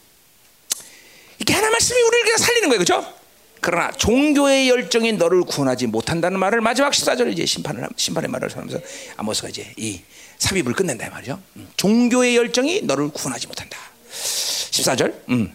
이게 1.39 1.53
하나 1.53 1.69
말씀이 1.71 2.01
우리를 2.01 2.39
살리는 2.39 2.69
거예요, 2.69 2.85
그렇죠? 2.85 3.15
그러나 3.61 3.91
종교의 3.93 4.69
열정이 4.69 5.13
너를 5.13 5.43
구원하지 5.43 5.87
못한다는 5.87 6.39
말을 6.39 6.61
마지막 6.61 6.93
14절 6.93 7.33
이제 7.33 7.47
심판을 7.47 7.89
심판의 7.97 8.29
말을 8.31 8.57
하면서 8.57 8.79
아모스가 9.17 9.49
이제 9.49 9.73
이 9.77 10.01
삽입을 10.43 10.73
끝낸다 10.73 11.09
말이죠. 11.11 11.41
음, 11.57 11.69
종교의 11.77 12.37
열정이 12.37 12.83
너를 12.83 13.11
구원하지 13.11 13.47
못한다. 13.47 13.79
14절. 14.11 15.15
음. 15.31 15.53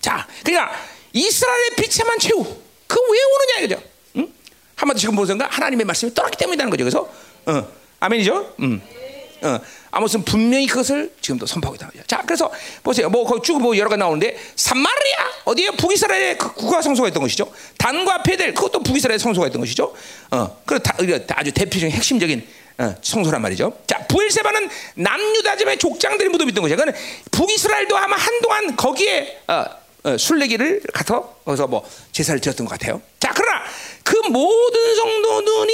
자, 0.00 0.26
그러니까 0.42 0.74
이스라엘의 1.12 1.70
빛에만 1.76 2.18
채우. 2.18 2.42
그 2.86 2.96
왜 2.98 3.18
오느냐 3.18 3.66
이거죠. 3.66 3.82
한마디 4.76 5.00
지금 5.00 5.16
보세요. 5.16 5.36
하나님의 5.40 5.86
말씀이 5.86 6.14
떠났기 6.14 6.36
때문이라는 6.36 6.70
거죠. 6.70 6.84
그래서 6.84 7.10
어, 7.46 7.68
아멘이죠. 8.00 8.54
음. 8.60 8.80
어, 9.42 9.58
아무튼 9.90 10.22
분명히 10.22 10.66
그것을 10.66 11.14
지금도 11.20 11.46
선포하고 11.46 11.76
있다. 11.76 11.90
자, 12.06 12.22
그래서 12.26 12.50
보세요. 12.82 13.08
뭐 13.08 13.40
쭉뭐 13.40 13.76
여러 13.78 13.88
가지 13.88 13.98
나오는데 13.98 14.38
산마리아 14.54 15.16
어디에 15.44 15.70
북이스라엘의 15.70 16.38
그 16.38 16.52
국가 16.52 16.82
성소가 16.82 17.08
있던 17.08 17.22
것이죠. 17.22 17.50
단과 17.78 18.22
베델 18.22 18.52
그것도 18.52 18.82
북이스라엘 18.82 19.18
성소가 19.18 19.46
있던 19.48 19.60
것이죠. 19.60 19.94
어, 20.30 20.62
그 20.66 20.78
아주 21.30 21.52
대표적인 21.52 21.90
핵심적인 21.90 22.46
어, 22.78 22.94
성소란 23.00 23.40
말이죠. 23.40 23.72
자, 23.86 24.06
부엘세바는 24.06 24.68
남유다 24.96 25.56
집의 25.56 25.78
족장들이 25.78 26.28
무덤 26.28 26.48
있던 26.50 26.62
것이야. 26.62 26.76
그는 26.76 26.92
북이스라엘도 27.30 27.96
아마 27.96 28.16
한동안 28.16 28.76
거기에 28.76 29.40
어, 29.48 29.64
어, 30.04 30.16
순례기를 30.18 30.82
가서 30.92 31.36
거기서 31.44 31.66
뭐 31.66 31.88
제사를 32.12 32.38
드렸던 32.40 32.66
것 32.66 32.78
같아요. 32.78 33.00
자, 33.18 33.32
그러나 33.34 33.62
그 34.04 34.16
모든 34.28 34.94
성도들이 34.94 35.72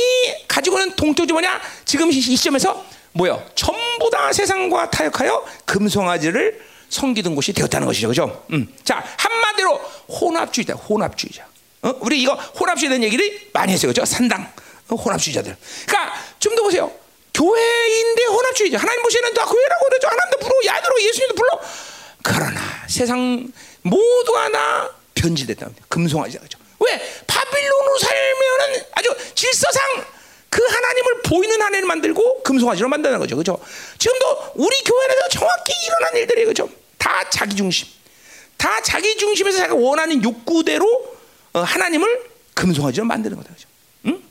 가지고 0.48 0.78
있는 0.78 0.96
동쪽이 0.96 1.32
뭐냐? 1.32 1.60
지금 1.84 2.10
이 2.10 2.20
시점에서 2.20 2.84
뭐요? 3.12 3.44
전부 3.54 4.08
다 4.10 4.32
세상과 4.32 4.90
타협하여 4.90 5.44
금송아지를 5.66 6.62
섬기던 6.88 7.34
곳이 7.34 7.52
되었다는 7.52 7.86
것이죠, 7.86 8.08
그죠? 8.08 8.44
음. 8.52 8.72
자, 8.84 9.04
한마디로 9.16 9.76
혼합주의자, 10.08 10.74
혼합주의자. 10.74 11.46
어? 11.82 11.94
우리 12.00 12.22
이거 12.22 12.34
혼합주의자는 12.34 13.02
얘기를 13.02 13.48
많이 13.52 13.72
했어요, 13.72 13.90
그죠? 13.90 14.04
산당 14.04 14.50
어, 14.88 14.94
혼합주의자들. 14.94 15.56
그러니까 15.86 16.14
좀 16.42 16.56
더 16.56 16.62
보세요. 16.62 16.92
교회인데 17.32 18.24
혼합주의자. 18.24 18.78
하나님 18.78 19.02
보시는 19.02 19.32
다 19.32 19.44
교회라고 19.46 19.84
그러죠. 19.86 20.08
하나님도 20.08 20.38
부르고 20.38 20.64
야들고 20.66 21.02
예수님도 21.02 21.34
불러. 21.34 21.60
그러나 22.22 22.60
세상 22.88 23.50
모두 23.82 24.36
하나 24.36 24.90
변질됐다. 25.14 25.68
금송아지자, 25.88 26.40
그죠? 26.40 26.58
왜? 26.80 27.22
바빌론으로 27.26 27.98
살면은 27.98 28.84
아주 28.92 29.14
질서상 29.34 30.04
그 30.50 30.62
하나님을 30.62 31.22
보이는 31.22 31.54
하나님을 31.54 31.86
만들고 31.88 32.42
금송아지로 32.42 32.88
만드는 32.88 33.18
거죠. 33.18 33.36
그죠? 33.36 33.58
지금도 33.98 34.52
우리 34.56 34.76
교회 34.84 35.06
에서 35.06 35.28
정확히 35.30 35.72
일어난 35.86 36.16
일들이에요. 36.16 36.48
그죠? 36.48 36.68
다 36.98 37.28
자기 37.30 37.56
중심. 37.56 37.88
다 38.58 38.82
자기 38.82 39.16
중심에서 39.16 39.58
자기가 39.58 39.76
원하는 39.76 40.22
욕구대로 40.22 41.16
어, 41.54 41.60
하나님을 41.60 42.30
금송아지로 42.54 43.06
만드는 43.06 43.36
거다. 43.38 43.54
그죠? 43.54 43.68
응? 44.06 44.22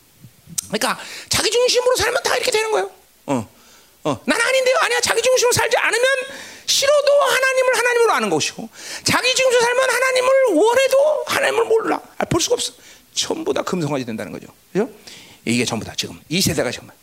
그러니까 0.71 0.99
자기 1.29 1.49
중심으로 1.51 1.95
살면 1.95 2.23
다 2.23 2.35
이렇게 2.35 2.51
되는 2.51 2.71
거예요. 2.71 2.91
어. 3.27 3.49
어, 4.03 4.19
난 4.25 4.41
아닌데요. 4.41 4.75
아니야. 4.81 4.99
자기 5.01 5.21
중심으로 5.21 5.53
살지 5.53 5.77
않으면 5.77 6.05
싫어도 6.65 7.11
하나님을 7.21 7.77
하나님으로 7.77 8.13
아는 8.13 8.29
것이고 8.29 8.69
자기 9.03 9.35
중심으로 9.35 9.61
살면 9.61 9.89
하나님을 9.89 10.29
원해도 10.53 11.23
하나님을 11.27 11.65
몰라. 11.65 12.01
아, 12.17 12.25
볼 12.25 12.41
수가 12.41 12.55
없어. 12.55 12.73
전부 13.13 13.53
다 13.53 13.61
금성화지 13.61 14.05
된다는 14.05 14.31
거죠. 14.31 14.47
그죠? 14.71 14.89
이게 15.45 15.65
전부 15.65 15.85
다 15.85 15.93
지금 15.95 16.19
이 16.29 16.41
세대가 16.41 16.71
정말 16.71 16.95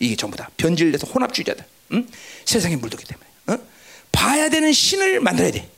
이게 0.00 0.16
전부 0.16 0.36
다 0.36 0.50
변질돼서 0.56 1.06
혼합주의자들. 1.06 1.64
응? 1.92 2.08
세상에 2.44 2.76
물들기 2.76 3.04
때문에. 3.06 3.26
응? 3.50 3.68
봐야 4.10 4.48
되는 4.48 4.72
신을 4.72 5.20
만들어야 5.20 5.52
돼. 5.52 5.70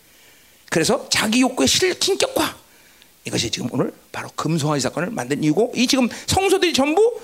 그래서 0.71 1.09
자기 1.11 1.43
욕구의 1.43 1.69
실kin격화 1.69 2.57
이것이 3.27 3.51
지금 3.51 3.69
오늘 3.73 3.93
바로 4.13 4.29
금송아지 4.37 4.81
사건을 4.83 5.11
만든 5.11 5.43
이유고 5.43 5.73
이 5.75 5.87
지금 5.87 6.09
성소들이 6.27 6.73
전부 6.73 7.21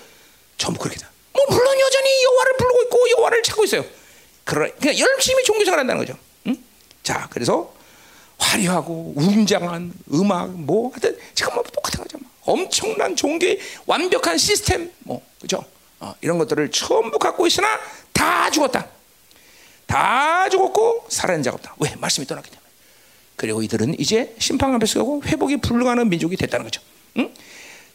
전부 0.58 0.80
그렇게 0.80 0.98
다. 0.98 1.08
뭐 1.32 1.44
물론 1.48 1.80
여전히 1.80 2.24
여호와를 2.24 2.56
부르고 2.58 2.82
있고 2.82 3.10
여호와를 3.10 3.42
찾고 3.44 3.64
있어요. 3.64 3.84
그러 4.44 4.68
그냥 4.80 4.98
열심히 4.98 5.44
종교생활 5.44 5.78
한다는 5.78 6.04
거죠. 6.04 6.18
응? 6.48 6.56
자, 7.02 7.28
그래서 7.30 7.72
화려하고 8.36 9.14
웅장한 9.16 9.92
음악 10.12 10.50
뭐 10.50 10.90
하여튼 10.90 11.16
지금 11.34 11.54
뭐 11.54 11.62
똑같은 11.62 12.02
거죠. 12.02 12.18
뭐. 12.18 12.30
엄청난 12.44 13.14
종교의 13.14 13.60
완벽한 13.86 14.36
시스템 14.36 14.92
뭐 15.00 15.22
그죠? 15.40 15.64
어, 16.00 16.12
이런 16.20 16.36
것들을 16.38 16.72
전부 16.72 17.16
갖고 17.18 17.46
있으나 17.46 17.78
다 18.12 18.50
죽었다. 18.50 18.88
다 19.86 20.48
죽었고 20.48 21.06
살아난 21.08 21.44
자가 21.44 21.54
없다. 21.54 21.76
왜? 21.78 21.94
말씀이 21.96 22.26
때문에. 22.26 22.61
그리고 23.42 23.60
이들은 23.60 23.98
이제 23.98 24.32
심판 24.38 24.72
앞에 24.72 24.86
서고 24.86 25.20
회복이 25.24 25.56
불가능한 25.56 26.08
민족이 26.08 26.36
됐다는 26.36 26.62
거죠. 26.62 26.80
응? 27.18 27.34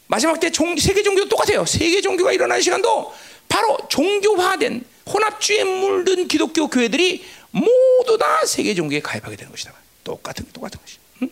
마지막 0.08 0.38
때 0.42 0.52
종, 0.52 0.76
세계 0.76 1.04
종교도 1.04 1.30
똑같아요. 1.30 1.66
세계 1.66 2.02
종교가 2.02 2.34
일어나는 2.34 2.62
시간도 2.62 3.14
바로 3.48 3.78
종교화된 3.88 4.84
혼합주의에 5.06 5.64
물든 5.64 6.28
기독교 6.28 6.68
교회들이 6.68 7.24
모두 7.52 8.18
다 8.20 8.46
세계 8.46 8.76
종교에 8.76 9.00
가입하게 9.00 9.38
되는 9.38 9.50
것이다. 9.50 9.74
똑같은 10.04 10.46
똑같은 10.52 10.82
것이. 10.82 10.98
응? 11.22 11.30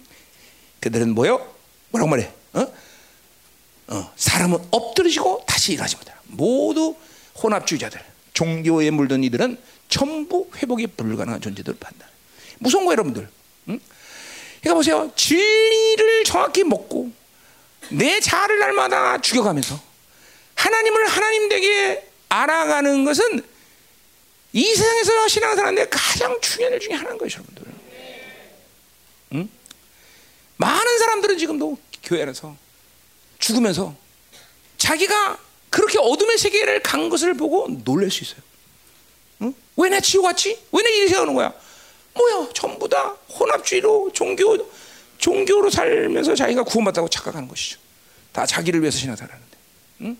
그들은 0.80 1.14
뭐요? 1.14 1.54
뭐라고 1.90 2.10
말해? 2.10 2.32
어? 2.54 2.74
어, 3.88 4.14
사람은 4.16 4.60
엎드리시고 4.72 5.44
다시 5.46 5.74
일하지 5.74 5.98
못해. 5.98 6.14
모두 6.28 6.96
혼합주의자들, 7.44 8.00
종교에 8.34 8.92
물든 8.92 9.26
이들은 9.26 9.58
전부 9.90 10.50
회복이 10.56 10.88
불가능한 10.88 11.42
존재들을 11.42 11.78
판단. 11.82 12.08
무서운 12.60 12.86
거 12.86 12.94
여러분들. 12.94 13.28
응? 13.68 13.80
그러니까 14.66 14.74
보세요. 14.74 15.12
진리를 15.16 16.24
정확히 16.24 16.64
먹고 16.64 17.12
내 17.92 18.20
자아를 18.20 18.58
날마다 18.58 19.22
죽여가면서 19.22 19.80
하나님을 20.56 21.08
하나님 21.08 21.48
되게 21.50 22.10
알아가는 22.30 23.06
것은 23.06 23.44
이 24.54 24.66
세상에서 24.66 25.28
신앙생활하는데 25.28 25.90
가장 25.90 26.42
중요한 26.42 26.74
일 26.74 26.80
중에 26.80 26.96
하나인 26.96 27.18
거예요, 27.20 27.30
여러분들. 27.32 27.64
응? 29.34 29.50
많은 30.58 30.98
사람들은 30.98 31.38
지금도 31.38 31.78
교회 32.02 32.24
안에서 32.24 32.56
죽으면서 33.38 33.94
자기가 34.78 35.38
그렇게 35.70 36.00
어둠의 36.00 36.40
세계를 36.40 36.82
간 36.82 37.10
것을 37.10 37.36
보고 37.36 37.68
놀랄 37.84 38.10
수 38.10 38.24
있어요. 38.24 38.40
응? 39.44 39.54
왜내 39.76 40.02
지옥 40.02 40.26
왔지? 40.26 40.60
왜내 40.72 40.90
일이 40.90 41.10
세우는 41.10 41.36
거야? 41.36 41.54
뭐야? 42.16 42.50
전부 42.54 42.88
다 42.88 43.16
혼합주의로 43.30 44.12
종교 44.14 44.58
종교로 45.18 45.70
살면서 45.70 46.36
자기가 46.36 46.64
구원받다고 46.64 47.10
착각하는 47.10 47.48
것이죠. 47.48 47.80
다 48.32 48.46
자기를 48.46 48.82
위해서 48.82 48.98
신앙생활하는데. 48.98 49.58
응? 50.02 50.18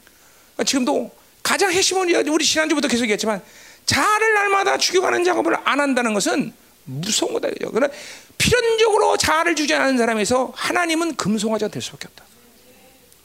그러니까 0.54 0.64
지금도 0.64 1.12
가장 1.44 1.72
핵심은 1.72 2.28
우리 2.30 2.46
지난주부터 2.46 2.88
계속 2.88 3.04
얘기했지만 3.04 3.42
자아를 3.86 4.34
날마다 4.34 4.78
죽여가는 4.78 5.24
작업을 5.24 5.58
안 5.64 5.80
한다는 5.80 6.14
것은 6.14 6.54
무서운 6.86 7.34
거다. 7.34 7.50
그러나 7.72 7.94
필연적으로 8.38 9.18
자아를 9.18 9.56
주장하는 9.56 9.98
사람에서 9.98 10.54
하나님은 10.56 11.16
금송아지가 11.16 11.70
될 11.70 11.82
수밖에 11.82 12.08
없다. 12.08 12.26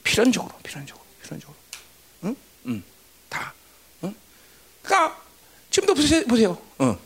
필연적으로, 0.03 0.55
필연적으로, 0.63 1.05
필연적으로. 1.23 1.57
응? 2.25 2.37
응. 2.67 2.83
다. 3.29 3.53
응? 4.05 4.15
그러니까 4.83 5.21
지금도 5.71 5.95
보세요. 5.95 6.25
보세요. 6.25 6.59
어. 6.79 6.99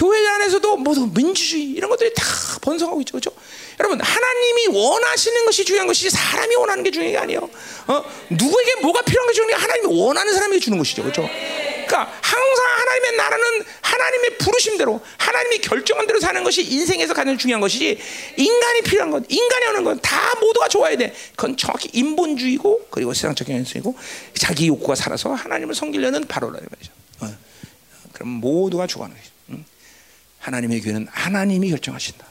교회 0.00 0.26
안에서도 0.26 0.78
모두 0.78 1.10
민주주의 1.14 1.72
이런 1.72 1.90
것들이 1.90 2.10
다 2.14 2.24
번성하고 2.62 3.02
있죠, 3.02 3.12
그렇죠? 3.12 3.30
여러분 3.78 4.00
하나님이 4.00 4.68
원하시는 4.68 5.44
것이 5.44 5.62
중요한 5.62 5.86
것이 5.86 6.08
사람이 6.08 6.56
원하는 6.56 6.82
게 6.82 6.90
중요한 6.90 7.12
게 7.12 7.18
아니에요. 7.18 7.40
어? 7.86 8.04
누구에게 8.30 8.76
뭐가 8.76 9.02
필요한 9.02 9.28
게 9.28 9.34
중요한 9.34 9.48
게 9.48 9.60
하나님이 9.60 10.00
원하는 10.00 10.32
사람에게 10.32 10.58
주는 10.58 10.78
것이죠, 10.78 11.02
그렇죠? 11.02 11.28
그러니까 11.86 12.18
항상 12.22 12.66
하나님의 12.78 13.16
나라는 13.18 13.64
하나님의 13.82 14.38
부르심대로 14.38 15.02
하나님이 15.18 15.58
결정한 15.58 16.06
대로 16.06 16.18
사는 16.18 16.42
것이 16.44 16.62
인생에서 16.62 17.12
가장 17.12 17.36
중요한 17.36 17.60
것이지 17.60 17.98
인간이 18.38 18.80
필요한 18.80 19.10
것, 19.10 19.22
인간이 19.28 19.66
오는 19.66 19.84
건 19.84 20.00
다 20.00 20.34
모두가 20.40 20.68
좋아야 20.68 20.96
돼. 20.96 21.14
그건 21.36 21.58
정확히 21.58 21.90
인본주의고 21.92 22.86
그리고 22.90 23.12
세상적인 23.12 23.54
현실이고 23.54 23.94
자기 24.38 24.68
욕구가 24.68 24.94
살아서 24.94 25.34
하나님을 25.34 25.74
섬기려는 25.74 26.26
바로라는 26.26 26.66
말이죠. 26.70 26.92
어. 27.20 27.36
그럼 28.14 28.28
모두가 28.30 28.86
죽어가는 28.86 29.14
것이죠. 29.14 29.30
하나님의 30.40 30.80
교회는 30.80 31.06
하나님이 31.10 31.70
결정하신다. 31.70 32.26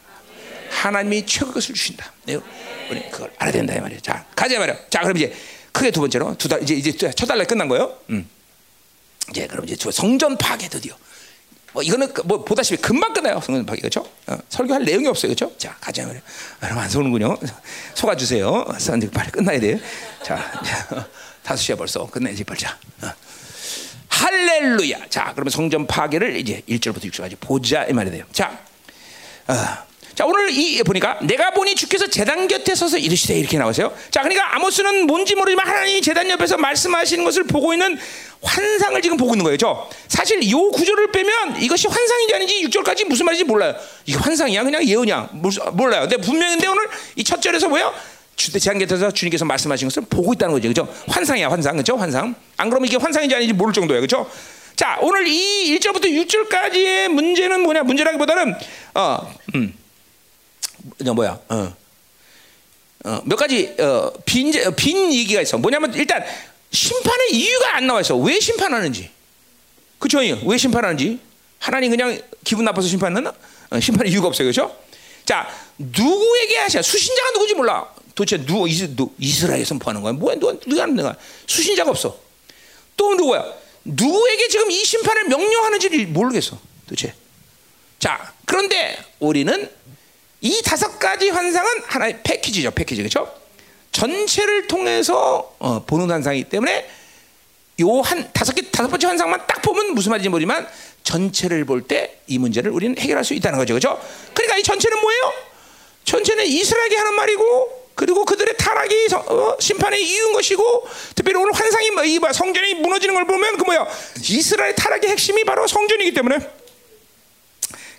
하나님이 0.72 1.26
최고 1.26 1.52
것을 1.54 1.74
주신다. 1.76 2.12
네, 2.26 2.36
우리 2.90 3.10
그걸 3.10 3.32
알아야 3.38 3.52
된다 3.52 3.74
이 3.74 3.80
말이에요. 3.80 4.02
자, 4.02 4.26
가자 4.36 4.58
말이야. 4.60 4.76
자, 4.90 5.02
그럼 5.02 5.18
이제 5.18 5.34
크게 5.72 5.92
두 5.92 6.00
번째로 6.02 6.36
두 6.38 6.48
달 6.48 6.62
이제 6.64 6.74
이제 6.76 6.92
첫 7.12 7.26
달날 7.26 7.46
끝난 7.46 7.68
거예요. 7.68 7.96
음. 8.10 8.28
이제 9.30 9.48
그럼 9.48 9.66
이제 9.68 9.76
성전 9.92 10.38
파괴 10.38 10.68
드디어. 10.68 10.96
뭐 11.72 11.84
이거는 11.84 12.12
그뭐 12.14 12.44
보다시피 12.44 12.82
금방 12.82 13.14
끝나요 13.14 13.40
성전 13.42 13.64
파괴 13.64 13.82
그렇죠? 13.82 14.02
어, 14.26 14.38
설교할 14.50 14.84
내용이 14.86 15.08
없어요 15.08 15.34
그렇죠? 15.36 15.56
자 15.58 15.76
가자 15.80 16.06
말이야. 16.06 16.22
여러분 16.64 16.84
안 16.84 16.90
속는군요. 16.90 17.38
속아 17.94 18.16
주세요. 18.16 18.66
선지 18.80 19.08
빨리 19.12 19.30
끝나야 19.30 19.60
돼. 19.60 19.80
자, 20.24 20.52
다섯 21.44 21.62
시야 21.62 21.76
벌써 21.76 22.08
끝내지 22.10 22.44
벌자. 22.44 22.76
어. 23.04 23.12
할렐루야. 24.10 24.98
자, 25.10 25.32
그러면 25.36 25.50
성전 25.52 25.88
파괴를 25.88 26.36
이제 26.38 26.62
1절부터 26.68 27.06
6절까지 27.12 27.38
보자 27.40 27.86
이 27.86 27.94
말이 27.94 28.12
돼요. 28.12 28.26
자, 28.34 28.60
어, 29.48 29.54
자 30.16 30.26
오늘 30.26 30.50
이 30.52 30.84
보니까 30.84 31.20
내가 31.22 31.52
보니 31.52 31.76
주께서 31.76 32.08
제단 32.08 32.48
곁에 32.48 32.76
서서 32.76 32.98
이르시되 32.98 33.40
이렇게 33.40 33.58
나오세요. 33.58 33.96
자, 34.12 34.22
그러니까 34.22 34.56
아모스는 34.56 35.06
뭔지 35.08 35.36
모르지만 35.36 35.66
하나님이 35.66 36.02
제단 36.02 36.30
옆에서 36.30 36.58
말씀하시는 36.58 37.24
것을 37.24 37.44
보고 37.44 37.72
있는 37.72 37.98
환상을 38.42 39.02
지금 39.02 39.16
보고 39.16 39.34
있는 39.34 39.44
거예요. 39.46 39.58
저 39.58 39.90
사실 40.08 40.44
이 40.44 40.52
구조를 40.54 41.12
빼면 41.12 41.62
이것이 41.62 41.88
환상인지 41.88 42.36
아닌지 42.36 42.68
6절까지 42.68 43.06
무슨 43.06 43.26
말인지 43.28 43.46
몰라요. 43.46 43.76
이게 44.06 44.18
환상이야, 44.18 44.64
그냥 44.64 44.84
예언이야, 44.86 45.30
몰라요. 45.74 46.02
근데 46.02 46.18
분명인데 46.18 46.68
오늘 46.68 46.88
이 47.16 47.24
첫 47.24 47.42
절에서 47.42 47.70
뭐예요? 47.70 47.94
제한계에서 48.40 49.12
주님께서 49.12 49.46
말씀하신 49.46 49.88
것을 49.90 50.04
보고 50.10 50.34
있다는 50.34 50.54
거죠. 50.54 50.68
그죠? 50.70 50.88
환상이야, 51.08 51.50
환상. 51.50 51.76
그죠? 51.76 51.98
환상. 51.98 52.34
안 52.58 52.70
그러면 52.70 52.88
이게 52.88 52.98
환상인지 52.98 53.36
아닌지 53.36 53.54
모를 53.54 53.74
정도야. 53.74 54.00
그죠? 54.00 54.30
자, 54.76 54.98
오늘 55.02 55.28
이 55.28 55.78
1절부터 55.78 56.06
6절까지의 56.06 57.10
문제는 57.10 57.62
뭐냐? 57.62 57.84
문제라기보다는, 57.84 58.56
어, 58.96 59.36
음, 59.56 59.74
뭐야, 61.14 61.38
어, 61.50 61.74
어, 63.04 63.22
몇 63.26 63.36
가지, 63.36 63.76
어, 63.78 64.12
빈, 64.26 64.52
빈 64.78 65.12
얘기가 65.12 65.42
있어. 65.42 65.58
뭐냐면, 65.58 65.94
일단, 65.96 66.24
심판의 66.72 67.32
이유가 67.32 67.76
안 67.76 67.88
나와 67.88 68.00
있어. 68.00 68.16
왜 68.16 68.40
심판하는지. 68.40 69.10
그쵸? 69.98 70.20
왜 70.20 70.58
심판하는지. 70.58 71.20
하나님 71.60 71.92
그냥 71.92 72.18
기분 72.46 72.64
나빠서 72.64 72.88
심판하나? 72.88 73.34
어, 73.72 73.80
심판의 73.80 74.12
이유가 74.12 74.28
없어요. 74.30 74.48
그죠? 74.48 74.76
자, 75.26 75.48
누구에게 75.78 76.58
하셔? 76.58 76.82
수신자가 76.82 77.32
누구지 77.32 77.54
몰라. 77.54 77.86
도대체 78.16 78.46
누구 78.46 78.68
이스라엘 79.20 79.66
선포하는 79.66 80.02
거야? 80.02 80.14
뭐야? 80.14 80.36
누가 80.36 80.54
누가 80.66 80.82
하는 80.84 80.96
거야? 80.96 81.16
수신자가 81.48 81.90
없어. 81.92 82.18
또 82.98 83.16
누구야? 83.16 83.46
누구에게 83.86 84.48
지금 84.50 84.70
이 84.72 84.84
심판을 84.84 85.26
명령하는지 85.26 85.90
모르겠어. 86.08 86.60
도대체. 86.88 87.14
자, 87.98 88.34
그런데 88.46 88.98
우리는 89.20 89.70
이 90.42 90.62
다섯 90.64 91.00
가지 91.00 91.30
환상은 91.30 91.70
하나의 91.86 92.22
패키지죠. 92.24 92.72
패키지 92.72 93.02
그렇죠? 93.02 93.34
전체를 93.92 94.68
통해서 94.68 95.56
어, 95.60 95.84
보는 95.86 96.10
환상이기 96.12 96.50
때문에 96.50 96.90
요 97.82 98.02
한 98.02 98.30
다섯 98.34 98.54
개 98.54 98.70
다섯 98.70 98.90
번째 98.90 99.08
환상만 99.08 99.48
딱 99.48 99.62
보면 99.62 99.94
무슨 99.94 100.10
말인지 100.12 100.28
모르지만 100.30 100.68
전체를 101.04 101.64
볼 101.66 101.88
때 101.88 102.20
이 102.28 102.38
문제를 102.38 102.72
우리는 102.72 102.98
해결할 102.98 103.24
수 103.24 103.34
있다는 103.34 103.58
거죠. 103.58 103.74
그렇죠? 103.74 104.00
그러니까 104.34 104.58
이 104.58 104.64
전체는 104.64 105.00
뭐예요? 105.02 105.34
전체는 106.06 106.46
이스라엘이 106.46 106.96
하는 106.96 107.14
말이고 107.16 107.79
그리고 108.00 108.24
그들의 108.24 108.56
타락이 108.58 109.08
어, 109.14 109.58
심판의 109.60 110.02
이유인 110.02 110.32
것이고 110.32 110.88
특별히 111.16 111.38
오늘 111.38 111.52
환상이 111.52 111.92
뭐, 111.92 112.06
이 112.06 112.18
성전이 112.34 112.76
무너지는 112.76 113.14
걸 113.14 113.26
보면 113.26 113.58
그 113.58 113.64
뭐야 113.64 113.86
이스라엘 114.22 114.74
타락의 114.74 115.10
핵심이 115.10 115.44
바로 115.44 115.68
성전이기 115.68 116.14
때문에 116.14 116.38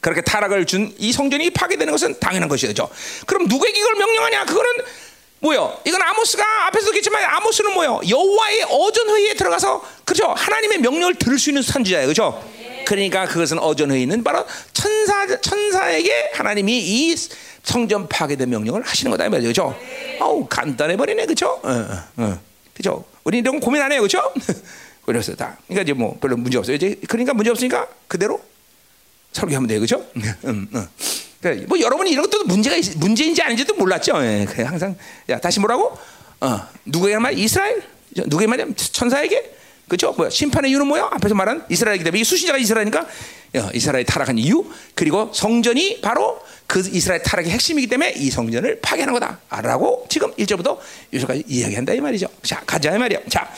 그렇게 0.00 0.22
타락을 0.22 0.64
준 0.64 0.94
이 0.96 1.12
성전이 1.12 1.50
파괴되는 1.50 1.92
것은 1.92 2.18
당연한 2.18 2.48
것이죠. 2.48 2.88
그럼 3.26 3.44
누구에게 3.46 3.78
이걸 3.78 3.94
명령하냐? 3.96 4.46
그거는 4.46 4.70
뭐요? 5.40 5.78
이건 5.84 6.00
아모스가 6.00 6.66
앞에서 6.68 6.88
얘기했지만 6.88 7.22
아모스는 7.22 7.74
뭐요? 7.74 8.00
여호와의 8.08 8.62
어전 8.70 9.10
회의에 9.10 9.34
들어가서 9.34 9.84
그렇죠? 10.06 10.28
하나님의 10.28 10.78
명령을 10.78 11.16
들을 11.16 11.38
수 11.38 11.50
있는 11.50 11.60
선지자예요, 11.60 12.06
그렇죠? 12.06 12.42
그러니까 12.86 13.26
그것은 13.26 13.58
어전 13.58 13.90
회의는 13.90 14.24
바로 14.24 14.46
천사 14.72 15.40
천사에게 15.40 16.30
하나님이 16.32 16.78
이 16.78 17.16
성전 17.70 18.08
파괴된 18.08 18.50
명령을 18.50 18.82
하시는 18.82 19.12
거다 19.12 19.26
이 19.26 19.28
말이죠. 19.28 19.48
그죠? 19.48 19.76
어우, 20.18 20.46
간단해 20.48 20.96
버리네. 20.96 21.26
그죠? 21.26 21.60
어, 21.62 21.70
어, 21.70 22.04
어. 22.16 22.38
그죠? 22.74 23.04
우리 23.22 23.38
이런 23.38 23.60
고민 23.60 23.80
안 23.80 23.92
해요. 23.92 24.02
그죠? 24.02 24.20
그래서 25.06 25.36
다. 25.36 25.56
그러니까 25.68 25.82
이제 25.82 25.92
뭐 25.92 26.18
별로 26.20 26.36
문제 26.36 26.58
없어요. 26.58 26.74
이제 26.74 26.96
그러니까 27.06 27.32
문제 27.32 27.48
없으니까 27.50 27.86
그대로 28.08 28.40
설교하면 29.32 29.68
돼요. 29.68 29.78
그죠? 29.78 30.04
음, 30.16 30.68
음. 30.74 30.86
그러니까 31.40 31.66
뭐 31.68 31.78
여러분이 31.78 32.10
이런 32.10 32.28
것도 32.28 32.44
문제가 32.44 32.74
있, 32.74 32.96
문제인지 32.98 33.40
아닌지도 33.40 33.74
몰랐죠. 33.74 34.20
예, 34.20 34.46
항상 34.64 34.96
야, 35.28 35.38
다시 35.38 35.60
뭐라고? 35.60 35.96
어, 36.40 36.60
누구에게 36.86 37.18
말 37.18 37.38
이스라엘? 37.38 37.84
누구에게 38.16 38.48
말이야? 38.48 38.66
천사에게? 38.74 39.58
그죠? 39.90 40.12
뭐야? 40.12 40.30
심판의 40.30 40.70
이유는 40.70 40.86
뭐야? 40.86 41.10
앞에서 41.12 41.34
말한 41.34 41.66
이스라엘이기 41.68 42.04
때문에 42.04 42.20
이 42.20 42.24
수신자가 42.24 42.58
이스라엘이니까 42.58 43.06
이스라엘 43.74 44.04
타락한 44.04 44.38
이유 44.38 44.64
그리고 44.94 45.30
성전이 45.34 46.00
바로 46.00 46.40
그 46.66 46.80
이스라엘 46.92 47.22
타락의 47.22 47.50
핵심이기 47.50 47.88
때문에 47.88 48.12
이 48.16 48.30
성전을 48.30 48.80
파괴하는 48.80 49.12
거다라고 49.12 50.06
지금 50.08 50.32
1절부터 50.36 50.78
6절까지 51.12 51.44
이야기한다 51.48 51.92
이 51.94 52.00
말이죠. 52.00 52.28
자 52.42 52.62
가자 52.64 52.94
이 52.94 52.98
말이야. 52.98 53.18
자, 53.28 53.52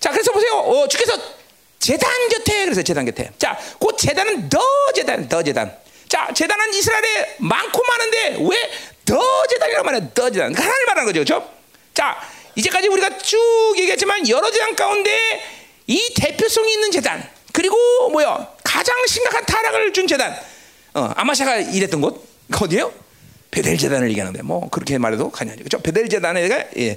자 0.00 0.10
그래서 0.10 0.32
보세요. 0.32 0.54
어, 0.54 0.88
주께서 0.88 1.16
재단 1.78 2.10
곁에 2.28 2.64
그래서 2.64 2.82
재단 2.82 3.04
곁에. 3.04 3.30
자, 3.38 3.56
그 3.80 3.96
재단은 3.96 4.48
더 4.48 4.60
재단, 4.94 5.28
더 5.28 5.42
재단. 5.42 5.72
자, 6.08 6.28
재단은 6.34 6.74
이스라엘에 6.74 7.36
많고 7.38 7.80
많은데 7.84 8.36
왜 8.50 8.92
더 9.04 9.20
재단이라고 9.48 9.84
말해? 9.84 10.00
더 10.14 10.30
재단. 10.30 10.54
하나님 10.54 10.86
말하는 10.86 11.12
거죠, 11.12 11.24
그렇죠? 11.24 11.50
자, 11.94 12.16
이제까지 12.56 12.88
우리가 12.88 13.18
쭉 13.18 13.38
얘기했지만 13.78 14.28
여러 14.28 14.50
재단 14.50 14.74
가운데 14.76 15.18
이 15.86 16.12
대표성이 16.14 16.72
있는 16.74 16.90
재단 16.90 17.26
그리고 17.52 17.76
뭐야 18.10 18.48
가장 18.64 18.94
심각한 19.06 19.44
타락을 19.46 19.92
준 19.92 20.06
재단 20.06 20.36
어, 20.94 21.10
아마샤가 21.16 21.56
일했던 21.58 22.00
곳 22.00 22.26
어디요? 22.60 22.92
베델 23.50 23.76
재단을 23.78 24.08
얘기하는데 24.10 24.42
뭐 24.42 24.68
그렇게 24.70 24.98
말해도 24.98 25.30
가냐 25.30 25.54
그죠? 25.56 25.78
베델 25.80 26.08
재단에가 26.08 26.64
예, 26.78 26.92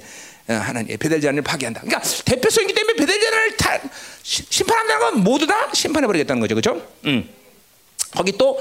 어, 0.48 0.52
하나님 0.54 0.96
베델 0.98 1.20
재단을 1.20 1.42
파괴한다. 1.42 1.80
그러니까 1.82 2.02
대표성이기 2.24 2.72
때문에 2.74 2.94
베델 2.96 3.20
재단을 3.20 3.56
다 3.56 3.78
시- 4.22 4.44
심판한다는 4.48 5.00
건 5.00 5.24
모두 5.24 5.46
다 5.46 5.70
심판해 5.74 6.06
버리겠다는 6.06 6.40
거죠, 6.40 6.54
그죠? 6.54 6.86
음. 7.04 7.28
거기 8.12 8.32
또 8.38 8.58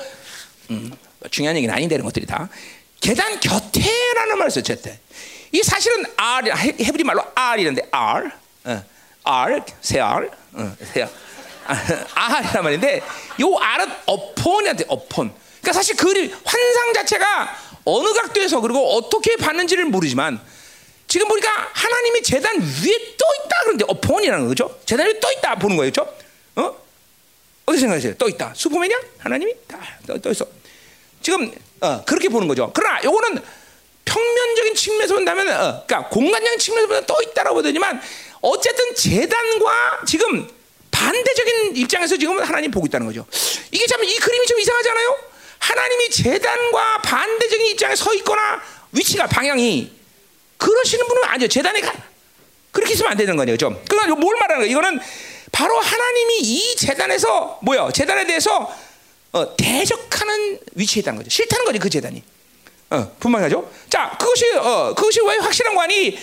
음, 0.72 0.92
중요한 1.32 1.56
얘기는 1.56 1.74
아닌데 1.74 1.96
이런 1.96 2.06
것들이 2.06 2.26
다 2.26 2.50
계단 3.00 3.40
곁에라는 3.40 4.38
말을. 4.38 4.52
곁에. 4.64 5.00
이 5.56 5.64
사실은 5.64 6.04
R 6.18 6.50
해- 6.52 6.76
헤브리 6.82 7.06
말로 7.06 7.24
R이란데 7.34 7.88
R, 7.90 8.30
어, 8.66 8.84
R 9.24 9.62
새 9.80 10.02
R, 10.02 10.30
어, 10.52 10.76
새 10.94 11.04
R, 11.04 11.10
아, 12.14 12.34
R이란 12.40 12.62
말인데 12.64 13.02
요 13.40 13.56
R은 13.58 13.90
upon이한테 14.10 14.84
upon. 14.92 15.32
그러니까 15.62 15.72
사실 15.74 15.96
그 15.96 16.10
환상 16.44 16.94
자체가 16.94 17.58
어느 17.86 18.12
각도에서 18.14 18.60
그리고 18.60 18.96
어떻게 18.98 19.38
봤는지를 19.38 19.86
모르지만 19.86 20.42
지금 21.08 21.30
보니까 21.30 21.50
하나님이 21.72 22.22
재단 22.22 22.58
위에 22.60 23.16
떠 23.18 23.26
있다 23.46 23.56
그런데 23.64 23.86
upon이라는 23.90 24.48
거죠. 24.50 24.78
재단 24.86 25.08
위에 25.08 25.20
떠 25.22 25.32
있다 25.32 25.56
보는 25.56 25.78
거예요, 25.78 25.90
그렇죠? 25.94 26.14
어? 26.58 26.76
어떻게 27.66 27.80
생각하세요? 27.80 28.16
떠 28.16 28.28
있다. 28.28 28.52
슈퍼맨이야? 28.56 28.98
하나님이 29.20 29.54
다떠 29.68 30.18
떠 30.20 30.32
있어. 30.32 30.46
지금 31.22 31.50
어, 31.80 32.04
그렇게 32.04 32.28
보는 32.28 32.50
거죠. 32.50 32.72
그러나 32.74 33.02
요거는 33.04 33.42
평면적인 34.06 34.76
측면에서 34.76 35.14
본다면, 35.16 35.48
어, 35.50 35.84
그러니까 35.86 36.10
공간적인 36.10 36.60
측면에서 36.60 36.88
보면 36.88 37.06
떠 37.06 37.18
있다라고 37.22 37.56
보더니만 37.56 38.02
어쨌든 38.42 38.96
재단과 38.96 40.02
지금 40.08 40.48
반대적인 40.92 41.76
입장에서 41.76 42.16
지금 42.18 42.40
하나님 42.42 42.72
보고 42.72 42.86
있다는 42.86 43.08
거죠. 43.08 43.26
이게 43.72 43.86
참 43.88 44.02
이 44.04 44.16
그림이 44.16 44.46
좀 44.48 44.60
이상하지 44.60 44.90
않아요? 44.90 45.18
하나님이 45.60 46.10
재단과 46.12 47.02
반대적인 47.02 47.66
입장에 47.68 47.96
서 47.96 48.14
있거나 48.16 48.62
위치가 48.92 49.26
방향이 49.28 49.92
그러시는 50.58 51.06
분은 51.08 51.24
아니요. 51.26 51.48
재단에 51.48 51.82
가 51.82 51.92
그렇게 52.72 52.94
있으면 52.94 53.12
안 53.12 53.18
되는 53.18 53.36
거죠. 53.36 53.52
그죠? 53.54 53.84
그러니까 53.90 54.16
뭘 54.16 54.36
말하는 54.38 54.62
거예요? 54.62 54.72
이거는 54.72 55.00
바로 55.52 55.78
하나님이 55.80 56.40
이 56.42 56.76
재단에서 56.76 57.60
뭐요? 57.62 57.90
재단에 57.94 58.26
대해서 58.28 58.72
어, 59.32 59.56
대적하는 59.58 60.60
위치에 60.76 61.02
있다는 61.02 61.18
거죠. 61.18 61.30
싫다는 61.30 61.66
거지 61.66 61.80
그 61.80 61.90
재단이. 61.90 62.24
어, 62.90 63.12
분명하죠. 63.20 63.70
자, 63.90 64.16
그것이 64.20 64.52
어, 64.58 64.94
그것이 64.94 65.20
왜 65.22 65.38
확실한 65.38 65.76
관이 65.76 66.18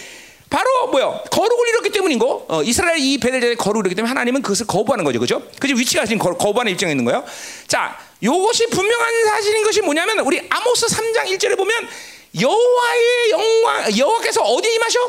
바로 0.49 0.87
뭐요? 0.89 1.23
거룩을 1.31 1.69
이뤘기 1.69 1.91
때문인 1.91 2.19
거. 2.19 2.45
어, 2.49 2.63
이스라엘 2.63 2.99
이 2.99 3.19
베델에 3.19 3.55
거룩을 3.57 3.81
이뤘기 3.87 3.95
때문에 3.97 4.09
하나님은 4.09 4.43
그것을 4.43 4.67
거부하는 4.67 5.05
거죠, 5.05 5.19
그죠? 5.19 5.43
그죠? 5.59 5.75
위치가 5.75 6.05
지금 6.05 6.19
거, 6.19 6.37
거부하는 6.37 6.73
입장에 6.73 6.93
있는 6.93 7.05
거예요. 7.05 7.25
자, 7.67 7.99
요것이 8.23 8.69
분명한 8.69 9.25
사실인 9.27 9.65
것이 9.65 9.81
뭐냐면 9.81 10.21
우리 10.21 10.47
아모스 10.49 10.87
3장 10.87 11.27
1절에 11.27 11.57
보면 11.57 11.89
여호와의 12.41 13.31
영광 13.31 13.99
여호와께서 13.99 14.43
어디 14.43 14.73
임하셔? 14.75 15.01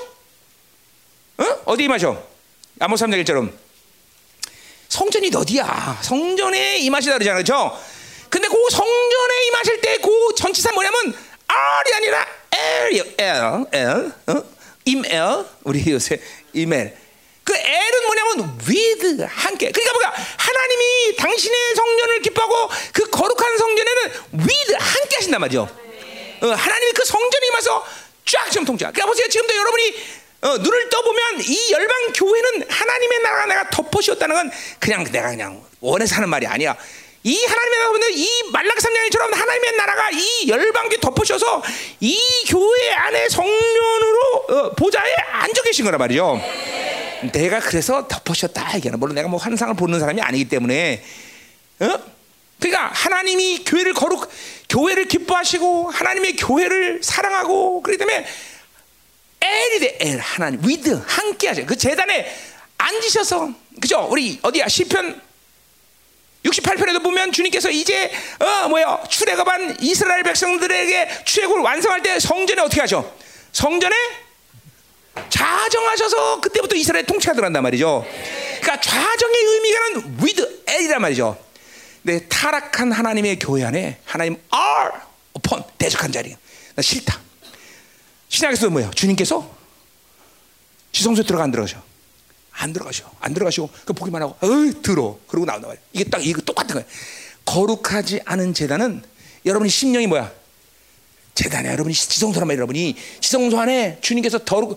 어? 1.37 1.61
어디 1.65 1.83
임하셔? 1.83 2.21
아모스 2.79 3.05
3장 3.05 3.23
1절은 3.23 3.51
성전이 4.89 5.31
어디야? 5.35 5.99
성전에 6.01 6.77
임하시다 6.79 7.13
그러잖아요. 7.17 7.43
그렇죠? 7.43 7.79
근데 8.29 8.47
그 8.47 8.55
성전에 8.71 9.45
임하실 9.47 9.81
때 9.81 9.97
그 9.97 10.09
전치사 10.35 10.71
뭐냐면 10.71 11.15
R이 11.53 11.93
아니라 11.93 12.25
L이요. 12.51 13.03
L, 13.17 13.65
L, 13.71 14.11
어? 14.27 14.43
임엘. 14.85 15.45
우리 15.63 15.91
요새 15.91 16.19
임엘. 16.53 16.97
그 17.43 17.53
L은 17.53 18.05
뭐냐면 18.05 18.59
with 18.67 19.23
함께. 19.27 19.71
그러니까 19.71 19.93
뭐야? 19.93 20.13
하나님이 20.37 21.15
당신의 21.17 21.75
성전을 21.75 22.21
기뻐하고 22.21 22.69
그 22.93 23.09
거룩한 23.09 23.57
성전에는 23.57 24.11
with 24.39 24.75
함께 24.77 25.15
하신단 25.17 25.41
말이죠. 25.41 25.61
어, 26.41 26.47
하나님이 26.47 26.91
그 26.93 27.05
성전에 27.05 27.47
임해서 27.47 27.85
쫙 28.25 28.49
지금 28.49 28.65
통치. 28.65 28.83
그러니까 28.83 29.05
보세요. 29.05 29.27
지금도 29.27 29.55
여러분이 29.55 29.95
어, 30.41 30.57
눈을 30.57 30.89
떠보면 30.89 31.41
이 31.41 31.71
열방 31.71 32.13
교회는 32.13 32.69
하나님의 32.69 33.19
나라가 33.19 33.45
내가 33.45 33.69
덮어씌웠다는 33.69 34.35
건 34.35 34.51
그냥 34.79 35.03
내가 35.05 35.29
그냥 35.29 35.63
원해서 35.79 36.15
하는 36.15 36.29
말이 36.29 36.47
아니야. 36.47 36.75
이 37.23 37.45
하나님의 37.45 37.79
나라는 37.79 38.09
이 38.13 38.29
말라기 38.51 38.81
3장처럼 38.81 39.33
하나님의 39.33 39.77
나라가 39.77 40.09
이 40.11 40.47
열방교 40.47 40.97
덮어씌워서 40.97 41.63
이 42.01 42.17
교회 42.49 42.91
안에 42.91 43.29
성령으로 43.29 44.19
어, 44.49 44.71
보좌에 44.71 45.13
앉아 45.31 45.61
계신 45.63 45.85
거란 45.85 45.99
말이죠. 45.99 46.41
내가 47.31 47.59
그래서 47.61 48.05
덮어씌웠다 48.07 48.75
얘기하는 48.75 48.99
물론 48.99 49.15
내가 49.15 49.29
뭐 49.29 49.39
환상을 49.39 49.73
보는 49.75 49.99
사람이 50.01 50.21
아니기 50.21 50.49
때문에 50.49 51.01
어? 51.79 51.99
그러니까 52.59 52.87
하나님이 52.93 53.63
교회를 53.65 53.93
거룩 53.93 54.29
교회를 54.67 55.07
기뻐하시고 55.07 55.91
하나님의 55.91 56.35
교회를 56.35 57.01
사랑하고 57.01 57.81
그렇기 57.83 57.99
때문에 57.99 58.25
엘이 59.41 59.79
돼, 59.79 59.97
엘 60.01 60.19
하나님 60.19 60.59
with 60.67 61.01
함께 61.05 61.47
하죠. 61.49 61.65
그 61.65 61.77
제단에 61.77 62.33
앉으셔서 62.77 63.53
그죠? 63.79 64.07
우리 64.09 64.39
어디야 64.41 64.67
시편 64.67 65.21
68편에도 66.43 67.01
보면 67.01 67.31
주님께서 67.31 67.69
이제 67.69 68.11
어 68.39 68.67
뭐야 68.67 69.03
출애굽한 69.09 69.77
이스라엘 69.79 70.23
백성들에게 70.23 71.23
출애굽을 71.25 71.61
완성할 71.61 72.01
때 72.01 72.19
성전에 72.19 72.61
어떻게 72.61 72.81
하죠? 72.81 73.15
성전에 73.51 73.95
좌정하셔서 75.29 76.41
그때부터 76.41 76.75
이스라엘 76.75 77.05
통치가 77.05 77.33
들어간단 77.33 77.63
말이죠. 77.63 78.05
그러니까 78.61 78.81
좌정의 78.81 79.35
의미가는 79.37 80.17
with 80.21 80.63
L이란 80.67 81.01
말이죠. 81.01 81.37
내 82.01 82.27
타락한 82.27 82.91
하나님의 82.91 83.39
교회 83.39 83.63
안에 83.63 83.99
하나님 84.05 84.37
are 84.53 84.91
upon 85.37 85.63
대적한 85.77 86.11
자리. 86.11 86.35
나 86.75 86.81
싫다. 86.81 87.19
신약에서도 88.27 88.71
뭐예요? 88.71 88.91
주님께서 88.91 89.49
지성소에 90.91 91.23
들어가 91.25 91.43
안 91.43 91.51
들어가셔? 91.51 91.81
안 92.53 92.73
들어가셔. 92.73 93.09
안 93.19 93.33
들어가시고 93.33 93.69
그 93.85 93.93
보기만 93.93 94.21
하고 94.21 94.35
어이 94.41 94.81
들어. 94.81 95.19
그러고 95.27 95.45
나온단 95.45 95.69
말이야. 95.69 95.83
이게 95.93 96.03
딱 96.05 96.25
이거 96.25 96.41
똑같은 96.41 96.75
거예요. 96.75 96.87
거룩하지 97.45 98.21
않은 98.25 98.53
재단은 98.53 99.03
여러분이 99.45 99.69
심령이 99.69 100.07
뭐야? 100.07 100.31
재단에 101.35 101.69
여러분이 101.71 101.93
지성소라면 101.93 102.55
여러분이 102.55 102.95
지성소 103.19 103.59
안에 103.59 103.97
주님께서 104.01 104.39
더러 104.45 104.75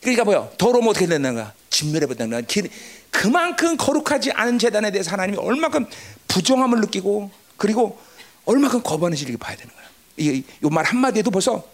그러니까 0.00 0.24
뭐야? 0.24 0.50
더러우면 0.58 0.90
어떻게 0.90 1.06
된다는가? 1.06 1.54
진멸해 1.70 2.06
버린다는 2.06 2.44
거야. 2.44 2.68
그만큼 3.10 3.76
거룩하지 3.76 4.32
않은 4.32 4.58
재단에 4.58 4.90
대해서 4.90 5.12
하나님이 5.12 5.38
얼마큼 5.38 5.86
부정함을 6.28 6.80
느끼고 6.80 7.30
그리고 7.56 8.00
얼마큼 8.44 8.82
거부하는지를 8.82 9.36
봐야 9.36 9.56
되는 9.56 9.72
거야. 9.72 9.84
이게 10.16 10.42
요말 10.62 10.84
한마디에도 10.84 11.30
벌써 11.30 11.64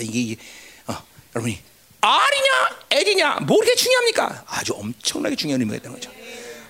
이게, 0.00 0.20
이게 0.20 0.36
어, 0.88 0.96
여러분이 1.34 1.58
R이냐 2.00 2.76
L이냐 2.90 3.34
뭐 3.40 3.58
그렇게 3.58 3.74
중요합니까? 3.74 4.44
아주 4.48 4.72
엄청나게 4.74 5.36
중요한 5.36 5.60
의미가 5.60 5.76
있다는 5.78 5.98
거죠. 5.98 6.10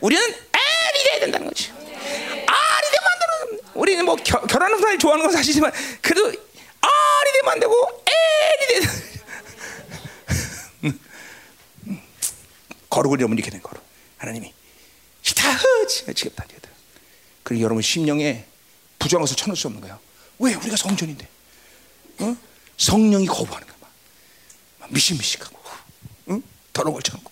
우리는 0.01 0.23
L이 0.23 1.05
돼야 1.05 1.21
된다는 1.21 1.47
거죠. 1.49 1.73
R이 1.75 2.91
되면 2.91 3.09
안 3.13 3.19
되는 3.19 3.61
우리는 3.75 4.05
뭐 4.05 4.17
겨, 4.17 4.41
결혼하는 4.41 4.79
사람이 4.79 4.99
좋아하는 4.99 5.25
건 5.25 5.33
사실이지만 5.33 5.73
그래도 6.01 6.27
R이 6.29 7.33
되면 7.33 7.53
안 7.53 7.61
되고 7.61 8.03
L이 8.07 8.81
돼 8.81 8.87
거룩을 12.89 13.19
여러분 13.21 13.37
이렇게 13.37 13.51
된 13.51 13.61
거룩 13.63 13.83
하나님이 14.19 14.53
지겹다 15.23 16.15
지겹다 16.15 16.71
그리고 17.43 17.63
여러분 17.63 17.83
심령에 17.83 18.45
부정한 18.99 19.23
것을 19.23 19.37
쳐놓을 19.37 19.57
수 19.57 19.67
없는 19.69 19.81
거예요 19.83 19.99
왜 20.39 20.55
우리가 20.55 20.77
성전인데 20.77 21.29
어? 22.21 22.37
성령이 22.77 23.27
거부하는 23.27 23.67
거야 23.67 23.76
막 23.76 23.76
미식미식하고 24.91 25.59
응? 26.31 26.43
더러운 26.73 26.95
걸 26.95 27.03
쳐놓고 27.03 27.31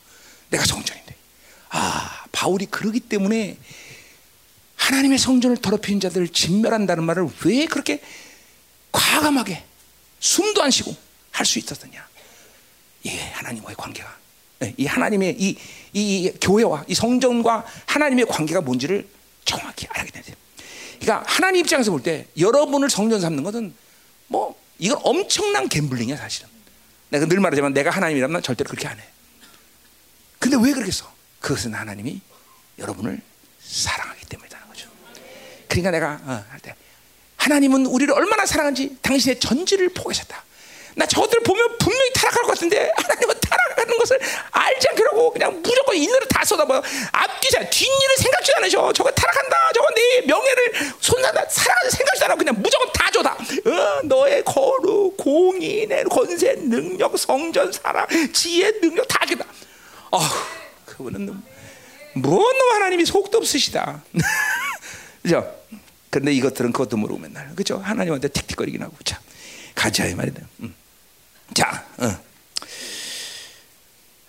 내가 0.51 0.65
성전인데 0.65 1.15
아 1.71 2.25
바울이 2.33 2.67
그러기 2.67 3.01
때문에 3.01 3.59
하나님의 4.77 5.19
성전을 5.19 5.57
더럽히는 5.59 6.01
자들을 6.01 6.29
진멸한다는 6.29 7.05
말을 7.05 7.29
왜 7.45 7.67
그렇게 7.67 8.03
과감하게 8.93 9.65
숨도 10.21 10.63
안 10.63 10.71
쉬고 10.71 10.95
할 11.31 11.45
수 11.47 11.59
있었느냐 11.59 12.07
이게 13.03 13.19
하나님과의 13.19 13.77
관계가 13.77 14.17
이 14.77 14.87
하나님의 14.87 15.37
이, 15.39 15.59
이, 15.93 16.25
이 16.25 16.33
교회와 16.41 16.85
이 16.89 16.95
성전과 16.95 17.67
하나님의 17.87 18.27
관계가 18.27 18.61
뭔지를 18.63 19.07
정확히 19.45 19.87
알게 19.91 20.11
되죠. 20.13 20.33
그러니까 21.01 21.25
하나님 21.31 21.61
입장에서 21.61 21.91
볼 21.91 22.03
때 22.03 22.27
여러분을 22.39 22.89
성전 22.89 23.21
삼는 23.21 23.43
것은 23.43 23.75
뭐 24.29 24.59
이건 24.79 24.99
엄청난 25.03 25.69
갬블링이야 25.69 26.17
사실은. 26.17 26.49
내가 27.15 27.27
늘 27.27 27.39
말하지만 27.41 27.73
내가 27.73 27.91
하나님이라면 27.91 28.43
절대로 28.43 28.69
그렇게 28.69 28.89
안 28.89 28.99
해. 28.99 29.05
근데 30.41 30.57
왜 30.61 30.73
그러겠어? 30.73 31.13
그것은 31.41 31.73
하나님이 31.75 32.21
여러분을 32.79 33.21
사랑하기 33.63 34.27
때문이라는 34.27 34.67
거죠. 34.69 34.89
그러니까 35.69 35.91
내가 35.93 36.21
어, 36.25 36.45
할 36.51 36.61
때 36.61 36.75
하나님은 37.37 37.87
우리를 37.87 38.13
얼마나 38.15 38.47
사랑한지 38.47 38.97
당신의 39.03 39.39
전지를 39.39 39.91
포기하셨다. 39.91 40.43
나 40.97 41.07
저들 41.07 41.41
보면 41.41 41.79
분명히 41.79 42.13
타락할 42.15 42.43
것 42.43 42.49
같은데 42.49 42.91
하나님은 42.97 43.35
타락하는 43.41 43.99
것을 43.99 44.19
알지 44.51 44.89
않게라고 44.91 45.33
그냥 45.33 45.61
무조건 45.63 45.97
있는 45.97 46.19
다 46.29 46.45
쏟아봐요. 46.45 46.83
앞뒤자 47.13 47.69
뒷일을 47.69 48.17
생각지도 48.19 48.57
않으셔. 48.59 48.93
저거 48.93 49.11
타락한다. 49.11 49.57
저거 49.75 49.89
내 49.95 50.21
명예를 50.27 50.73
손나다 51.01 51.45
살아가는 51.49 51.91
생각지도 51.91 52.25
않아. 52.27 52.35
그냥 52.37 52.55
무조건 52.59 52.91
다 52.93 53.11
줘다. 53.11 53.33
어, 53.33 54.03
너의 54.05 54.45
거룩, 54.45 55.17
공인의 55.17 56.05
권세, 56.05 56.55
능력, 56.55 57.19
성전, 57.19 57.73
사랑, 57.73 58.07
지혜, 58.33 58.71
능력 58.81 59.07
다 59.09 59.27
주다. 59.27 59.45
어, 60.11 60.21
그분은 60.87 61.43
뭔 62.15 62.57
하나님이 62.73 63.05
속도 63.05 63.39
없으시다. 63.39 64.03
그죠? 65.23 65.53
그런데 66.11 66.33
이것들은 66.33 66.71
그것도 66.73 66.97
모르고 66.97 67.19
맨날 67.19 67.53
그죠? 67.57 67.79
하나님한테 67.79 68.29
틱틱거리긴 68.29 68.83
하고 68.83 68.95
자 69.05 69.19
가자 69.75 70.07
이 70.07 70.15
말이다. 70.15 70.41
음. 70.61 70.75
자, 71.53 71.85
어. 71.99 72.17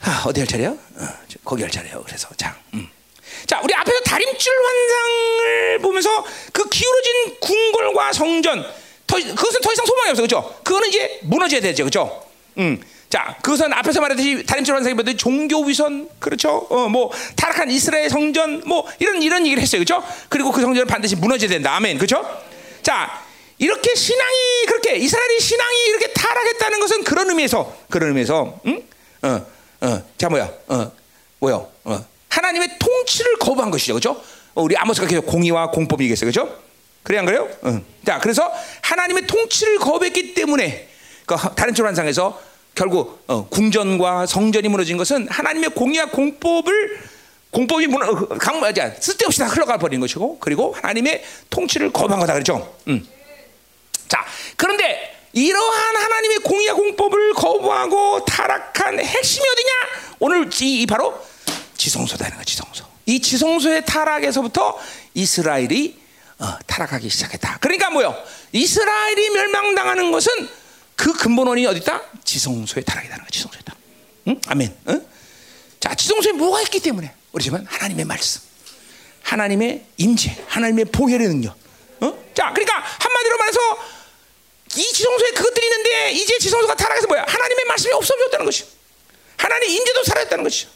아, 0.01 0.23
어디 0.25 0.41
할 0.41 0.47
차례요? 0.47 0.71
어, 0.71 1.07
거기 1.43 1.63
할 1.63 1.71
차례요. 1.71 2.03
그래서 2.05 2.27
자, 2.35 2.55
음. 2.73 2.87
자 3.47 3.59
우리 3.63 3.73
앞에서 3.73 3.99
다림줄 4.01 4.53
환상을 4.65 5.79
보면서 5.79 6.25
그 6.51 6.67
기울어진 6.69 7.39
궁궐과 7.39 8.13
성전 8.13 8.65
더, 9.07 9.17
그것은 9.17 9.61
더 9.61 9.71
이상 9.71 9.85
소망이 9.85 10.09
없어, 10.11 10.21
그렇죠? 10.21 10.59
그거는 10.63 10.89
이제 10.89 11.19
무너져야 11.23 11.61
되죠, 11.61 11.83
그렇죠? 11.83 12.27
음. 12.57 12.81
자, 13.09 13.37
그것은 13.41 13.71
앞에서 13.71 14.01
말했듯이 14.01 14.43
다림줄 14.45 14.75
환상이 14.75 14.93
뭐든 14.95 15.17
종교 15.17 15.63
위선, 15.63 16.09
그렇죠? 16.19 16.67
어, 16.69 16.89
뭐 16.89 17.11
타락한 17.35 17.69
이스라엘 17.69 18.09
성전, 18.09 18.63
뭐 18.65 18.87
이런 18.99 19.21
이런 19.21 19.45
얘기를 19.45 19.61
했어요, 19.61 19.83
그렇죠? 19.83 20.03
그리고 20.27 20.51
그 20.51 20.61
성전은 20.61 20.87
반드시 20.87 21.15
무너져야 21.15 21.49
된다, 21.49 21.75
아멘, 21.75 21.97
그렇죠? 21.97 22.25
자, 22.81 23.24
이렇게 23.57 23.95
신앙이 23.95 24.65
그렇게 24.67 24.95
이스라엘이 24.97 25.39
신앙이 25.39 25.85
이렇게 25.89 26.11
타락했다는 26.13 26.79
것은 26.79 27.03
그런 27.03 27.29
의미에서 27.29 27.75
그런 27.89 28.09
의미에서, 28.09 28.59
응? 28.65 28.83
어, 29.21 29.45
어, 29.81 30.03
자 30.17 30.29
뭐야, 30.29 30.51
어, 30.67 30.91
뭐요? 31.39 31.69
어, 31.85 32.05
하나님의 32.29 32.77
통치를 32.79 33.37
거부한 33.37 33.71
것이죠, 33.71 33.93
그렇죠? 33.93 34.21
어, 34.53 34.61
우리 34.61 34.75
아모스가 34.75 35.07
계속 35.07 35.25
공의와 35.25 35.71
공법이 35.71 36.03
얘기했어요, 36.03 36.31
그렇죠? 36.31 36.65
그래 37.03 37.19
안 37.19 37.25
그래요? 37.25 37.47
응. 37.65 37.85
자, 38.05 38.19
그래서 38.19 38.51
하나님의 38.81 39.27
통치를 39.27 39.77
거부했기 39.77 40.33
때문에 40.33 40.89
그 41.25 41.35
다림줄 41.55 41.85
환상에서 41.85 42.41
결국 42.73 43.23
어, 43.27 43.47
궁전과 43.47 44.25
성전이 44.25 44.67
무너진 44.67 44.97
것은 44.97 45.27
하나님의 45.29 45.69
공의와 45.69 46.07
공법을 46.07 46.99
공법이 47.51 47.87
무너 47.87 48.27
강마자 48.37 48.93
쓸데없이 48.99 49.39
다 49.39 49.47
흘러가 49.47 49.77
버린 49.77 50.01
것이고 50.01 50.39
그리고 50.39 50.73
하나님의 50.73 51.23
통치를 51.49 51.93
거부한 51.93 52.19
거다 52.19 52.33
그렇죠. 52.33 52.75
음. 52.89 53.07
자 54.07 54.25
그런데 54.55 55.15
이러한 55.33 55.95
하나님의 55.97 56.39
공의와 56.39 56.75
공법을 56.75 57.33
거부하고 57.33 58.23
타락한 58.25 58.99
핵심이 58.99 59.45
어디냐? 59.45 59.71
오늘 60.19 60.49
이, 60.61 60.81
이 60.81 60.85
바로 60.85 61.21
지성소다는 61.75 62.37
거 62.37 62.43
지성소. 62.43 62.85
이 63.05 63.19
지성소의 63.19 63.85
타락에서부터 63.85 64.79
이스라엘이 65.13 65.99
어, 66.39 66.57
타락하기 66.65 67.09
시작했다. 67.09 67.57
그러니까 67.59 67.89
뭐요? 67.89 68.15
이스라엘이 68.53 69.29
멸망당하는 69.31 70.11
것은 70.11 70.31
그 70.95 71.11
근본 71.13 71.47
원인이 71.47 71.67
어디 71.67 71.79
있다? 71.79 72.01
지성소에 72.23 72.83
타락이라는 72.83 73.21
거야. 73.21 73.29
지성소에 73.29 73.61
타락. 73.65 73.79
응? 74.29 74.41
아멘. 74.47 74.75
응? 74.87 75.05
자, 75.81 75.93
지성소에 75.93 76.31
뭐가 76.31 76.61
있기 76.61 76.79
때문에 76.79 77.13
집은 77.41 77.65
하나님의 77.65 78.05
말씀, 78.05 78.41
하나님의 79.23 79.85
임재, 79.97 80.45
하나님의 80.47 80.85
보혈의 80.85 81.27
능력. 81.27 81.57
어? 81.99 82.13
자, 82.33 82.51
그러니까 82.53 82.77
한마디로 82.77 83.37
말해서 83.37 83.59
이 84.75 84.83
지성소에 84.93 85.31
그것들이 85.31 85.65
있는데 85.67 86.11
이제 86.11 86.37
지성소가 86.37 86.75
타락해서 86.75 87.07
뭐야? 87.07 87.25
하나님의 87.27 87.65
말씀이 87.65 87.93
없어졌다는 87.93 88.45
것이. 88.45 88.65
하나님의 89.37 89.75
임재도 89.75 90.03
사라졌다는 90.03 90.43
것이. 90.43 90.67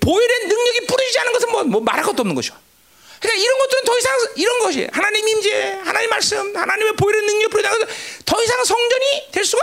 보혈의 0.00 0.46
능력이 0.46 0.86
뿌려지지 0.86 1.18
않은 1.20 1.32
것은 1.32 1.50
뭐, 1.50 1.64
뭐 1.64 1.80
말할 1.80 2.04
것도 2.04 2.22
없는 2.22 2.34
것이야. 2.34 2.58
그러니까 3.20 3.42
이런 3.42 3.58
것들은 3.58 3.84
더 3.84 3.98
이상 3.98 4.18
이런 4.36 4.58
것이 4.60 4.88
하나님 4.92 5.26
임재, 5.26 5.80
하나님 5.84 6.10
말씀, 6.10 6.56
하나님의 6.56 6.92
보혈의 6.96 7.22
능력 7.22 7.50
뿌려지는 7.50 7.86
더 8.24 8.42
이상 8.42 8.64
성전이 8.64 9.30
될 9.32 9.44
수가 9.44 9.62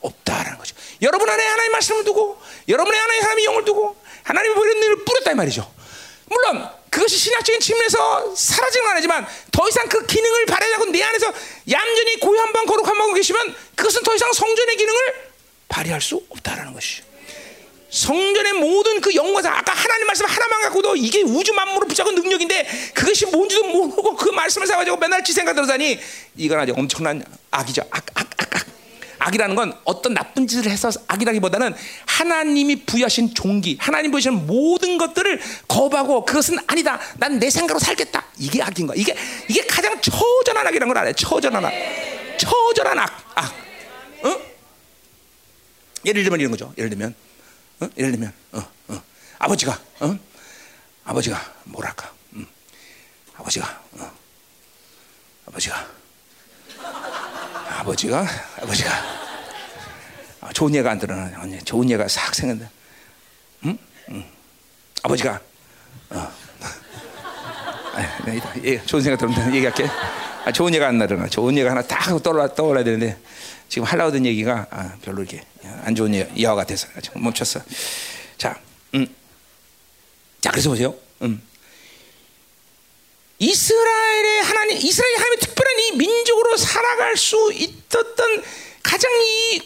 없다라는 0.00 0.58
거죠. 0.58 0.74
여러분 1.02 1.28
안에 1.28 1.44
하나님 1.44 1.72
말씀을 1.72 2.04
두고 2.04 2.40
여러분의 2.68 2.98
안에 2.98 3.18
하나님의 3.18 3.44
영을 3.44 3.64
두고 3.64 3.96
하나님의 4.22 4.54
보혈의 4.54 4.74
능력을 4.74 5.04
뿌렸다 5.04 5.32
이 5.32 5.34
말이죠. 5.34 5.72
물론 6.26 6.68
그것이 6.90 7.16
신학적인 7.16 7.60
측면에서 7.60 8.34
사라지는 8.34 8.84
건 8.84 8.92
아니지만 8.94 9.26
더 9.52 9.68
이상 9.68 9.88
그 9.88 10.06
기능을 10.06 10.46
발휘하고 10.46 10.86
내 10.86 11.02
안에서 11.02 11.32
얌전히 11.70 12.20
고요한 12.20 12.52
방 12.52 12.66
거룩한 12.66 12.96
방으로 12.96 13.14
계시면 13.14 13.54
그것은 13.74 14.02
더 14.02 14.14
이상 14.14 14.32
성전의 14.32 14.76
기능을 14.76 15.00
발휘할 15.68 16.00
수 16.00 16.22
없다라는 16.30 16.72
것이죠. 16.72 17.04
성전의 17.90 18.52
모든 18.54 19.00
그 19.00 19.14
영광사 19.14 19.50
아까 19.50 19.72
하나님 19.72 20.06
말씀 20.06 20.26
하나만 20.26 20.62
갖고도 20.62 20.96
이게 20.96 21.22
우주 21.22 21.54
만물을 21.54 21.88
붙잡은 21.88 22.14
능력인데 22.14 22.92
그것이 22.94 23.26
뭔지도 23.26 23.64
모르고 23.64 24.14
그 24.16 24.28
말씀을 24.30 24.66
사가지고 24.66 24.98
맨날 24.98 25.24
지 25.24 25.32
생각 25.32 25.54
들어다니 25.54 25.98
이건 26.36 26.60
아주 26.60 26.74
엄청난 26.76 27.24
악이죠. 27.50 27.82
악, 27.90 28.04
악, 28.14 28.26
악, 28.36 28.56
악. 28.56 28.77
악이라는 29.28 29.54
건 29.54 29.78
어떤 29.84 30.14
나쁜 30.14 30.46
짓을 30.46 30.70
해서 30.70 30.90
악이라기보다는 31.06 31.74
하나님이 32.06 32.84
부여하신 32.84 33.34
종기, 33.34 33.76
하나님 33.80 34.10
부여하신 34.10 34.46
모든 34.46 34.98
것들을 34.98 35.40
거부하고 35.68 36.24
그것은 36.24 36.58
아니다. 36.66 36.98
난 37.16 37.38
내 37.38 37.50
생각으로 37.50 37.78
살겠다. 37.78 38.24
이게 38.38 38.62
악인 38.62 38.86
거야. 38.86 38.96
이게 38.98 39.14
이게 39.48 39.64
가장 39.66 40.00
처절한 40.00 40.66
악이라는 40.66 40.88
걸 40.88 40.98
알아요. 40.98 41.12
처절한 41.12 41.64
악, 41.64 41.72
처절한 42.38 42.98
악. 42.98 43.32
악. 43.36 43.54
어? 44.24 44.40
예를 46.04 46.22
들면 46.24 46.40
이런 46.40 46.50
거죠. 46.50 46.72
예를 46.76 46.90
들면 46.90 47.14
어? 47.80 47.88
예를 47.96 48.10
들면 48.12 48.32
어, 48.52 48.68
어. 48.88 49.02
아버지가 49.38 49.78
어? 50.00 50.18
아버지가 51.04 51.54
뭐랄까 51.64 52.12
음. 52.32 52.46
아버지가 53.36 53.82
어. 53.92 54.12
아버지가 55.46 55.97
아버지가 57.78 58.26
아버지가 58.60 58.90
아, 60.40 60.52
좋은 60.52 60.74
예가 60.74 60.90
안 60.90 60.98
들어나 60.98 61.30
좋은 61.64 61.88
예가 61.88 62.08
싹 62.08 62.34
생겼는데 62.34 62.70
음? 63.64 63.78
음. 64.08 64.24
아버지가 65.02 65.40
어. 66.10 66.16
아, 67.94 68.24
예, 68.64 68.80
좋은 68.82 69.02
생각 69.02 69.18
들으면 69.18 69.54
얘기할게 69.54 69.86
아, 70.44 70.50
좋은 70.50 70.74
예가 70.74 70.88
안 70.88 70.98
나더나 70.98 71.28
좋은 71.28 71.56
예가 71.56 71.70
하나 71.70 71.82
딱 71.82 72.20
떠올라, 72.22 72.48
떠올라야 72.48 72.82
되는데 72.82 73.16
지금 73.68 73.86
하려고 73.86 74.10
던 74.10 74.26
얘기가 74.26 74.66
아, 74.70 74.94
별로 75.02 75.22
이렇게 75.22 75.44
안 75.84 75.94
좋은 75.94 76.12
예화 76.36 76.54
같아서 76.54 76.88
지금 77.00 77.22
멈췄어. 77.22 77.60
자, 78.38 78.58
음. 78.94 79.06
자 80.40 80.50
그래서 80.50 80.70
보세요. 80.70 80.94
음. 81.22 81.42
이스라엘의 83.38 84.42
하나님, 84.42 84.78
이스라엘 84.78 85.14
하나님의 85.14 85.38
특별한 85.38 85.78
이 85.78 85.92
민족으로 85.92 86.56
살아갈 86.56 87.16
수 87.16 87.52
있었던 87.52 88.44
가장 88.82 89.10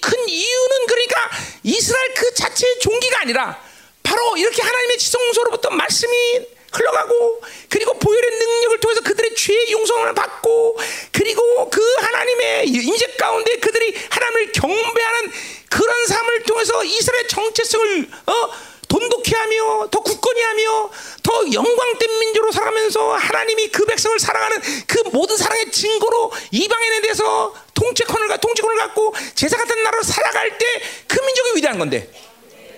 큰 0.00 0.28
이유는 0.28 0.86
그러니까 0.86 1.30
이스라엘 1.62 2.14
그 2.14 2.34
자체의 2.34 2.80
종기가 2.80 3.20
아니라 3.20 3.58
바로 4.02 4.36
이렇게 4.36 4.60
하나님의 4.62 4.98
지성소로부터 4.98 5.70
말씀이 5.70 6.46
흘러가고 6.72 7.42
그리고 7.68 7.98
보혈의 7.98 8.30
능력을 8.30 8.80
통해서 8.80 9.00
그들의 9.02 9.34
죄의 9.36 9.72
용서를 9.72 10.14
받고 10.14 10.78
그리고 11.12 11.70
그 11.70 11.94
하나님의 11.98 12.68
임재 12.68 13.06
가운데 13.18 13.56
그들이 13.56 13.96
하나님을 14.10 14.52
경배하는 14.52 15.32
그런 15.70 16.06
삶을 16.06 16.42
통해서 16.42 16.84
이스라엘 16.84 17.28
정체성을 17.28 18.10
어, 18.26 18.50
돈독히 18.92 19.34
하며 19.34 19.88
더 19.90 20.00
굳건히 20.00 20.42
하며 20.42 20.90
더 21.22 21.32
영광된 21.50 22.18
민족으로 22.20 22.52
살아가면서 22.52 23.14
하나님이 23.14 23.68
그 23.68 23.86
백성을 23.86 24.18
사랑하는 24.18 24.60
그 24.86 25.02
모든 25.12 25.36
사랑의 25.38 25.70
증거로 25.70 26.30
이방인에 26.50 27.00
대해서 27.00 27.54
통치권을 27.72 28.38
통치권을 28.38 28.76
갖고 28.76 29.14
제사 29.34 29.56
같은 29.56 29.82
나라로 29.82 30.02
살아갈 30.02 30.58
때 30.58 30.66
그 31.06 31.20
민족이 31.20 31.56
위대한 31.56 31.78
건데, 31.78 32.10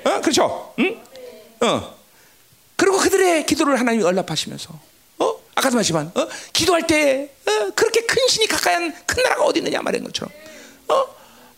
어 0.04 0.20
그렇죠? 0.20 0.74
응? 0.80 1.00
어. 1.60 1.94
그리고 2.76 2.98
그들의 2.98 3.46
기도를 3.46 3.78
하나님이 3.78 4.02
연락하시면서 4.04 4.70
어? 5.18 5.40
아까도 5.54 5.76
말했지만 5.76 6.10
어? 6.14 6.28
기도할 6.52 6.86
때 6.86 7.30
어? 7.46 7.70
그렇게 7.74 8.00
큰 8.02 8.26
신이 8.28 8.46
가까이 8.48 8.74
한 8.74 8.94
큰 9.06 9.22
나라가 9.22 9.44
어디 9.44 9.60
있느냐 9.60 9.80
말인 9.82 10.02
것처럼 10.04 10.32
어? 10.88 11.06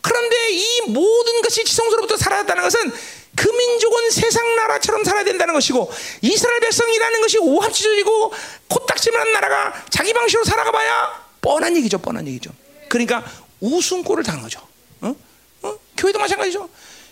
그런데 0.02 0.50
이 0.50 0.82
모든 0.88 1.40
것이 1.42 1.64
지성소로부터 1.64 2.16
살아났다는 2.18 2.62
것은 2.62 2.92
그 3.36 3.48
민족은 3.48 4.10
세상 4.10 4.56
나라처럼 4.56 5.04
살아야 5.04 5.24
된다는 5.24 5.54
것이고 5.54 5.92
이스라엘 6.22 6.60
백성이라는 6.60 7.20
것이 7.20 7.38
오합지졸이고 7.38 8.32
코딱지만한 8.68 9.32
나라가 9.32 9.84
자기 9.90 10.12
방식으로 10.12 10.44
살아가봐야 10.44 11.26
뻔한 11.40 11.76
얘기죠 11.76 11.98
뻔한 11.98 12.26
얘기죠 12.26 12.50
그러니까 12.88 13.24
우승골을 13.60 14.24
당한 14.24 14.42
거죠 14.42 14.60
어? 15.02 15.14
어? 15.62 15.78
교회도 15.96 16.18
마찬가지죠 16.18 16.68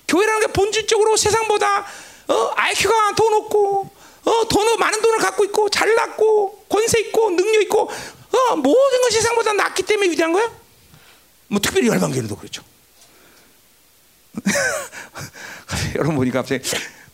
교회라는 0.09 0.47
게 0.47 0.53
본질적으로 0.53 1.17
세상보다 1.17 1.87
어, 2.29 2.53
IQ가 2.57 3.15
더 3.15 3.31
높고, 3.31 3.91
어, 4.25 4.49
더 4.49 4.77
많은 4.79 5.03
돈을 5.03 5.19
갖고 5.19 5.45
있고, 5.45 5.69
잘났고, 5.69 6.65
권세 6.69 7.01
있고, 7.01 7.31
능력 7.31 7.61
있고, 7.63 7.91
어, 7.91 8.57
모든 8.57 9.01
것이 9.03 9.17
세상보다 9.17 9.53
낫기 9.53 9.83
때문에 9.83 10.11
위대한 10.11 10.33
거야? 10.33 10.51
뭐 11.49 11.61
특별히 11.61 11.89
열방교회도 11.89 12.37
그렇죠. 12.37 12.63
여러분 15.97 16.16
보니까 16.16 16.43
갑자기 16.43 16.69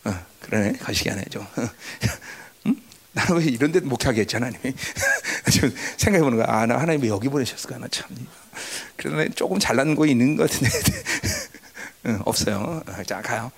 어, 0.05 0.13
그러네 0.41 0.73
가시기 0.73 1.09
좀. 1.29 1.45
응? 2.65 2.75
나는 3.13 3.37
왜 3.37 3.45
이런 3.45 3.71
데 3.71 3.79
목회하게 3.79 4.21
했잖아 4.21 4.47
하나님이. 4.47 4.73
지금 5.51 5.75
생각해보는 5.97 6.37
거야. 6.37 6.47
아, 6.49 6.65
나 6.65 6.79
하나님이 6.79 7.07
여기 7.07 7.29
보내셨을까? 7.29 7.77
나 7.77 7.87
참. 7.89 8.09
그러면 8.95 9.31
조금 9.35 9.59
잘난 9.59 9.95
거 9.95 10.05
있는 10.05 10.35
것 10.35 10.49
같은데. 10.49 10.69
응, 12.07 12.19
없어요. 12.25 12.81
어, 12.87 13.03
자, 13.03 13.21
가요. 13.21 13.51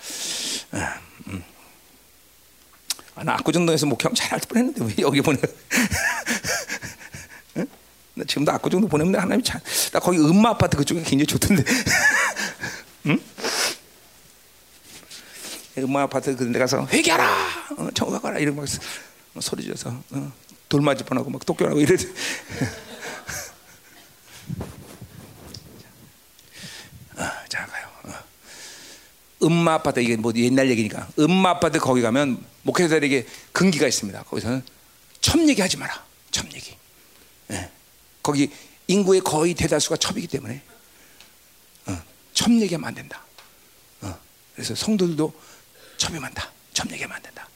어, 0.72 0.78
음. 1.28 1.44
아, 3.16 3.24
나 3.24 3.34
압구정동에서 3.36 3.86
목회하면 3.86 4.16
잘할 4.16 4.42
뻔 4.50 4.58
했는데 4.58 4.84
왜 4.86 4.94
여기 5.04 5.22
보내? 5.22 5.40
응? 7.58 7.68
나 8.16 8.26
지금도 8.26 8.52
압구정동 8.52 8.90
보내면 8.90 9.16
하나님 9.22 9.44
참. 9.44 9.62
나 9.92 10.00
거기 10.00 10.18
음마 10.18 10.50
아파트 10.50 10.76
그쪽에 10.76 11.02
굉장히 11.04 11.28
좋던데. 11.28 11.64
응? 13.06 13.20
음마 15.78 16.04
아파트 16.04 16.36
그런 16.36 16.52
데 16.52 16.60
가서 16.60 16.86
회개하라, 16.86 17.76
어, 17.78 17.90
정각하라 17.94 18.40
이런 18.40 18.56
막 18.56 18.68
소리 19.40 19.66
져서 19.66 19.90
어, 20.12 20.32
돌 20.70 20.82
맞을 20.82 21.06
뻔하고 21.06 21.30
막 21.30 21.44
독교하고 21.46 21.80
이래. 21.80 21.96
어, 27.16 27.30
자 27.50 27.66
가요. 27.66 27.88
어. 28.04 28.14
음마 29.44 29.74
아파트 29.76 30.00
이게 30.00 30.16
뭐 30.16 30.32
옛날 30.36 30.70
얘기니까 30.70 31.08
음마 31.18 31.52
아파트 31.52 31.80
거기 31.80 32.02
가면 32.02 32.44
목회자들에게 32.62 33.26
금기가 33.52 33.88
있습니다. 33.88 34.24
거기서는 34.24 34.64
첩 35.22 35.40
얘기하지 35.40 35.78
마라. 35.78 36.06
첩 36.30 36.46
얘기. 36.54 36.76
예. 37.52 37.72
거기 38.22 38.52
인구의 38.88 39.22
거의 39.22 39.54
대다수가 39.56 39.98
첩이기 39.98 40.28
때문에 40.28 40.62
어, 41.88 42.02
첩 42.34 42.52
얘기하면 42.52 42.88
안 42.88 42.94
된다. 42.94 43.24
어. 44.02 44.16
그래서 44.54 44.76
성도들도 44.76 45.34
첩이 46.04 46.20
많다. 46.20 46.52
첩 46.74 46.92
얘기하면 46.92 47.16
안 47.16 47.24
된다. 47.24 47.48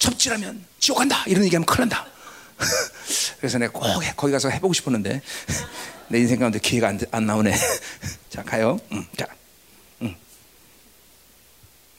첩질하면 0.00 0.64
지옥 0.80 0.98
간다. 0.98 1.22
이런 1.28 1.44
얘기하면 1.44 1.64
큰일 1.64 1.88
난다. 1.88 2.04
그래서 3.38 3.58
내가 3.58 3.72
꼭 3.72 3.84
거기 4.16 4.32
가서 4.32 4.48
해보고 4.48 4.74
싶었는데 4.74 5.22
내 6.08 6.18
인생 6.18 6.40
가운데 6.40 6.58
기회가 6.58 6.88
안, 6.88 6.98
안 7.12 7.26
나오네. 7.26 7.54
자 8.28 8.42
가요. 8.42 8.76
음, 8.90 9.06
자, 9.16 9.26
음. 10.02 10.16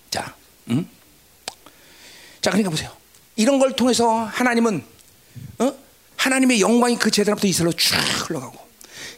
자, 0.10 0.36
음. 0.70 0.90
자 2.42 2.50
그러니까 2.50 2.70
보세요. 2.70 2.92
이런 3.38 3.58
걸 3.58 3.74
통해서 3.74 4.26
하나님은 4.26 4.84
어? 5.60 5.74
하나님의 6.18 6.60
영광이 6.60 6.98
그 6.98 7.10
제단부터 7.10 7.48
이스라엘로 7.48 7.72
쭉 7.78 7.96
흘러가고 8.28 8.60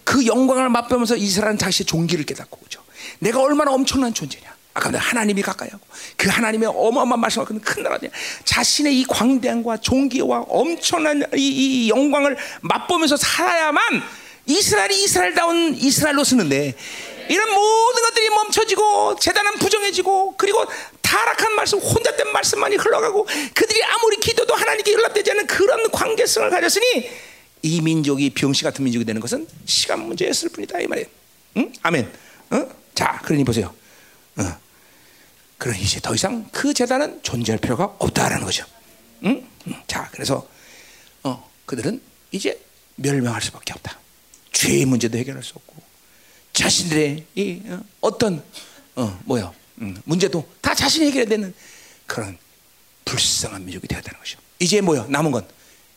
그 0.04 0.28
영광을 0.28 0.70
맛보면서 0.70 1.16
이스라엘은 1.16 1.58
다시 1.58 1.84
종기를 1.84 2.26
깨닫고 2.26 2.60
그죠. 2.60 2.84
내가 3.18 3.42
얼마나 3.42 3.72
엄청난 3.72 4.14
존재냐. 4.14 4.53
아까 4.74 4.90
내가 4.90 5.04
하나님이 5.04 5.42
가까이 5.42 5.70
하고 5.70 5.86
그 6.18 6.30
하나님의 6.30 6.70
어마어마한 6.70 7.20
말씀을 7.20 7.46
큰 7.62 7.84
나라냐. 7.84 8.10
자신의 8.44 9.00
이 9.00 9.06
광대함과 9.06 9.78
종기와 9.78 10.46
엄청난 10.48 11.24
이, 11.36 11.86
이 11.86 11.90
영광을 11.90 12.38
맛보면서 12.62 13.16
살아야만 13.18 13.84
이스라엘이 14.46 15.04
이스라엘다운 15.04 15.76
이스라엘로 15.76 16.24
쓰는데 16.24 16.76
이런 17.30 17.50
모든 17.54 18.02
것들이 18.04 18.30
멈춰지고 18.30 19.16
재단은 19.18 19.54
부정해지고 19.54 20.36
그리고 20.38 20.66
타락한 21.02 21.54
말씀 21.56 21.80
혼자된 21.80 22.34
말씀만이 22.34 22.76
흘러가고 22.76 23.28
그들이 23.54 23.84
아무리 23.84 24.18
기도도 24.18 24.56
하나님께 24.56 24.92
연락되지 24.94 25.32
않는 25.32 25.48
그런 25.48 25.90
관계성을 25.92 26.50
가졌으니 26.50 27.10
이 27.62 27.82
민족이 27.82 28.32
병시 28.32 28.64
같은 28.64 28.84
민족이 28.84 29.06
되는 29.06 29.22
것은 29.22 29.48
시간 29.66 30.00
문제였을 30.00 30.50
뿐이다 30.50 30.80
이 30.82 30.88
말이에요. 30.88 31.08
응? 31.58 31.72
아멘. 31.84 32.12
어? 32.50 32.70
자, 32.94 33.22
그러니 33.24 33.44
보세요. 33.44 33.74
어. 34.38 34.63
그러니 35.64 35.82
이제 35.82 36.02
더 36.02 36.14
이상 36.14 36.46
그 36.52 36.74
재단은 36.74 37.24
존재할 37.24 37.58
필요가 37.58 37.86
없다라는 37.98 38.44
거죠. 38.44 38.66
응? 39.24 39.48
응. 39.68 39.84
자, 39.88 40.10
그래서 40.12 40.46
어, 41.24 41.50
그들은 41.66 42.02
이제 42.32 42.62
멸망할 42.98 43.42
수밖에 43.42 43.72
없다. 43.72 43.98
죄의 44.52 44.84
문제도 44.84 45.18
해결할 45.18 45.42
수 45.42 45.54
없고 45.56 45.74
자신들의 46.52 47.26
이 47.36 47.62
어, 48.02 48.18
떤 48.18 48.44
어, 48.96 49.18
뭐야 49.24 49.54
음, 49.80 50.02
문제도 50.04 50.46
다 50.60 50.76
자신이 50.76 51.06
해결해야 51.06 51.30
되는 51.30 51.54
그런 52.08 52.38
불쌍한 53.06 53.64
민족이 53.64 53.88
되었다는 53.88 54.20
것이죠. 54.20 54.40
이제 54.60 54.82
뭐야 54.82 55.06
남은 55.08 55.32
건 55.32 55.48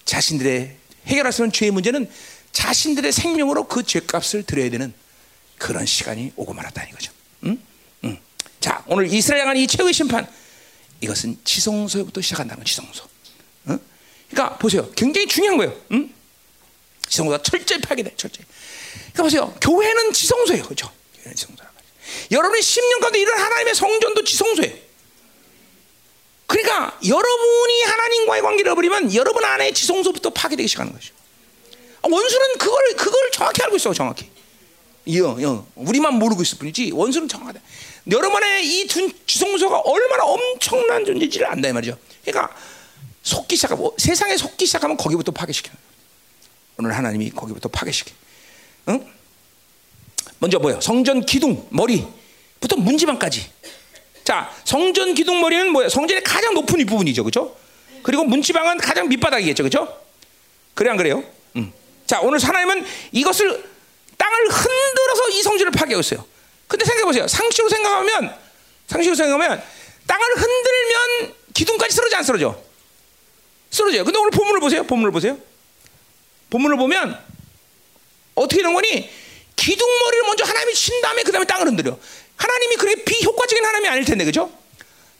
자신들의 0.05 0.77
해결할 1.07 1.33
수 1.33 1.43
없는 1.43 1.51
죄의 1.51 1.73
문제는 1.73 2.09
자신들의 2.53 3.11
생명으로 3.11 3.67
그 3.67 3.83
죄값을 3.83 4.45
들여야 4.45 4.71
되는 4.71 4.95
그런 5.59 5.85
시간이 5.87 6.35
오고 6.37 6.55
말았다는 6.55 6.93
거죠. 6.93 7.11
응? 7.47 7.59
응. 8.57 8.61
자 8.61 8.85
오늘 8.87 9.13
이스라엘 9.13 9.43
향한 9.43 9.57
이 9.57 9.67
최후의 9.67 9.93
심판 9.93 10.27
이것은 11.01 11.39
지성소부터 11.45 12.21
시작한다는 12.21 12.63
거죠. 12.63 12.71
지성소. 12.71 13.05
응? 13.69 13.79
그러니까 14.31 14.57
보세요. 14.59 14.91
굉장히 14.93 15.27
중요한 15.27 15.59
거예요. 15.59 15.77
응? 15.93 16.13
지성소가 17.09 17.43
철저히 17.43 17.81
파괴돼. 17.81 18.15
철저히. 18.17 18.45
그러니까 19.13 19.23
보세요. 19.23 19.55
교회는 19.61 20.13
지성소예요. 20.13 20.65
그렇죠? 20.65 20.91
지성소라. 21.35 21.71
여러분이 22.31 22.61
10년 22.61 23.01
가운데 23.01 23.21
이런 23.21 23.39
하나님의 23.39 23.75
성전도 23.75 24.25
지성소예요. 24.25 24.87
그러니까 26.47 26.99
여러분이 27.05 27.83
하나님과의 27.83 28.43
관계를 28.43 28.69
잃어버리면 28.69 29.15
여러분 29.15 29.45
안에 29.45 29.73
지성소부터 29.73 30.31
파괴되기 30.31 30.69
시작하는 30.69 30.93
것이죠. 30.93 31.15
원수는 32.03 32.59
그걸 32.59 32.95
그걸 32.97 33.31
정확히 33.33 33.63
알고 33.63 33.77
있어. 33.77 33.93
정확히. 33.93 34.31
여, 35.15 35.41
여. 35.43 35.67
우리만 35.75 36.15
모르고 36.15 36.43
있을 36.43 36.59
뿐이지 36.59 36.93
원수는 36.93 37.29
정확하다. 37.29 37.61
여러분의 38.11 38.67
이 38.67 38.87
지성소가 39.27 39.81
얼마나 39.81 40.25
엄청난 40.25 41.05
존재인지를 41.05 41.47
안다 41.47 41.69
이 41.69 41.73
말이죠. 41.73 41.99
그러니까 42.25 42.55
속기 43.23 43.57
시작하고 43.57 43.97
세상에 43.99 44.37
속기 44.37 44.67
시작하면 44.67 44.97
거기부터 44.97 45.33
파괴시키는 45.33 45.75
거예요. 45.75 45.87
오늘 46.79 46.97
하나님이 46.97 47.31
거기부터 47.31 47.69
파괴시켜. 47.69 48.13
응? 48.89 49.13
먼저 50.39 50.59
뭐요? 50.59 50.81
성전 50.81 51.25
기둥 51.25 51.67
머리부터 51.71 52.77
문지방까지. 52.77 53.51
자, 54.23 54.53
성전 54.65 55.15
기둥 55.15 55.41
머리는 55.41 55.73
뭐야? 55.73 55.89
성전의 55.89 56.23
가장 56.23 56.55
높은 56.55 56.79
윗부분이죠, 56.81 57.25
그렇죠? 57.25 57.57
그리고 58.03 58.25
문지방은 58.25 58.79
가장 58.79 59.09
밑바닥이겠죠, 59.09 59.65
그렇죠? 59.65 60.01
그래 60.75 60.91
안 60.91 60.97
그래요? 60.97 61.25
음. 61.57 61.73
자, 62.07 62.21
오늘 62.21 62.39
하나님은 62.39 62.85
이것을 63.13 63.49
땅을 64.17 64.49
흔들어서 64.49 65.29
이 65.31 65.43
성전을 65.43 65.73
파괴하고 65.73 66.01
있어요. 66.01 66.25
근데 66.69 66.85
생각해 66.85 67.05
보세요. 67.05 67.29
상식으로 67.29 67.69
생각하면 67.69 68.37
상식으로 68.89 69.15
생각하면 69.15 69.63
땅을 70.07 70.27
흔들면 70.37 71.35
기둥까지 71.55 71.95
쓰러져 71.95 72.17
안 72.17 72.23
쓰러져? 72.25 72.61
쓰러져요. 73.71 74.05
근데 74.05 74.19
오늘 74.19 74.31
본문을 74.31 74.61
보세요. 74.61 74.85
본문을 74.85 75.13
보세요. 75.13 75.39
본문을 76.51 76.77
보면 76.77 77.19
어떻게 78.35 78.63
되는 78.63 78.75
거니? 78.75 79.11
기둥머리를 79.57 80.25
먼저 80.27 80.45
하나님이 80.45 80.75
친 80.75 81.01
다음에 81.01 81.23
그 81.23 81.33
다음에 81.33 81.47
땅을 81.47 81.67
흔들려. 81.67 81.99
하나님이 82.37 82.77
그렇게 82.77 83.05
비효과적인 83.05 83.65
하나님이 83.65 83.89
아닐 83.89 84.05
텐데, 84.05 84.25
그죠? 84.25 84.53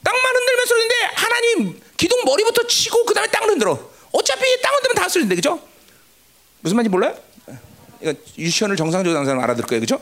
땅만 0.05 0.37
흔들면 0.37 0.67
쓰는데 0.67 0.95
하나님 1.15 1.83
기둥 1.97 2.23
머리부터 2.25 2.67
치고 2.67 3.07
그 3.07 3.15
다음에 3.15 3.29
땅을 3.29 3.49
흔들어. 3.49 3.91
어차피 4.13 4.61
땅 4.63 4.75
흔들면 4.75 4.95
다 4.95 5.09
쓰는데, 5.09 5.35
그죠? 5.35 5.61
무슨 6.61 6.77
말인지 6.77 6.91
몰라요? 6.91 7.19
이거 8.03 8.13
유치원을 8.37 8.77
정상적으로 8.77 9.17
하는 9.17 9.27
사람 9.27 9.43
알아들 9.43 9.65
거예요, 9.65 9.81
그죠? 9.81 10.01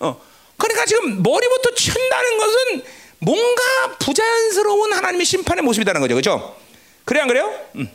어. 0.00 0.20
그러니까 0.56 0.84
지금 0.86 1.22
머리부터 1.22 1.74
친다는 1.74 2.38
것은 2.38 2.82
뭔가 3.18 3.96
부자연스러운 3.98 4.92
하나님의 4.92 5.24
심판의 5.26 5.62
모습이라는 5.64 6.00
거죠, 6.00 6.14
그죠? 6.14 6.56
그래 7.04 7.20
안 7.20 7.28
그래요? 7.28 7.52
음. 7.76 7.90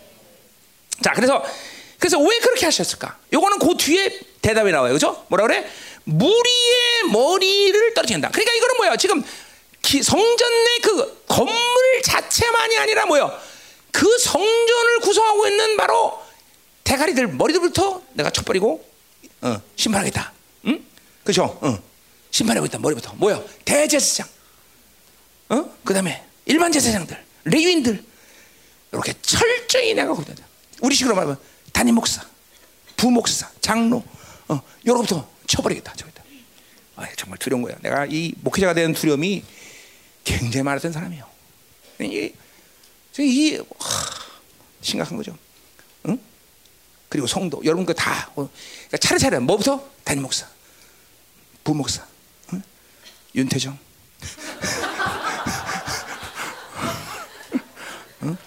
자, 1.04 1.12
그래서 1.14 1.44
그래서 2.00 2.20
왜 2.20 2.38
그렇게 2.40 2.66
하셨을까? 2.66 3.18
요거는 3.32 3.60
그 3.60 3.76
뒤에 3.78 4.20
대답이 4.42 4.72
나와요. 4.72 4.94
그죠? 4.94 5.24
뭐라 5.30 5.46
그래? 5.46 5.70
무리의 6.04 7.04
머리를 7.12 7.94
떨어진다. 7.94 8.30
그러니까 8.30 8.54
이거는 8.54 8.78
뭐야? 8.78 8.96
지금 8.98 9.24
기, 9.82 10.02
성전 10.02 10.50
내 10.64 10.72
그 10.82 11.24
건물 11.28 11.56
자체만이 12.04 12.78
아니라 12.80 13.06
뭐야? 13.06 13.40
그 13.92 14.18
성전을 14.18 15.00
구성하고 15.02 15.48
있는 15.48 15.78
바로 15.78 16.20
대가리들 16.84 17.28
머리들부터 17.28 18.02
내가 18.14 18.30
쳐버리고 18.32 18.84
어, 19.42 19.62
심판하겠다. 19.76 20.34
응? 20.68 20.86
그죠? 21.24 21.58
어. 21.62 21.78
심판하고 22.32 22.66
있다. 22.66 22.80
머리부터. 22.80 23.14
뭐야? 23.16 23.44
대제사장. 23.66 24.28
어? 25.50 25.78
그 25.84 25.94
다음에 25.94 26.26
일반 26.46 26.72
제사장들, 26.72 27.24
레위인들. 27.44 28.04
이렇게 28.94 29.14
철저히 29.22 29.94
내가 29.94 30.14
거기다. 30.14 30.46
우리 30.82 30.96
식으로 30.96 31.16
말하면 31.16 31.38
담임 31.72 31.96
목사, 31.96 32.26
부목사, 32.98 33.50
장로, 33.62 34.04
어, 34.48 34.62
요로부터 34.86 35.30
쳐버리겠다. 35.48 35.94
저기다. 35.96 36.24
아, 36.96 37.08
정말 37.18 37.38
두려운 37.38 37.62
거야. 37.62 37.76
내가 37.82 38.06
이 38.06 38.34
목회자가 38.42 38.74
되는 38.74 38.94
두려움이 38.94 39.44
굉장히 40.24 40.64
많았던 40.64 40.92
사람이에요. 40.92 41.26
이, 42.02 42.34
이 43.20 43.58
하, 43.58 43.64
심각한 44.82 45.18
거죠. 45.18 45.38
응? 46.08 46.20
그리고 47.10 47.28
성도, 47.28 47.62
여러분 47.66 47.86
그다 47.86 48.30
어, 48.36 48.50
그러니까 48.50 48.98
차례차례 48.98 49.40
뭐부터 49.40 49.90
담임 50.04 50.24
목사, 50.24 50.48
부목사, 51.64 52.04
응? 52.04 52.11
윤태정. 53.36 53.78
어? 58.22 58.38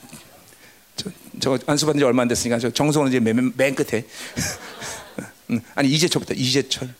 저, 0.96 1.10
저 1.40 1.58
안수 1.66 1.86
받은 1.86 1.98
지 1.98 2.04
얼마 2.04 2.22
안 2.22 2.28
됐으니까 2.28 2.58
저 2.58 2.70
정성은 2.70 3.08
이제 3.08 3.20
맨, 3.20 3.52
맨 3.56 3.74
끝에. 3.74 4.06
응. 5.50 5.60
아니 5.74 5.88
이재철부터 5.90 6.34
이재철. 6.34 6.94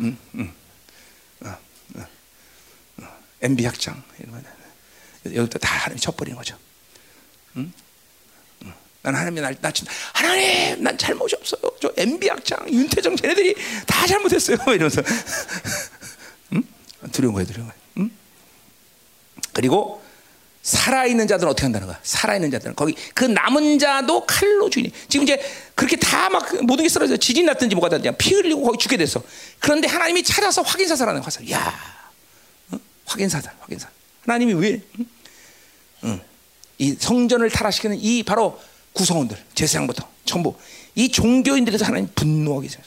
응, 0.00 0.16
응. 0.34 0.52
어, 1.42 1.48
어, 1.96 2.06
어. 2.98 3.18
MB 3.42 3.64
학장 3.64 4.02
이런 4.18 4.44
여기부터 5.26 5.58
다 5.58 5.76
하나님 5.76 5.98
쳐버리는 5.98 6.36
거죠. 6.36 6.56
응? 7.56 7.72
난 9.02 9.14
하나님 9.14 9.42
날, 9.42 9.56
나 9.60 9.70
진짜, 9.70 9.90
하나님, 10.12 10.82
난 10.82 10.96
잘못이 10.96 11.34
없어요. 11.36 11.62
저 11.80 11.90
MB 11.96 12.28
학장, 12.28 12.70
윤태정 12.70 13.16
쟤네들이 13.16 13.54
다 13.86 14.06
잘못했어요. 14.06 14.58
이러면서. 14.68 15.02
두려운 17.12 17.34
거예요, 17.34 17.46
두려운 17.46 17.68
거예요. 17.68 17.80
음? 17.98 18.10
그리고 19.52 20.02
살아있는 20.62 21.26
자들은 21.26 21.50
어떻게 21.50 21.64
한다는 21.64 21.86
거야? 21.86 21.98
살아있는 22.02 22.50
자들은 22.50 22.76
거기 22.76 22.94
그 23.14 23.24
남은 23.24 23.78
자도 23.78 24.26
칼로 24.26 24.68
죽이니 24.68 24.92
지금 25.08 25.24
이제 25.24 25.40
그렇게 25.74 25.96
다 25.96 26.28
막 26.28 26.46
모든 26.64 26.84
게 26.84 26.88
쓰러져 26.88 27.16
지진 27.16 27.46
났든지 27.46 27.74
뭐가 27.74 27.88
됐든지 27.88 28.16
피 28.18 28.34
흘리고 28.34 28.62
거기 28.62 28.78
죽게 28.78 28.96
됐어. 28.98 29.22
그런데 29.58 29.88
하나님이 29.88 30.22
찾아서 30.22 30.62
확인사살하는 30.62 31.22
화살. 31.22 31.50
야, 31.50 31.74
어? 32.70 32.76
확인사살, 33.06 33.52
확인사. 33.58 33.88
하나님이 34.22 34.52
왜? 34.54 34.82
응? 34.98 35.06
응. 36.04 36.20
이 36.78 36.94
성전을 36.98 37.50
타락시키는 37.50 37.96
이 37.98 38.22
바로 38.22 38.60
구성원들 38.92 39.36
제사장부터 39.54 40.06
전부 40.24 40.54
이 40.94 41.10
종교인들에서 41.10 41.84
하나님 41.84 42.08
분노하게 42.14 42.68
되죠. 42.68 42.82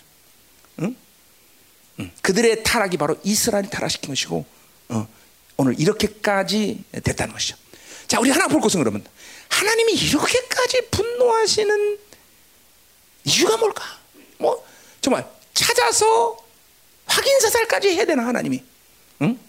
그들의 2.21 2.63
타락이 2.63 2.97
바로 2.97 3.15
이스라엘 3.23 3.69
타락시킨 3.69 4.09
것이고 4.09 4.45
어. 4.89 5.07
오늘 5.57 5.79
이렇게까지 5.79 6.83
됐다는 7.03 7.33
것이죠. 7.33 7.55
자, 8.07 8.19
우리 8.19 8.29
하나 8.31 8.47
볼 8.47 8.59
것은 8.61 8.79
그러면 8.79 9.05
하나님이 9.49 9.93
이렇게까지 9.93 10.89
분노하시는 10.89 11.99
이유가 13.25 13.57
뭘까? 13.57 13.83
뭐 14.39 14.65
정말 15.01 15.29
찾아서 15.53 16.37
확인 17.05 17.39
사살까지 17.39 17.89
해야 17.89 18.05
되나 18.05 18.25
하나님이? 18.25 18.63
응? 19.21 19.39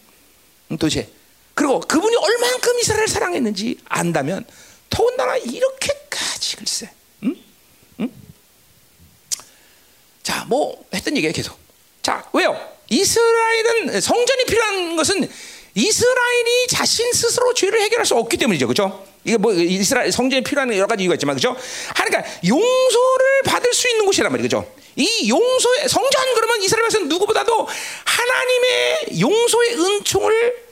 도대체 0.70 1.10
그리고 1.54 1.80
그분이 1.80 2.16
얼만큼 2.16 2.78
이스라엘을 2.80 3.08
사랑했는지 3.08 3.78
안다면 3.86 4.44
더군다나 4.90 5.36
이렇게까지 5.36 6.56
글쎄. 6.56 6.90
응? 7.22 7.36
응? 8.00 8.12
자, 10.22 10.44
뭐 10.46 10.84
했던 10.92 11.16
얘기야 11.16 11.32
계속. 11.32 11.63
자, 12.04 12.22
왜요? 12.34 12.54
이스라엘은 12.90 13.98
성전이 13.98 14.44
필요한 14.44 14.94
것은 14.94 15.26
이스라엘이 15.74 16.66
자신 16.68 17.10
스스로 17.14 17.54
죄를 17.54 17.80
해결할 17.80 18.04
수 18.04 18.14
없기 18.14 18.36
때문이죠. 18.36 18.68
그죠? 18.68 19.06
이게 19.24 19.38
뭐 19.38 19.54
이스라엘 19.54 20.12
성전에 20.12 20.42
필요한 20.42 20.70
여러 20.76 20.86
가지 20.86 21.02
이유가 21.02 21.14
있지만 21.14 21.34
그죠? 21.34 21.56
그러니까 21.94 22.22
용서를 22.46 23.42
받을 23.46 23.72
수 23.72 23.88
있는 23.88 24.04
곳이란 24.04 24.30
말이죠. 24.32 24.70
이 24.96 25.30
용서의 25.30 25.88
성전 25.88 26.34
그러면 26.34 26.60
이스라엘에서 26.60 26.98
누구보다도 27.00 27.68
하나님의 28.04 29.20
용서의 29.20 29.74
은총을 29.80 30.64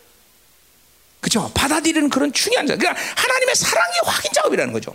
그죠? 1.21 1.51
받아들이는 1.55 2.11
그런 2.11 2.31
중요한 2.31 2.67
자. 2.67 2.77
그러니까 2.77 3.03
하나님의 3.17 3.55
사랑의 3.55 4.01
확인 4.05 4.33
작업이라는 4.35 4.71
거죠. 4.75 4.95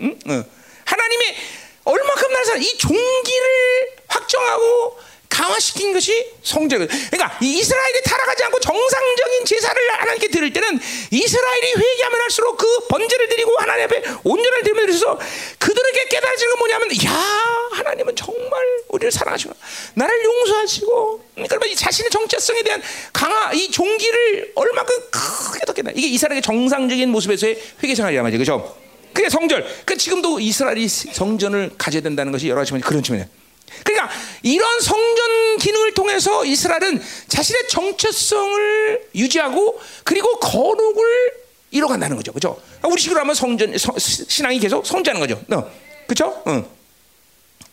응? 0.00 0.18
응. 0.28 0.44
하나님의 0.86 1.36
얼마큼 1.84 2.32
날 2.32 2.44
사랑, 2.46 2.62
이 2.62 2.78
종기를 2.78 3.96
확정하고 4.08 4.98
강화시킨 5.34 5.92
것이 5.92 6.30
성전. 6.44 6.86
그러니까 6.86 7.36
이스라엘이 7.40 8.02
타락하지 8.04 8.44
않고 8.44 8.60
정상적인 8.60 9.44
제사를 9.44 9.90
하나님께 9.98 10.28
드릴 10.28 10.52
때는 10.52 10.78
이스라엘이 11.10 11.72
회개하면 11.76 12.20
할수록 12.20 12.56
그 12.56 12.66
번제를 12.88 13.28
드리고 13.28 13.56
하나님 13.58 13.84
앞에 13.86 14.04
온전을 14.22 14.62
드리면 14.62 14.86
그래서 14.86 15.18
그들에게 15.58 16.04
깨달아지는 16.08 16.50
건 16.50 16.58
뭐냐면 16.58 16.88
야 17.04 17.10
하나님은 17.72 18.14
정말 18.14 18.64
우리를 18.90 19.10
사랑하시고 19.10 19.52
나를 19.94 20.24
용서하시고 20.24 21.24
그러니까 21.34 21.66
이 21.66 21.74
자신의 21.74 22.10
정체성에 22.12 22.62
대한 22.62 22.80
강화 23.12 23.52
이 23.52 23.68
종기를 23.72 24.52
얼마큼 24.54 24.96
크게 25.10 25.66
더 25.66 25.72
깨달아 25.72 25.94
이게 25.96 26.06
이스라엘의 26.08 26.42
정상적인 26.42 27.10
모습에서의 27.10 27.60
회개 27.82 27.94
생활이란 27.96 28.22
말이죠. 28.22 28.38
그죠? 28.38 28.76
그게 29.12 29.28
성절. 29.28 29.66
그 29.84 29.96
지금도 29.96 30.38
이스라엘이 30.38 30.86
성전을 30.88 31.72
가져야 31.76 32.02
된다는 32.02 32.30
것이 32.30 32.48
여러 32.48 32.60
가지 32.60 32.72
그런 32.80 33.02
측면이에요 33.02 33.43
그러니까 33.84 34.10
이런 34.42 34.80
성전 34.80 35.56
기능을 35.58 35.94
통해서 35.94 36.44
이스라엘은 36.44 37.02
자신의 37.28 37.68
정체성을 37.68 39.08
유지하고 39.14 39.80
그리고 40.04 40.38
거룩을 40.38 41.04
이뤄간다는 41.70 42.16
거죠. 42.16 42.32
그죠? 42.32 42.60
우리 42.84 43.00
식으로 43.00 43.20
하면 43.20 43.34
성전, 43.34 43.76
성, 43.78 43.96
신앙이 43.98 44.58
계속 44.60 44.86
성장하는 44.86 45.26
거죠. 45.26 45.42
어. 45.54 45.70
그죠? 46.06 46.42
응. 46.46 46.64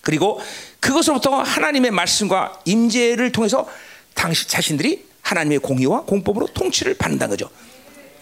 그리고 0.02 0.42
그것으로부터 0.80 1.42
하나님의 1.42 1.92
말씀과 1.92 2.62
임재를 2.66 3.32
통해서 3.32 3.68
당시 4.16 4.48
자신들이 4.48 5.06
하나님의 5.22 5.60
공의와 5.60 6.02
공법으로 6.02 6.48
통치를 6.48 6.96
받는다는 6.96 7.38
거죠. 7.38 7.50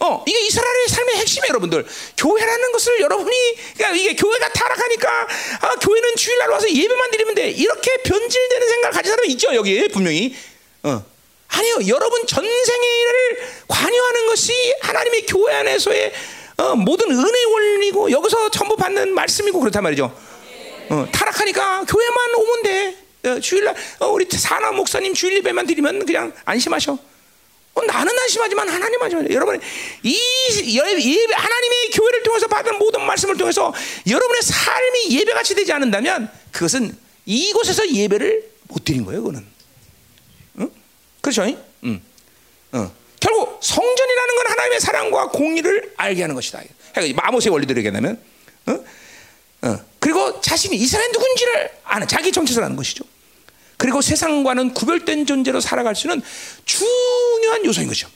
어, 0.00 0.24
이게 0.26 0.40
이스라엘의 0.46 0.88
삶의 0.88 1.16
핵심이에요, 1.16 1.50
여러분들. 1.50 1.86
교회라는 2.16 2.72
것을 2.72 3.00
여러분이, 3.00 3.36
그러니까 3.76 3.96
이게 3.98 4.16
교회가 4.16 4.48
타락하니까, 4.48 5.28
아, 5.60 5.74
교회는 5.76 6.16
주일날 6.16 6.48
와서 6.48 6.68
예배만 6.70 7.10
드리면 7.10 7.34
돼. 7.34 7.50
이렇게 7.50 7.98
변질되는 7.98 8.68
생각을 8.68 8.94
가진 8.94 9.10
사람이 9.10 9.28
있죠, 9.32 9.54
여기, 9.54 9.88
분명히. 9.88 10.34
어. 10.82 11.04
아니요, 11.48 11.78
여러분 11.88 12.22
일을 12.22 13.48
관여하는 13.68 14.26
것이 14.28 14.74
하나님의 14.80 15.26
교회 15.26 15.54
안에서의 15.54 16.12
어, 16.56 16.74
모든 16.76 17.10
은혜의 17.10 17.44
원리고, 17.46 18.10
여기서 18.10 18.50
전부 18.50 18.76
받는 18.76 19.14
말씀이고, 19.14 19.60
그렇단 19.60 19.82
말이죠. 19.82 20.14
어, 20.90 21.08
타락하니까 21.12 21.84
교회만 21.84 22.34
오면 22.34 22.62
돼. 22.62 22.96
어, 23.24 23.40
주일날, 23.40 23.74
어, 23.98 24.08
우리 24.08 24.26
사나 24.30 24.72
목사님 24.72 25.12
주일 25.12 25.38
예배만 25.38 25.66
드리면 25.66 26.06
그냥 26.06 26.32
안심하셔. 26.44 26.98
어, 27.74 27.82
나는 27.82 28.18
안심하지만 28.18 28.68
하나님 28.68 29.00
안심하죠. 29.02 29.32
여러분 29.32 29.60
이 30.02 30.18
예배 30.64 31.32
하나님의 31.32 31.90
교회를 31.92 32.22
통해서 32.22 32.46
받은 32.48 32.78
모든 32.78 33.04
말씀을 33.06 33.36
통해서 33.36 33.72
여러분의 34.08 34.42
삶이 34.42 35.18
예배같이 35.18 35.54
되지 35.54 35.72
않는다면 35.72 36.30
그것은 36.52 36.96
이곳에서 37.26 37.88
예배를 37.88 38.50
못 38.68 38.84
드린 38.84 39.04
거예요. 39.04 39.22
그거는. 39.22 39.46
응? 40.58 40.70
그렇죠? 41.20 41.44
응. 41.84 42.00
어. 42.72 42.92
결국 43.20 43.60
성전이라는 43.62 44.34
건 44.36 44.46
하나님의 44.48 44.80
사랑과 44.80 45.28
공의를 45.28 45.92
알게 45.96 46.22
하는 46.22 46.34
것이다. 46.34 46.62
그러니까 46.94 47.22
마모스의 47.22 47.52
원리대로 47.52 47.78
얘기하면, 47.78 48.20
어? 48.66 48.84
어. 49.62 49.80
그리고 49.98 50.40
자신이 50.40 50.76
이스라엘 50.76 51.12
누군지를 51.12 51.70
아는 51.84 52.08
자기 52.08 52.32
정체성을 52.32 52.64
아는 52.64 52.76
것이죠. 52.76 53.04
그리고 53.80 54.02
세상과는 54.02 54.74
구별된 54.74 55.24
존재로 55.24 55.58
살아갈 55.58 55.96
수 55.96 56.06
있는 56.06 56.20
중요한 56.66 57.64
요소인 57.64 57.88
거죠. 57.88 58.08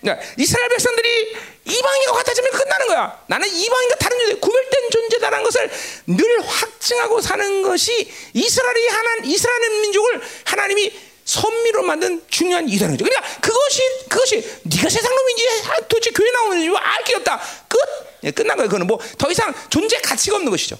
그러니까 0.00 0.24
이스라엘 0.38 0.68
백성들이 0.68 1.36
이방인과 1.64 2.12
같아지면 2.12 2.52
끝나는 2.52 2.86
거야. 2.86 3.24
나는 3.26 3.48
이방인과 3.48 3.96
다른 3.96 4.16
존재, 4.20 4.34
구별된 4.38 4.90
존재다라는 4.92 5.44
것을 5.44 5.70
늘 6.06 6.40
확증하고 6.46 7.20
사는 7.20 7.62
것이 7.62 8.08
이스라엘이 8.32 8.86
하나 8.86 9.10
이스라엘 9.24 9.80
민족을 9.80 10.20
하나님이 10.44 10.92
선미로 11.24 11.82
만든 11.82 12.22
중요한 12.30 12.68
거죠. 12.92 13.04
그러니까 13.04 13.40
그것이 13.40 13.82
그것이 14.08 14.60
네가 14.62 14.88
세상 14.88 15.12
놈인지 15.12 15.48
도대체 15.88 16.10
교회 16.10 16.30
나오는지 16.30 16.70
알게 16.78 17.16
없다. 17.16 17.40
끝. 17.66 17.78
예, 18.22 18.30
끝난 18.30 18.56
거예요. 18.56 18.68
그거는 18.68 18.86
뭐 18.86 19.00
더 19.18 19.28
이상 19.32 19.52
존재 19.68 19.98
가치가 19.98 20.36
없는 20.36 20.48
것이죠. 20.52 20.78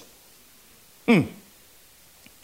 음. 1.09 1.36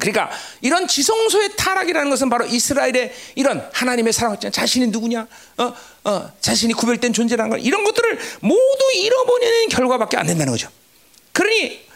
그러니까 0.03 0.29
이런 0.61 0.87
지성소의 0.87 1.55
타락이라는 1.55 2.09
것은 2.09 2.29
바로 2.29 2.45
이스라엘의 2.45 3.13
이런 3.35 3.67
하나님의 3.71 4.11
사랑, 4.11 4.37
자신이 4.37 4.87
누구냐, 4.87 5.27
어, 5.57 5.73
어, 6.03 6.31
자신이 6.41 6.73
구별된 6.73 7.13
존재라는 7.13 7.51
걸 7.51 7.59
이런 7.61 7.83
것들을 7.83 8.19
모두 8.41 8.91
잃어버리는 8.95 9.69
결과밖에 9.69 10.17
안 10.17 10.27
된다는 10.27 10.51
거죠. 10.51 10.69
그러니, 11.31 11.87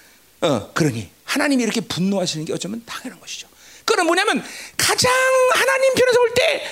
어, 0.41 0.71
그러니 0.73 1.09
하나님이 1.25 1.63
이렇게 1.63 1.81
분노하시는 1.81 2.45
게 2.45 2.53
어쩌면 2.53 2.81
당연한 2.85 3.19
것이죠. 3.19 3.47
그건 3.83 4.05
뭐냐면 4.05 4.43
가장 4.77 5.11
하나님 5.53 5.93
편에서 5.95 6.21
올때 6.21 6.67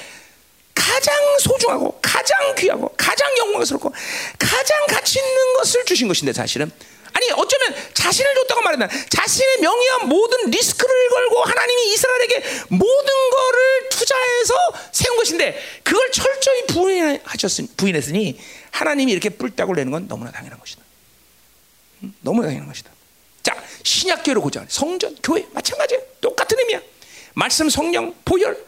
가장 0.73 1.15
소중하고 1.39 1.99
가장 2.01 2.55
귀하고 2.55 2.93
가장 2.97 3.27
영광스럽고 3.37 3.91
가장 4.37 4.85
가치 4.87 5.19
있는 5.19 5.53
것을 5.57 5.85
주신 5.85 6.07
것인데 6.07 6.33
사실은 6.33 6.71
아니 7.15 7.31
어쩌면 7.31 7.73
자신을 7.93 8.35
줬다고 8.35 8.61
말한다. 8.61 8.89
자신의 9.09 9.59
명예와 9.61 9.99
모든 9.99 10.49
리스크를 10.51 11.09
걸고 11.09 11.43
하나님이 11.43 11.93
이스라엘에게 11.93 12.43
모든 12.67 13.29
거를 13.29 13.89
투자해서 13.89 14.53
세운 14.91 15.15
것인데 15.15 15.57
그걸 15.81 16.11
철저히 16.11 16.65
부인하셨으니 16.67 17.69
부인했으니 17.77 18.37
하나님이 18.71 19.13
이렇게 19.13 19.29
뿔딱을 19.29 19.75
내는 19.75 19.93
건 19.93 20.09
너무나 20.09 20.29
당연한 20.29 20.59
것이다. 20.59 20.81
너무나 22.19 22.47
당연한 22.47 22.67
것이다. 22.67 22.91
자 23.43 23.63
신약교회로 23.83 24.41
고자 24.41 24.65
성전 24.67 25.15
교회 25.23 25.47
마찬가지야 25.53 25.99
똑같은 26.19 26.59
의미야. 26.59 26.81
말씀 27.33 27.69
성령 27.69 28.13
보혈 28.25 28.61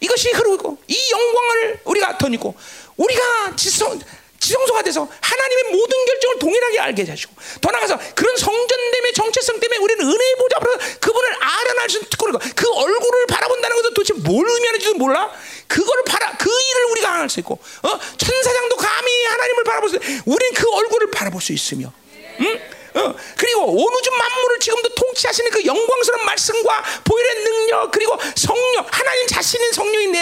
이것이 0.00 0.30
흐르고 0.30 0.78
이 0.88 0.98
영광을 1.12 1.80
우리가 1.84 2.16
덧입고 2.16 2.54
우리가 2.96 3.56
지성 3.56 4.00
지성소가 4.40 4.82
돼서 4.82 5.08
하나님의 5.20 5.64
모든 5.72 6.04
결정을 6.06 6.38
동일하게 6.38 6.80
알게 6.80 7.04
하시고 7.04 7.32
더 7.60 7.70
나아가서 7.70 7.98
그런 8.14 8.36
성전됨의 8.36 9.12
정체성 9.14 9.60
때문에 9.60 9.78
우리는 9.78 10.04
은혜의 10.06 10.34
보좌 10.36 10.56
앞으로 10.56 10.72
그분을 11.00 11.34
아련할 11.40 11.90
수 11.90 11.98
있는 11.98 12.10
특권이고 12.10 12.38
그 12.56 12.70
얼굴을 12.72 13.26
바라본다는 13.26 13.76
것도 13.76 13.94
도대체 13.94 14.14
뭘 14.14 14.48
의미하는지도 14.48 14.94
몰라 14.94 15.30
그거를 15.68 16.04
바라 16.04 16.36
그 16.36 16.48
일을 16.50 16.84
우리가 16.92 17.12
할 17.12 17.30
수 17.30 17.40
있고 17.40 17.58
어? 17.82 18.00
천사장도 18.16 18.76
감히 18.76 19.24
하나님을 19.24 19.64
바라볼 19.64 19.90
수 19.90 19.96
우리는 20.24 20.54
그 20.54 20.70
얼굴을 20.70 21.10
바라볼 21.10 21.40
수 21.40 21.52
있으며 21.52 21.92
응? 22.40 22.60
어, 22.94 23.14
그리고 23.36 23.66
온 23.66 23.94
우주 23.94 24.10
만물을 24.10 24.58
지금도 24.58 24.88
통치하시는 24.94 25.50
그 25.50 25.64
영광스러운 25.64 26.24
말씀과 26.24 26.84
보혈의 27.04 27.34
능력 27.44 27.90
그리고 27.92 28.18
성령 28.34 28.84
하나님 28.90 29.26
자신인 29.28 29.70
내 29.70 29.72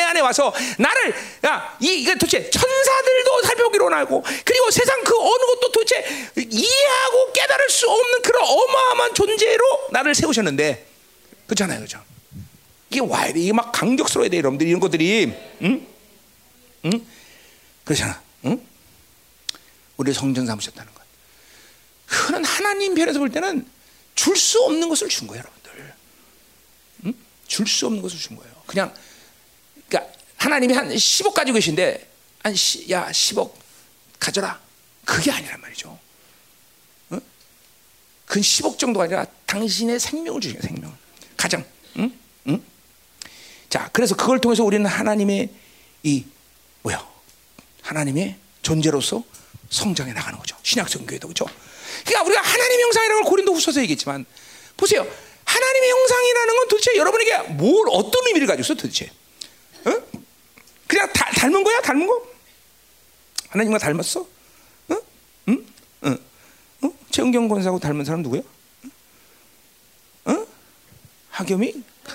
안에 0.08 0.20
와서 0.20 0.52
나를 0.78 1.14
야, 1.46 1.76
이, 1.80 2.00
이게 2.00 2.14
도대체 2.14 2.50
천사들도 2.50 3.42
살펴보기로 3.42 3.88
나고 3.90 4.24
그리고 4.44 4.70
세상 4.70 5.02
그 5.04 5.14
어느 5.18 5.44
것도 5.46 5.72
도대체 5.72 6.30
이해하고 6.36 7.32
깨달을 7.32 7.68
수 7.70 7.88
없는 7.88 8.22
그런 8.22 8.42
어마어마한 8.44 9.14
존재로 9.14 9.88
나를 9.92 10.14
세우셨는데 10.14 10.86
그렇잖아요 11.46 11.80
그죠 11.80 12.02
이게 12.90 13.00
와야 13.00 13.32
돼 13.32 13.40
이게 13.40 13.52
막 13.52 13.70
강력스러워야 13.72 14.30
돼 14.30 14.38
여러분들 14.38 14.66
이런 14.66 14.80
것들이 14.80 15.32
응? 15.62 15.86
응? 16.84 17.06
그렇잖아 17.84 18.20
응? 18.46 18.60
우리 19.96 20.12
성전 20.12 20.46
삼으셨다는 20.46 20.92
거 20.94 20.98
그는 22.06 22.44
하나님 22.44 22.94
편에서 22.94 23.18
볼 23.18 23.30
때는 23.30 23.66
줄 24.14 24.36
수 24.36 24.60
없는 24.64 24.88
것을 24.88 25.08
준 25.08 25.28
거예요, 25.28 25.44
여러분들. 25.44 25.94
응? 27.06 27.14
줄수 27.46 27.86
없는 27.86 28.02
것을 28.02 28.18
준 28.18 28.36
거예요. 28.36 28.52
그냥 28.66 28.92
그러니까 29.88 30.12
하나님이 30.36 30.74
한 30.74 30.88
10억 30.90 31.34
가지고 31.34 31.56
계신데 31.56 32.08
한 32.42 32.54
시, 32.54 32.90
야 32.90 33.10
10억 33.10 33.52
가져라. 34.18 34.60
그게 35.04 35.30
아니란 35.30 35.60
말이죠. 35.60 35.98
응? 37.12 37.20
그 38.26 38.40
10억 38.40 38.78
정도가 38.78 39.04
아니라 39.04 39.26
당신의 39.46 39.98
생명을 39.98 40.40
주신 40.40 40.60
생명. 40.60 40.96
가장. 41.36 41.64
응? 41.96 42.12
응? 42.48 42.62
자, 43.68 43.88
그래서 43.92 44.14
그걸 44.14 44.40
통해서 44.40 44.64
우리는 44.64 44.84
하나님의 44.86 45.50
이 46.02 46.24
뭐야? 46.82 47.06
하나님의 47.82 48.36
존재로서 48.62 49.24
성장해 49.70 50.12
나가는 50.12 50.38
거죠. 50.38 50.56
신약 50.62 50.88
성 50.88 51.06
교회도 51.06 51.28
그렇죠. 51.28 51.46
그러니까 52.04 52.22
우리가 52.24 52.42
하나님의 52.42 52.82
형상이라는 52.84 53.22
걸 53.22 53.30
고린도 53.30 53.54
후서서 53.54 53.80
얘기했지만 53.82 54.24
보세요. 54.76 55.06
하나님의 55.44 55.90
형상이라는 55.90 56.56
건 56.56 56.68
도대체 56.68 56.96
여러분에게 56.96 57.38
뭘 57.54 57.88
어떤 57.90 58.26
의미를 58.26 58.46
가지고 58.46 58.62
있어 58.62 58.74
도대체? 58.74 59.10
어? 60.88 60.98
그냥 60.98 61.12
다, 61.12 61.30
닮은 61.32 61.62
거야? 61.62 61.80
닮은 61.82 62.06
거? 62.06 62.26
하나님과 63.50 63.78
닮았어? 63.78 64.20
어? 64.20 64.96
응? 65.48 65.66
응? 66.04 66.18
어? 66.82 66.92
최은경 67.10 67.48
권사하고 67.48 67.78
닮은 67.78 68.04
사람 68.04 68.22
누구야? 68.22 68.40
어? 70.24 70.46
하겸이? 71.30 71.72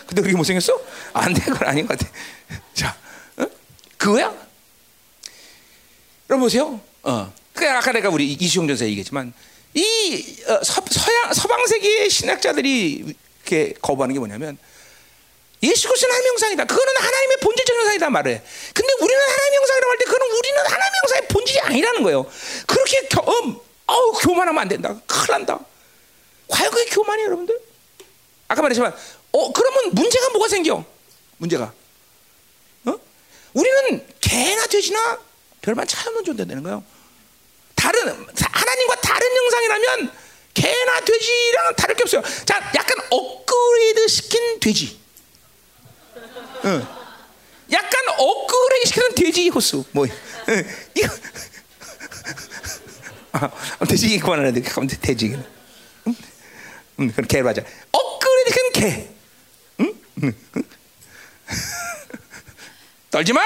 근데 0.07 0.21
그렇게 0.21 0.35
못생겼어? 0.35 0.81
안 1.13 1.33
돼, 1.33 1.41
그건 1.41 1.67
아닌 1.67 1.85
것 1.85 1.97
같아. 1.97 2.11
자, 2.73 2.97
어? 3.37 3.45
그거야? 3.97 4.33
여러분 6.29 6.45
보세요. 6.45 6.81
어. 7.03 7.33
그 7.53 7.69
아까 7.69 7.91
내가 7.91 8.09
우리 8.09 8.33
이수영 8.33 8.67
전사 8.67 8.85
얘기했지만 8.85 9.31
이 9.75 10.35
어, 10.47 10.63
서, 10.63 10.83
서양 10.89 11.33
서방 11.33 11.65
세계의 11.67 12.09
신학자들이 12.09 13.15
이렇게 13.43 13.73
거부하는 13.81 14.13
게 14.13 14.19
뭐냐면 14.19 14.57
예수 15.63 15.87
그리스도는 15.87 16.13
하나님의 16.13 16.29
형상이다. 16.31 16.65
그거는 16.65 16.93
하나님의 16.97 17.37
본질적 17.37 17.75
형상이다 17.77 18.09
말해. 18.09 18.41
근데 18.73 18.93
우리는 18.99 19.21
하나님의 19.21 19.57
형상이라고 19.59 19.91
할 19.91 19.97
때 19.97 20.05
그거는 20.05 20.27
우리는 20.37 20.57
하나님의 20.57 20.91
형상의 21.01 21.27
본질이 21.29 21.59
아니라는 21.61 22.03
거예요. 22.03 22.31
그렇게 22.67 23.07
겨, 23.07 23.21
음, 23.21 23.57
어우 23.87 24.11
교만하면 24.19 24.61
안 24.61 24.67
된다. 24.67 24.99
큰일 25.07 25.27
난다. 25.29 25.59
과연 26.49 26.69
그게 26.71 26.89
교만이에요, 26.89 27.27
여러분들? 27.27 27.59
아까 28.49 28.61
말했지만 28.61 28.93
어 29.31 29.53
그러면 29.53 29.91
문제가 29.93 30.29
뭐가 30.29 30.47
생겨? 30.49 30.83
문제가 31.37 31.73
어? 32.85 32.93
우리는 33.53 34.05
개나 34.19 34.67
돼지나 34.67 35.17
별반 35.61 35.87
차이 35.87 36.05
없는 36.07 36.23
존재 36.25 36.45
되는 36.45 36.61
거예요. 36.61 36.83
다른 37.75 38.01
하나님과 38.07 38.95
다른 39.01 39.35
형상이라면 39.35 40.11
개나 40.53 40.99
돼지랑은 41.01 41.75
다를 41.77 41.95
게 41.95 42.03
없어요. 42.03 42.21
자, 42.45 42.57
약간 42.75 42.97
업그레이드 43.09 44.07
시킨 44.07 44.59
돼지. 44.59 45.02
응. 46.65 46.87
약간 47.71 47.91
업그레이드 48.17 48.87
시키는 48.87 49.15
돼지 49.15 49.49
호수. 49.49 49.83
뭐 49.91 50.05
응. 50.49 50.63
이거 50.95 51.07
아, 53.31 53.85
돼지 53.85 54.19
그만하는데 54.19 54.61
가면 54.61 54.87
돼지. 54.87 55.37
응? 56.07 56.15
응, 56.99 57.11
그럼 57.11 57.27
개 57.27 57.41
맞아. 57.41 57.61
업그레이드 57.91 58.49
시킨 58.51 58.71
개. 58.73 59.09
응? 59.79 59.93
응? 60.23 60.33
응? 60.57 60.63
떨지 63.09 63.33
마. 63.33 63.41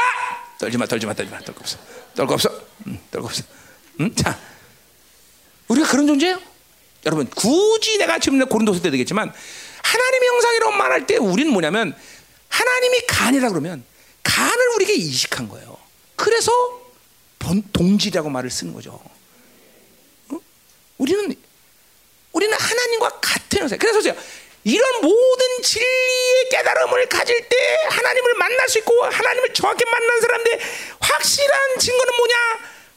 떨지 0.58 0.78
마, 0.78 0.86
떨지 0.86 1.06
마, 1.06 1.14
떨지 1.14 1.32
마, 1.32 1.40
떨고 1.40 1.60
없어, 1.60 1.78
떨고 2.16 2.34
없어, 2.34 2.50
응, 2.88 3.00
떨고 3.12 3.28
없어. 3.28 3.44
응? 4.00 4.14
자, 4.16 4.38
우리가 5.68 5.88
그런 5.88 6.08
존재예요. 6.08 6.42
여러분, 7.06 7.28
굳이 7.28 7.98
내가 7.98 8.20
지금 8.20 8.44
고린도서 8.48 8.82
때 8.82 8.90
되겠지만 8.90 9.32
하나님의 9.84 10.30
형상이라고 10.30 10.72
말할 10.74 11.08
때 11.08 11.18
우리는 11.18 11.52
뭐냐면 11.52 11.96
하나님이 12.50 13.02
간이라 13.08 13.50
그러면 13.50 13.84
간을 14.24 14.68
우리에게 14.76 14.94
이식한 14.94 15.50
거예요. 15.50 15.78
그래서 16.16 16.52
본, 17.40 17.64
동질이라고 17.72 18.30
말을 18.30 18.50
쓰는 18.50 18.74
거죠. 18.74 19.00
어? 20.30 20.40
우리는 20.98 21.36
우리는 22.32 22.58
하나님과 22.58 23.10
같은 23.22 23.62
형상. 23.62 23.78
그래서 23.78 24.00
보세요. 24.00 24.16
이런 24.64 25.02
모든 25.02 25.62
진리의 25.64 26.50
깨달음을 26.52 27.08
가질 27.08 27.48
때 27.48 27.56
하나님을 27.90 28.34
만날 28.36 28.68
수 28.68 28.80
있고 28.80 29.02
하나님을 29.06 29.54
정확히 29.54 29.86
만난 29.86 30.20
사람들 30.20 30.60
확실한 31.00 31.80
증거는 31.80 32.14
뭐냐? 32.18 32.36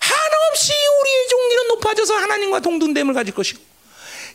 한없이 0.00 0.72
우리의 1.00 1.28
종리는 1.28 1.68
높아져서 1.68 2.14
하나님과 2.16 2.60
동등됨을 2.60 3.14
가질 3.14 3.34
것이고 3.34 3.69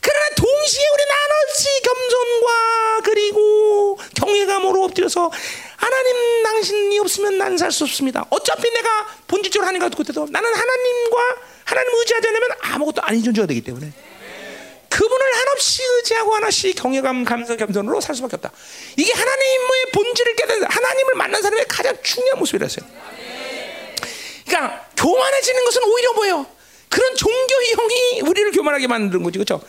그러나 0.01 0.29
동시에 0.35 0.83
우리는 0.93 1.11
한없이 1.11 1.81
겸손과 1.81 3.01
그리고 3.03 3.97
경외감으로 4.15 4.83
엎드려서 4.83 5.31
하나님 5.77 6.43
당신이 6.43 6.99
없으면 6.99 7.37
난 7.37 7.57
살 7.57 7.71
수 7.71 7.83
없습니다. 7.83 8.25
어차피 8.29 8.69
내가 8.71 9.07
본질적으로 9.27 9.67
하나님과 9.67 9.89
똑같아도 9.89 10.27
나는 10.29 10.53
하나님과 10.53 11.17
하나님 11.65 11.93
의지하지 11.99 12.27
않으면 12.27 12.49
아무것도 12.61 13.01
아닌 13.01 13.23
존재가 13.23 13.47
되기 13.47 13.61
때문에 13.61 13.91
그분을 14.89 15.35
한없이 15.37 15.81
의지하고 15.83 16.35
하나씩 16.35 16.75
경외감, 16.75 17.25
감성, 17.25 17.57
겸손으로 17.57 17.99
살 17.99 18.15
수밖에 18.15 18.37
없다. 18.37 18.51
이게 18.95 19.11
하나님의 19.11 19.91
본질을 19.93 20.35
깨닫는 20.37 20.67
하나님을 20.69 21.15
만난 21.15 21.41
사람의 21.41 21.65
가장 21.67 21.97
중요한 22.01 22.39
모습이라서요. 22.39 22.85
그러니까 24.47 24.87
교만해지는 24.95 25.65
것은 25.65 25.83
오히려 25.83 26.13
뭐예요? 26.13 26.45
그런 26.89 27.15
종교형이 27.17 28.21
우리를 28.21 28.51
교만하게 28.53 28.87
만드는 28.87 29.21
거지, 29.23 29.37
그렇죠? 29.37 29.61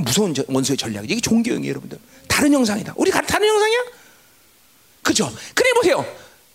어? 0.00 0.02
무서운 0.02 0.34
원수의 0.48 0.76
전략이 0.76 1.06
이게 1.12 1.20
종교형이에요, 1.20 1.70
여러분들. 1.70 1.98
다른 2.26 2.52
형상이다. 2.52 2.94
우리 2.96 3.10
다른 3.10 3.48
형상이야? 3.48 3.78
그죠? 5.02 5.30
그래 5.54 5.70
보세요. 5.74 6.04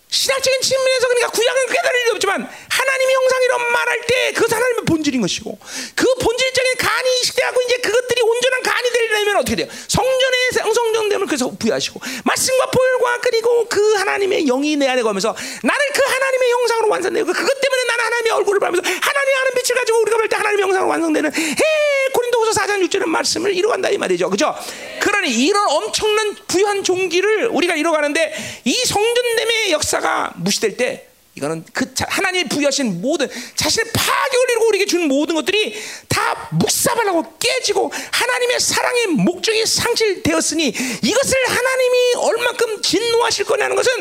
신학적인 0.08 0.60
측면에서 0.60 1.08
그러니까 1.08 1.30
구약은 1.30 1.66
깨달을 1.66 2.00
일 2.06 2.10
없지만 2.12 2.48
하나님의 2.70 3.14
형상이라고 3.14 3.70
말할 3.70 4.00
때 4.06 4.32
그것은 4.32 4.56
하나님의 4.56 4.84
본질인 4.84 5.20
것이고 5.20 5.58
그 5.94 6.14
본질적인 6.14 6.72
간이 6.78 7.20
이식되고 7.22 7.62
이제 7.62 7.76
그것들이 7.78 8.22
온전한 8.22 8.62
간이 8.62 8.90
되려면 8.92 9.36
어떻게 9.38 9.56
돼요? 9.56 9.66
성전의 9.88 10.38
성성정됨을 10.54 11.26
그래서 11.26 11.50
부여하시고 11.58 12.00
말씀과 12.24 12.66
보혈과 12.70 13.20
그리고 13.20 13.66
그 13.68 13.94
하나님의 13.94 14.44
영이 14.44 14.76
내 14.76 14.88
안에 14.88 15.02
거면서 15.02 15.34
나를 15.62 15.86
그 15.92 16.02
하나님의 16.02 16.50
형상으로 16.52 16.88
완성되고 16.88 17.26
그것 17.32 17.60
때문에 17.60 17.84
나는 17.84 18.04
하나님의 18.04 18.32
얼굴을 18.32 18.60
보면서 18.60 18.82
하나님의 18.82 19.34
하는 19.34 19.52
빛을 19.54 19.74
가지고 19.76 20.00
우리가 20.02 20.16
볼 20.18 20.28
때 20.28 20.36
하나님의 20.36 20.62
형상으로 20.64 20.90
완성되는 20.90 21.32
해 21.34 21.66
고린도후서 22.12 22.60
4장 22.60 22.88
6절의 22.88 23.06
말씀을 23.06 23.54
이루어간다 23.54 23.90
이 23.90 23.98
말이죠. 23.98 24.30
그죠? 24.30 24.54
그러니 25.00 25.30
이런 25.30 25.68
엄청난 25.68 26.34
부유한 26.48 26.82
종기를 26.82 27.48
우리가 27.48 27.74
이루어가는데 27.76 28.34
이 28.64 28.72
성전됨의 28.72 29.72
역사 29.72 29.95
가 30.00 30.32
무시될 30.36 30.76
때 30.76 31.08
이거는 31.34 31.64
그 31.72 31.92
하나님이 31.98 32.48
부여하신 32.48 33.02
모든 33.02 33.28
자신의 33.54 33.92
파격을 33.92 34.50
이루고 34.50 34.68
우리에게 34.68 34.86
준 34.86 35.06
모든 35.06 35.34
것들이 35.34 35.74
다 36.08 36.48
묵사발하고 36.52 37.36
깨지고 37.38 37.92
하나님의 38.10 38.58
사랑의 38.60 39.06
목적이 39.08 39.66
상실되었으니 39.66 40.68
이것을 41.02 41.34
하나님이 41.48 42.14
얼만큼 42.16 42.82
진노하실 42.82 43.44
거냐는 43.44 43.76
것은 43.76 43.92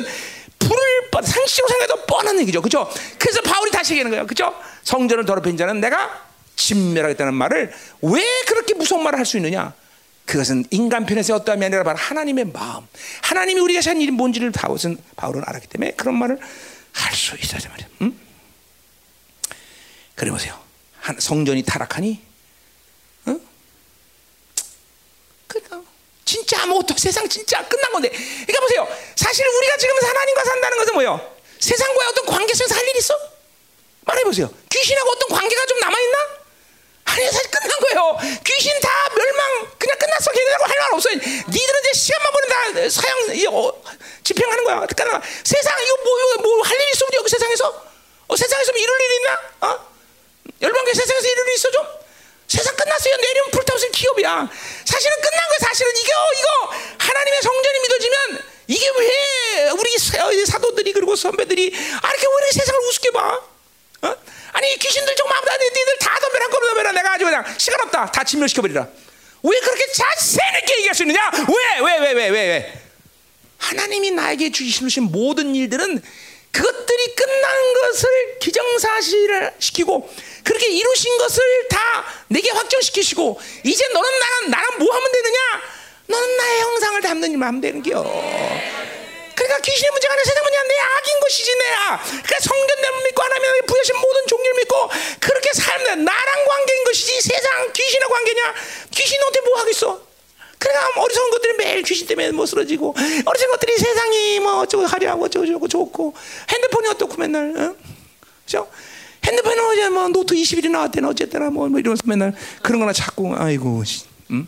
불을 0.59 1.05
상식으로 1.23 1.67
생각해도 1.67 2.05
뻔한 2.05 2.39
얘기죠. 2.39 2.61
그죠? 2.61 2.89
그래서 3.19 3.41
바울이 3.41 3.71
다시 3.71 3.93
얘기하는 3.93 4.11
거예요. 4.11 4.27
그죠? 4.27 4.53
성전을 4.83 5.25
더럽힌 5.25 5.57
자는 5.57 5.81
내가 5.81 6.25
진멸하겠다는 6.55 7.33
말을 7.33 7.73
왜 8.01 8.23
그렇게 8.47 8.73
무서운 8.73 9.03
말을 9.03 9.19
할 9.19 9.25
수 9.25 9.37
있느냐? 9.37 9.73
그것은 10.25 10.65
인간 10.71 11.05
편에서 11.05 11.35
어떠함이 11.35 11.65
아니라 11.65 11.83
바로 11.83 11.97
하나님의 11.97 12.45
마음. 12.45 12.85
하나님이 13.21 13.59
우리가 13.61 13.81
산 13.81 14.01
일이 14.01 14.11
뭔지를 14.11 14.51
바울은, 14.51 14.97
바울은 15.15 15.43
알았기 15.45 15.67
때문에 15.67 15.91
그런 15.91 16.17
말을 16.17 16.39
할 16.93 17.13
수 17.15 17.35
있어야 17.37 17.59
말이야. 17.69 17.87
응? 18.01 18.19
그래 20.15 20.31
보세요. 20.31 20.57
한- 20.99 21.19
성전이 21.19 21.61
타락하니, 21.63 22.21
어? 23.27 23.35
그러니까 25.47 25.81
진짜 26.23 26.63
아무것도 26.63 26.97
세상 26.97 27.27
진짜 27.29 27.65
끝난 27.67 27.91
건데. 27.91 28.09
그러니까 28.09 28.59
보세요. 28.61 28.87
사실 29.15 29.45
우리가 29.45 29.77
지금 29.77 29.95
하나님과 30.01 30.43
산다는 30.45 30.77
것은 30.79 30.93
뭐예요? 30.93 31.35
세상과의 31.59 32.09
어떤 32.09 32.25
관계성에서 32.25 32.75
할 32.75 32.87
일 32.87 32.95
있어? 32.97 33.13
말해 34.01 34.23
보세요. 34.23 34.49
귀신하고 34.69 35.09
어떤 35.11 35.29
관계가 35.37 35.65
좀 35.65 35.79
남아 35.79 35.99
있나? 35.99 36.17
아니 37.05 37.25
사실 37.31 37.49
끝난 37.51 37.69
거예요. 37.79 38.17
귀신 38.43 38.79
다 38.81 38.89
멸망 39.15 39.69
그냥 39.77 39.97
끝났어. 39.97 40.31
걔네하고 40.31 40.65
할 40.65 40.75
말 40.79 40.93
없어. 40.93 41.09
니들은 41.11 41.79
이제 41.81 41.93
시간만 41.93 42.31
보면 42.33 42.49
다 42.49 42.89
사형 42.89 43.35
이, 43.35 43.47
어, 43.47 43.73
집행하는 44.23 44.63
거야. 44.63 44.85
끝나. 44.87 45.21
세상 45.43 45.73
이거 45.83 45.97
뭐 46.03 46.41
뭐할 46.41 46.73
일 46.81 46.89
있어 46.93 47.05
우리 47.07 47.17
여기 47.17 47.29
세상에서? 47.29 47.83
어, 48.27 48.35
세상에서 48.35 48.71
뭐 48.71 48.81
이룰 48.81 49.01
일 49.01 49.11
있나? 49.17 49.41
어? 49.61 49.87
열방교 50.61 50.93
세상에서 50.93 51.27
이룰 51.27 51.47
일 51.49 51.53
있어 51.55 51.71
좀? 51.71 51.85
세상 52.47 52.75
끝났어요. 52.75 53.15
내리면 53.17 53.51
불타오는 53.51 53.91
기업이야. 53.91 54.49
사실은 54.85 55.21
끝난 55.21 55.47
거야. 55.49 55.57
사실은 55.69 55.91
이거 55.95 56.11
이거 56.39 56.73
하나님의 56.99 57.41
성전이 57.41 57.79
믿어지면 57.79 58.43
이게 58.67 58.89
왜 58.97 59.69
우리 59.71 59.97
사- 59.97 60.31
사도들이 60.47 60.91
그리고 60.93 61.15
선배들이 61.15 61.73
아 62.01 62.09
이렇게 62.09 62.27
왜 62.27 62.33
이렇게 62.39 62.51
세상을 62.59 62.79
우습게 62.87 63.11
봐? 63.11 63.41
어? 64.85 64.87
아니 64.87 64.87
귀신들 64.87 65.15
좀 65.15 65.27
마음다 65.29 65.51
니들 65.57 65.97
다 65.99 66.19
덤벼라 66.19 66.47
덤벼라. 66.49 66.91
내가 66.91 67.13
아주 67.13 67.25
그냥 67.25 67.43
시간 67.57 67.81
없다. 67.81 68.11
다 68.11 68.23
진멸시켜버리라. 68.23 68.87
왜 69.43 69.59
그렇게 69.59 69.85
자세히 69.91 70.77
얘기할 70.77 70.95
수 70.95 71.03
있느냐? 71.03 71.29
왜 71.47 71.79
왜 71.79 71.99
왜 71.99 72.13
왜 72.13 72.29
왜 72.29 72.47
왜? 72.47 72.81
하나님이 73.57 74.11
나에게 74.11 74.51
주시신 74.51 75.03
모든 75.11 75.55
일들은 75.55 76.01
그것들이 76.51 77.15
끝난 77.15 77.73
것을 77.73 78.39
기정사실을 78.39 79.53
시키고 79.59 80.09
그렇게 80.43 80.67
이루신 80.67 81.17
것을 81.17 81.43
다 81.69 82.05
내게 82.27 82.49
확정시키시고 82.51 83.39
이제 83.63 83.87
너는 83.93 84.09
나랑 84.19 84.49
나랑 84.51 84.77
뭐 84.79 84.93
하면 84.95 85.11
되느냐? 85.11 85.37
너는 86.07 86.37
나의 86.37 86.61
형상을 86.61 87.01
담는 87.01 87.31
일만 87.31 87.47
하면 87.49 87.61
되는 87.61 87.83
겨 87.83 88.03
그러니까 89.45 89.61
귀신의 89.61 89.91
문제가 89.91 90.13
아니라 90.13 90.25
세상 90.25 90.43
문제가 90.43 90.63
내 90.63 90.73
악인 90.79 91.19
것이지 91.21 91.51
내 91.55 91.65
악. 91.69 92.03
그러니까 92.03 92.39
성전됨을 92.41 93.03
믿고 93.05 93.21
하나님의 93.21 93.61
부여신 93.67 93.95
모든 93.95 94.27
종류를 94.27 94.55
믿고 94.57 94.89
그렇게 95.19 95.53
살면 95.53 95.85
돼. 95.85 96.01
나랑 96.01 96.45
관계인 96.45 96.83
것이지 96.83 97.21
세상 97.21 97.71
귀신의 97.71 98.09
관계냐? 98.09 98.53
귀신 98.91 99.19
너한테 99.19 99.41
뭐 99.41 99.59
하겠어? 99.59 100.01
그러니까 100.57 101.01
어리석은 101.01 101.29
것들이 101.31 101.53
매일 101.57 101.83
귀신 101.83 102.07
때문에 102.07 102.31
못 102.31 102.45
쓰러지고 102.47 102.95
어리석은 103.25 103.51
것들이 103.51 103.77
세상이 103.77 104.39
뭐 104.39 104.61
어쩌고 104.61 104.85
하려고 104.85 105.25
어쩌고 105.25 105.45
저쩌고 105.45 105.67
좋고 105.67 106.13
핸드폰이 106.49 106.87
어떻고 106.87 107.17
맨날 107.17 107.53
어? 107.55 107.75
그죠? 108.45 108.67
핸드폰에 109.23 109.59
어제 109.59 109.89
뭐 109.89 110.07
노트 110.07 110.33
20이 110.33 110.69
나왔대나 110.69 111.09
어쨌거나 111.09 111.49
뭐, 111.49 111.67
뭐 111.67 111.79
이러면서 111.79 112.03
맨날 112.05 112.33
그런 112.61 112.79
거나 112.79 112.93
자꾸 112.93 113.33
아이고 113.35 113.83
씨, 113.83 114.05
응? 114.31 114.47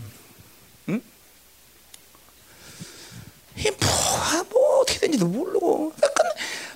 이 3.58 3.72
뭐가 3.72 4.44
뭐 4.50 4.80
어떻게 4.82 5.00
된지도 5.00 5.26
모르고 5.26 5.94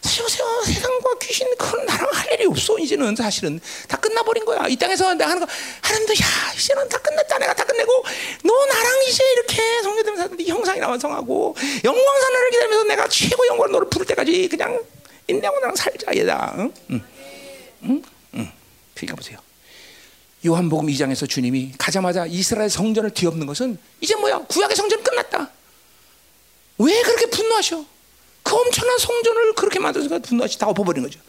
사실 0.02 0.24
보세요 0.24 0.46
세상과 0.66 1.10
귀신 1.22 1.48
그건 1.58 1.86
나랑 1.86 2.08
할 2.12 2.34
일이 2.34 2.46
없어 2.46 2.78
이제는 2.78 3.16
사실은 3.16 3.60
다 3.88 3.98
끝나버린 3.98 4.44
거야 4.44 4.68
이 4.68 4.76
땅에서 4.76 5.14
내가 5.14 5.30
하는 5.32 5.46
거 5.46 5.52
하나님도 5.82 6.14
야 6.14 6.54
이제는 6.56 6.90
다 6.90 6.98
끝냈다 6.98 7.38
내가 7.38 7.54
다 7.54 7.64
끝내고 7.64 8.04
너 8.44 8.66
나랑 8.66 9.04
이제 9.08 9.24
이렇게 9.34 9.82
성교되면서 9.84 10.36
네 10.36 10.46
형상이 10.46 10.82
완성하고 10.82 11.56
영광산을 11.84 12.50
기다리면서 12.50 12.84
내가 12.86 13.08
최고 13.08 13.48
영광을 13.48 13.72
너를 13.72 13.90
부를 13.90 14.06
때까지 14.08 14.50
그냥 14.50 14.84
인내하고 15.28 15.60
나랑 15.60 15.76
살자 15.76 16.14
얘다 16.16 16.56
응? 16.58 16.74
응? 16.90 17.02
응? 17.84 18.04
응. 18.36 18.52
그러니까 18.96 19.16
보세요 19.16 19.38
요한복음 20.46 20.88
2장에서 20.88 21.30
주님이 21.30 21.74
가자마자 21.78 22.26
이스라엘 22.26 22.70
성전을 22.70 23.12
뒤엎는 23.12 23.46
것은 23.46 23.78
이제 24.02 24.16
뭐야 24.16 24.40
구약의 24.40 24.76
성전은 24.76 25.04
끝났다 25.04 25.52
왜 26.86 27.02
그렇게 27.04 27.26
분노하셔? 27.28 27.86
그 28.44 28.56
엄청난 28.56 28.98
성전을 28.98 29.54
그렇게 29.54 29.80
만들어서 29.80 30.20
분노하시 30.20 30.58
다 30.58 30.68
엎어버린 30.68 31.04
거죠. 31.04 31.20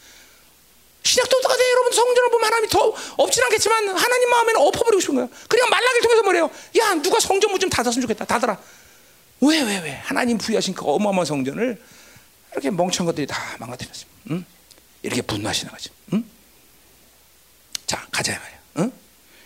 신약도 1.04 1.40
똑같아 1.40 1.58
여러분 1.70 1.92
성전을 1.92 2.30
보면 2.30 2.46
하나님이 2.46 2.68
더 2.70 2.94
없진 3.18 3.42
않겠지만 3.44 3.88
하나님 3.88 4.30
마음에는 4.30 4.60
엎어버리고 4.60 5.00
싶은 5.00 5.14
거야. 5.16 5.28
그러니까 5.48 5.70
말라기를 5.76 6.02
통해서 6.02 6.22
뭐래요? 6.22 6.50
야 6.78 6.94
누가 6.94 7.18
성전 7.20 7.50
문 7.50 7.60
좀 7.60 7.68
닫았으면 7.68 8.02
좋겠다. 8.02 8.24
닫아라. 8.24 8.58
왜 9.40 9.60
왜 9.62 9.78
왜? 9.80 9.90
하나님 9.90 10.38
부여하신 10.38 10.74
그 10.74 10.84
어마어마한 10.86 11.26
성전을 11.26 11.82
이렇게 12.52 12.70
멍청한 12.70 13.06
것들이 13.12 13.26
다 13.26 13.56
망가뜨렸습니다. 13.58 14.20
응? 14.30 14.44
이렇게 15.02 15.20
분노하시는 15.22 15.72
거죠. 15.72 15.90
응? 16.12 16.24
자 17.86 18.06
가자 18.12 18.38
말이야. 18.38 18.58
응? 18.78 18.92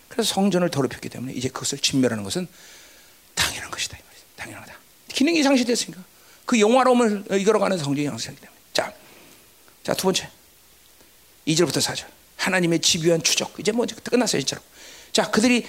그래서 0.09 0.35
성전을 0.35 0.71
더럽혔기 0.71 1.09
때문에 1.09 1.33
이제 1.33 1.49
그것을 1.49 1.79
진멸하는 1.79 2.23
것은 2.23 2.47
당연한 3.35 3.71
것이다. 3.71 3.97
당연하다. 4.37 4.76
기능이 5.17 5.43
상실됐으니까. 5.43 6.05
그 6.45 6.61
영화로움을 6.61 7.25
이끌어가는 7.33 7.79
성전이 7.79 8.07
상실하기 8.07 8.39
때문에. 8.39 8.59
자, 8.75 8.93
자 9.83 9.95
두 9.95 10.05
번째. 10.05 10.29
2절부터 11.49 11.81
4절. 11.81 12.05
하나님의 12.37 12.81
집요한 12.81 13.23
추적. 13.23 13.55
이제 13.59 13.73
뭐 13.73 13.87
끝났어요 14.05 14.43
진짜로. 14.43 14.63
자 15.13 15.31
그들이 15.31 15.67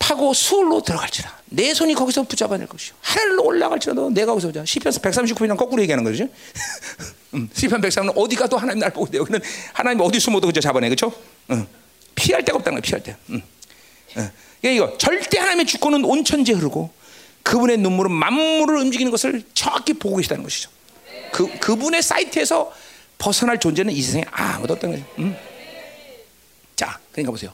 파고 0.00 0.34
수울로 0.34 0.82
들어갈지라. 0.82 1.32
내 1.46 1.72
손이 1.72 1.94
거기서 1.94 2.24
붙잡아낼 2.24 2.66
것이요. 2.66 2.96
하늘로 3.00 3.44
올라갈지라도 3.44 4.10
내가 4.10 4.32
거기서 4.32 4.48
보자 4.48 4.64
시편 4.64 4.92
139편이랑 4.92 5.56
거꾸로 5.56 5.80
얘기하는 5.82 6.02
거죠 6.02 6.28
음, 7.34 7.48
시편 7.54 7.80
103은 7.80 8.12
어디 8.16 8.34
가도 8.34 8.58
하나님 8.58 8.80
날 8.80 8.90
보고 8.92 9.06
여기는 9.16 9.40
하나님 9.72 10.00
어디 10.00 10.18
숨어도 10.18 10.48
그저 10.48 10.60
잡아내 10.60 10.88
그렇죠 10.88 11.12
응. 11.50 11.66
피할 12.16 12.44
데가 12.44 12.58
없다는 12.58 12.80
거야 12.80 12.82
피할 12.82 13.02
데. 13.02 13.16
응. 13.30 13.42
응. 14.16 14.30
그러니까 14.60 14.84
이거 14.86 14.98
절대 14.98 15.38
하나님의 15.38 15.66
주권은 15.66 16.04
온 16.04 16.24
천지에 16.24 16.56
흐르고 16.56 16.90
그분의 17.44 17.78
눈물은 17.78 18.10
만물을 18.10 18.76
움직이는 18.78 19.12
것을 19.12 19.44
정확히 19.54 19.92
보고 19.92 20.16
계시다는 20.16 20.42
것이죠. 20.42 20.70
그 21.32 21.58
그분의 21.60 22.02
사이트에서 22.02 22.72
벗어날 23.18 23.60
존재는 23.60 23.92
이 23.92 24.02
세상에 24.02 24.24
아무도 24.32 24.74
없다는 24.74 24.96
거죠. 24.98 25.14
음. 25.18 25.36
자, 26.74 26.98
그러니까 27.12 27.30
보세요. 27.30 27.52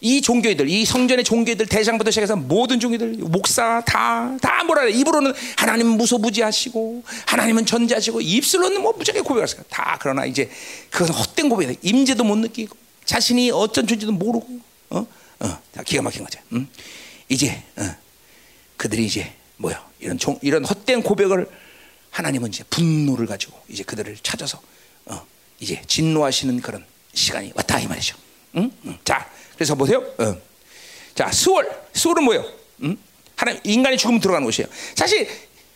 이 0.00 0.20
종교들, 0.20 0.68
이 0.68 0.84
성전의 0.84 1.24
종교들 1.24 1.66
대장부터 1.66 2.10
시작해서 2.10 2.34
모든 2.34 2.80
종교들 2.80 3.18
목사 3.20 3.80
다 3.86 4.36
다 4.42 4.64
뭐라 4.64 4.82
그래 4.82 4.92
입으로는 4.92 5.32
하나님은 5.56 5.96
무소부지하시고 5.96 7.04
하나님은 7.26 7.66
전지하시고 7.66 8.20
입술로는 8.20 8.82
뭐 8.82 8.92
무지하게 8.92 9.20
고백하세요. 9.20 9.62
다 9.68 9.96
그러나 10.00 10.24
이제 10.24 10.50
그것은 10.90 11.14
헛된 11.14 11.48
고백이다. 11.48 11.78
임재도 11.82 12.24
못 12.24 12.36
느끼고 12.36 12.76
자신이 13.04 13.50
어떤 13.50 13.86
존재도 13.86 14.12
모르고 14.12 14.60
어, 14.90 15.06
어, 15.40 15.58
다 15.72 15.82
기가 15.84 16.02
막힌 16.02 16.24
거죠. 16.24 16.40
음? 16.52 16.68
이제 17.28 17.62
어. 17.76 18.01
그들이 18.82 19.06
이제 19.06 19.32
뭐야 19.58 19.88
이런 20.00 20.18
종, 20.18 20.36
이런 20.42 20.64
헛된 20.64 21.04
고백을 21.04 21.48
하나님은 22.10 22.48
이제 22.48 22.64
분노를 22.64 23.26
가지고 23.26 23.56
이제 23.68 23.84
그들을 23.84 24.16
찾아서 24.24 24.60
어, 25.04 25.24
이제 25.60 25.80
진노하시는 25.86 26.60
그런 26.60 26.84
시간이 27.14 27.52
왔다 27.54 27.78
이 27.78 27.86
말이죠. 27.86 28.16
응? 28.56 28.72
응. 28.84 28.98
자, 29.04 29.30
그래서 29.54 29.76
보세요. 29.76 30.04
어. 30.18 30.36
자, 31.14 31.30
수월, 31.30 31.70
수월은 31.92 32.24
뭐예요? 32.24 32.44
응? 32.82 32.96
하나님 33.36 33.60
인간의 33.62 33.98
죽음 33.98 34.18
들어가는 34.18 34.44
곳이에요. 34.44 34.68
사실 34.96 35.28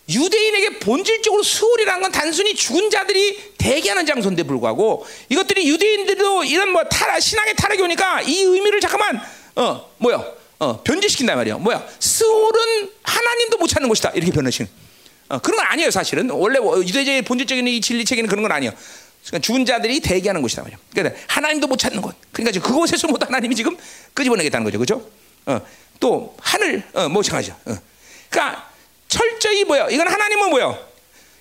유대인에게 0.08 0.80
본질적으로 0.80 1.44
수월이라는 1.44 2.02
건 2.02 2.10
단순히 2.10 2.56
죽은 2.56 2.90
자들이 2.90 3.54
대기하는 3.56 4.04
장소인데 4.04 4.42
불구하고 4.42 5.06
이것들이 5.28 5.68
유대인들도 5.68 6.42
이런 6.42 6.70
뭐 6.70 6.82
타락 6.82 7.20
신앙의 7.20 7.54
타락이 7.54 7.82
오니까 7.82 8.22
이 8.22 8.42
의미를 8.42 8.80
잠깐만 8.80 9.20
어 9.54 9.92
뭐야 9.98 10.35
어, 10.58 10.82
변질시킨단 10.82 11.36
말이야. 11.36 11.58
뭐야? 11.58 11.86
스올은 11.98 12.90
하나님도 13.02 13.58
못 13.58 13.66
찾는 13.66 13.88
곳이다. 13.88 14.10
이렇게 14.14 14.32
변하시는. 14.32 14.70
어, 15.28 15.38
그런 15.38 15.56
건 15.56 15.66
아니에요, 15.66 15.90
사실은. 15.90 16.30
원래 16.30 16.58
유대자의 16.58 17.22
본질적인 17.22 17.66
이 17.68 17.80
진리 17.80 18.04
체계는 18.04 18.28
그런 18.28 18.42
건 18.42 18.52
아니에요. 18.52 18.72
그러니까 19.26 19.44
죽은 19.44 19.66
자들이 19.66 20.00
대기하는 20.00 20.40
곳이다 20.40 20.62
말이야. 20.62 20.78
그러니까 20.92 21.20
하나님도 21.26 21.66
못 21.66 21.76
찾는 21.76 22.00
곳. 22.00 22.14
그러니까 22.32 22.52
지금 22.52 22.68
그곳에서 22.68 23.08
못 23.08 23.22
하나님이 23.22 23.54
지금 23.54 23.76
끄집어내겠다는 24.14 24.64
거죠, 24.64 24.78
그렇죠? 24.78 25.10
어, 25.46 25.60
또 26.00 26.36
하늘, 26.40 26.82
어, 26.94 27.08
뭐 27.08 27.20
마찬가지죠. 27.22 27.56
어. 27.66 27.76
그러니까 28.30 28.70
철저히 29.08 29.64
뭐야? 29.64 29.88
이건 29.90 30.08
하나님은 30.08 30.50
뭐야? 30.50 30.78